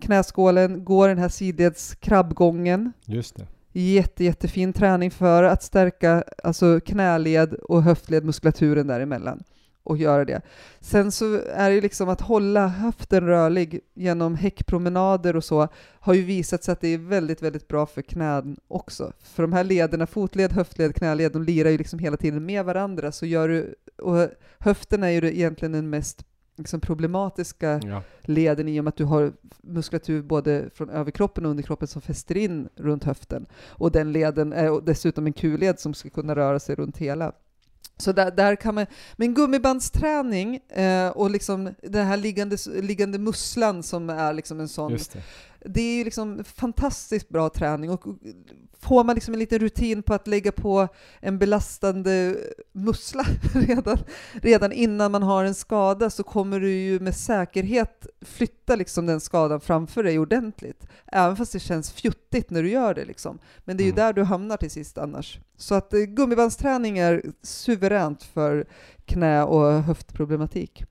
knäskålen, 0.00 0.84
gå 0.84 1.06
den 1.06 1.18
här 1.18 1.28
sidleds 1.28 1.94
krabbgången, 1.94 2.92
Just 3.06 3.36
det. 3.36 3.46
Jätte, 3.72 4.24
jättefin 4.24 4.72
träning 4.72 5.10
för 5.10 5.42
att 5.42 5.62
stärka 5.62 6.24
alltså 6.44 6.80
knäled 6.80 7.54
och 7.54 7.82
höftledmuskulaturen 7.82 8.86
däremellan 8.86 9.42
och 9.82 9.96
göra 9.96 10.24
det. 10.24 10.40
Sen 10.80 11.12
så 11.12 11.40
är 11.54 11.70
det 11.70 11.80
liksom 11.80 12.08
att 12.08 12.20
hålla 12.20 12.66
höften 12.66 13.26
rörlig 13.26 13.80
genom 13.94 14.34
häckpromenader 14.34 15.36
och 15.36 15.44
så 15.44 15.68
har 16.00 16.14
ju 16.14 16.22
visat 16.22 16.64
sig 16.64 16.72
att 16.72 16.80
det 16.80 16.88
är 16.88 16.98
väldigt, 16.98 17.42
väldigt 17.42 17.68
bra 17.68 17.86
för 17.86 18.02
knän 18.02 18.56
också. 18.68 19.12
För 19.22 19.42
de 19.42 19.52
här 19.52 19.64
lederna, 19.64 20.06
fotled, 20.06 20.52
höftled, 20.52 20.94
knäled, 20.94 21.32
de 21.32 21.42
lirar 21.42 21.70
ju 21.70 21.78
liksom 21.78 21.98
hela 21.98 22.16
tiden 22.16 22.46
med 22.46 22.64
varandra 22.64 23.12
så 23.12 23.26
gör 23.26 23.48
du, 23.48 23.74
och 23.98 24.28
höften 24.58 25.02
är 25.02 25.08
ju 25.08 25.28
egentligen 25.28 25.72
den 25.72 25.90
mest 25.90 26.24
liksom 26.60 26.80
problematiska 26.80 27.80
Ja. 27.84 28.02
leden 28.22 28.68
i 28.68 28.80
och 28.80 28.84
med 28.84 28.88
att 28.88 28.96
du 28.96 29.04
har 29.04 29.32
muskulatur 29.62 30.22
både 30.22 30.70
från 30.74 30.90
överkroppen 30.90 31.44
och 31.44 31.50
underkroppen 31.50 31.88
som 31.88 32.02
fäster 32.02 32.36
in 32.36 32.68
runt 32.76 33.04
höften. 33.04 33.46
Och 33.68 33.92
den 33.92 34.12
leden 34.12 34.52
är 34.52 34.80
dessutom 34.80 35.26
en 35.26 35.32
kulled 35.32 35.80
som 35.80 35.94
ska 35.94 36.10
kunna 36.10 36.36
röra 36.36 36.58
sig 36.60 36.74
runt 36.74 36.96
hela. 36.98 37.32
Så 37.96 38.12
där, 38.12 38.30
där 38.30 38.56
kan 38.56 38.74
man, 38.74 38.86
men 39.16 39.34
gummibandsträning 39.34 40.56
eh, 40.56 41.08
och 41.08 41.30
liksom 41.30 41.74
den 41.82 42.06
här 42.06 42.16
liggande, 42.16 42.56
liggande 42.66 43.18
musslan 43.18 43.82
som 43.82 44.10
är 44.10 44.32
liksom 44.32 44.60
en 44.60 44.68
sån 44.68 44.98
det. 45.64 45.80
är 45.80 45.98
ju 45.98 46.04
liksom 46.04 46.44
fantastiskt 46.44 47.28
bra 47.28 47.48
träning 47.48 47.90
och 47.90 48.04
får 48.80 49.04
man 49.04 49.14
liksom 49.14 49.34
en 49.34 49.40
liten 49.40 49.58
rutin 49.58 50.02
på 50.02 50.14
att 50.14 50.26
lägga 50.26 50.52
på 50.52 50.88
en 51.20 51.38
belastande 51.38 52.36
mussla 52.72 53.24
redan, 53.54 53.98
redan 54.42 54.72
innan 54.72 55.12
man 55.12 55.22
har 55.22 55.44
en 55.44 55.54
skada 55.54 56.10
så 56.10 56.22
kommer 56.22 56.60
du 56.60 56.70
ju 56.70 57.00
med 57.00 57.16
säkerhet 57.16 58.06
flytta 58.20 58.76
liksom 58.76 59.06
den 59.06 59.20
skadan 59.20 59.60
framför 59.60 60.02
dig 60.02 60.18
ordentligt. 60.18 60.86
Även 61.06 61.36
fast 61.36 61.52
det 61.52 61.60
känns 61.60 61.92
fjuttigt 61.92 62.50
när 62.50 62.62
du 62.62 62.70
gör 62.70 62.94
det 62.94 63.04
liksom. 63.04 63.38
Men 63.64 63.76
det 63.76 63.82
är 63.82 63.84
ju 63.84 63.90
Mm. 63.92 63.96
där 64.04 64.12
du 64.12 64.22
hamnar 64.22 64.56
till 64.56 64.70
sist 64.70 64.98
annars. 64.98 65.38
Så 65.56 65.74
att 65.74 65.94
eh, 65.94 66.00
gummibandsträning 66.00 66.98
är 66.98 67.22
suveränt 67.42 68.22
för 68.22 68.66
knä 69.04 69.42
och 69.44 69.72
höftproblematik. 69.82 70.84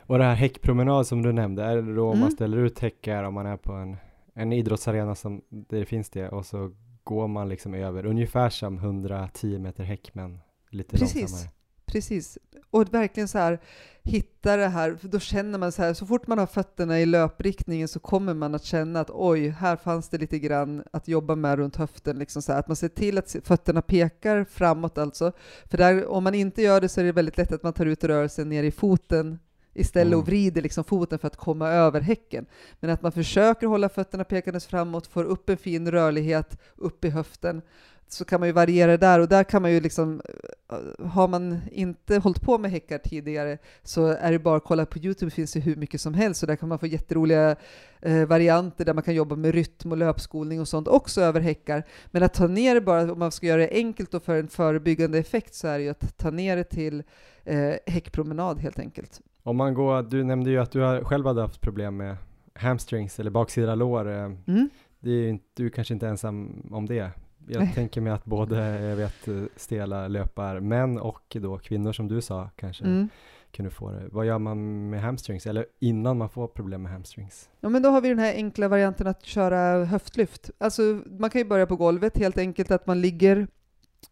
Och 0.00 0.18
det 0.18 0.24
här 0.24 0.34
häckpromenad 0.34 1.06
som 1.06 1.22
du 1.22 1.32
nämnde, 1.32 1.64
är 1.64 1.76
det 1.76 1.94
då 1.94 2.02
om 2.02 2.08
man 2.08 2.18
Mm. 2.18 2.30
ställer 2.30 2.56
ut 2.56 2.78
häckar 2.78 3.24
om 3.24 3.34
man 3.34 3.46
är 3.46 3.56
på 3.56 3.72
en, 3.72 3.96
en 4.38 4.52
idrottsarena 4.52 5.14
som, 5.14 5.42
där 5.48 5.78
det 5.78 5.86
finns 5.86 6.10
det 6.10 6.28
och 6.28 6.46
så 6.46 6.72
går 7.04 7.28
man 7.28 7.48
liksom 7.48 7.74
över 7.74 8.06
ungefär 8.06 8.50
som 8.50 8.78
110 8.78 9.58
meter 9.58 9.84
häck 9.84 10.14
men 10.14 10.38
lite 10.70 10.98
Precis. 10.98 11.14
långsammare. 11.14 11.50
Precis. 11.86 12.38
Och 12.70 12.94
verkligen 12.94 13.28
så 13.28 13.38
här 13.38 13.60
hitta 14.02 14.56
det 14.56 14.68
här, 14.68 14.94
för 14.94 15.08
då 15.08 15.18
känner 15.18 15.58
man 15.58 15.72
så 15.72 15.82
här, 15.82 15.94
så 15.94 16.06
fort 16.06 16.26
man 16.26 16.38
har 16.38 16.46
fötterna 16.46 17.00
i 17.00 17.06
löpriktningen 17.06 17.88
så 17.88 18.00
kommer 18.00 18.34
man 18.34 18.54
att 18.54 18.64
känna 18.64 19.00
att 19.00 19.10
oj, 19.10 19.48
här 19.48 19.76
fanns 19.76 20.08
det 20.08 20.18
lite 20.18 20.38
grann 20.38 20.82
att 20.92 21.08
jobba 21.08 21.34
med 21.34 21.58
runt 21.58 21.76
höften, 21.76 22.18
liksom 22.18 22.42
så 22.42 22.52
här, 22.52 22.58
att 22.58 22.68
man 22.68 22.76
ser 22.76 22.88
till 22.88 23.18
att 23.18 23.36
fötterna 23.44 23.82
pekar 23.82 24.44
framåt 24.44 24.98
alltså. 24.98 25.32
För 25.66 25.78
där, 25.78 26.06
om 26.06 26.24
man 26.24 26.34
inte 26.34 26.62
gör 26.62 26.80
det 26.80 26.88
så 26.88 27.00
är 27.00 27.04
det 27.04 27.12
väldigt 27.12 27.38
lätt 27.38 27.52
att 27.52 27.62
man 27.62 27.72
tar 27.72 27.86
ut 27.86 28.04
rörelsen 28.04 28.48
ner 28.48 28.62
i 28.62 28.70
foten 28.70 29.38
istället 29.78 30.06
Mm. 30.06 30.18
och 30.18 30.26
vrider 30.26 30.62
liksom 30.62 30.84
foten 30.84 31.18
för 31.18 31.26
att 31.26 31.36
komma 31.36 31.68
över 31.68 32.00
häcken. 32.00 32.46
Men 32.80 32.90
att 32.90 33.02
man 33.02 33.12
försöker 33.12 33.66
hålla 33.66 33.88
fötterna 33.88 34.24
pekandes 34.24 34.66
framåt, 34.66 35.06
får 35.06 35.24
upp 35.24 35.48
en 35.50 35.56
fin 35.56 35.90
rörlighet 35.90 36.58
upp 36.76 37.04
i 37.04 37.10
höften, 37.10 37.62
så 38.10 38.24
kan 38.24 38.40
man 38.40 38.48
ju 38.48 38.52
variera 38.52 38.90
det 38.90 38.96
där 38.96 39.20
och 39.20 39.28
där 39.28 39.44
kan 39.44 39.62
man 39.62 39.72
ju 39.72 39.80
liksom, 39.80 40.22
eh, 40.70 41.06
har 41.06 41.28
man 41.28 41.60
inte 41.72 42.18
hållit 42.18 42.40
på 42.40 42.58
med 42.58 42.70
häckar 42.70 42.98
tidigare 42.98 43.58
så 43.82 44.06
är 44.06 44.32
det 44.32 44.38
bara 44.38 44.56
att 44.56 44.64
kolla 44.64 44.86
på 44.86 44.98
Youtube, 44.98 45.30
finns 45.30 45.52
det 45.52 45.60
hur 45.60 45.76
mycket 45.76 46.00
som 46.00 46.14
helst, 46.14 46.40
så 46.40 46.46
där 46.46 46.56
kan 46.56 46.68
man 46.68 46.78
få 46.78 46.86
jätteroliga 46.86 47.56
eh, 48.02 48.24
varianter 48.26 48.84
där 48.84 48.94
man 48.94 49.02
kan 49.02 49.14
jobba 49.14 49.36
med 49.36 49.54
rytm 49.54 49.92
och 49.92 49.98
löpskolning 49.98 50.60
och 50.60 50.68
sånt 50.68 50.88
också 50.88 51.20
över 51.20 51.40
häckar. 51.40 51.82
Men 52.06 52.22
att 52.22 52.34
ta 52.34 52.46
ner 52.46 52.74
det 52.74 52.80
bara, 52.80 53.12
om 53.12 53.18
man 53.18 53.32
ska 53.32 53.46
göra 53.46 53.60
det 53.60 53.70
enkelt 53.72 54.14
och 54.14 54.22
för 54.22 54.36
en 54.36 54.48
förebyggande 54.48 55.18
effekt 55.18 55.54
så 55.54 55.68
är 55.68 55.78
det 55.78 55.84
ju 55.84 55.90
att 55.90 56.18
ta 56.18 56.30
ner 56.30 56.56
det 56.56 56.64
till 56.64 57.02
eh, 57.44 57.74
häckpromenad 57.86 58.60
helt 58.60 58.78
enkelt. 58.78 59.20
Om 59.48 59.56
man 59.56 59.74
går, 59.74 60.02
du 60.02 60.24
nämnde 60.24 60.50
ju 60.50 60.58
att 60.58 60.70
du 60.70 60.80
har, 60.80 61.04
själv 61.04 61.26
hade 61.26 61.40
haft 61.40 61.60
problem 61.60 61.96
med 61.96 62.16
hamstrings 62.54 63.20
eller 63.20 63.30
baksida 63.30 63.74
lår. 63.74 64.08
eh, 64.10 64.24
Mm. 64.46 64.68
Det 65.00 65.10
är 65.10 65.28
inte, 65.28 65.44
du 65.56 65.66
är 65.66 65.70
kanske 65.70 65.94
inte 65.94 66.08
ensam 66.08 66.62
om 66.70 66.86
det. 66.86 67.10
Jag 67.48 67.60
Nej. 67.64 67.72
tänker 67.74 68.00
mig 68.00 68.12
att 68.12 68.24
både, 68.24 68.80
jag 68.80 68.96
vet, 68.96 69.28
eh, 69.28 69.42
stela 69.56 70.08
löpar 70.08 70.60
män 70.60 70.98
och 70.98 71.36
då 71.40 71.58
kvinnor 71.58 71.92
som 71.92 72.08
du 72.08 72.20
sa 72.20 72.50
kanske 72.56 72.84
Mm. 72.84 73.08
kunde 73.50 73.70
få 73.70 73.90
det. 73.90 74.08
Vad 74.12 74.26
gör 74.26 74.38
man 74.38 74.90
med 74.90 75.00
hamstrings 75.02 75.46
eller 75.46 75.66
innan 75.78 76.18
man 76.18 76.28
får 76.28 76.46
problem 76.48 76.82
med 76.82 76.92
hamstrings? 76.92 77.48
Ja, 77.60 77.68
men 77.68 77.82
då 77.82 77.88
har 77.88 78.00
vi 78.00 78.08
den 78.08 78.18
här 78.18 78.34
enkla 78.34 78.68
varianten 78.68 79.06
att 79.06 79.24
köra 79.24 79.84
höftlyft. 79.84 80.50
Alltså, 80.58 80.82
man 81.20 81.30
kan 81.30 81.40
ju 81.40 81.44
börja 81.48 81.66
på 81.66 81.76
golvet, 81.76 82.18
helt 82.18 82.38
enkelt 82.38 82.70
att 82.70 82.86
man 82.86 83.00
ligger 83.00 83.46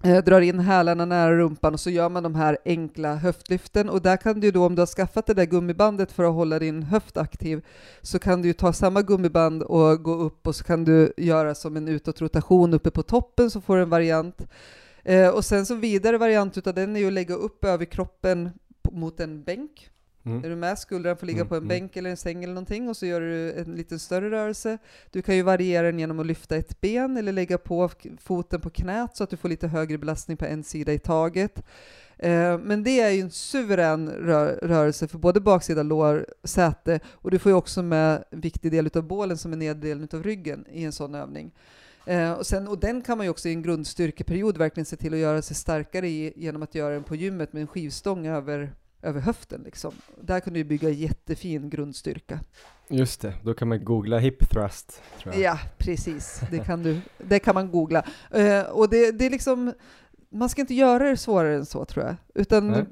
Eh, 0.04 0.24
drar 0.24 0.40
in 0.40 0.58
hälarna 0.58 1.04
nära 1.04 1.36
rumpan 1.36 1.74
och 1.74 1.80
så 1.80 1.90
gör 1.90 2.08
man 2.08 2.22
de 2.22 2.34
här 2.34 2.58
enkla 2.64 3.14
höftlyften 3.14 3.88
och 3.88 4.02
där 4.02 4.16
kan 4.16 4.40
du 4.40 4.50
då 4.50 4.66
om 4.66 4.74
du 4.74 4.82
har 4.82 4.86
skaffat 4.86 5.26
det 5.26 5.34
där 5.34 5.44
gummibandet 5.44 6.12
för 6.12 6.24
att 6.24 6.34
hålla 6.34 6.58
din 6.58 6.82
höft 6.82 7.16
aktiv 7.16 7.64
så 8.02 8.18
kan 8.18 8.42
du 8.42 8.52
ta 8.52 8.72
samma 8.72 9.02
gummiband 9.02 9.62
och 9.62 10.02
gå 10.02 10.14
upp 10.14 10.46
och 10.46 10.56
så 10.56 10.64
kan 10.64 10.84
du 10.84 11.12
göra 11.16 11.54
som 11.54 11.76
en 11.76 11.88
utåtrotation 11.88 12.74
uppe 12.74 12.90
på 12.90 13.02
toppen 13.02 13.50
så 13.50 13.60
får 13.60 13.76
du 13.76 13.82
en 13.82 13.90
variant. 13.90 14.46
Eh, 15.04 15.28
och 15.28 15.44
sen 15.44 15.66
så 15.66 15.74
vidare 15.74 16.18
variant 16.18 16.58
utav 16.58 16.74
den 16.74 16.96
är 16.96 17.00
ju 17.00 17.06
att 17.06 17.12
lägga 17.12 17.34
upp 17.34 17.64
överkroppen 17.64 18.50
mot 18.92 19.20
en 19.20 19.44
bänk 19.44 19.90
Mm. 20.26 20.44
Är 20.44 20.48
du 20.48 20.56
med? 20.56 20.78
Skulderna 20.78 21.16
får 21.16 21.26
ligga 21.26 21.40
mm, 21.40 21.48
på 21.48 21.54
en 21.54 21.62
mm. 21.62 21.68
bänk 21.68 21.96
eller 21.96 22.10
en 22.10 22.16
säng 22.16 22.44
eller 22.44 22.54
någonting 22.54 22.88
och 22.88 22.96
så 22.96 23.06
gör 23.06 23.20
du 23.20 23.52
en 23.52 23.74
lite 23.74 23.98
större 23.98 24.30
rörelse. 24.30 24.78
Du 25.10 25.22
kan 25.22 25.36
ju 25.36 25.42
variera 25.42 25.86
den 25.86 25.98
genom 25.98 26.20
att 26.20 26.26
lyfta 26.26 26.56
ett 26.56 26.80
ben 26.80 27.16
eller 27.16 27.32
lägga 27.32 27.58
på 27.58 27.90
foten 28.20 28.60
på 28.60 28.70
knät 28.70 29.16
så 29.16 29.24
att 29.24 29.30
du 29.30 29.36
får 29.36 29.48
lite 29.48 29.68
högre 29.68 29.98
belastning 29.98 30.36
på 30.36 30.44
en 30.44 30.64
sida 30.64 30.92
i 30.92 30.98
taget. 30.98 31.62
Eh, 32.18 32.58
men 32.58 32.84
det 32.84 33.00
är 33.00 33.10
ju 33.10 33.20
en 33.20 33.30
suverän 33.30 34.10
rör 34.10 34.58
rörelse 34.62 35.08
för 35.08 35.18
både 35.18 35.40
baksida 35.40 35.82
lår, 35.82 36.26
säte 36.44 37.00
och 37.06 37.30
du 37.30 37.38
får 37.38 37.52
ju 37.52 37.56
också 37.56 37.82
med 37.82 38.24
en 38.30 38.40
viktig 38.40 38.72
del 38.72 38.90
av 38.94 39.02
bålen 39.02 39.38
som 39.38 39.52
är 39.52 39.56
neddelen 39.56 40.08
av 40.12 40.22
ryggen 40.22 40.66
i 40.70 40.84
en 40.84 40.92
sån 40.92 41.14
övning. 41.14 41.52
Eh, 42.06 42.32
och, 42.32 42.46
sen, 42.46 42.68
och 42.68 42.78
den 42.78 43.02
kan 43.02 43.18
man 43.18 43.26
ju 43.26 43.30
också 43.30 43.48
i 43.48 43.52
en 43.52 43.62
grundstyrkeperiod 43.62 44.56
verkligen 44.56 44.84
se 44.84 44.96
till 44.96 45.14
att 45.14 45.20
göra 45.20 45.42
sig 45.42 45.56
starkare 45.56 46.08
i 46.08 46.32
genom 46.36 46.62
att 46.62 46.74
göra 46.74 46.94
den 46.94 47.02
på 47.02 47.16
gymmet 47.16 47.52
med 47.52 47.60
en 47.60 47.66
skivstång 47.66 48.26
över 48.26 48.72
över 49.06 49.20
höften. 49.20 49.62
Liksom. 49.64 49.94
Där 50.20 50.40
kan 50.40 50.52
du 50.52 50.64
bygga 50.64 50.90
jättefin 50.90 51.70
grundstyrka. 51.70 52.40
Just 52.88 53.20
det, 53.20 53.34
då 53.44 53.54
kan 53.54 53.68
man 53.68 53.84
googla 53.84 54.18
hip 54.18 54.50
thrust. 54.50 55.02
Ja, 55.34 55.58
precis. 55.78 56.40
Det 56.50 56.58
kan, 56.58 56.82
du, 56.82 57.00
det 57.18 57.38
kan 57.38 57.54
man 57.54 57.70
googla. 57.70 58.04
Uh, 58.36 58.60
och 58.60 58.88
det, 58.90 59.12
det 59.12 59.26
är 59.26 59.30
liksom, 59.30 59.72
man 60.28 60.48
ska 60.48 60.60
inte 60.60 60.74
göra 60.74 61.10
det 61.10 61.16
svårare 61.16 61.54
än 61.54 61.66
så 61.66 61.84
tror 61.84 62.04
jag, 62.04 62.16
utan 62.34 62.68
Nej. 62.68 62.84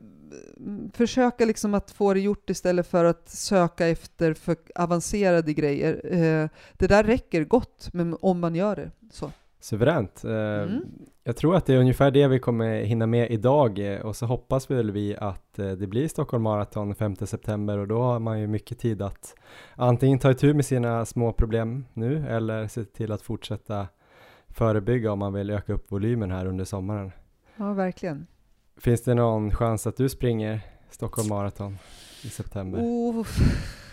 försöka 0.92 1.44
liksom 1.44 1.74
att 1.74 1.90
få 1.90 2.14
det 2.14 2.20
gjort 2.20 2.50
istället 2.50 2.86
för 2.86 3.04
att 3.04 3.28
söka 3.28 3.86
efter 3.86 4.34
för 4.34 4.56
avancerade 4.74 5.52
grejer. 5.52 6.06
Uh, 6.06 6.48
det 6.72 6.86
där 6.86 7.04
räcker 7.04 7.44
gott 7.44 7.88
men 7.92 8.16
om 8.20 8.40
man 8.40 8.54
gör 8.54 8.76
det. 8.76 8.90
så. 9.12 9.30
Suveränt. 9.60 10.24
Eh, 10.24 10.30
mm. 10.30 10.82
Jag 11.26 11.36
tror 11.36 11.56
att 11.56 11.66
det 11.66 11.74
är 11.74 11.78
ungefär 11.78 12.10
det 12.10 12.28
vi 12.28 12.38
kommer 12.38 12.82
hinna 12.82 13.06
med 13.06 13.30
idag 13.30 13.78
eh, 13.78 14.00
och 14.00 14.16
så 14.16 14.26
hoppas 14.26 14.70
väl 14.70 14.90
vi 14.90 15.16
att 15.16 15.58
eh, 15.58 15.70
det 15.70 15.86
blir 15.86 16.08
Stockholm 16.08 16.42
Marathon 16.42 16.94
5 16.94 17.16
september 17.16 17.78
och 17.78 17.88
då 17.88 18.02
har 18.02 18.18
man 18.18 18.40
ju 18.40 18.46
mycket 18.46 18.78
tid 18.78 19.02
att 19.02 19.34
antingen 19.74 20.18
ta 20.18 20.30
itu 20.30 20.54
med 20.54 20.64
sina 20.64 21.04
små 21.04 21.32
problem 21.32 21.84
nu 21.92 22.28
eller 22.28 22.68
se 22.68 22.84
till 22.84 23.12
att 23.12 23.22
fortsätta 23.22 23.88
förebygga 24.48 25.12
om 25.12 25.18
man 25.18 25.32
vill 25.32 25.50
öka 25.50 25.72
upp 25.72 25.92
volymen 25.92 26.30
här 26.30 26.46
under 26.46 26.64
sommaren. 26.64 27.12
Ja, 27.56 27.72
verkligen. 27.72 28.26
Finns 28.76 29.02
det 29.02 29.14
någon 29.14 29.50
chans 29.50 29.86
att 29.86 29.96
du 29.96 30.08
springer 30.08 30.60
Stockholm 30.90 31.28
Marathon 31.28 31.78
i 32.24 32.28
september? 32.28 32.78
Oh, 32.78 33.26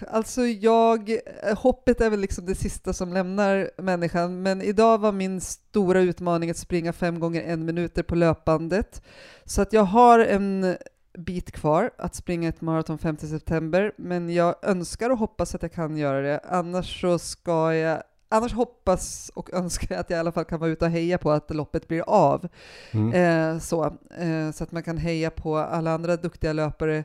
alltså 0.08 0.42
jag, 0.42 1.18
hoppet 1.58 2.02
är 2.02 2.10
väl 2.10 2.20
liksom 2.20 2.46
det 2.46 2.56
sista 2.56 2.94
som 2.94 3.14
lämnar 3.14 3.72
människan, 3.78 4.42
men 4.42 4.62
idag 4.62 4.98
var 4.98 5.12
min 5.12 5.42
stora 5.42 6.00
utmaning 6.00 6.50
att 6.50 6.58
springa 6.58 6.94
fem 6.94 7.20
gånger 7.20 7.42
en 7.42 7.66
minuter 7.66 8.04
på 8.04 8.16
löpbandet. 8.16 9.02
Så 9.46 9.62
att 9.62 9.74
jag 9.74 9.84
har 9.84 10.20
en 10.20 10.78
bit 11.18 11.52
kvar 11.52 11.92
att 11.98 12.16
springa 12.16 12.50
ett 12.50 12.62
maraton 12.62 12.98
5 12.98 13.18
september, 13.18 13.94
men 13.98 14.34
jag 14.34 14.56
önskar 14.62 15.10
och 15.10 15.18
hoppas 15.18 15.56
att 15.56 15.62
jag 15.62 15.74
kan 15.74 15.98
göra 15.98 16.22
det. 16.22 16.40
Annars 16.44 17.02
så 17.02 17.20
ska 17.20 17.74
jag 17.74 18.04
Annars 18.34 18.54
hoppas 18.54 19.32
och 19.36 19.50
önskar 19.54 19.96
jag 19.96 20.00
att 20.00 20.10
jag 20.10 20.18
i 20.18 20.20
alla 20.20 20.32
fall 20.32 20.46
kan 20.46 20.60
vara 20.60 20.70
ute 20.70 20.86
och 20.86 20.92
heja 20.92 21.18
på 21.18 21.32
att 21.32 21.52
loppet 21.52 21.88
blir 21.88 22.04
av. 22.08 22.48
Mm. 22.92 23.14
Eh, 23.14 23.60
så, 23.60 23.86
eh, 24.20 24.52
så 24.54 24.64
att 24.64 24.72
man 24.72 24.84
kan 24.84 24.98
heja 24.98 25.30
på 25.32 25.58
alla 25.58 25.92
andra 25.92 26.16
duktiga 26.16 26.54
löpare 26.54 27.04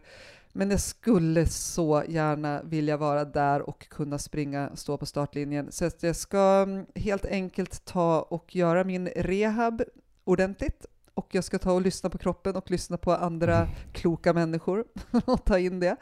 men 0.57 0.70
jag 0.70 0.80
skulle 0.80 1.46
så 1.46 2.02
gärna 2.09 2.62
vilja 2.62 2.96
vara 2.96 3.24
där 3.24 3.68
och 3.68 3.88
kunna 3.88 4.18
springa, 4.18 4.70
stå 4.74 4.96
på 4.96 5.07
startlinjen. 5.07 5.72
Så 5.72 5.84
att 5.84 6.02
jag 6.02 6.16
ska 6.16 6.64
mm, 6.66 6.86
helt 6.94 7.26
enkelt 7.26 7.84
ta 7.84 8.20
och 8.20 8.57
göra 8.57 8.84
min 8.84 9.09
rehab 9.16 9.82
ordentligt. 10.24 10.86
Och 11.14 11.28
jag 11.30 11.44
ska 11.44 11.59
ta 11.59 11.72
och 11.72 11.82
lyssna 11.82 12.11
på 12.11 12.18
kroppen 12.18 12.57
och 12.57 12.70
lyssna 12.70 12.96
på 12.96 13.12
andra 13.12 13.57
mm. 13.57 13.68
kloka 13.92 14.32
människor 14.32 14.84
och 15.24 15.44
ta 15.44 15.59
in 15.59 15.80
det 15.80 15.96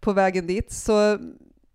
på 0.00 0.12
vägen 0.12 0.46
dit. 0.46 0.72
Så 0.72 1.18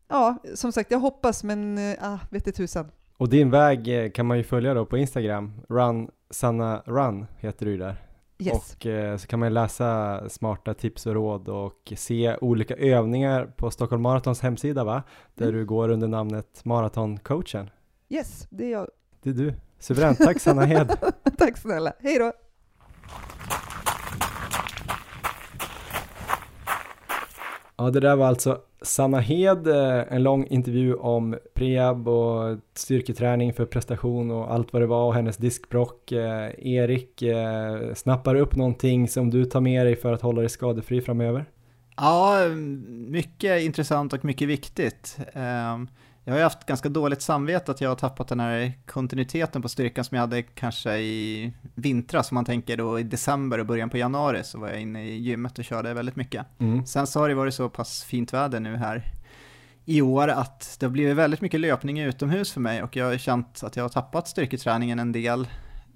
ja, 0.07 0.37
som 0.55 0.71
sagt, 0.71 0.91
jag 0.91 0.99
hoppas, 0.99 1.43
men 1.43 1.77
äh, 1.77 2.19
vet 2.29 2.45
det 2.45 2.51
tusan. 2.51 2.91
Och 3.17 3.29
din 3.29 3.49
väg 3.49 4.03
eh, 4.03 4.11
kan 4.11 4.25
man 4.25 4.37
ju 4.37 4.43
följa 4.43 4.73
då 4.73 4.85
på 4.85 4.97
Instagram. 4.97 5.61
Run 5.69 6.09
Sanna 6.29 6.83
Run 6.85 7.25
heter 7.39 7.65
du 7.65 7.77
där. 7.77 8.10
Yes. 8.41 8.75
Och 8.75 8.85
eh, 8.85 9.17
så 9.17 9.27
kan 9.27 9.39
man 9.39 9.53
läsa 9.53 10.21
smarta 10.29 10.73
tips 10.73 11.05
och 11.05 11.13
råd 11.13 11.49
och 11.49 11.93
se 11.95 12.37
olika 12.41 12.75
övningar 12.75 13.45
på 13.45 13.71
Stockholm 13.71 14.01
Maratons 14.01 14.41
hemsida 14.41 14.83
va? 14.83 15.03
Där 15.35 15.47
mm. 15.47 15.59
du 15.59 15.65
går 15.65 15.89
under 15.89 16.07
namnet 16.07 16.65
Maratoncoachen. 16.65 17.69
Yes, 18.09 18.47
det 18.49 18.65
är 18.65 18.71
jag. 18.71 18.87
Det 19.21 19.29
är 19.29 19.33
du. 19.33 19.53
Suveränt. 19.79 20.17
Tack 20.17 20.39
Sanna 20.39 20.65
Hed. 20.65 20.97
Tack 21.37 21.57
snälla. 21.57 21.93
Hej 21.99 22.19
då. 22.19 22.33
Ja, 27.81 27.89
det 27.89 27.99
där 27.99 28.15
var 28.15 28.27
alltså 28.27 28.61
Sanna 28.81 29.19
Hed, 29.19 29.67
eh, 29.67 30.13
en 30.13 30.23
lång 30.23 30.47
intervju 30.47 30.93
om 30.95 31.37
prehab 31.53 32.07
och 32.07 32.57
styrketräning 32.73 33.53
för 33.53 33.65
prestation 33.65 34.31
och 34.31 34.53
allt 34.53 34.73
vad 34.73 34.81
det 34.81 34.85
var 34.85 35.05
och 35.05 35.13
hennes 35.13 35.37
diskbrock. 35.37 36.11
Eh, 36.11 36.49
Erik, 36.57 37.21
eh, 37.21 37.93
snappar 37.95 38.35
upp 38.35 38.55
någonting 38.55 39.07
som 39.07 39.29
du 39.29 39.45
tar 39.45 39.61
med 39.61 39.85
dig 39.85 39.95
för 39.95 40.13
att 40.13 40.21
hålla 40.21 40.41
dig 40.41 40.49
skadefri 40.49 41.01
framöver? 41.01 41.45
Ja, 41.97 42.43
mm, 42.43 43.11
mycket 43.11 43.61
intressant 43.61 44.13
och 44.13 44.25
mycket 44.25 44.47
viktigt. 44.47 45.17
Ehm, 45.33 45.87
jag 46.31 46.35
har 46.35 46.39
ju 46.39 46.43
haft 46.43 46.65
ganska 46.65 46.89
dåligt 46.89 47.21
samvete 47.21 47.71
att 47.71 47.81
jag 47.81 47.89
har 47.89 47.95
tappat 47.95 48.27
den 48.27 48.39
här 48.39 48.73
kontinuiteten 48.85 49.61
på 49.61 49.69
styrkan 49.69 50.05
som 50.05 50.15
jag 50.15 50.21
hade 50.21 50.41
kanske 50.41 50.97
i 50.97 51.53
vintras, 51.75 52.31
om 52.31 52.35
man 52.35 52.45
tänker 52.45 52.77
då 52.77 52.99
i 52.99 53.03
december 53.03 53.59
och 53.59 53.65
början 53.65 53.89
på 53.89 53.97
januari 53.97 54.43
så 54.43 54.59
var 54.59 54.69
jag 54.69 54.81
inne 54.81 55.03
i 55.03 55.17
gymmet 55.17 55.59
och 55.59 55.65
körde 55.65 55.93
väldigt 55.93 56.15
mycket. 56.15 56.45
Mm. 56.59 56.85
Sen 56.85 57.07
så 57.07 57.19
har 57.19 57.29
det 57.29 57.35
varit 57.35 57.53
så 57.53 57.69
pass 57.69 58.03
fint 58.03 58.33
väder 58.33 58.59
nu 58.59 58.75
här 58.75 59.11
i 59.85 60.01
år 60.01 60.27
att 60.27 60.77
det 60.79 60.85
har 60.85 60.91
blivit 60.91 61.15
väldigt 61.15 61.41
mycket 61.41 61.59
löpning 61.59 61.99
utomhus 61.99 62.51
för 62.51 62.61
mig 62.61 62.83
och 62.83 62.95
jag 62.95 63.05
har 63.05 63.17
känt 63.17 63.63
att 63.63 63.75
jag 63.75 63.83
har 63.83 63.89
tappat 63.89 64.27
styrketräningen 64.27 64.99
en 64.99 65.11
del 65.11 65.47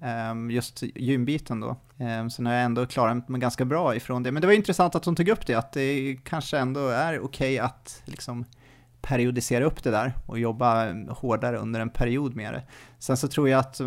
ehm, 0.02 0.50
just 0.50 0.82
gymbiten 0.82 1.60
då. 1.60 1.76
Ehm, 1.98 2.30
så 2.30 2.42
nu 2.42 2.50
har 2.50 2.56
jag 2.56 2.64
ändå 2.64 2.86
klarat 2.86 3.28
mig 3.28 3.40
ganska 3.40 3.64
bra 3.64 3.96
ifrån 3.96 4.22
det. 4.22 4.32
Men 4.32 4.40
det 4.40 4.46
var 4.46 4.54
intressant 4.54 4.94
att 4.94 5.04
hon 5.04 5.16
tog 5.16 5.28
upp 5.28 5.46
det, 5.46 5.54
att 5.54 5.72
det 5.72 6.18
kanske 6.24 6.58
ändå 6.58 6.88
är 6.88 7.20
okej 7.20 7.24
okay 7.24 7.58
att 7.58 8.02
liksom 8.04 8.44
periodisera 9.06 9.64
upp 9.64 9.82
det 9.82 9.90
där 9.90 10.12
och 10.26 10.38
jobba 10.38 10.92
hårdare 11.08 11.58
under 11.58 11.80
en 11.80 11.90
period 11.90 12.36
med 12.36 12.54
det. 12.54 12.62
Sen 12.98 13.16
så 13.16 13.28
tror 13.28 13.48
jag 13.48 13.60
att, 13.60 13.80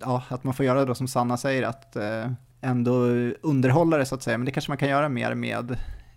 ja, 0.00 0.22
att 0.28 0.44
man 0.44 0.54
får 0.54 0.66
göra 0.66 0.78
det 0.78 0.84
då 0.84 0.94
som 0.94 1.08
Sanna 1.08 1.36
säger, 1.36 1.62
att 1.62 1.96
eh, 1.96 2.30
ändå 2.60 2.94
underhålla 3.42 3.96
det 3.96 4.06
så 4.06 4.14
att 4.14 4.22
säga, 4.22 4.38
men 4.38 4.44
det 4.44 4.50
kanske 4.50 4.70
man 4.70 4.78
kan 4.78 4.88
göra 4.88 5.08
mer 5.08 5.34
med 5.34 5.70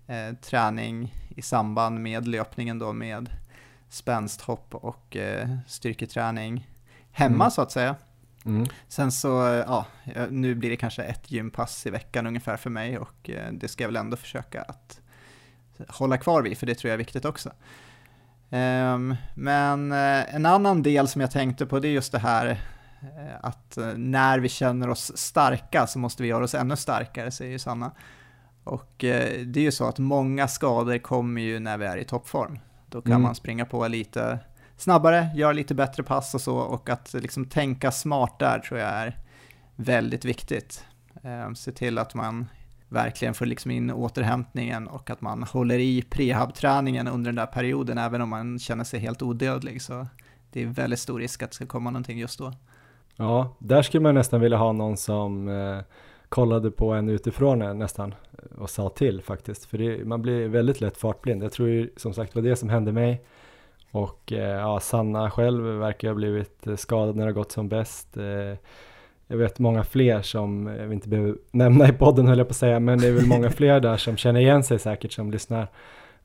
eh, 0.07 0.35
träning 0.41 1.13
i 1.29 1.41
samband 1.41 1.99
med 1.99 2.27
löpningen 2.27 2.79
då 2.79 2.93
med 2.93 3.29
spänsthopp 3.89 4.75
och 4.75 5.17
eh, 5.17 5.49
styrketräning 5.67 6.69
hemma 7.11 7.43
mm. 7.43 7.51
så 7.51 7.61
att 7.61 7.71
säga. 7.71 7.95
Mm. 8.45 8.67
Sen 8.87 9.11
så, 9.11 9.63
ja, 9.67 9.85
nu 10.29 10.55
blir 10.55 10.69
det 10.69 10.75
kanske 10.75 11.03
ett 11.03 11.31
gympass 11.31 11.85
i 11.85 11.89
veckan 11.89 12.27
ungefär 12.27 12.57
för 12.57 12.69
mig 12.69 12.97
och 12.97 13.29
eh, 13.29 13.51
det 13.51 13.67
ska 13.67 13.83
jag 13.83 13.87
väl 13.89 13.95
ändå 13.95 14.17
försöka 14.17 14.61
att 14.61 15.01
hålla 15.87 16.17
kvar 16.17 16.41
vid, 16.41 16.57
för 16.57 16.65
det 16.65 16.75
tror 16.75 16.89
jag 16.89 16.93
är 16.93 16.97
viktigt 16.97 17.25
också. 17.25 17.51
Um, 18.51 19.15
men 19.35 19.91
uh, 19.91 20.35
en 20.35 20.45
annan 20.45 20.83
del 20.83 21.07
som 21.07 21.21
jag 21.21 21.31
tänkte 21.31 21.65
på 21.65 21.79
det 21.79 21.87
är 21.87 21.91
just 21.91 22.11
det 22.11 22.19
här 22.19 22.47
uh, 22.47 23.35
att 23.41 23.77
uh, 23.77 23.93
när 23.95 24.39
vi 24.39 24.49
känner 24.49 24.89
oss 24.89 25.17
starka 25.17 25.87
så 25.87 25.99
måste 25.99 26.23
vi 26.23 26.29
göra 26.29 26.43
oss 26.43 26.55
ännu 26.55 26.75
starkare, 26.75 27.31
säger 27.31 27.51
ju 27.51 27.59
Sanna. 27.59 27.91
Och 28.63 28.93
det 28.97 29.55
är 29.55 29.59
ju 29.59 29.71
så 29.71 29.87
att 29.87 29.99
många 29.99 30.47
skador 30.47 30.97
kommer 30.97 31.41
ju 31.41 31.59
när 31.59 31.77
vi 31.77 31.85
är 31.85 31.97
i 31.97 32.03
toppform. 32.03 32.59
Då 32.89 33.01
kan 33.01 33.11
mm. 33.11 33.21
man 33.21 33.35
springa 33.35 33.65
på 33.65 33.87
lite 33.87 34.39
snabbare, 34.77 35.29
göra 35.35 35.51
lite 35.51 35.75
bättre 35.75 36.03
pass 36.03 36.35
och 36.35 36.41
så, 36.41 36.57
och 36.57 36.89
att 36.89 37.13
liksom 37.13 37.45
tänka 37.45 37.91
smart 37.91 38.39
där 38.39 38.59
tror 38.59 38.79
jag 38.79 38.89
är 38.89 39.17
väldigt 39.75 40.25
viktigt. 40.25 40.85
Ehm, 41.23 41.55
se 41.55 41.71
till 41.71 41.97
att 41.97 42.13
man 42.13 42.47
verkligen 42.89 43.33
får 43.33 43.45
liksom 43.45 43.71
in 43.71 43.91
återhämtningen 43.91 44.87
och 44.87 45.09
att 45.09 45.21
man 45.21 45.43
håller 45.43 45.79
i 45.79 46.01
prehabträningen 46.01 47.07
under 47.07 47.27
den 47.27 47.35
där 47.35 47.45
perioden 47.45 47.97
även 47.97 48.21
om 48.21 48.29
man 48.29 48.59
känner 48.59 48.83
sig 48.83 48.99
helt 48.99 49.21
odödlig. 49.21 49.81
Så 49.81 50.07
det 50.51 50.63
är 50.63 50.65
väldigt 50.65 50.99
stor 50.99 51.19
risk 51.19 51.43
att 51.43 51.49
det 51.49 51.55
ska 51.55 51.65
komma 51.65 51.89
någonting 51.89 52.19
just 52.19 52.39
då. 52.39 52.53
Ja, 53.15 53.55
där 53.59 53.81
skulle 53.81 54.01
man 54.01 54.15
nästan 54.15 54.41
vilja 54.41 54.57
ha 54.57 54.71
någon 54.71 54.97
som 54.97 55.47
eh, 55.47 55.79
kollade 56.29 56.71
på 56.71 56.93
en 56.93 57.09
utifrån 57.09 57.61
en 57.61 57.79
nästan 57.79 58.15
eh, 58.31 58.61
och 58.61 58.69
sa 58.69 58.89
till 58.89 59.21
faktiskt. 59.21 59.65
För 59.65 59.77
det, 59.77 60.05
man 60.05 60.21
blir 60.21 60.47
väldigt 60.47 60.81
lätt 60.81 60.97
fartblind. 60.97 61.43
Jag 61.43 61.51
tror 61.51 61.69
ju 61.69 61.89
som 61.97 62.13
sagt 62.13 62.35
var 62.35 62.41
det 62.41 62.55
som 62.55 62.69
hände 62.69 62.91
mig. 62.91 63.21
Och 63.91 64.33
eh, 64.33 64.59
ja, 64.59 64.79
Sanna 64.79 65.31
själv 65.31 65.63
verkar 65.63 66.07
ha 66.07 66.15
blivit 66.15 66.67
eh, 66.67 66.75
skadad 66.75 67.15
när 67.15 67.23
det 67.25 67.31
har 67.31 67.35
gått 67.35 67.51
som 67.51 67.69
bäst. 67.69 68.17
Eh, 68.17 68.57
jag 69.31 69.37
vet 69.37 69.59
många 69.59 69.83
fler 69.83 70.21
som 70.21 70.65
vi 70.87 70.93
inte 70.93 71.09
behöver 71.09 71.35
nämna 71.51 71.89
i 71.89 71.91
podden 71.91 72.27
höll 72.27 72.37
jag 72.37 72.47
på 72.47 72.51
att 72.51 72.57
säga, 72.57 72.79
men 72.79 72.99
det 72.99 73.07
är 73.07 73.11
väl 73.11 73.25
många 73.25 73.49
fler 73.59 73.79
där 73.79 73.97
som 73.97 74.17
känner 74.17 74.39
igen 74.39 74.63
sig 74.63 74.79
säkert 74.79 75.11
som 75.11 75.31
lyssnar. 75.31 75.67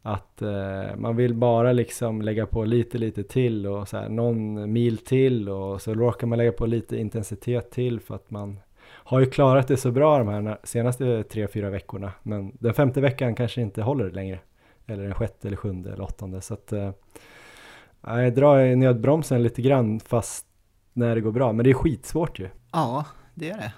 Att 0.03 0.43
eh, 0.43 0.97
man 0.97 1.17
vill 1.17 1.35
bara 1.35 1.73
liksom 1.73 2.23
lägga 2.23 2.47
på 2.47 2.65
lite, 2.65 2.99
lite 2.99 3.23
till 3.23 3.67
och 3.67 3.89
så 3.89 3.97
här, 3.97 4.09
någon 4.09 4.73
mil 4.73 4.99
till 4.99 5.49
och 5.49 5.83
så 5.83 5.95
råkar 5.95 6.27
man 6.27 6.39
lägga 6.39 6.53
på 6.53 6.67
lite 6.67 6.97
intensitet 6.97 7.71
till 7.71 8.01
för 8.01 8.15
att 8.15 8.31
man 8.31 8.61
har 8.87 9.21
ju 9.21 9.27
klarat 9.27 9.69
det 9.69 9.77
så 9.77 9.91
bra 9.91 10.19
de 10.19 10.29
här 10.29 10.59
senaste 10.63 11.23
tre, 11.23 11.49
fyra 11.49 11.71
veckorna. 11.71 12.13
Men 12.23 12.53
den 12.61 12.75
femte 12.75 13.01
veckan 13.01 13.35
kanske 13.35 13.61
inte 13.61 13.83
håller 13.83 14.11
längre. 14.11 14.39
Eller 14.87 15.03
den 15.03 15.15
sjätte 15.15 15.49
eller 15.49 15.57
sjunde 15.57 15.93
eller 15.93 16.05
åttonde. 16.05 16.41
Så 16.41 16.55
att 16.55 16.73
eh, 16.73 16.91
jag 18.03 18.35
drar 18.35 18.61
i 18.61 18.77
nödbromsen 18.77 19.43
lite 19.43 19.63
grann 19.63 20.01
fast 20.01 20.47
när 20.93 21.15
det 21.15 21.21
går 21.21 21.33
bra. 21.33 21.53
Men 21.53 21.65
det 21.65 21.71
är 21.71 21.75
skitsvårt 21.75 22.39
ju. 22.39 22.49
Ja, 22.75 23.07
det 23.35 23.51
är 23.51 23.57
det. 23.57 23.73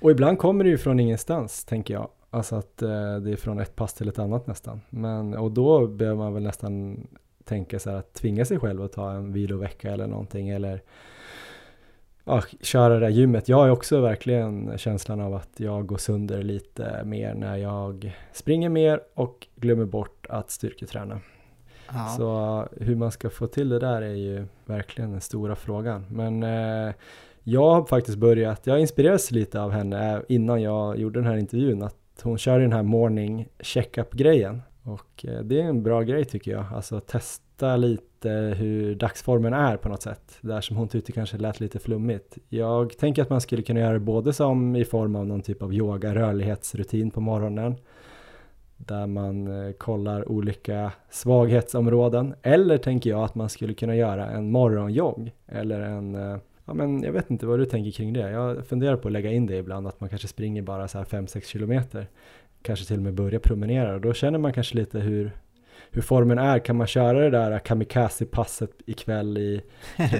Och 0.00 0.10
ibland 0.10 0.38
kommer 0.38 0.64
det 0.64 0.70
ju 0.70 0.78
från 0.78 1.00
ingenstans, 1.00 1.64
tänker 1.64 1.94
jag. 1.94 2.08
Alltså 2.30 2.56
att 2.56 2.82
eh, 2.82 3.16
det 3.16 3.32
är 3.32 3.36
från 3.36 3.60
ett 3.60 3.76
pass 3.76 3.94
till 3.94 4.08
ett 4.08 4.18
annat 4.18 4.46
nästan. 4.46 4.80
Men, 4.90 5.34
och 5.34 5.50
då 5.50 5.86
behöver 5.86 6.18
man 6.18 6.34
väl 6.34 6.42
nästan 6.42 7.06
tänka 7.44 7.78
sig 7.78 7.94
att 7.94 8.14
tvinga 8.14 8.44
sig 8.44 8.58
själv 8.58 8.82
att 8.82 8.92
ta 8.92 9.12
en 9.12 9.32
vilovecka 9.32 9.92
eller 9.92 10.06
någonting. 10.06 10.48
Eller 10.48 10.82
ja, 12.24 12.42
köra 12.60 12.94
det 12.94 13.00
där 13.00 13.08
gymmet. 13.08 13.48
Jag 13.48 13.56
har 13.56 13.68
också 13.68 14.00
verkligen 14.00 14.78
känslan 14.78 15.20
av 15.20 15.34
att 15.34 15.50
jag 15.56 15.86
går 15.86 15.96
sönder 15.96 16.42
lite 16.42 17.04
mer 17.04 17.34
när 17.34 17.56
jag 17.56 18.16
springer 18.32 18.68
mer 18.68 19.00
och 19.14 19.46
glömmer 19.56 19.84
bort 19.84 20.26
att 20.28 20.50
styrketräna. 20.50 21.20
Ja. 21.88 22.14
Så 22.16 22.68
hur 22.84 22.96
man 22.96 23.12
ska 23.12 23.30
få 23.30 23.46
till 23.46 23.68
det 23.68 23.78
där 23.78 24.02
är 24.02 24.14
ju 24.14 24.46
verkligen 24.66 25.10
den 25.10 25.20
stora 25.20 25.56
frågan. 25.56 26.06
Men 26.10 26.42
eh, 26.42 26.94
jag 27.44 27.74
har 27.74 27.84
faktiskt 27.84 28.18
börjat, 28.18 28.66
jag 28.66 28.80
inspirerades 28.80 29.30
lite 29.30 29.60
av 29.60 29.70
henne 29.70 30.14
eh, 30.14 30.20
innan 30.28 30.62
jag 30.62 30.98
gjorde 30.98 31.18
den 31.18 31.26
här 31.26 31.36
intervjun, 31.36 31.82
att 31.82 31.96
hon 32.22 32.38
kör 32.38 32.60
den 32.60 32.72
här 32.72 32.82
morning 32.82 33.48
checkup 33.60 34.12
grejen. 34.12 34.62
Och 34.82 35.26
eh, 35.28 35.40
det 35.40 35.60
är 35.60 35.64
en 35.64 35.82
bra 35.82 36.02
grej 36.02 36.24
tycker 36.24 36.50
jag, 36.50 36.64
alltså 36.74 37.00
testa 37.00 37.76
lite 37.76 38.28
hur 38.56 38.94
dagsformen 38.94 39.52
är 39.52 39.76
på 39.76 39.88
något 39.88 40.02
sätt. 40.02 40.38
Där 40.40 40.60
som 40.60 40.76
hon 40.76 40.88
tyckte 40.88 41.12
kanske 41.12 41.36
lät 41.36 41.60
lite 41.60 41.78
flummigt. 41.78 42.38
Jag 42.48 42.98
tänker 42.98 43.22
att 43.22 43.30
man 43.30 43.40
skulle 43.40 43.62
kunna 43.62 43.80
göra 43.80 43.92
det 43.92 44.00
både 44.00 44.32
som 44.32 44.76
i 44.76 44.84
form 44.84 45.16
av 45.16 45.26
någon 45.26 45.42
typ 45.42 45.62
av 45.62 45.74
yoga, 45.74 46.14
rörlighetsrutin 46.14 47.10
på 47.10 47.20
morgonen 47.20 47.76
där 48.76 49.06
man 49.06 49.66
eh, 49.66 49.72
kollar 49.72 50.28
olika 50.28 50.92
svaghetsområden. 51.10 52.34
Eller 52.42 52.78
tänker 52.78 53.10
jag 53.10 53.24
att 53.24 53.34
man 53.34 53.48
skulle 53.48 53.74
kunna 53.74 53.96
göra 53.96 54.30
en 54.30 54.50
morgonjogg 54.50 55.32
eller 55.46 55.80
en 55.80 56.14
eh, 56.14 56.38
Ja 56.64 56.74
men 56.74 57.02
jag 57.02 57.12
vet 57.12 57.30
inte 57.30 57.46
vad 57.46 57.58
du 57.58 57.66
tänker 57.66 57.90
kring 57.90 58.12
det. 58.12 58.30
Jag 58.30 58.66
funderar 58.66 58.96
på 58.96 59.08
att 59.08 59.12
lägga 59.12 59.32
in 59.32 59.46
det 59.46 59.56
ibland 59.56 59.86
att 59.86 60.00
man 60.00 60.08
kanske 60.08 60.28
springer 60.28 60.62
bara 60.62 60.88
så 60.88 60.98
här 60.98 61.04
5-6 61.04 61.40
kilometer. 61.40 62.06
Kanske 62.62 62.86
till 62.86 62.96
och 62.96 63.02
med 63.02 63.14
börja 63.14 63.40
promenera 63.40 63.94
och 63.94 64.00
då 64.00 64.12
känner 64.12 64.38
man 64.38 64.52
kanske 64.52 64.76
lite 64.76 64.98
hur, 64.98 65.32
hur 65.90 66.02
formen 66.02 66.38
är. 66.38 66.58
Kan 66.58 66.76
man 66.76 66.86
köra 66.86 67.18
det 67.18 67.30
där 67.30 67.58
kamikaze-passet 67.58 68.82
ikväll 68.86 69.38
i 69.38 69.62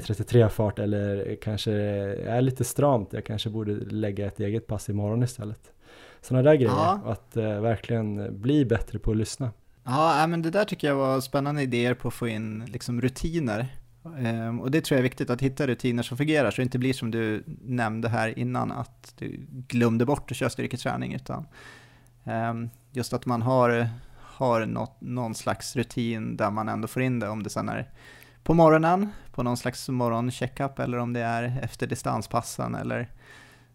33 0.04 0.48
fart 0.48 0.78
eller 0.78 1.36
kanske 1.42 1.72
är 1.72 2.40
lite 2.40 2.64
stramt. 2.64 3.12
Jag 3.12 3.24
kanske 3.24 3.50
borde 3.50 3.72
lägga 3.74 4.26
ett 4.26 4.40
eget 4.40 4.66
pass 4.66 4.88
imorgon 4.88 5.22
istället. 5.22 5.72
Sådana 6.20 6.42
där 6.50 6.54
grejer, 6.54 6.70
ja. 6.70 7.00
att 7.04 7.36
uh, 7.36 7.60
verkligen 7.60 8.40
bli 8.40 8.64
bättre 8.64 8.98
på 8.98 9.10
att 9.10 9.16
lyssna. 9.16 9.50
Ja, 9.84 10.26
men 10.26 10.42
det 10.42 10.50
där 10.50 10.64
tycker 10.64 10.88
jag 10.88 10.94
var 10.94 11.20
spännande 11.20 11.62
idéer 11.62 11.94
på 11.94 12.08
att 12.08 12.14
få 12.14 12.28
in 12.28 12.64
liksom, 12.72 13.00
rutiner. 13.00 13.66
Ehm, 14.18 14.60
och 14.60 14.70
det 14.70 14.80
tror 14.80 14.96
jag 14.96 14.98
är 14.98 15.08
viktigt, 15.08 15.30
att 15.30 15.40
hitta 15.40 15.66
rutiner 15.66 16.02
som 16.02 16.16
fungerar, 16.16 16.50
så 16.50 16.56
det 16.56 16.62
inte 16.62 16.78
blir 16.78 16.92
som 16.92 17.10
du 17.10 17.44
nämnde 17.62 18.08
här 18.08 18.38
innan, 18.38 18.72
att 18.72 19.14
du 19.18 19.46
glömde 19.48 20.06
bort 20.06 20.30
att 20.30 20.36
köra 20.36 20.50
styrketräning, 20.50 21.14
utan 21.14 21.46
ehm, 22.24 22.70
just 22.92 23.12
att 23.12 23.26
man 23.26 23.42
har, 23.42 23.88
har 24.20 24.66
något, 24.66 25.00
någon 25.00 25.34
slags 25.34 25.76
rutin 25.76 26.36
där 26.36 26.50
man 26.50 26.68
ändå 26.68 26.88
får 26.88 27.02
in 27.02 27.20
det, 27.20 27.28
om 27.28 27.42
det 27.42 27.50
sen 27.50 27.68
är 27.68 27.90
på 28.42 28.54
morgonen, 28.54 29.08
på 29.32 29.42
någon 29.42 29.56
slags 29.56 29.88
morgoncheckup, 29.88 30.78
eller 30.78 30.98
om 30.98 31.12
det 31.12 31.20
är 31.20 31.58
efter 31.62 31.86
distanspassen, 31.86 32.74
eller 32.74 33.10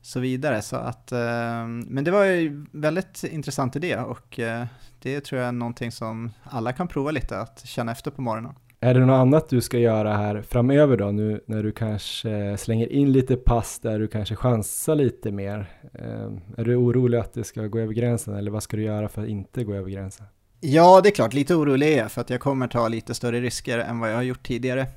så 0.01 0.19
vidare. 0.19 0.61
Så 0.61 0.76
att, 0.76 1.11
ehm, 1.11 1.80
men 1.80 2.03
det 2.03 2.11
var 2.11 2.23
ju 2.23 2.65
väldigt 2.72 3.23
intressant 3.23 3.76
idé 3.76 3.97
och 3.97 4.39
eh, 4.39 4.65
det 5.01 5.22
tror 5.22 5.41
jag 5.41 5.47
är 5.47 5.51
någonting 5.51 5.91
som 5.91 6.31
alla 6.43 6.73
kan 6.73 6.88
prova 6.88 7.11
lite, 7.11 7.39
att 7.39 7.65
känna 7.65 7.91
efter 7.91 8.11
på 8.11 8.22
morgonen. 8.22 8.56
Är 8.81 8.93
det 8.93 8.99
något 8.99 9.19
annat 9.22 9.49
du 9.49 9.61
ska 9.61 9.77
göra 9.77 10.18
här 10.18 10.41
framöver 10.41 10.97
då, 10.97 11.11
nu 11.11 11.41
när 11.45 11.64
du 11.64 11.72
kanske 11.72 12.57
slänger 12.57 12.91
in 12.91 13.11
lite 13.11 13.35
pass 13.35 13.80
där 13.80 13.99
du 13.99 14.07
kanske 14.07 14.35
chansar 14.35 14.95
lite 14.95 15.31
mer? 15.31 15.72
Ehm, 15.93 16.41
är 16.57 16.65
du 16.65 16.76
orolig 16.76 17.18
att 17.18 17.34
det 17.34 17.43
ska 17.43 17.68
gå 17.68 17.80
över 17.80 17.93
gränsen 17.93 18.35
eller 18.35 18.51
vad 18.51 18.64
ska 18.64 18.77
du 18.77 18.84
göra 18.84 19.10
för 19.10 19.22
att 19.22 19.27
inte 19.27 19.64
gå 19.64 19.73
över 19.73 19.89
gränsen? 19.89 20.26
Ja, 20.60 21.01
det 21.01 21.10
är 21.10 21.11
klart, 21.11 21.34
lite 21.34 21.56
orolig 21.56 21.93
är 21.93 21.97
jag 21.97 22.11
för 22.11 22.22
att 22.22 22.30
jag 22.30 22.39
kommer 22.39 22.68
ta 22.68 22.88
lite 22.88 23.14
större 23.14 23.41
risker 23.41 23.80
än 23.80 23.99
vad 23.99 24.11
jag 24.11 24.15
har 24.15 24.23
gjort 24.23 24.47
tidigare. 24.47 24.88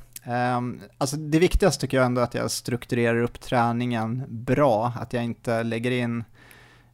Um, 0.56 0.80
alltså 0.98 1.16
det 1.16 1.38
viktigaste 1.38 1.80
tycker 1.80 1.96
jag 1.96 2.06
ändå 2.06 2.20
är 2.20 2.24
att 2.24 2.34
jag 2.34 2.50
strukturerar 2.50 3.22
upp 3.22 3.40
träningen 3.40 4.24
bra, 4.28 4.92
att 5.00 5.12
jag 5.12 5.24
inte 5.24 5.62
lägger 5.62 5.90
in 5.90 6.24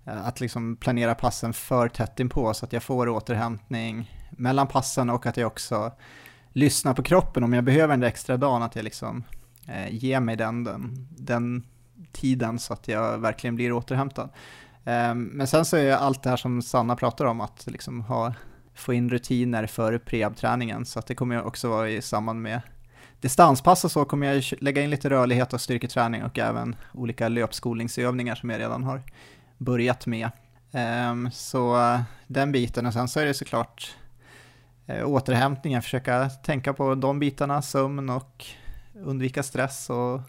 eh, 0.05 0.27
att 0.27 0.41
liksom 0.41 0.77
planera 0.77 1.15
passen 1.15 1.53
för 1.53 1.89
tätt 1.89 2.21
inpå 2.21 2.55
så 2.55 2.65
att 2.65 2.73
jag 2.73 2.83
får 2.83 3.09
återhämtning 3.09 4.13
mellan 4.31 4.67
passen 4.67 5.11
och 5.11 5.27
att 5.27 5.37
jag 5.37 5.47
också 5.47 5.93
lyssna 6.53 6.95
på 6.95 7.03
kroppen 7.03 7.45
om 7.45 7.53
jag 7.53 7.65
behöver 7.65 7.89
den 7.89 8.01
där 8.01 8.09
extra 8.09 8.37
dagen, 8.37 8.63
att 8.63 8.77
jag 8.77 8.83
liksom 8.83 9.25
eh, 9.69 9.95
ger 9.95 10.21
mig 10.21 10.37
den, 10.37 10.65
den, 10.65 11.09
den 11.19 11.65
tiden 12.13 12.59
så 12.59 12.73
att 12.73 12.89
jag 12.89 13.19
verkligen 13.19 13.57
blir 13.57 13.73
återhämtad. 13.73 14.29
Eh, 14.85 15.15
men 15.15 15.47
sen 15.47 15.65
så 15.65 15.77
är 15.77 15.93
allt 15.93 16.23
det 16.23 16.31
här 16.31 16.37
som 16.37 16.63
Sanna 16.63 16.97
pratar 16.97 17.25
om, 17.25 17.41
att 17.41 17.67
liksom 17.67 18.01
ha, 18.01 18.35
få 18.75 18.93
in 18.93 19.11
rutiner 19.11 19.67
före 19.67 19.99
prehabträningen, 19.99 20.87
så 20.87 20.99
att 20.99 21.07
det 21.07 21.15
kommer 21.15 21.43
också 21.43 21.69
vara 21.69 21.91
i 21.91 22.03
samband 22.03 22.43
med 22.43 22.61
distanspass 23.21 23.85
och 23.85 23.91
så 23.91 24.05
kommer 24.05 24.35
jag 24.35 24.45
lägga 24.61 24.83
in 24.83 24.91
lite 24.91 25.11
rörlighet 25.11 25.53
och 25.53 25.61
styrketräning 25.61 26.25
och 26.25 26.39
även 26.39 26.77
olika 26.95 27.29
löpskolningsövningar 27.29 28.35
som 28.35 28.51
jag 28.51 28.61
redan 28.61 28.85
har 28.85 29.03
börjat 29.59 30.07
med. 30.07 30.31
Um, 31.11 31.31
så 31.33 31.81
eh, 31.81 32.01
den 32.27 32.53
biten 32.53 32.87
och 32.87 32.93
sen 32.93 33.09
så 33.09 33.21
är 33.21 33.25
det 33.25 33.35
såklart 33.35 33.97
Eh, 34.89 35.09
återhämtningen, 35.09 35.83
försöka 35.83 36.29
tänka 36.29 36.73
på 36.73 36.95
de 36.95 37.19
bitarna, 37.19 37.63
sömn 37.63 38.11
och 38.11 38.45
undvika 39.05 39.43
stress 39.43 39.91
och 39.91 40.21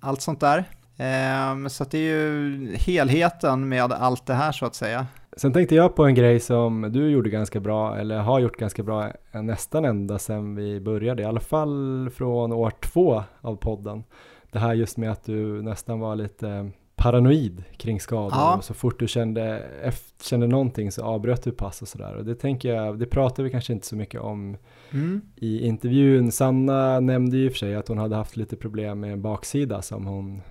allt 0.00 0.20
sånt 0.20 0.40
där. 0.40 0.64
Ehm, 0.96 1.68
så 1.68 1.84
det 1.84 1.98
är 1.98 2.02
ju 2.02 2.76
helheten 2.76 3.68
med 3.68 3.92
allt 3.92 4.26
det 4.26 4.34
här 4.34 4.52
så 4.52 4.66
att 4.66 4.74
säga. 4.74 5.06
Sen 5.36 5.52
tänkte 5.52 5.74
jag 5.74 5.96
på 5.96 6.04
en 6.04 6.14
grej 6.14 6.40
som 6.40 6.86
du 6.92 7.10
gjorde 7.10 7.30
ganska 7.30 7.60
bra, 7.60 7.96
eller 7.96 8.18
har 8.18 8.40
gjort 8.40 8.56
ganska 8.56 8.82
bra 8.82 9.12
nästan 9.32 9.84
ända 9.84 10.18
sedan 10.18 10.54
vi 10.54 10.80
började, 10.80 11.22
i 11.22 11.26
alla 11.26 11.40
fall 11.40 12.10
från 12.14 12.52
år 12.52 12.70
två 12.80 13.22
av 13.40 13.56
podden. 13.56 14.04
Det 14.52 14.58
här 14.58 14.74
just 14.74 14.96
med 14.96 15.10
att 15.10 15.24
du 15.24 15.62
nästan 15.62 16.00
var 16.00 16.16
lite 16.16 16.70
paranoid 17.00 17.64
kring 17.76 18.00
skador 18.00 18.32
ja. 18.32 18.56
och 18.56 18.64
så 18.64 18.74
fort 18.74 18.98
du 18.98 19.08
kände, 19.08 19.62
kände 20.22 20.46
någonting 20.46 20.92
så 20.92 21.02
avbröt 21.02 21.42
du 21.42 21.52
pass 21.52 21.82
och 21.82 21.88
sådär. 21.88 22.14
Och 22.14 22.24
det 22.24 22.34
tänker 22.34 22.74
jag, 22.74 22.98
det 22.98 23.06
pratar 23.06 23.42
vi 23.42 23.50
kanske 23.50 23.72
inte 23.72 23.86
så 23.86 23.96
mycket 23.96 24.20
om 24.20 24.56
mm. 24.90 25.20
i 25.36 25.66
intervjun. 25.66 26.32
Sanna 26.32 27.00
nämnde 27.00 27.36
ju 27.36 27.50
för 27.50 27.58
sig 27.58 27.74
att 27.74 27.88
hon 27.88 27.98
hade 27.98 28.16
haft 28.16 28.36
lite 28.36 28.56
problem 28.56 29.00
med 29.00 29.12
en 29.12 29.22
baksida 29.22 29.82
som 29.82 30.06
hon 30.06 30.42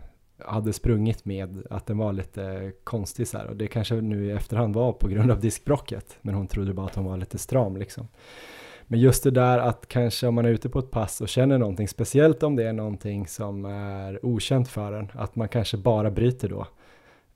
hade 0.46 0.74
sprungit 0.74 1.26
med 1.26 1.68
att 1.70 1.86
den 1.86 1.98
var 1.98 2.14
lite 2.14 2.72
konstig 2.84 3.28
så 3.28 3.38
här. 3.38 3.48
och 3.48 3.56
det 3.56 3.68
kanske 3.68 3.96
nu 3.96 4.26
i 4.26 4.32
efterhand 4.32 4.76
var 4.76 4.94
på 4.94 5.08
grund 5.08 5.32
av 5.32 5.40
diskbrocket 5.40 6.18
men 6.22 6.36
hon 6.36 6.48
trodde 6.48 6.74
bara 6.74 6.86
att 6.86 6.96
hon 6.96 7.06
var 7.06 7.18
lite 7.18 7.38
stram 7.38 7.78
liksom. 7.78 8.08
Men 8.92 9.00
just 9.00 9.24
det 9.24 9.32
där 9.32 9.58
att 9.58 9.88
kanske 9.88 10.28
om 10.28 10.36
man 10.36 10.46
är 10.46 10.50
ute 10.50 10.70
på 10.70 10.80
ett 10.80 10.92
pass 10.92 11.22
och 11.22 11.30
känner 11.30 11.58
någonting, 11.58 11.88
speciellt 11.88 12.44
om 12.44 12.56
det 12.56 12.64
är 12.64 12.74
någonting 12.74 13.28
som 13.28 13.66
är 13.66 14.26
okänt 14.26 14.68
för 14.68 14.94
en, 14.94 15.12
att 15.14 15.36
man 15.36 15.50
kanske 15.50 15.78
bara 15.78 16.12
bryter 16.12 16.50
då 16.50 16.68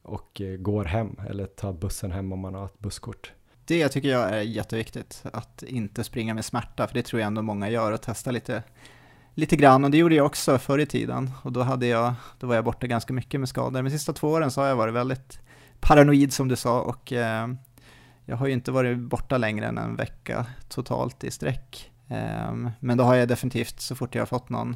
och 0.01 0.41
eh, 0.41 0.57
går 0.57 0.85
hem 0.85 1.15
eller 1.29 1.45
tar 1.45 1.73
bussen 1.73 2.11
hem 2.11 2.33
om 2.33 2.39
man 2.39 2.53
har 2.53 2.65
ett 2.65 2.79
busskort. 2.79 3.31
Det 3.65 3.89
tycker 3.89 4.09
jag 4.09 4.29
är 4.29 4.41
jätteviktigt, 4.41 5.23
att 5.33 5.63
inte 5.63 6.03
springa 6.03 6.33
med 6.33 6.45
smärta, 6.45 6.87
för 6.87 6.93
det 6.93 7.03
tror 7.03 7.19
jag 7.19 7.27
ändå 7.27 7.41
många 7.41 7.69
gör 7.69 7.91
och 7.91 8.01
testa 8.01 8.31
lite 8.31 8.63
lite 9.35 9.55
grann 9.55 9.83
och 9.83 9.91
det 9.91 9.97
gjorde 9.97 10.15
jag 10.15 10.25
också 10.25 10.57
förr 10.57 10.79
i 10.79 10.85
tiden 10.85 11.31
och 11.41 11.51
då, 11.51 11.61
hade 11.61 11.87
jag, 11.87 12.13
då 12.39 12.47
var 12.47 12.55
jag 12.55 12.65
borta 12.65 12.87
ganska 12.87 13.13
mycket 13.13 13.39
med 13.39 13.49
skador. 13.49 13.71
Men 13.71 13.85
de 13.85 13.91
sista 13.91 14.13
två 14.13 14.27
åren 14.27 14.51
så 14.51 14.61
har 14.61 14.67
jag 14.67 14.75
varit 14.75 14.93
väldigt 14.93 15.39
paranoid 15.79 16.33
som 16.33 16.47
du 16.47 16.55
sa 16.55 16.81
och 16.81 17.13
eh, 17.13 17.47
jag 18.25 18.37
har 18.37 18.47
ju 18.47 18.53
inte 18.53 18.71
varit 18.71 18.99
borta 18.99 19.37
längre 19.37 19.65
än 19.65 19.77
en 19.77 19.95
vecka 19.95 20.45
totalt 20.69 21.23
i 21.23 21.31
sträck. 21.31 21.91
Ehm, 22.07 22.69
men 22.79 22.97
då 22.97 23.03
har 23.03 23.15
jag 23.15 23.27
definitivt, 23.27 23.79
så 23.79 23.95
fort 23.95 24.15
jag 24.15 24.21
har 24.21 24.27
fått 24.27 24.49
någon, 24.49 24.75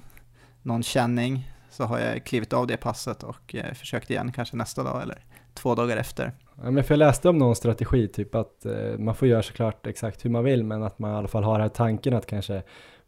någon 0.62 0.84
känning, 0.84 1.52
så 1.70 1.84
har 1.84 2.00
jag 2.00 2.26
klivit 2.26 2.54
av 2.54 2.68
det 2.68 2.78
passet 2.78 3.24
och 3.24 3.56
eh, 3.56 3.74
försökt 3.74 4.10
igen 4.10 4.32
kanske 4.32 4.58
nästa 4.58 4.84
dag 4.84 5.02
eller 5.02 5.26
två 5.54 5.76
dagar 5.76 5.98
efter. 5.98 6.32
Ja, 6.64 6.72
men 6.72 6.84
för 6.84 6.94
jag 6.94 7.00
läste 7.00 7.30
om 7.30 7.38
någon 7.38 7.56
strategi, 7.56 8.08
typ 8.08 8.36
att 8.36 8.66
eh, 8.66 8.98
man 8.98 9.16
får 9.16 9.28
göra 9.28 9.44
såklart 9.44 9.88
exakt 9.88 10.26
hur 10.26 10.30
man 10.30 10.44
vill, 10.44 10.64
men 10.64 10.84
att 10.84 11.00
man 11.00 11.12
i 11.12 11.16
alla 11.16 11.28
fall 11.28 11.44
har 11.44 11.54
den 11.54 11.62
här 11.62 11.70
tanken 11.70 12.14
att 12.14 12.26
kanske 12.26 12.64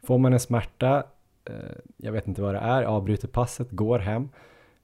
får 0.06 0.18
man 0.18 0.32
en 0.32 0.40
smärta 0.40 1.04
eh, 1.44 1.54
jag 1.96 2.12
vet 2.12 2.28
inte 2.28 2.42
vad 2.42 2.54
det 2.54 2.60
är, 2.60 2.82
avbryter 2.82 3.28
passet, 3.28 3.70
går 3.70 3.98
hem, 3.98 4.28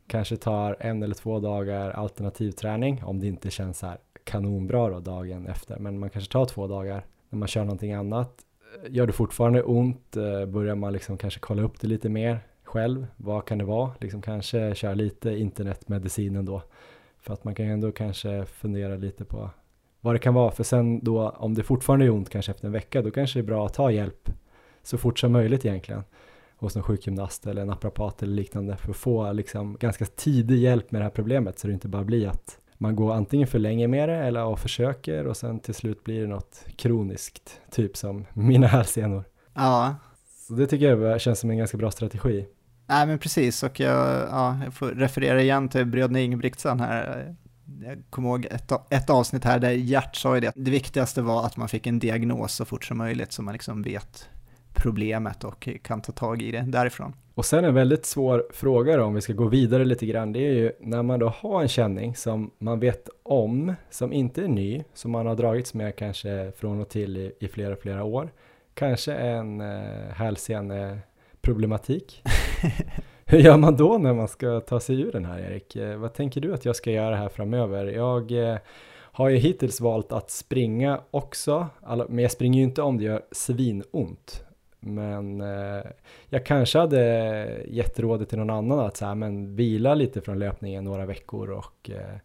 kanske 0.06 0.36
tar 0.36 0.76
en 0.80 1.02
eller 1.02 1.14
två 1.14 1.40
dagar 1.40 1.90
alternativträning 1.90 3.04
om 3.04 3.20
det 3.20 3.26
inte 3.26 3.50
känns 3.50 3.78
så 3.78 3.86
här 3.86 3.98
kanonbra 4.26 4.90
då 4.90 5.00
dagen 5.00 5.46
efter. 5.46 5.78
Men 5.78 5.98
man 5.98 6.10
kanske 6.10 6.32
tar 6.32 6.44
två 6.44 6.66
dagar 6.66 7.04
när 7.28 7.38
man 7.38 7.48
kör 7.48 7.64
någonting 7.64 7.92
annat. 7.92 8.40
Eh, 8.84 8.94
gör 8.94 9.06
det 9.06 9.12
fortfarande 9.12 9.62
ont 9.62 10.16
eh, 10.16 10.46
börjar 10.46 10.74
man 10.74 10.92
liksom 10.92 11.18
kanske 11.18 11.40
kolla 11.40 11.62
upp 11.62 11.80
det 11.80 11.86
lite 11.86 12.08
mer 12.08 12.40
själv. 12.64 13.06
Vad 13.16 13.44
kan 13.44 13.58
det 13.58 13.64
vara? 13.64 13.90
Liksom 14.00 14.22
kanske 14.22 14.74
köra 14.74 14.94
lite 14.94 15.30
internetmedicinen 15.30 16.44
då. 16.44 16.62
För 17.20 17.32
att 17.32 17.44
man 17.44 17.54
kan 17.54 17.66
ju 17.66 17.72
ändå 17.72 17.92
kanske 17.92 18.44
fundera 18.44 18.96
lite 18.96 19.24
på 19.24 19.50
vad 20.00 20.14
det 20.14 20.18
kan 20.18 20.34
vara. 20.34 20.50
För 20.50 20.64
sen 20.64 21.04
då 21.04 21.28
om 21.28 21.54
det 21.54 21.62
fortfarande 21.62 22.06
är 22.06 22.10
ont 22.10 22.30
kanske 22.30 22.52
efter 22.52 22.66
en 22.66 22.72
vecka 22.72 23.02
då 23.02 23.10
kanske 23.10 23.38
det 23.38 23.42
är 23.42 23.46
bra 23.46 23.66
att 23.66 23.74
ta 23.74 23.90
hjälp 23.90 24.30
så 24.82 24.98
fort 24.98 25.18
som 25.18 25.32
möjligt 25.32 25.64
egentligen 25.64 26.02
hos 26.56 26.76
en 26.76 26.82
sjukgymnast 26.82 27.46
eller 27.46 27.62
en 27.62 27.68
naprapat 27.68 28.22
eller 28.22 28.34
liknande 28.34 28.76
för 28.76 28.90
att 28.90 28.96
få 28.96 29.32
liksom 29.32 29.76
ganska 29.80 30.04
tidig 30.04 30.58
hjälp 30.58 30.90
med 30.90 31.00
det 31.00 31.04
här 31.04 31.10
problemet 31.10 31.58
så 31.58 31.66
det 31.66 31.72
inte 31.72 31.88
bara 31.88 32.04
blir 32.04 32.28
att 32.28 32.58
man 32.78 32.96
går 32.96 33.14
antingen 33.14 33.46
för 33.46 33.58
länge 33.58 33.88
med 33.88 34.08
det 34.08 34.16
eller 34.16 34.44
och 34.44 34.58
försöker 34.58 35.26
och 35.26 35.36
sen 35.36 35.60
till 35.60 35.74
slut 35.74 36.04
blir 36.04 36.20
det 36.20 36.26
något 36.26 36.64
kroniskt, 36.76 37.60
typ 37.70 37.96
som 37.96 38.26
mina 38.32 38.66
hälsenor. 38.66 39.24
Ja. 39.54 39.94
Så 40.48 40.54
det 40.54 40.66
tycker 40.66 40.96
jag 40.96 41.20
känns 41.20 41.40
som 41.40 41.50
en 41.50 41.58
ganska 41.58 41.76
bra 41.76 41.90
strategi. 41.90 42.46
Nej 42.88 43.06
men 43.06 43.18
precis, 43.18 43.62
och 43.62 43.80
jag, 43.80 44.28
ja, 44.30 44.58
jag 44.64 44.74
får 44.74 44.86
referera 44.86 45.42
igen 45.42 45.68
till 45.68 45.86
bröderna 45.86 46.20
Ingebrigtsen 46.20 46.80
här. 46.80 47.34
Jag 47.82 48.02
kommer 48.10 48.28
ihåg 48.28 48.46
ett, 48.50 48.72
ett 48.90 49.10
avsnitt 49.10 49.44
här 49.44 49.58
där 49.58 49.70
Gert 49.70 50.16
sa 50.16 50.34
ju 50.34 50.40
det, 50.40 50.52
det 50.54 50.70
viktigaste 50.70 51.22
var 51.22 51.46
att 51.46 51.56
man 51.56 51.68
fick 51.68 51.86
en 51.86 51.98
diagnos 51.98 52.52
så 52.52 52.64
fort 52.64 52.84
som 52.84 52.98
möjligt 52.98 53.32
så 53.32 53.42
man 53.42 53.52
liksom 53.52 53.82
vet 53.82 54.28
problemet 54.76 55.44
och 55.44 55.68
kan 55.82 56.02
ta 56.02 56.12
tag 56.12 56.42
i 56.42 56.50
det 56.50 56.64
därifrån. 56.66 57.12
Och 57.34 57.44
sen 57.44 57.64
en 57.64 57.74
väldigt 57.74 58.06
svår 58.06 58.46
fråga 58.50 58.96
då, 58.96 59.04
om 59.04 59.14
vi 59.14 59.20
ska 59.20 59.32
gå 59.32 59.48
vidare 59.48 59.84
lite 59.84 60.06
grann, 60.06 60.32
det 60.32 60.38
är 60.38 60.52
ju 60.52 60.72
när 60.80 61.02
man 61.02 61.18
då 61.18 61.28
har 61.28 61.62
en 61.62 61.68
känning 61.68 62.14
som 62.14 62.50
man 62.58 62.80
vet 62.80 63.08
om, 63.22 63.74
som 63.90 64.12
inte 64.12 64.42
är 64.42 64.48
ny, 64.48 64.84
som 64.94 65.10
man 65.10 65.26
har 65.26 65.34
dragits 65.34 65.74
med 65.74 65.96
kanske 65.96 66.52
från 66.56 66.80
och 66.80 66.88
till 66.88 67.16
i, 67.16 67.32
i 67.38 67.48
flera, 67.48 67.76
flera 67.76 68.04
år, 68.04 68.32
kanske 68.74 69.14
en 69.14 69.60
eh, 69.60 70.12
hälseneproblematik. 70.14 72.22
Hur 73.24 73.38
gör 73.38 73.56
man 73.56 73.76
då 73.76 73.98
när 73.98 74.14
man 74.14 74.28
ska 74.28 74.60
ta 74.60 74.80
sig 74.80 75.00
ur 75.00 75.12
den 75.12 75.24
här 75.24 75.38
Erik? 75.38 75.76
Eh, 75.76 75.96
vad 75.96 76.14
tänker 76.14 76.40
du 76.40 76.54
att 76.54 76.64
jag 76.64 76.76
ska 76.76 76.90
göra 76.90 77.16
här 77.16 77.28
framöver? 77.28 77.86
Jag 77.86 78.50
eh, 78.50 78.58
har 78.96 79.28
ju 79.28 79.36
hittills 79.36 79.80
valt 79.80 80.12
att 80.12 80.30
springa 80.30 81.00
också, 81.10 81.66
men 82.08 82.18
jag 82.18 82.30
springer 82.30 82.58
ju 82.58 82.64
inte 82.64 82.82
om 82.82 82.98
det 82.98 83.04
gör 83.04 83.22
svinont. 83.32 84.45
Men 84.86 85.40
eh, 85.40 85.82
jag 86.28 86.46
kanske 86.46 86.78
hade 86.78 87.62
gett 87.68 88.00
rådet 88.00 88.28
till 88.28 88.38
någon 88.38 88.50
annan 88.50 88.80
att 88.80 88.96
så 88.96 89.06
här, 89.06 89.14
men 89.14 89.56
vila 89.56 89.94
lite 89.94 90.20
från 90.20 90.38
löpningen 90.38 90.84
några 90.84 91.06
veckor 91.06 91.50
och 91.50 91.90
eh, 91.90 92.18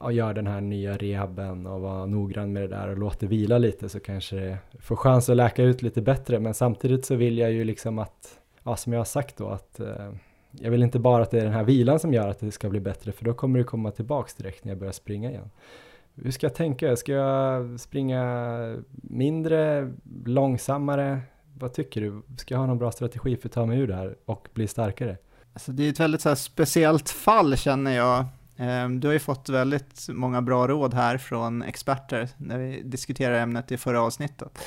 och 0.00 0.12
gör 0.12 0.34
den 0.34 0.46
här 0.46 0.60
nya 0.60 0.96
rehaben 0.96 1.66
och 1.66 1.80
vara 1.80 2.06
noggrann 2.06 2.52
med 2.52 2.62
det 2.62 2.68
där 2.68 2.88
och 2.88 2.98
låt 2.98 3.20
det 3.20 3.26
vila 3.26 3.58
lite 3.58 3.88
så 3.88 4.00
kanske 4.00 4.36
det 4.36 4.58
får 4.80 4.96
chans 4.96 5.28
att 5.28 5.36
läka 5.36 5.62
ut 5.62 5.82
lite 5.82 6.02
bättre. 6.02 6.38
Men 6.38 6.54
samtidigt 6.54 7.04
så 7.04 7.14
vill 7.14 7.38
jag 7.38 7.52
ju 7.52 7.64
liksom 7.64 7.98
att, 7.98 8.40
ja 8.62 8.76
som 8.76 8.92
jag 8.92 9.00
har 9.00 9.04
sagt 9.04 9.36
då, 9.36 9.48
att 9.48 9.80
eh, 9.80 10.12
jag 10.50 10.70
vill 10.70 10.82
inte 10.82 10.98
bara 10.98 11.22
att 11.22 11.30
det 11.30 11.38
är 11.38 11.44
den 11.44 11.52
här 11.52 11.64
vilan 11.64 11.98
som 11.98 12.14
gör 12.14 12.28
att 12.28 12.40
det 12.40 12.50
ska 12.50 12.68
bli 12.68 12.80
bättre 12.80 13.12
för 13.12 13.24
då 13.24 13.34
kommer 13.34 13.58
det 13.58 13.64
komma 13.64 13.90
tillbaks 13.90 14.34
direkt 14.34 14.64
när 14.64 14.72
jag 14.72 14.78
börjar 14.78 14.92
springa 14.92 15.30
igen. 15.30 15.50
Hur 16.14 16.30
ska 16.30 16.46
jag 16.46 16.54
tänka? 16.54 16.96
Ska 16.96 17.12
jag 17.12 17.80
springa 17.80 18.76
mindre, 19.02 19.92
långsammare? 20.24 21.20
Vad 21.60 21.72
tycker 21.72 22.00
du? 22.00 22.22
Ska 22.36 22.54
jag 22.54 22.58
ha 22.58 22.66
någon 22.66 22.78
bra 22.78 22.92
strategi 22.92 23.36
för 23.36 23.48
att 23.48 23.52
ta 23.52 23.66
mig 23.66 23.78
ur 23.78 23.86
det 23.86 23.94
här 23.94 24.16
och 24.24 24.48
bli 24.54 24.68
starkare? 24.68 25.16
Alltså 25.52 25.72
det 25.72 25.82
är 25.82 25.90
ett 25.90 26.00
väldigt 26.00 26.20
så 26.20 26.36
speciellt 26.36 27.10
fall 27.10 27.56
känner 27.56 27.96
jag. 27.96 28.24
Ehm, 28.56 29.00
du 29.00 29.06
har 29.06 29.12
ju 29.12 29.18
fått 29.18 29.48
väldigt 29.48 30.06
många 30.08 30.42
bra 30.42 30.68
råd 30.68 30.94
här 30.94 31.18
från 31.18 31.62
experter 31.62 32.28
när 32.36 32.58
vi 32.58 32.82
diskuterade 32.82 33.40
ämnet 33.40 33.72
i 33.72 33.76
förra 33.76 34.02
avsnittet. 34.02 34.58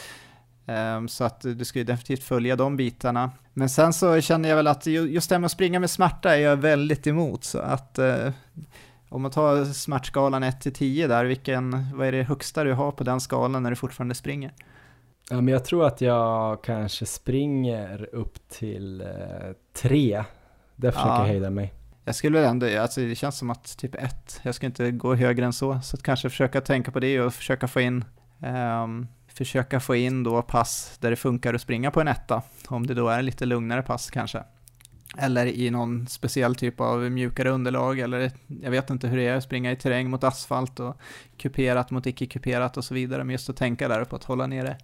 Ehm, 0.66 1.08
så 1.08 1.24
att 1.24 1.42
du 1.42 1.66
ska 1.66 1.80
ju 1.80 1.86
definitivt 1.86 2.24
följa 2.24 2.56
de 2.56 2.78
bitarna. 2.78 3.32
Men 3.54 3.70
sen 3.70 3.94
så 3.94 4.22
känner 4.22 4.50
jag 4.50 4.56
väl 4.56 4.68
att 4.68 4.86
just 4.86 5.30
det 5.30 5.36
här 5.36 5.40
med 5.40 5.46
att 5.46 5.52
springa 5.52 5.80
med 5.80 5.90
smärta 5.90 6.36
är 6.36 6.40
jag 6.40 6.58
väldigt 6.58 7.08
emot. 7.08 7.44
Så 7.44 7.60
att 7.60 8.00
eh, 8.00 8.32
om 9.10 9.22
man 9.22 9.32
tar 9.32 9.66
smärtskalan 9.66 10.44
1 10.44 10.62
till 10.62 10.74
10 10.74 11.08
där, 11.08 11.26
vilken, 11.26 11.88
vad 11.94 12.08
är 12.08 12.12
det 12.12 12.24
högsta 12.24 12.64
du 12.64 12.74
har 12.74 12.92
på 12.92 13.04
den 13.04 13.22
skalan 13.22 13.64
när 13.64 13.70
du 13.70 13.76
fortfarande 13.76 14.16
springer? 14.16 14.54
Ja, 15.30 15.36
men 15.42 15.48
jag 15.48 15.66
tror 15.66 15.88
att 15.88 16.02
jag 16.02 16.64
kanske 16.64 17.06
springer 17.06 18.16
upp 18.16 18.50
till 18.50 19.02
eh, 19.02 19.08
tre. 19.74 20.24
Där 20.76 20.92
försöker 20.92 21.10
ja. 21.10 21.20
jag 21.20 21.28
hejda 21.28 21.50
mig. 21.50 21.74
Jag 22.06 22.16
skulle 22.16 22.40
väl 22.40 22.50
ändå, 22.50 22.80
alltså 22.80 23.02
det 23.02 23.16
känns 23.16 23.38
som 23.38 23.50
att 23.50 23.78
typ 23.78 23.96
ett, 23.96 24.40
jag 24.44 24.56
ska 24.56 24.66
inte 24.66 24.92
gå 24.92 25.16
högre 25.16 25.46
än 25.46 25.54
så, 25.54 25.80
så 25.84 25.96
att 25.96 26.04
kanske 26.04 26.30
försöka 26.30 26.62
tänka 26.62 26.92
på 26.92 27.00
det 27.00 27.22
och 27.22 27.34
försöka 27.34 27.68
få 27.68 27.82
in 27.82 28.06
um, 28.84 29.08
försöka 29.34 29.80
få 29.80 29.96
in 29.96 30.24
då 30.24 30.42
pass 30.42 30.98
där 31.00 31.10
det 31.10 31.16
funkar 31.16 31.54
att 31.54 31.62
springa 31.62 31.92
på 31.92 32.02
en 32.02 32.08
etta, 32.08 32.42
om 32.68 32.88
det 32.88 32.94
då 32.94 33.08
är 33.08 33.22
lite 33.22 33.46
lugnare 33.46 33.82
pass 33.82 34.10
kanske. 34.10 34.44
Eller 35.18 35.46
i 35.46 35.70
någon 35.70 36.08
speciell 36.08 36.56
typ 36.56 36.82
av 36.82 37.12
mjukare 37.12 37.50
underlag, 37.50 38.00
eller 38.00 38.32
jag 38.62 38.72
vet 38.72 38.90
inte 38.90 39.08
hur 39.08 39.18
det 39.18 39.28
är 39.28 39.36
att 39.36 39.44
springa 39.44 39.72
i 39.72 39.76
terräng 39.76 40.10
mot 40.10 40.24
asfalt 40.24 40.80
och 40.80 40.98
kuperat 41.38 41.92
mot 41.92 42.06
icke-kuperat 42.06 42.78
och 42.78 42.86
så 42.86 42.94
vidare, 42.94 43.24
men 43.24 43.32
just 43.32 43.50
att 43.50 43.58
tänka 43.58 43.88
där 43.88 44.06
på 44.06 44.16
att 44.16 44.24
hålla 44.24 44.48
nere 44.48 44.78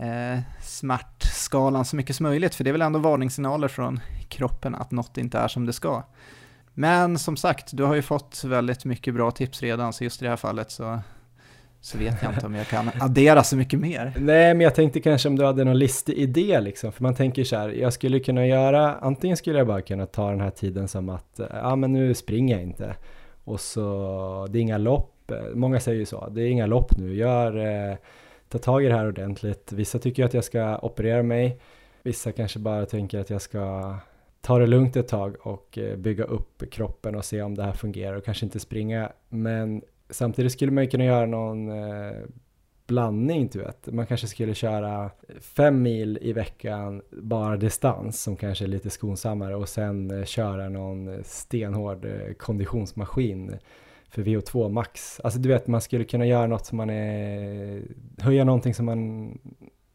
eh, 0.00 0.40
smärtskalan 0.62 1.84
så 1.84 1.96
mycket 1.96 2.16
som 2.16 2.24
möjligt, 2.24 2.54
för 2.54 2.64
det 2.64 2.70
är 2.70 2.72
väl 2.72 2.82
ändå 2.82 2.98
varningssignaler 2.98 3.68
från 3.68 4.00
kroppen 4.28 4.74
att 4.74 4.90
något 4.90 5.18
inte 5.18 5.38
är 5.38 5.48
som 5.48 5.66
det 5.66 5.72
ska. 5.72 6.02
Men 6.74 7.18
som 7.18 7.36
sagt, 7.36 7.76
du 7.76 7.82
har 7.82 7.94
ju 7.94 8.02
fått 8.02 8.44
väldigt 8.44 8.84
mycket 8.84 9.14
bra 9.14 9.30
tips 9.30 9.62
redan, 9.62 9.92
så 9.92 10.04
just 10.04 10.22
i 10.22 10.24
det 10.24 10.28
här 10.28 10.36
fallet 10.36 10.70
så, 10.70 11.00
så 11.80 11.98
vet 11.98 12.22
jag 12.22 12.32
inte 12.32 12.46
om 12.46 12.54
jag 12.54 12.66
kan 12.66 12.90
addera 13.00 13.42
så 13.42 13.56
mycket 13.56 13.80
mer. 13.80 14.12
Nej, 14.16 14.54
men 14.54 14.60
jag 14.60 14.74
tänkte 14.74 15.00
kanske 15.00 15.28
om 15.28 15.36
du 15.36 15.44
hade 15.44 15.64
någon 15.64 15.78
listig 15.78 16.14
idé 16.18 16.60
liksom, 16.60 16.92
för 16.92 17.02
man 17.02 17.14
tänker 17.14 17.44
så 17.44 17.56
här, 17.56 17.68
jag 17.68 17.92
skulle 17.92 18.20
kunna 18.20 18.46
göra, 18.46 18.94
antingen 18.94 19.36
skulle 19.36 19.58
jag 19.58 19.66
bara 19.66 19.82
kunna 19.82 20.06
ta 20.06 20.30
den 20.30 20.40
här 20.40 20.50
tiden 20.50 20.88
som 20.88 21.08
att, 21.08 21.40
ja 21.50 21.76
men 21.76 21.92
nu 21.92 22.14
springer 22.14 22.54
jag 22.54 22.62
inte, 22.62 22.96
och 23.44 23.60
så, 23.60 24.46
det 24.50 24.58
är 24.58 24.60
inga 24.60 24.78
lopp, 24.78 25.32
många 25.54 25.80
säger 25.80 25.98
ju 25.98 26.06
så, 26.06 26.28
det 26.28 26.42
är 26.42 26.46
inga 26.46 26.66
lopp 26.66 26.96
nu, 26.96 27.14
gör 27.14 27.56
eh, 27.90 27.96
ta 28.50 28.58
tag 28.58 28.84
i 28.84 28.88
det 28.88 28.94
här 28.94 29.08
ordentligt. 29.08 29.72
Vissa 29.72 29.98
tycker 29.98 30.24
att 30.24 30.34
jag 30.34 30.44
ska 30.44 30.78
operera 30.78 31.22
mig. 31.22 31.60
Vissa 32.02 32.32
kanske 32.32 32.58
bara 32.58 32.86
tänker 32.86 33.18
att 33.18 33.30
jag 33.30 33.42
ska 33.42 33.94
ta 34.40 34.58
det 34.58 34.66
lugnt 34.66 34.96
ett 34.96 35.08
tag 35.08 35.36
och 35.40 35.78
eh, 35.78 35.96
bygga 35.96 36.24
upp 36.24 36.70
kroppen 36.70 37.14
och 37.14 37.24
se 37.24 37.42
om 37.42 37.54
det 37.54 37.62
här 37.62 37.72
fungerar 37.72 38.16
och 38.16 38.24
kanske 38.24 38.46
inte 38.46 38.60
springa. 38.60 39.12
Men 39.28 39.82
samtidigt 40.10 40.52
skulle 40.52 40.72
man 40.72 40.84
ju 40.84 40.90
kunna 40.90 41.04
göra 41.04 41.26
någon 41.26 41.68
eh, 41.68 42.16
blandning, 42.86 43.48
du 43.52 43.58
vet. 43.58 43.86
Man 43.92 44.06
kanske 44.06 44.26
skulle 44.26 44.54
köra 44.54 45.10
fem 45.40 45.82
mil 45.82 46.18
i 46.22 46.32
veckan, 46.32 47.02
bara 47.10 47.56
distans 47.56 48.22
som 48.22 48.36
kanske 48.36 48.64
är 48.64 48.68
lite 48.68 48.90
skonsammare 48.90 49.56
och 49.56 49.68
sen 49.68 50.10
eh, 50.10 50.24
köra 50.24 50.68
någon 50.68 51.24
stenhård 51.24 52.06
konditionsmaskin 52.38 53.58
för 54.10 54.22
VO2 54.22 54.68
max. 54.68 55.20
Alltså 55.24 55.38
du 55.38 55.48
vet, 55.48 55.66
man 55.66 55.80
skulle 55.80 56.04
kunna 56.04 56.26
göra 56.26 56.46
något 56.46 56.66
som 56.66 56.76
man 56.76 56.90
är, 56.90 57.82
höja 58.18 58.44
någonting 58.44 58.74
som 58.74 58.86
man 58.86 59.38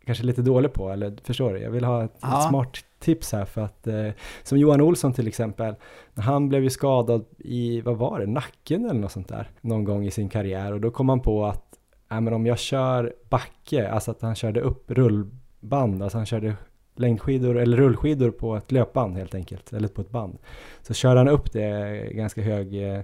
kanske 0.06 0.24
är 0.24 0.26
lite 0.26 0.42
dålig 0.42 0.74
på, 0.74 0.90
eller 0.90 1.18
förstår 1.24 1.54
du? 1.54 1.60
Jag 1.60 1.72
vill 1.72 1.84
ha 1.84 2.04
ett, 2.04 2.18
ja. 2.22 2.40
ett 2.40 2.50
smart 2.50 2.78
tips 3.00 3.32
här 3.32 3.46
för 3.46 3.62
att, 3.62 3.88
eh, 3.88 4.10
som 4.44 4.58
Johan 4.58 4.82
Olsson 4.82 5.14
till 5.14 5.28
exempel, 5.28 5.76
han 6.16 6.50
blev 6.50 6.64
ju 6.64 6.70
skadad 6.70 7.26
i, 7.38 7.82
vad 7.82 7.98
var 7.98 8.20
det, 8.20 8.26
nacken 8.26 8.86
eller 8.86 9.00
något 9.00 9.12
sånt 9.12 9.28
där, 9.28 9.50
någon 9.62 9.84
gång 9.84 10.06
i 10.06 10.12
sin 10.12 10.30
karriär 10.30 10.74
och 10.74 10.82
då 10.82 10.92
kom 10.92 11.10
han 11.10 11.20
på 11.20 11.46
att, 11.46 11.66
ja 12.10 12.22
men 12.22 12.34
om 12.34 12.46
jag 12.46 12.60
kör 12.60 13.14
backe, 13.30 13.90
alltså 13.90 14.12
att 14.12 14.22
han 14.22 14.36
körde 14.36 14.62
upp 14.62 14.92
rullband, 14.92 16.04
alltså 16.04 16.18
han 16.18 16.26
körde 16.26 16.56
längdskidor 16.96 17.58
eller 17.58 17.78
rullskidor 17.78 18.32
på 18.32 18.56
ett 18.56 18.72
löpband 18.72 19.18
helt 19.18 19.36
enkelt, 19.36 19.74
eller 19.74 19.88
på 19.88 20.02
ett 20.02 20.10
band. 20.10 20.38
Så 20.82 20.94
körde 20.94 21.20
han 21.20 21.28
upp 21.28 21.52
det 21.52 22.10
ganska 22.12 22.42
hög 22.42 22.94
eh, 22.94 23.02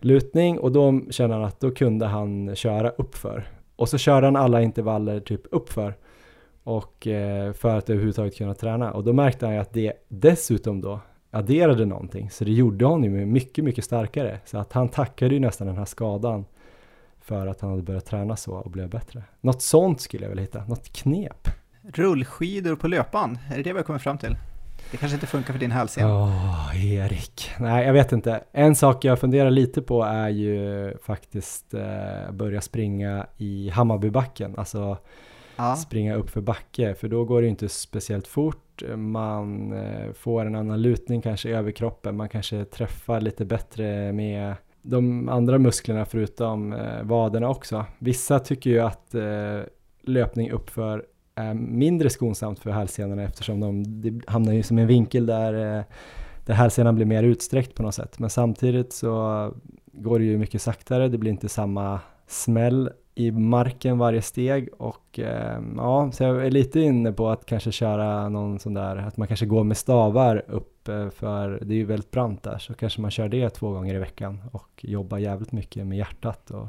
lutning 0.00 0.58
och 0.58 0.72
då 0.72 1.00
kände 1.10 1.36
han 1.36 1.44
att 1.44 1.60
då 1.60 1.70
kunde 1.70 2.06
han 2.06 2.54
köra 2.54 2.90
uppför. 2.90 3.48
Och 3.76 3.88
så 3.88 3.98
körde 3.98 4.26
han 4.26 4.36
alla 4.36 4.62
intervaller 4.62 5.20
typ 5.20 5.42
uppför 5.50 5.94
och 6.64 7.06
eh, 7.06 7.52
för 7.52 7.76
att 7.76 7.90
överhuvudtaget 7.90 8.36
kunna 8.36 8.54
träna. 8.54 8.92
Och 8.92 9.04
då 9.04 9.12
märkte 9.12 9.46
han 9.46 9.54
ju 9.54 9.60
att 9.60 9.72
det 9.72 9.92
dessutom 10.08 10.80
då 10.80 11.00
adderade 11.30 11.86
någonting. 11.86 12.30
Så 12.30 12.44
det 12.44 12.52
gjorde 12.52 12.84
honom 12.84 13.04
ju 13.14 13.26
mycket, 13.26 13.64
mycket 13.64 13.84
starkare. 13.84 14.40
Så 14.44 14.58
att 14.58 14.72
han 14.72 14.88
tackade 14.88 15.34
ju 15.34 15.40
nästan 15.40 15.66
den 15.66 15.76
här 15.76 15.84
skadan 15.84 16.44
för 17.20 17.46
att 17.46 17.60
han 17.60 17.70
hade 17.70 17.82
börjat 17.82 18.06
träna 18.06 18.36
så 18.36 18.54
och 18.54 18.70
blev 18.70 18.90
bättre. 18.90 19.22
Något 19.40 19.62
sånt 19.62 20.00
skulle 20.00 20.24
jag 20.24 20.28
vilja 20.28 20.42
hitta, 20.42 20.64
något 20.64 20.92
knep. 20.92 21.48
Rullskidor 21.82 22.76
på 22.76 22.88
löpan, 22.88 23.38
är 23.52 23.56
det 23.56 23.62
det 23.62 23.72
vi 23.72 23.78
har 23.78 23.84
kommit 23.84 24.02
fram 24.02 24.18
till? 24.18 24.36
Det 24.90 24.96
kanske 24.96 25.14
inte 25.14 25.26
funkar 25.26 25.52
för 25.52 25.60
din 25.60 25.70
hälsen. 25.70 26.10
Åh, 26.10 26.28
oh, 26.28 26.86
Erik. 26.94 27.50
Nej, 27.58 27.86
jag 27.86 27.92
vet 27.92 28.12
inte. 28.12 28.44
En 28.52 28.74
sak 28.74 29.04
jag 29.04 29.20
funderar 29.20 29.50
lite 29.50 29.82
på 29.82 30.02
är 30.02 30.28
ju 30.28 30.92
faktiskt 31.02 31.74
eh, 31.74 32.32
börja 32.32 32.60
springa 32.60 33.26
i 33.36 33.70
Hammarbybacken. 33.70 34.54
Alltså 34.58 34.98
ja. 35.56 35.76
springa 35.76 36.14
upp 36.14 36.30
för 36.30 36.40
backe, 36.40 36.94
för 36.94 37.08
då 37.08 37.24
går 37.24 37.42
det 37.42 37.48
inte 37.48 37.68
speciellt 37.68 38.26
fort 38.26 38.58
fort, 38.74 38.96
man 38.96 39.72
eh, 39.72 40.12
får 40.12 40.44
en 40.44 40.54
annan 40.54 40.82
lutning 40.82 41.22
kanske 41.22 41.48
i 41.48 41.52
överkroppen, 41.52 42.16
man 42.16 42.28
kanske 42.28 42.64
träffar 42.64 43.20
lite 43.20 43.44
bättre 43.44 44.12
med 44.12 44.54
de 44.82 45.28
andra 45.28 45.58
musklerna 45.58 46.04
förutom 46.04 46.72
eh, 46.72 47.02
vaderna 47.02 47.48
också. 47.48 47.84
Vissa 47.98 48.38
tycker 48.38 48.70
ju 48.70 48.80
att 48.80 49.14
eh, 49.14 49.60
löpning 50.02 50.50
uppför 50.50 51.04
är 51.34 51.54
mindre 51.54 52.10
skonsamt 52.10 52.58
för 52.58 52.70
hälsenorna 52.70 53.22
eftersom 53.22 53.60
de, 53.60 54.00
de 54.00 54.20
hamnar 54.26 54.52
ju 54.52 54.62
som 54.62 54.78
en 54.78 54.86
vinkel 54.86 55.26
där, 55.26 55.78
eh, 55.78 55.84
där 56.46 56.54
hälsenan 56.54 56.94
blir 56.94 57.06
mer 57.06 57.22
utsträckt 57.22 57.74
på 57.74 57.82
något 57.82 57.94
sätt. 57.94 58.18
Men 58.18 58.30
samtidigt 58.30 58.92
så 58.92 59.52
går 59.92 60.18
det 60.18 60.24
ju 60.24 60.38
mycket 60.38 60.62
saktare, 60.62 61.08
det 61.08 61.18
blir 61.18 61.30
inte 61.30 61.48
samma 61.48 62.00
smäll 62.26 62.90
i 63.14 63.30
marken 63.30 63.98
varje 63.98 64.22
steg 64.22 64.68
och 64.78 65.18
eh, 65.18 65.60
ja, 65.76 66.10
så 66.12 66.22
jag 66.22 66.46
är 66.46 66.50
lite 66.50 66.80
inne 66.80 67.12
på 67.12 67.28
att 67.28 67.46
kanske 67.46 67.72
köra 67.72 68.28
någon 68.28 68.58
sån 68.58 68.74
där, 68.74 68.96
att 68.96 69.16
man 69.16 69.28
kanske 69.28 69.46
går 69.46 69.64
med 69.64 69.76
stavar 69.76 70.44
upp 70.48 70.88
eh, 70.88 71.08
för 71.08 71.58
det 71.62 71.74
är 71.74 71.76
ju 71.76 71.84
väldigt 71.84 72.10
brant 72.10 72.42
där 72.42 72.58
så 72.58 72.74
kanske 72.74 73.00
man 73.00 73.10
kör 73.10 73.28
det 73.28 73.50
två 73.50 73.70
gånger 73.70 73.94
i 73.94 73.98
veckan 73.98 74.40
och 74.52 74.84
jobbar 74.84 75.18
jävligt 75.18 75.52
mycket 75.52 75.86
med 75.86 75.98
hjärtat 75.98 76.50
och 76.50 76.66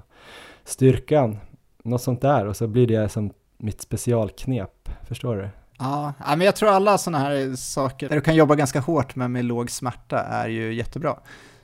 styrkan, 0.64 1.38
något 1.84 2.02
sånt 2.02 2.22
där 2.22 2.46
och 2.46 2.56
så 2.56 2.68
blir 2.68 2.88
det 2.88 3.10
som 3.10 3.32
mitt 3.58 3.82
specialknep, 3.82 4.90
förstår 5.08 5.36
du? 5.36 5.50
Ja, 5.78 6.14
men 6.20 6.42
jag 6.42 6.56
tror 6.56 6.70
alla 6.70 6.98
sådana 6.98 7.24
här 7.24 7.56
saker 7.56 8.10
där 8.10 8.16
du 8.16 8.22
kan 8.22 8.36
jobba 8.36 8.56
ganska 8.56 8.80
hårt 8.80 9.16
men 9.16 9.32
med 9.32 9.46
låg 9.46 9.72
smärta 9.72 10.20
är 10.20 10.48
ju 10.48 10.74
jättebra. 10.74 11.20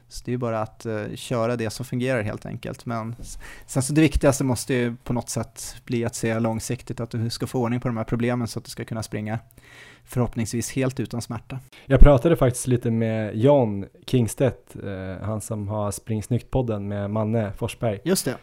Så 0.08 0.22
det 0.26 0.30
är 0.30 0.34
ju 0.34 0.38
bara 0.38 0.62
att 0.62 0.86
uh, 0.86 1.16
köra 1.16 1.56
det 1.56 1.70
som 1.70 1.86
fungerar 1.86 2.22
helt 2.22 2.46
enkelt. 2.46 2.86
Men 2.86 3.16
sen 3.66 3.84
så 3.84 3.94
det 3.94 4.02
viktigaste 4.02 4.44
måste 4.44 4.74
ju 4.74 4.96
på 4.96 5.14
något 5.14 5.30
sätt 5.30 5.76
bli 5.86 6.06
att 6.06 6.16
se 6.16 6.40
långsiktigt 6.40 7.00
att 7.00 7.12
du 7.12 7.30
ska 7.30 7.48
få 7.48 7.60
ordning 7.60 7.80
på 7.80 7.88
de 7.88 7.98
här 7.98 8.04
problemen 8.04 8.48
så 8.48 8.60
att 8.60 8.66
du 8.66 8.72
ska 8.72 8.86
kunna 8.86 9.04
springa 9.04 9.40
förhoppningsvis 10.06 10.72
helt 10.72 11.00
utan 11.00 11.22
smärta. 11.22 11.60
Jag 11.86 12.00
pratade 12.00 12.36
faktiskt 12.36 12.68
lite 12.68 12.92
med 12.92 13.36
John 13.36 13.86
Kingstedt, 14.06 14.76
eh, 14.84 15.26
han 15.26 15.42
som 15.42 15.68
har 15.68 15.92
Spring 15.92 16.24
Snyggt-podden 16.24 16.88
med 16.88 17.10
Manne 17.10 17.52
Forsberg. 17.58 18.00
Just 18.04 18.26
det. 18.26 18.36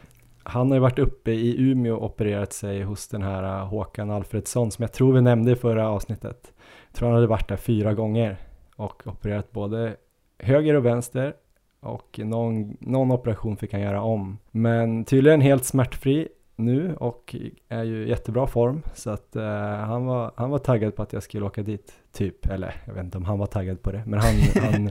Han 0.49 0.69
har 0.69 0.77
ju 0.77 0.81
varit 0.81 0.99
uppe 0.99 1.31
i 1.31 1.71
Umeå 1.71 1.97
och 1.97 2.05
opererat 2.05 2.53
sig 2.53 2.83
hos 2.83 3.09
den 3.09 3.23
här 3.23 3.43
äh, 3.43 3.67
Håkan 3.67 4.11
Alfredsson 4.11 4.71
som 4.71 4.83
jag 4.83 4.93
tror 4.93 5.13
vi 5.13 5.21
nämnde 5.21 5.53
i 5.53 5.57
förra 5.57 5.89
avsnittet. 5.89 6.53
Jag 6.87 6.95
tror 6.95 7.09
han 7.09 7.15
hade 7.15 7.27
varit 7.27 7.49
där 7.49 7.57
fyra 7.57 7.95
gånger 7.95 8.37
och 8.77 9.07
opererat 9.07 9.53
både 9.53 9.97
höger 10.39 10.75
och 10.75 10.87
vänster 10.87 11.35
och 11.81 12.21
någon, 12.25 12.77
någon 12.81 13.13
operation 13.13 13.57
fick 13.57 13.73
han 13.73 13.83
göra 13.83 14.03
om. 14.03 14.39
Men 14.51 15.05
tydligen 15.05 15.41
helt 15.41 15.65
smärtfri 15.65 16.29
nu 16.59 16.95
och 16.95 17.37
är 17.69 17.83
ju 17.83 18.05
i 18.05 18.09
jättebra 18.09 18.47
form 18.47 18.83
så 18.95 19.11
att 19.11 19.37
uh, 19.37 19.43
han, 19.77 20.07
var, 20.07 20.33
han 20.37 20.51
var 20.51 20.59
taggad 20.59 20.97
på 20.97 21.03
att 21.03 21.13
jag 21.13 21.23
skulle 21.23 21.47
åka 21.47 21.63
dit, 21.63 21.93
typ. 22.13 22.47
Eller 22.47 22.75
jag 22.85 22.95
vet 22.95 23.05
inte 23.05 23.19
om 23.19 23.25
han 23.25 23.39
var 23.39 23.47
taggad 23.47 23.83
på 23.83 23.93
det, 23.93 24.03
men 24.07 24.21
han, 24.21 24.35
han, 24.73 24.91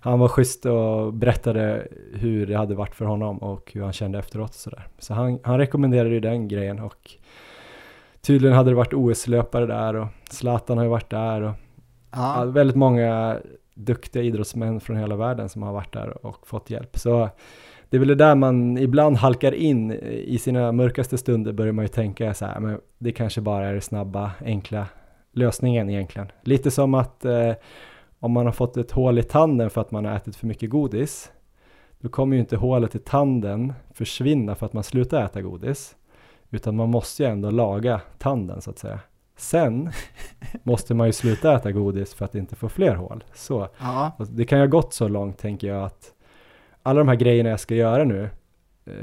han 0.00 0.18
var 0.18 0.28
schysst 0.28 0.66
och 0.66 1.14
berättade 1.14 1.88
hur 2.12 2.46
det 2.46 2.56
hade 2.56 2.74
varit 2.74 2.94
för 2.94 3.04
honom 3.04 3.38
och 3.38 3.72
hur 3.74 3.82
han 3.82 3.92
kände 3.92 4.18
efteråt 4.18 4.50
och 4.50 4.54
sådär. 4.54 4.88
Så 4.98 5.14
han, 5.14 5.38
han 5.42 5.58
rekommenderade 5.58 6.14
ju 6.14 6.20
den 6.20 6.48
grejen 6.48 6.80
och 6.80 7.10
tydligen 8.20 8.56
hade 8.56 8.70
det 8.70 8.76
varit 8.76 8.94
OS-löpare 8.94 9.66
där 9.66 9.94
och 9.94 10.08
Zlatan 10.30 10.76
har 10.78 10.84
ju 10.84 10.90
varit 10.90 11.10
där 11.10 11.42
och 11.42 11.54
ja. 12.12 12.44
väldigt 12.44 12.76
många 12.76 13.38
duktiga 13.74 14.22
idrottsmän 14.22 14.80
från 14.80 14.96
hela 14.96 15.16
världen 15.16 15.48
som 15.48 15.62
har 15.62 15.72
varit 15.72 15.92
där 15.92 16.26
och 16.26 16.48
fått 16.48 16.70
hjälp. 16.70 16.98
Så 16.98 17.30
det 17.90 17.96
är 17.96 17.98
väl 17.98 18.08
det 18.08 18.14
där 18.14 18.34
man 18.34 18.78
ibland 18.78 19.16
halkar 19.16 19.54
in 19.54 19.92
i 19.92 20.38
sina 20.38 20.72
mörkaste 20.72 21.18
stunder 21.18 21.52
börjar 21.52 21.72
man 21.72 21.84
ju 21.84 21.88
tänka 21.88 22.34
så 22.34 22.46
här, 22.46 22.60
men 22.60 22.80
det 22.98 23.12
kanske 23.12 23.40
bara 23.40 23.66
är 23.66 23.74
det 23.74 23.80
snabba, 23.80 24.30
enkla 24.44 24.86
lösningen 25.32 25.90
egentligen. 25.90 26.28
Lite 26.42 26.70
som 26.70 26.94
att 26.94 27.24
eh, 27.24 27.52
om 28.20 28.32
man 28.32 28.46
har 28.46 28.52
fått 28.52 28.76
ett 28.76 28.90
hål 28.90 29.18
i 29.18 29.22
tanden 29.22 29.70
för 29.70 29.80
att 29.80 29.90
man 29.90 30.04
har 30.04 30.16
ätit 30.16 30.36
för 30.36 30.46
mycket 30.46 30.70
godis, 30.70 31.30
då 32.00 32.08
kommer 32.08 32.36
ju 32.36 32.40
inte 32.40 32.56
hålet 32.56 32.94
i 32.94 32.98
tanden 32.98 33.72
försvinna 33.94 34.54
för 34.54 34.66
att 34.66 34.72
man 34.72 34.84
slutar 34.84 35.24
äta 35.24 35.42
godis, 35.42 35.96
utan 36.50 36.76
man 36.76 36.88
måste 36.88 37.22
ju 37.22 37.28
ändå 37.28 37.50
laga 37.50 38.00
tanden 38.18 38.62
så 38.62 38.70
att 38.70 38.78
säga. 38.78 39.00
Sen 39.36 39.90
måste 40.62 40.94
man 40.94 41.06
ju 41.06 41.12
sluta 41.12 41.54
äta 41.54 41.72
godis 41.72 42.14
för 42.14 42.24
att 42.24 42.34
inte 42.34 42.56
få 42.56 42.68
fler 42.68 42.94
hål. 42.94 43.24
Så 43.34 43.68
ja. 43.78 44.12
det 44.18 44.44
kan 44.44 44.58
ju 44.58 44.64
ha 44.64 44.70
gått 44.70 44.92
så 44.92 45.08
långt 45.08 45.38
tänker 45.38 45.68
jag 45.68 45.84
att 45.84 46.12
alla 46.86 46.98
de 46.98 47.08
här 47.08 47.16
grejerna 47.16 47.50
jag 47.50 47.60
ska 47.60 47.74
göra 47.74 48.04
nu 48.04 48.30
eh, 48.84 48.94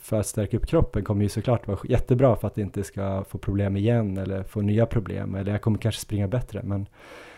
för 0.00 0.20
att 0.20 0.26
stärka 0.26 0.56
upp 0.56 0.66
kroppen 0.66 1.04
kommer 1.04 1.22
ju 1.22 1.28
såklart 1.28 1.66
vara 1.66 1.78
jättebra 1.84 2.36
för 2.36 2.46
att 2.46 2.58
inte 2.58 2.84
ska 2.84 3.24
få 3.28 3.38
problem 3.38 3.76
igen 3.76 4.18
eller 4.18 4.42
få 4.42 4.60
nya 4.60 4.86
problem 4.86 5.34
eller 5.34 5.52
jag 5.52 5.62
kommer 5.62 5.78
kanske 5.78 6.00
springa 6.00 6.28
bättre 6.28 6.62
men 6.62 6.86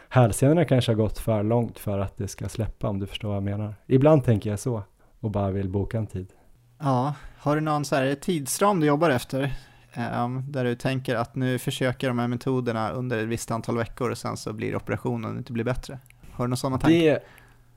hälsenorna 0.08 0.64
kanske 0.64 0.92
har 0.92 0.96
gått 0.96 1.18
för 1.18 1.42
långt 1.42 1.78
för 1.78 1.98
att 1.98 2.16
det 2.16 2.28
ska 2.28 2.48
släppa 2.48 2.88
om 2.88 3.00
du 3.00 3.06
förstår 3.06 3.28
vad 3.28 3.36
jag 3.36 3.42
menar. 3.42 3.74
Ibland 3.86 4.24
tänker 4.24 4.50
jag 4.50 4.58
så 4.58 4.82
och 5.20 5.30
bara 5.30 5.50
vill 5.50 5.68
boka 5.68 5.98
en 5.98 6.06
tid. 6.06 6.28
Ja, 6.78 7.14
har 7.38 7.54
du 7.54 7.60
någon 7.60 7.84
så 7.84 7.96
här 7.96 8.14
tidsram 8.14 8.80
du 8.80 8.86
jobbar 8.86 9.10
efter? 9.10 9.54
Um, 10.24 10.52
där 10.52 10.64
du 10.64 10.74
tänker 10.74 11.16
att 11.16 11.34
nu 11.34 11.58
försöker 11.58 12.08
de 12.08 12.18
här 12.18 12.28
metoderna 12.28 12.90
under 12.90 13.18
ett 13.18 13.28
visst 13.28 13.50
antal 13.50 13.76
veckor 13.76 14.10
och 14.10 14.18
sen 14.18 14.36
så 14.36 14.52
blir 14.52 14.76
operationen 14.76 15.38
inte 15.38 15.52
blir 15.52 15.64
bättre. 15.64 15.98
Har 16.32 16.44
du 16.44 16.48
några 16.48 16.56
sådana 16.56 16.78
tankar? 16.78 16.98
Det 16.98 17.22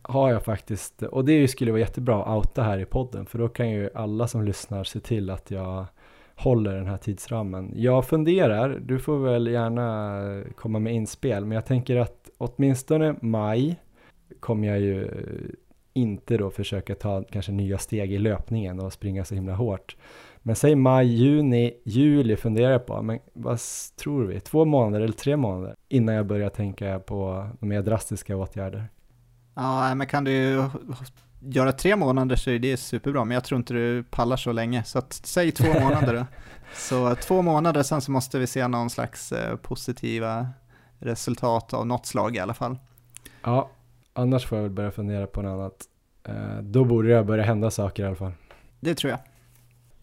har 0.01 0.31
jag 0.31 0.43
faktiskt, 0.43 1.03
och 1.03 1.25
det 1.25 1.47
skulle 1.47 1.71
vara 1.71 1.79
jättebra 1.79 2.23
att 2.23 2.37
outa 2.37 2.63
här 2.63 2.79
i 2.79 2.85
podden, 2.85 3.25
för 3.25 3.39
då 3.39 3.47
kan 3.47 3.69
ju 3.69 3.89
alla 3.95 4.27
som 4.27 4.43
lyssnar 4.43 4.83
se 4.83 4.99
till 4.99 5.29
att 5.29 5.51
jag 5.51 5.85
håller 6.35 6.75
den 6.75 6.87
här 6.87 6.97
tidsramen. 6.97 7.71
Jag 7.75 8.05
funderar, 8.05 8.79
du 8.85 8.99
får 8.99 9.17
väl 9.17 9.47
gärna 9.47 10.43
komma 10.55 10.79
med 10.79 10.93
inspel, 10.93 11.45
men 11.45 11.55
jag 11.55 11.65
tänker 11.65 11.95
att 11.95 12.29
åtminstone 12.37 13.15
maj 13.21 13.79
kommer 14.39 14.67
jag 14.67 14.79
ju 14.79 15.09
inte 15.93 16.37
då 16.37 16.49
försöka 16.49 16.95
ta 16.95 17.23
kanske 17.31 17.51
nya 17.51 17.77
steg 17.77 18.13
i 18.13 18.17
löpningen 18.17 18.79
och 18.79 18.93
springa 18.93 19.25
så 19.25 19.35
himla 19.35 19.53
hårt. 19.53 19.97
Men 20.41 20.55
säg 20.55 20.75
maj, 20.75 21.07
juni, 21.07 21.73
juli 21.83 22.35
funderar 22.35 22.71
jag 22.71 22.85
på, 22.85 23.01
men 23.01 23.19
vad 23.33 23.59
tror 23.99 24.25
vi? 24.25 24.39
Två 24.39 24.65
månader 24.65 25.03
eller 25.03 25.13
tre 25.13 25.37
månader 25.37 25.75
innan 25.89 26.15
jag 26.15 26.25
börjar 26.25 26.49
tänka 26.49 26.99
på 26.99 27.47
mer 27.59 27.81
drastiska 27.81 28.37
åtgärder? 28.37 28.89
Ja, 29.53 29.95
men 29.95 30.07
kan 30.07 30.23
du 30.23 30.63
göra 31.39 31.71
tre 31.71 31.95
månader 31.95 32.35
så 32.35 32.49
är 32.49 32.59
det 32.59 32.77
superbra, 32.77 33.25
men 33.25 33.35
jag 33.35 33.43
tror 33.43 33.57
inte 33.57 33.73
du 33.73 34.03
pallar 34.03 34.37
så 34.37 34.51
länge. 34.51 34.83
Så 34.83 34.99
att, 34.99 35.13
säg 35.13 35.51
två 35.51 35.73
månader 35.81 36.13
då. 36.13 36.25
Så 36.75 37.15
två 37.15 37.41
månader, 37.41 37.83
sen 37.83 38.01
så 38.01 38.11
måste 38.11 38.39
vi 38.39 38.47
se 38.47 38.67
någon 38.67 38.89
slags 38.89 39.31
eh, 39.31 39.55
positiva 39.55 40.47
resultat 40.99 41.73
av 41.73 41.87
något 41.87 42.05
slag 42.05 42.35
i 42.35 42.39
alla 42.39 42.53
fall. 42.53 42.77
Ja, 43.43 43.69
annars 44.13 44.45
får 44.45 44.57
jag 44.57 44.63
väl 44.63 44.71
börja 44.71 44.91
fundera 44.91 45.27
på 45.27 45.41
något 45.41 45.59
annat. 45.59 45.85
Eh, 46.23 46.61
då 46.61 46.83
borde 46.83 47.15
det 47.15 47.23
börja 47.23 47.43
hända 47.43 47.71
saker 47.71 48.03
i 48.03 48.05
alla 48.05 48.15
fall. 48.15 48.31
Det 48.79 48.95
tror 48.95 49.11
jag. 49.11 49.19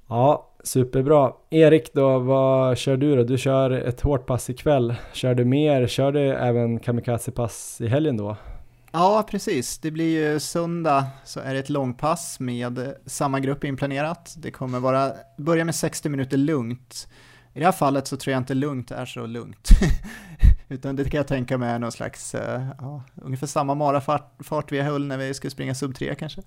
Ja, 0.09 0.51
superbra. 0.65 1.33
Erik 1.51 1.93
då, 1.93 2.19
vad 2.19 2.79
kör 2.79 2.97
du 2.97 3.17
då? 3.17 3.23
Du 3.23 3.39
kör 3.39 3.71
ett 3.71 4.01
hårt 4.01 4.27
pass 4.27 4.51
ikväll. 4.51 4.95
Kör 5.13 5.35
du 5.35 5.45
mer? 5.45 5.87
Kör 5.87 6.13
du 6.13 6.21
även 6.21 6.81
kamikaze-pass 6.81 7.81
i 7.81 7.89
helgen 7.89 8.17
då? 8.17 8.37
Ja, 8.93 9.27
precis. 9.31 9.79
Det 9.79 9.91
blir 9.91 10.33
ju 10.33 10.41
söndag 10.41 11.07
så 11.25 11.41
är 11.41 11.55
det 11.55 11.61
ett 11.61 11.71
långpass 11.71 12.41
med 12.41 12.95
samma 13.07 13.41
grupp 13.41 13.65
inplanerat. 13.65 14.35
Det 14.39 14.51
kommer 14.51 14.81
vara, 14.81 15.13
börja 15.39 15.65
med 15.65 15.75
60 15.75 16.09
minuter 16.09 16.37
lugnt. 16.37 17.09
I 17.53 17.59
det 17.59 17.65
här 17.65 17.73
fallet 17.73 18.07
så 18.07 18.17
tror 18.17 18.33
jag 18.33 18.41
inte 18.41 18.55
lugnt 18.55 18.91
är 18.91 19.07
så 19.07 19.27
lugnt. 19.27 19.69
Utan 20.69 20.97
det 20.97 21.05
kan 21.05 21.19
jag 21.19 21.27
tänka 21.27 21.59
mig 21.59 21.71
är 21.71 21.79
någon 21.79 21.93
slags, 21.93 22.35
eh, 22.35 22.67
ja, 22.79 23.03
ungefär 23.15 23.47
samma 23.47 23.75
marafart 23.75 24.73
vi 24.73 24.81
höll 24.81 25.07
när 25.07 25.19
vi 25.19 25.35
skulle 25.35 25.51
springa 25.51 25.75
sub 25.75 25.95
3 25.95 26.15
kanske. 26.15 26.43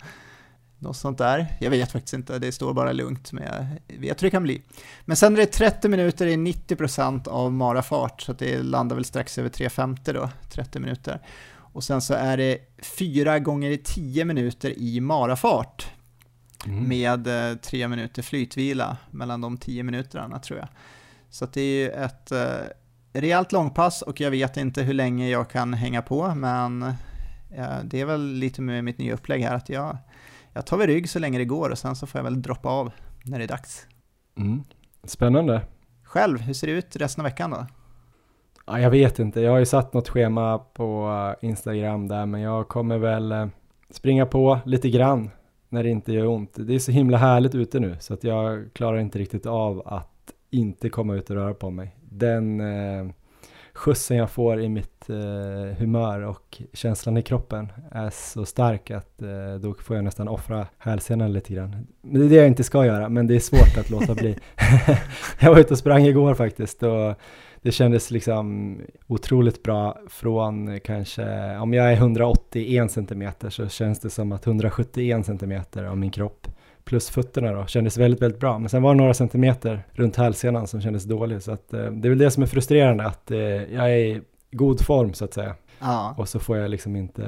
Något 0.79 0.97
sånt 0.97 1.17
där. 1.17 1.47
Jag 1.59 1.69
vet 1.69 1.91
faktiskt 1.91 2.13
inte, 2.13 2.39
det 2.39 2.51
står 2.51 2.73
bara 2.73 2.91
lugnt, 2.91 3.31
men 3.31 3.43
jag 3.43 3.97
vet 3.99 4.21
hur 4.21 4.27
det 4.27 4.31
kan 4.31 4.43
bli. 4.43 4.61
Men 5.05 5.17
sen 5.17 5.33
är 5.33 5.37
det 5.37 5.45
30 5.45 5.89
minuter 5.89 6.27
i 6.27 6.35
90% 6.35 7.27
av 7.27 7.53
marafart, 7.53 8.21
så 8.21 8.33
det 8.33 8.63
landar 8.63 8.95
väl 8.95 9.05
strax 9.05 9.37
över 9.37 9.49
3.50 9.49 10.13
då, 10.13 10.29
30 10.49 10.79
minuter. 10.79 11.21
Och 11.73 11.83
sen 11.83 12.01
så 12.01 12.13
är 12.13 12.37
det 12.37 12.57
4 12.97 13.39
gånger 13.39 13.77
10 13.77 14.25
minuter 14.25 14.79
i 14.79 14.99
marafart. 14.99 15.91
Mm. 16.65 16.87
Med 16.87 17.27
3 17.61 17.81
eh, 17.81 17.87
minuter 17.87 18.21
flytvila 18.21 18.97
mellan 19.11 19.41
de 19.41 19.57
10 19.57 19.83
minuterna 19.83 20.39
tror 20.39 20.59
jag. 20.59 20.67
Så 21.29 21.45
det 21.45 21.61
är 21.61 21.83
ju 21.83 21.89
ett 21.89 22.31
eh, 22.31 22.67
rejält 23.13 23.51
långpass 23.51 24.01
och 24.01 24.19
jag 24.19 24.31
vet 24.31 24.57
inte 24.57 24.83
hur 24.83 24.93
länge 24.93 25.29
jag 25.29 25.49
kan 25.49 25.73
hänga 25.73 26.01
på, 26.01 26.35
men 26.35 26.83
eh, 27.51 27.77
det 27.83 28.01
är 28.01 28.05
väl 28.05 28.33
lite 28.33 28.61
med 28.61 28.83
mitt 28.83 28.97
nya 28.97 29.13
upplägg 29.13 29.41
här 29.43 29.55
att 29.55 29.69
jag 29.69 29.97
jag 30.53 30.65
tar 30.65 30.77
väl 30.77 30.87
rygg 30.87 31.09
så 31.09 31.19
länge 31.19 31.37
det 31.37 31.45
går 31.45 31.69
och 31.69 31.77
sen 31.77 31.95
så 31.95 32.07
får 32.07 32.19
jag 32.19 32.23
väl 32.23 32.41
droppa 32.41 32.69
av 32.69 32.91
när 33.23 33.39
det 33.39 33.45
är 33.45 33.47
dags. 33.47 33.87
Mm. 34.37 34.63
Spännande. 35.03 35.61
Själv, 36.03 36.39
hur 36.39 36.53
ser 36.53 36.67
det 36.67 36.73
ut 36.73 36.95
resten 36.95 37.21
av 37.21 37.23
veckan 37.23 37.51
då? 37.51 37.65
Ja, 38.71 38.79
jag 38.79 38.89
vet 38.89 39.19
inte, 39.19 39.41
jag 39.41 39.51
har 39.51 39.59
ju 39.59 39.65
satt 39.65 39.93
något 39.93 40.09
schema 40.09 40.59
på 40.59 41.09
eh, 41.41 41.49
Instagram 41.49 42.07
där 42.07 42.25
men 42.25 42.41
jag 42.41 42.67
kommer 42.67 42.97
väl 42.97 43.31
eh, 43.31 43.47
springa 43.89 44.25
på 44.25 44.59
lite 44.65 44.89
grann 44.89 45.29
när 45.69 45.83
det 45.83 45.89
inte 45.89 46.13
gör 46.13 46.25
ont. 46.25 46.53
Det 46.55 46.75
är 46.75 46.79
så 46.79 46.91
himla 46.91 47.17
härligt 47.17 47.55
ute 47.55 47.79
nu 47.79 47.95
så 47.99 48.13
att 48.13 48.23
jag 48.23 48.69
klarar 48.73 48.97
inte 48.97 49.19
riktigt 49.19 49.45
av 49.45 49.81
att 49.85 50.33
inte 50.49 50.89
komma 50.89 51.15
ut 51.15 51.29
och 51.29 51.35
röra 51.35 51.53
på 51.53 51.69
mig. 51.69 51.95
Den 52.01 52.59
eh, 52.61 53.11
skjutsen 53.73 54.17
jag 54.17 54.29
får 54.29 54.61
i 54.61 54.69
mitt 54.69 55.09
eh, 55.09 55.77
humör 55.77 56.21
och 56.21 56.61
känslan 56.73 57.17
i 57.17 57.21
kroppen 57.21 57.71
är 57.91 58.09
så 58.09 58.45
stark 58.45 58.91
att 58.91 59.21
eh, 59.21 59.55
då 59.59 59.73
får 59.73 59.95
jag 59.95 60.05
nästan 60.05 60.27
offra 60.27 60.67
hälsenan 60.77 61.33
lite 61.33 61.53
grann. 61.53 61.87
Men 62.01 62.21
det 62.21 62.27
är 62.27 62.29
det 62.29 62.35
jag 62.35 62.47
inte 62.47 62.63
ska 62.63 62.85
göra, 62.85 63.09
men 63.09 63.27
det 63.27 63.35
är 63.35 63.39
svårt 63.39 63.77
att 63.77 63.89
låta 63.89 64.15
bli. 64.15 64.37
jag 65.39 65.51
var 65.51 65.59
ute 65.59 65.73
och 65.73 65.79
sprang 65.79 66.03
igår 66.03 66.33
faktiskt 66.33 66.83
och 66.83 67.15
det 67.61 67.71
kändes 67.71 68.11
liksom 68.11 68.77
otroligt 69.07 69.63
bra 69.63 69.97
från 70.09 70.79
kanske, 70.79 71.57
om 71.57 71.73
jag 71.73 71.91
är 71.91 71.95
181 71.95 72.91
cm 72.91 73.31
så 73.49 73.67
känns 73.67 73.99
det 73.99 74.09
som 74.09 74.31
att 74.31 74.47
171 74.47 75.25
cm 75.25 75.61
av 75.89 75.97
min 75.97 76.11
kropp 76.11 76.47
plus 76.83 77.09
fötterna 77.09 77.51
då 77.51 77.65
kändes 77.65 77.97
väldigt, 77.97 78.21
väldigt 78.21 78.39
bra. 78.39 78.59
Men 78.59 78.69
sen 78.69 78.81
var 78.81 78.93
det 78.93 78.97
några 78.97 79.13
centimeter 79.13 79.83
runt 79.91 80.15
hälsenan 80.15 80.67
som 80.67 80.81
kändes 80.81 81.03
dålig. 81.03 81.41
Så 81.41 81.51
att, 81.51 81.73
eh, 81.73 81.85
det 81.85 82.07
är 82.07 82.09
väl 82.09 82.17
det 82.17 82.31
som 82.31 82.43
är 82.43 82.47
frustrerande, 82.47 83.05
att 83.05 83.31
eh, 83.31 83.39
jag 83.39 83.91
är 83.91 83.97
i 83.97 84.21
god 84.51 84.81
form 84.81 85.13
så 85.13 85.25
att 85.25 85.33
säga. 85.33 85.55
Ja. 85.79 86.15
Och 86.17 86.29
så 86.29 86.39
får 86.39 86.57
jag 86.57 86.69
liksom 86.69 86.95
inte 86.95 87.23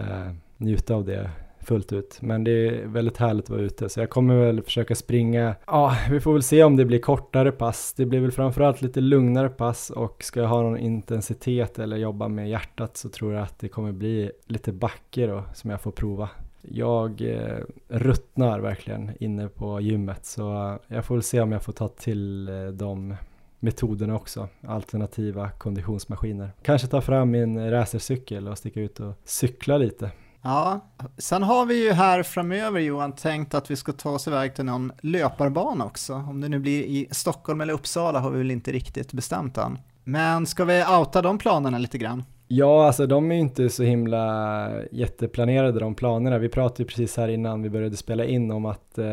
njuta 0.57 0.95
av 0.95 1.05
det 1.05 1.29
fullt 1.63 1.93
ut. 1.93 2.17
Men 2.21 2.43
det 2.43 2.51
är 2.51 2.87
väldigt 2.87 3.17
härligt 3.17 3.43
att 3.43 3.49
vara 3.49 3.61
ute, 3.61 3.89
så 3.89 3.99
jag 3.99 4.09
kommer 4.09 4.35
väl 4.35 4.61
försöka 4.61 4.95
springa. 4.95 5.55
Ja, 5.65 5.95
vi 6.11 6.19
får 6.19 6.33
väl 6.33 6.43
se 6.43 6.63
om 6.63 6.75
det 6.75 6.85
blir 6.85 6.99
kortare 6.99 7.51
pass. 7.51 7.93
Det 7.97 8.05
blir 8.05 8.19
väl 8.19 8.31
framförallt 8.31 8.81
lite 8.81 9.01
lugnare 9.01 9.49
pass 9.49 9.89
och 9.89 10.23
ska 10.23 10.39
jag 10.39 10.47
ha 10.47 10.61
någon 10.61 10.77
intensitet 10.77 11.79
eller 11.79 11.97
jobba 11.97 12.27
med 12.27 12.49
hjärtat 12.49 12.97
så 12.97 13.09
tror 13.09 13.33
jag 13.33 13.43
att 13.43 13.59
det 13.59 13.69
kommer 13.69 13.91
bli 13.91 14.31
lite 14.45 14.71
backe 14.71 15.27
då 15.27 15.43
som 15.53 15.69
jag 15.69 15.81
får 15.81 15.91
prova. 15.91 16.29
Jag 16.61 17.21
eh, 17.21 17.57
ruttnar 17.87 18.59
verkligen 18.59 19.11
inne 19.19 19.47
på 19.47 19.81
gymmet 19.81 20.25
så 20.25 20.77
jag 20.87 21.05
får 21.05 21.15
väl 21.15 21.23
se 21.23 21.41
om 21.41 21.51
jag 21.51 21.63
får 21.63 21.73
ta 21.73 21.87
till 21.87 22.49
eh, 22.49 22.67
de 22.67 23.15
metoderna 23.63 24.15
också, 24.15 24.47
alternativa 24.67 25.49
konditionsmaskiner. 25.49 26.51
Kanske 26.61 26.87
ta 26.87 27.01
fram 27.01 27.31
min 27.31 27.71
racercykel 27.71 28.47
och 28.47 28.57
sticka 28.57 28.81
ut 28.81 28.99
och 28.99 29.13
cykla 29.23 29.77
lite. 29.77 30.11
Ja, 30.45 30.79
sen 31.17 31.43
har 31.43 31.65
vi 31.65 31.83
ju 31.83 31.91
här 31.91 32.23
framöver 32.23 32.79
Johan 32.79 33.11
tänkt 33.11 33.53
att 33.53 33.71
vi 33.71 33.75
ska 33.75 33.91
ta 33.91 34.09
oss 34.09 34.27
iväg 34.27 34.55
till 34.55 34.65
någon 34.65 34.91
löparbana 35.01 35.85
också. 35.85 36.13
Om 36.13 36.41
det 36.41 36.49
nu 36.49 36.59
blir 36.59 36.83
i 36.83 37.07
Stockholm 37.11 37.61
eller 37.61 37.73
Uppsala 37.73 38.19
har 38.19 38.29
vi 38.29 38.37
väl 38.37 38.51
inte 38.51 38.71
riktigt 38.71 39.13
bestämt 39.13 39.57
än. 39.57 39.79
Men 40.03 40.45
ska 40.45 40.65
vi 40.65 40.83
outa 40.99 41.21
de 41.21 41.37
planerna 41.37 41.77
lite 41.77 41.97
grann? 41.97 42.23
Ja, 42.47 42.87
alltså 42.87 43.07
de 43.07 43.31
är 43.31 43.35
ju 43.35 43.41
inte 43.41 43.69
så 43.69 43.83
himla 43.83 44.69
jätteplanerade 44.91 45.79
de 45.79 45.95
planerna. 45.95 46.37
Vi 46.37 46.49
pratade 46.49 46.83
ju 46.83 46.87
precis 46.87 47.17
här 47.17 47.27
innan 47.27 47.61
vi 47.61 47.69
började 47.69 47.97
spela 47.97 48.25
in 48.25 48.51
om 48.51 48.65
att 48.65 48.97
eh, 48.97 49.05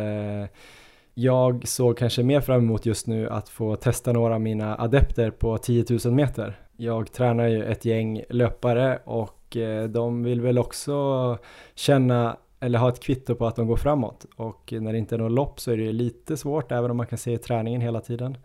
jag 1.15 1.69
såg 1.69 1.99
kanske 1.99 2.23
mer 2.23 2.41
fram 2.41 2.61
emot 2.61 2.87
just 2.87 3.07
nu 3.07 3.29
att 3.29 3.49
få 3.49 3.77
testa 3.77 4.13
några 4.13 4.35
av 4.35 4.41
mina 4.41 4.77
adepter 4.79 5.31
på 5.31 5.59
10 5.59 5.85
000 6.05 6.15
meter. 6.15 6.59
Jag 6.77 7.13
tränar 7.13 7.47
ju 7.47 7.65
ett 7.65 7.85
gäng 7.85 8.23
löpare 8.31 8.99
och 9.05 9.40
och 9.51 9.57
eh, 9.57 9.89
de 9.89 10.23
vill 10.23 10.41
väl 10.41 10.59
också 10.59 11.39
känna 11.75 12.37
eller 12.61 12.79
ha 12.79 12.89
ett 12.89 13.01
kvitto 13.01 13.35
på 13.35 13.47
att 13.47 13.57
de 13.57 13.67
går 13.67 13.77
framåt 13.77 14.27
och 14.37 14.73
när 14.81 14.93
det 14.93 14.99
inte 14.99 15.15
är 15.15 15.19
något 15.19 15.33
lopp 15.33 15.61
så 15.61 15.71
är 15.71 15.77
det 15.77 15.93
lite 15.93 16.37
svårt 16.37 16.73
även 16.73 16.91
om 16.91 16.97
man 16.97 17.07
kan 17.07 17.19
se 17.19 17.39
träningen 17.39 17.81
hela 17.81 18.01
tiden. 18.01 18.37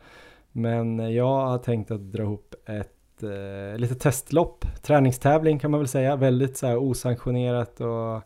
Men 0.52 1.14
jag 1.14 1.48
har 1.48 1.58
tänkt 1.58 1.92
att 1.92 2.12
dra 2.12 2.24
ihop 2.24 2.56
ett 2.66 3.24
eh, 3.24 3.78
litet 3.78 4.00
testlopp, 4.00 4.66
träningstävling 4.82 5.60
kan 5.60 5.72
man 5.72 5.80
väl 5.80 5.88
säga, 5.88 6.16
väldigt 6.16 6.58
så 6.58 6.68
här 6.68 6.78
osanktionerat 6.78 7.82
och 7.82 8.22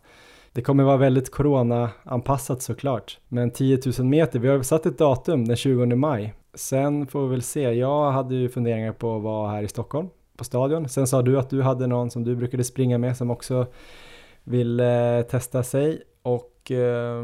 det 0.52 0.62
kommer 0.62 0.84
vara 0.84 0.96
väldigt 0.96 1.30
corona-anpassat 1.30 2.62
såklart. 2.62 3.18
Men 3.28 3.50
10 3.50 3.78
000 3.98 4.06
meter, 4.06 4.38
vi 4.38 4.48
har 4.48 4.62
satt 4.62 4.86
ett 4.86 4.98
datum 4.98 5.48
den 5.48 5.56
20 5.56 5.86
maj. 5.86 6.34
Sen 6.54 7.06
får 7.06 7.22
vi 7.22 7.28
väl 7.28 7.42
se, 7.42 7.60
jag 7.60 8.10
hade 8.10 8.34
ju 8.34 8.48
funderingar 8.48 8.92
på 8.92 9.16
att 9.16 9.22
vara 9.22 9.50
här 9.50 9.62
i 9.62 9.68
Stockholm 9.68 10.08
på 10.40 10.44
stadion. 10.44 10.88
Sen 10.88 11.06
sa 11.06 11.22
du 11.22 11.38
att 11.38 11.50
du 11.50 11.62
hade 11.62 11.86
någon 11.86 12.10
som 12.10 12.24
du 12.24 12.36
brukade 12.36 12.64
springa 12.64 12.98
med 12.98 13.16
som 13.16 13.30
också 13.30 13.66
ville 14.44 15.18
eh, 15.18 15.22
testa 15.22 15.62
sig 15.62 16.02
och 16.22 16.70
eh, 16.70 17.22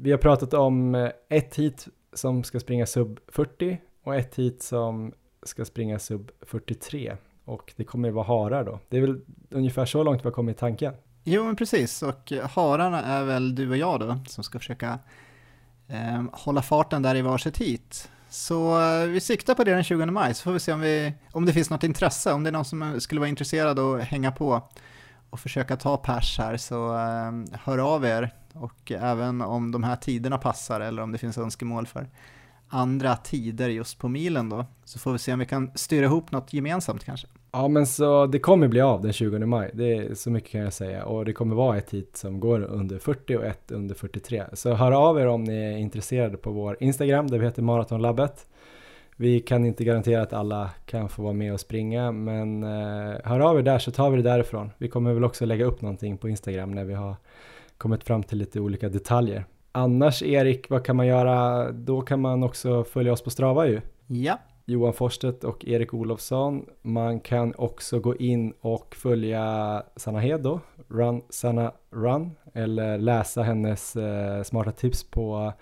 vi 0.00 0.10
har 0.10 0.18
pratat 0.18 0.54
om 0.54 0.94
eh, 0.94 1.10
ett 1.28 1.56
hit 1.56 1.88
som 2.12 2.44
ska 2.44 2.60
springa 2.60 2.86
sub 2.86 3.20
40 3.28 3.78
och 4.04 4.14
ett 4.14 4.34
hit 4.34 4.62
som 4.62 5.12
ska 5.42 5.64
springa 5.64 5.98
sub 5.98 6.30
43 6.40 7.16
och 7.44 7.72
det 7.76 7.84
kommer 7.84 8.08
ju 8.08 8.14
vara 8.14 8.24
harar 8.24 8.64
då. 8.64 8.80
Det 8.88 8.96
är 8.96 9.00
väl 9.00 9.20
ungefär 9.50 9.84
så 9.84 10.02
långt 10.02 10.20
vi 10.20 10.24
har 10.24 10.32
kommit 10.32 10.56
i 10.56 10.58
tanken. 10.58 10.94
Jo, 11.24 11.44
men 11.44 11.56
precis. 11.56 12.02
Och 12.02 12.32
eh, 12.32 12.48
hararna 12.48 13.02
är 13.02 13.24
väl 13.24 13.54
du 13.54 13.70
och 13.70 13.76
jag 13.76 14.00
då, 14.00 14.18
som 14.26 14.44
ska 14.44 14.58
försöka 14.58 14.98
eh, 15.88 16.22
hålla 16.32 16.62
farten 16.62 17.02
där 17.02 17.14
i 17.14 17.22
varsitt 17.22 17.58
hit. 17.58 18.10
Så 18.36 18.80
eh, 18.80 19.06
vi 19.06 19.20
siktar 19.20 19.54
på 19.54 19.64
det 19.64 19.70
den 19.70 19.84
20 19.84 20.06
maj, 20.06 20.34
så 20.34 20.42
får 20.42 20.52
vi 20.52 20.60
se 20.60 20.72
om, 20.72 20.80
vi, 20.80 21.14
om 21.32 21.46
det 21.46 21.52
finns 21.52 21.70
något 21.70 21.84
intresse, 21.84 22.32
om 22.32 22.42
det 22.42 22.50
är 22.50 22.52
någon 22.52 22.64
som 22.64 23.00
skulle 23.00 23.20
vara 23.20 23.28
intresserad 23.28 23.78
att 23.78 24.02
hänga 24.02 24.32
på 24.32 24.68
och 25.30 25.40
försöka 25.40 25.76
ta 25.76 25.96
pers 25.96 26.38
här, 26.38 26.56
så 26.56 26.94
eh, 26.94 27.58
hör 27.60 27.78
av 27.78 28.04
er. 28.04 28.34
Och 28.52 28.92
även 28.92 29.42
om 29.42 29.72
de 29.72 29.84
här 29.84 29.96
tiderna 29.96 30.38
passar 30.38 30.80
eller 30.80 31.02
om 31.02 31.12
det 31.12 31.18
finns 31.18 31.38
önskemål 31.38 31.86
för 31.86 32.08
andra 32.68 33.16
tider 33.16 33.68
just 33.68 33.98
på 33.98 34.08
milen 34.08 34.48
då, 34.48 34.66
så 34.84 34.98
får 34.98 35.12
vi 35.12 35.18
se 35.18 35.32
om 35.32 35.38
vi 35.38 35.46
kan 35.46 35.70
styra 35.74 36.04
ihop 36.04 36.30
något 36.30 36.52
gemensamt 36.52 37.04
kanske. 37.04 37.26
Ja 37.58 37.68
men 37.68 37.86
så 37.86 38.26
det 38.26 38.38
kommer 38.38 38.68
bli 38.68 38.80
av 38.80 39.02
den 39.02 39.12
20 39.12 39.38
maj, 39.38 39.70
det 39.74 39.94
är 39.94 40.14
så 40.14 40.30
mycket 40.30 40.50
kan 40.50 40.60
jag 40.60 40.72
säga 40.72 41.04
och 41.04 41.24
det 41.24 41.32
kommer 41.32 41.56
vara 41.56 41.78
ett 41.78 41.94
hit 41.94 42.16
som 42.16 42.40
går 42.40 42.62
under 42.62 42.98
40 42.98 43.36
och 43.36 43.44
ett 43.44 43.70
under 43.70 43.94
43. 43.94 44.44
Så 44.52 44.74
hör 44.74 44.92
av 44.92 45.20
er 45.20 45.26
om 45.26 45.44
ni 45.44 45.56
är 45.56 45.76
intresserade 45.76 46.36
på 46.36 46.50
vår 46.50 46.76
Instagram 46.80 47.26
där 47.26 47.38
vi 47.38 47.44
heter 47.44 47.62
Maratonlabbet. 47.62 48.46
Vi 49.16 49.40
kan 49.40 49.64
inte 49.64 49.84
garantera 49.84 50.22
att 50.22 50.32
alla 50.32 50.70
kan 50.86 51.08
få 51.08 51.22
vara 51.22 51.32
med 51.32 51.52
och 51.52 51.60
springa 51.60 52.12
men 52.12 52.62
eh, 52.62 53.14
hör 53.24 53.40
av 53.40 53.58
er 53.58 53.62
där 53.62 53.78
så 53.78 53.90
tar 53.90 54.10
vi 54.10 54.16
det 54.16 54.22
därifrån. 54.22 54.70
Vi 54.78 54.88
kommer 54.88 55.12
väl 55.12 55.24
också 55.24 55.44
lägga 55.44 55.64
upp 55.64 55.82
någonting 55.82 56.18
på 56.18 56.28
Instagram 56.28 56.70
när 56.70 56.84
vi 56.84 56.94
har 56.94 57.16
kommit 57.78 58.04
fram 58.04 58.22
till 58.22 58.38
lite 58.38 58.60
olika 58.60 58.88
detaljer. 58.88 59.44
Annars 59.72 60.22
Erik, 60.22 60.70
vad 60.70 60.84
kan 60.84 60.96
man 60.96 61.06
göra? 61.06 61.70
Då 61.72 62.00
kan 62.00 62.20
man 62.20 62.42
också 62.42 62.84
följa 62.84 63.12
oss 63.12 63.22
på 63.22 63.30
Strava 63.30 63.66
ju. 63.66 63.80
Ja. 64.06 64.38
Johan 64.68 64.92
Forstedt 64.92 65.44
och 65.44 65.64
Erik 65.64 65.94
Olofsson. 65.94 66.66
Man 66.82 67.20
kan 67.20 67.54
också 67.54 68.00
gå 68.00 68.16
in 68.16 68.52
och 68.60 68.94
följa 68.94 69.82
Sanna 69.96 70.20
Hed 70.20 70.40
då, 70.40 70.60
Run 70.88 71.22
Sanna 71.30 71.72
Run, 71.90 72.30
eller 72.52 72.98
läsa 72.98 73.42
hennes 73.42 73.96
eh, 73.96 74.42
smarta 74.42 74.72
tips 74.72 75.04
på 75.04 75.52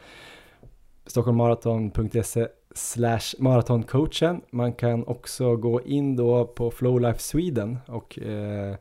stockholmmaraton.se 1.07 2.49
slash 2.75 3.35
maratoncoachen. 3.39 4.41
Man 4.51 4.73
kan 4.73 5.05
också 5.05 5.57
gå 5.57 5.83
in 5.83 6.17
då 6.17 6.47
på 6.47 6.71
Flowlife 6.71 7.19
Sweden 7.19 7.79
och 7.87 8.19
eh, 8.19 8.77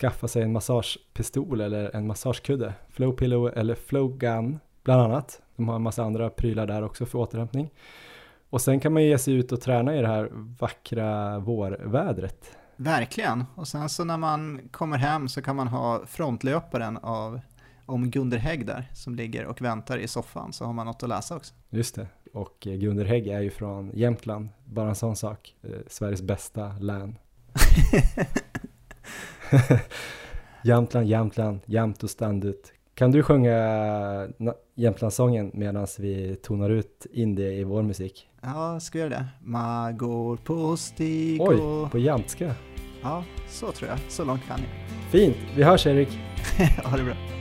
skaffa 0.00 0.28
sig 0.28 0.42
en 0.42 0.52
massagepistol 0.52 1.60
eller 1.60 1.96
en 1.96 2.06
massagekudde, 2.06 2.74
Flowpillow 2.88 3.58
eller 3.58 3.74
Flowgun 3.74 4.58
bland 4.82 5.02
annat. 5.02 5.42
De 5.56 5.68
har 5.68 5.76
en 5.76 5.82
massa 5.82 6.02
andra 6.02 6.30
prylar 6.30 6.66
där 6.66 6.82
också 6.82 7.06
för 7.06 7.18
återhämtning. 7.18 7.70
Och 8.50 8.60
sen 8.60 8.80
kan 8.80 8.92
man 8.92 9.02
ge 9.02 9.18
sig 9.18 9.34
ut 9.34 9.52
och 9.52 9.60
träna 9.60 9.96
i 9.96 10.00
det 10.00 10.08
här 10.08 10.28
vackra 10.32 11.38
vårvädret. 11.38 12.56
Verkligen. 12.76 13.44
Och 13.54 13.68
sen 13.68 13.88
så 13.88 14.04
när 14.04 14.16
man 14.16 14.60
kommer 14.70 14.96
hem 14.98 15.28
så 15.28 15.42
kan 15.42 15.56
man 15.56 15.68
ha 15.68 16.06
frontlöparen 16.06 16.96
av 16.96 17.40
om 17.86 18.10
Gunder 18.10 18.38
Hägg 18.38 18.66
där 18.66 18.90
som 18.94 19.14
ligger 19.14 19.46
och 19.46 19.62
väntar 19.62 19.98
i 19.98 20.08
soffan 20.08 20.52
så 20.52 20.64
har 20.64 20.72
man 20.72 20.86
något 20.86 21.02
att 21.02 21.08
läsa 21.08 21.36
också. 21.36 21.54
Just 21.70 21.94
det. 21.94 22.06
Och 22.32 22.66
eh, 22.66 22.74
Gunder 22.74 23.04
Hägg 23.04 23.26
är 23.26 23.40
ju 23.40 23.50
från 23.50 23.90
Jämtland, 23.94 24.48
bara 24.64 24.88
en 24.88 24.94
sån 24.94 25.16
sak. 25.16 25.54
Eh, 25.62 25.70
Sveriges 25.86 26.22
bästa 26.22 26.72
län. 26.80 27.18
Jämtland, 30.64 31.06
Jämtland, 31.06 31.60
jämt 31.66 32.02
och 32.02 32.10
ständigt. 32.10 32.72
Kan 32.98 33.10
du 33.10 33.22
sjunga 33.22 34.28
Jämtlandssången 34.74 35.50
medan 35.54 35.86
vi 35.98 36.36
tonar 36.36 36.70
ut 36.70 37.06
in 37.12 37.34
det 37.34 37.52
i 37.52 37.64
vår 37.64 37.82
musik? 37.82 38.28
Ja, 38.40 38.80
ska 38.80 38.98
vi 38.98 39.04
göra 39.04 39.10
det? 39.10 39.26
Man 39.44 39.96
går 39.96 40.36
på 40.36 40.76
stig 40.76 41.42
Oj, 41.42 41.56
på 41.90 41.98
jämtska? 41.98 42.54
Ja, 43.02 43.24
så 43.48 43.72
tror 43.72 43.90
jag. 43.90 43.98
Så 44.08 44.24
långt 44.24 44.46
kan 44.46 44.60
jag. 44.60 45.10
Fint, 45.10 45.36
vi 45.56 45.62
hörs 45.62 45.86
Erik. 45.86 46.08
ha 46.84 46.96
det 46.96 47.04
bra. 47.04 47.37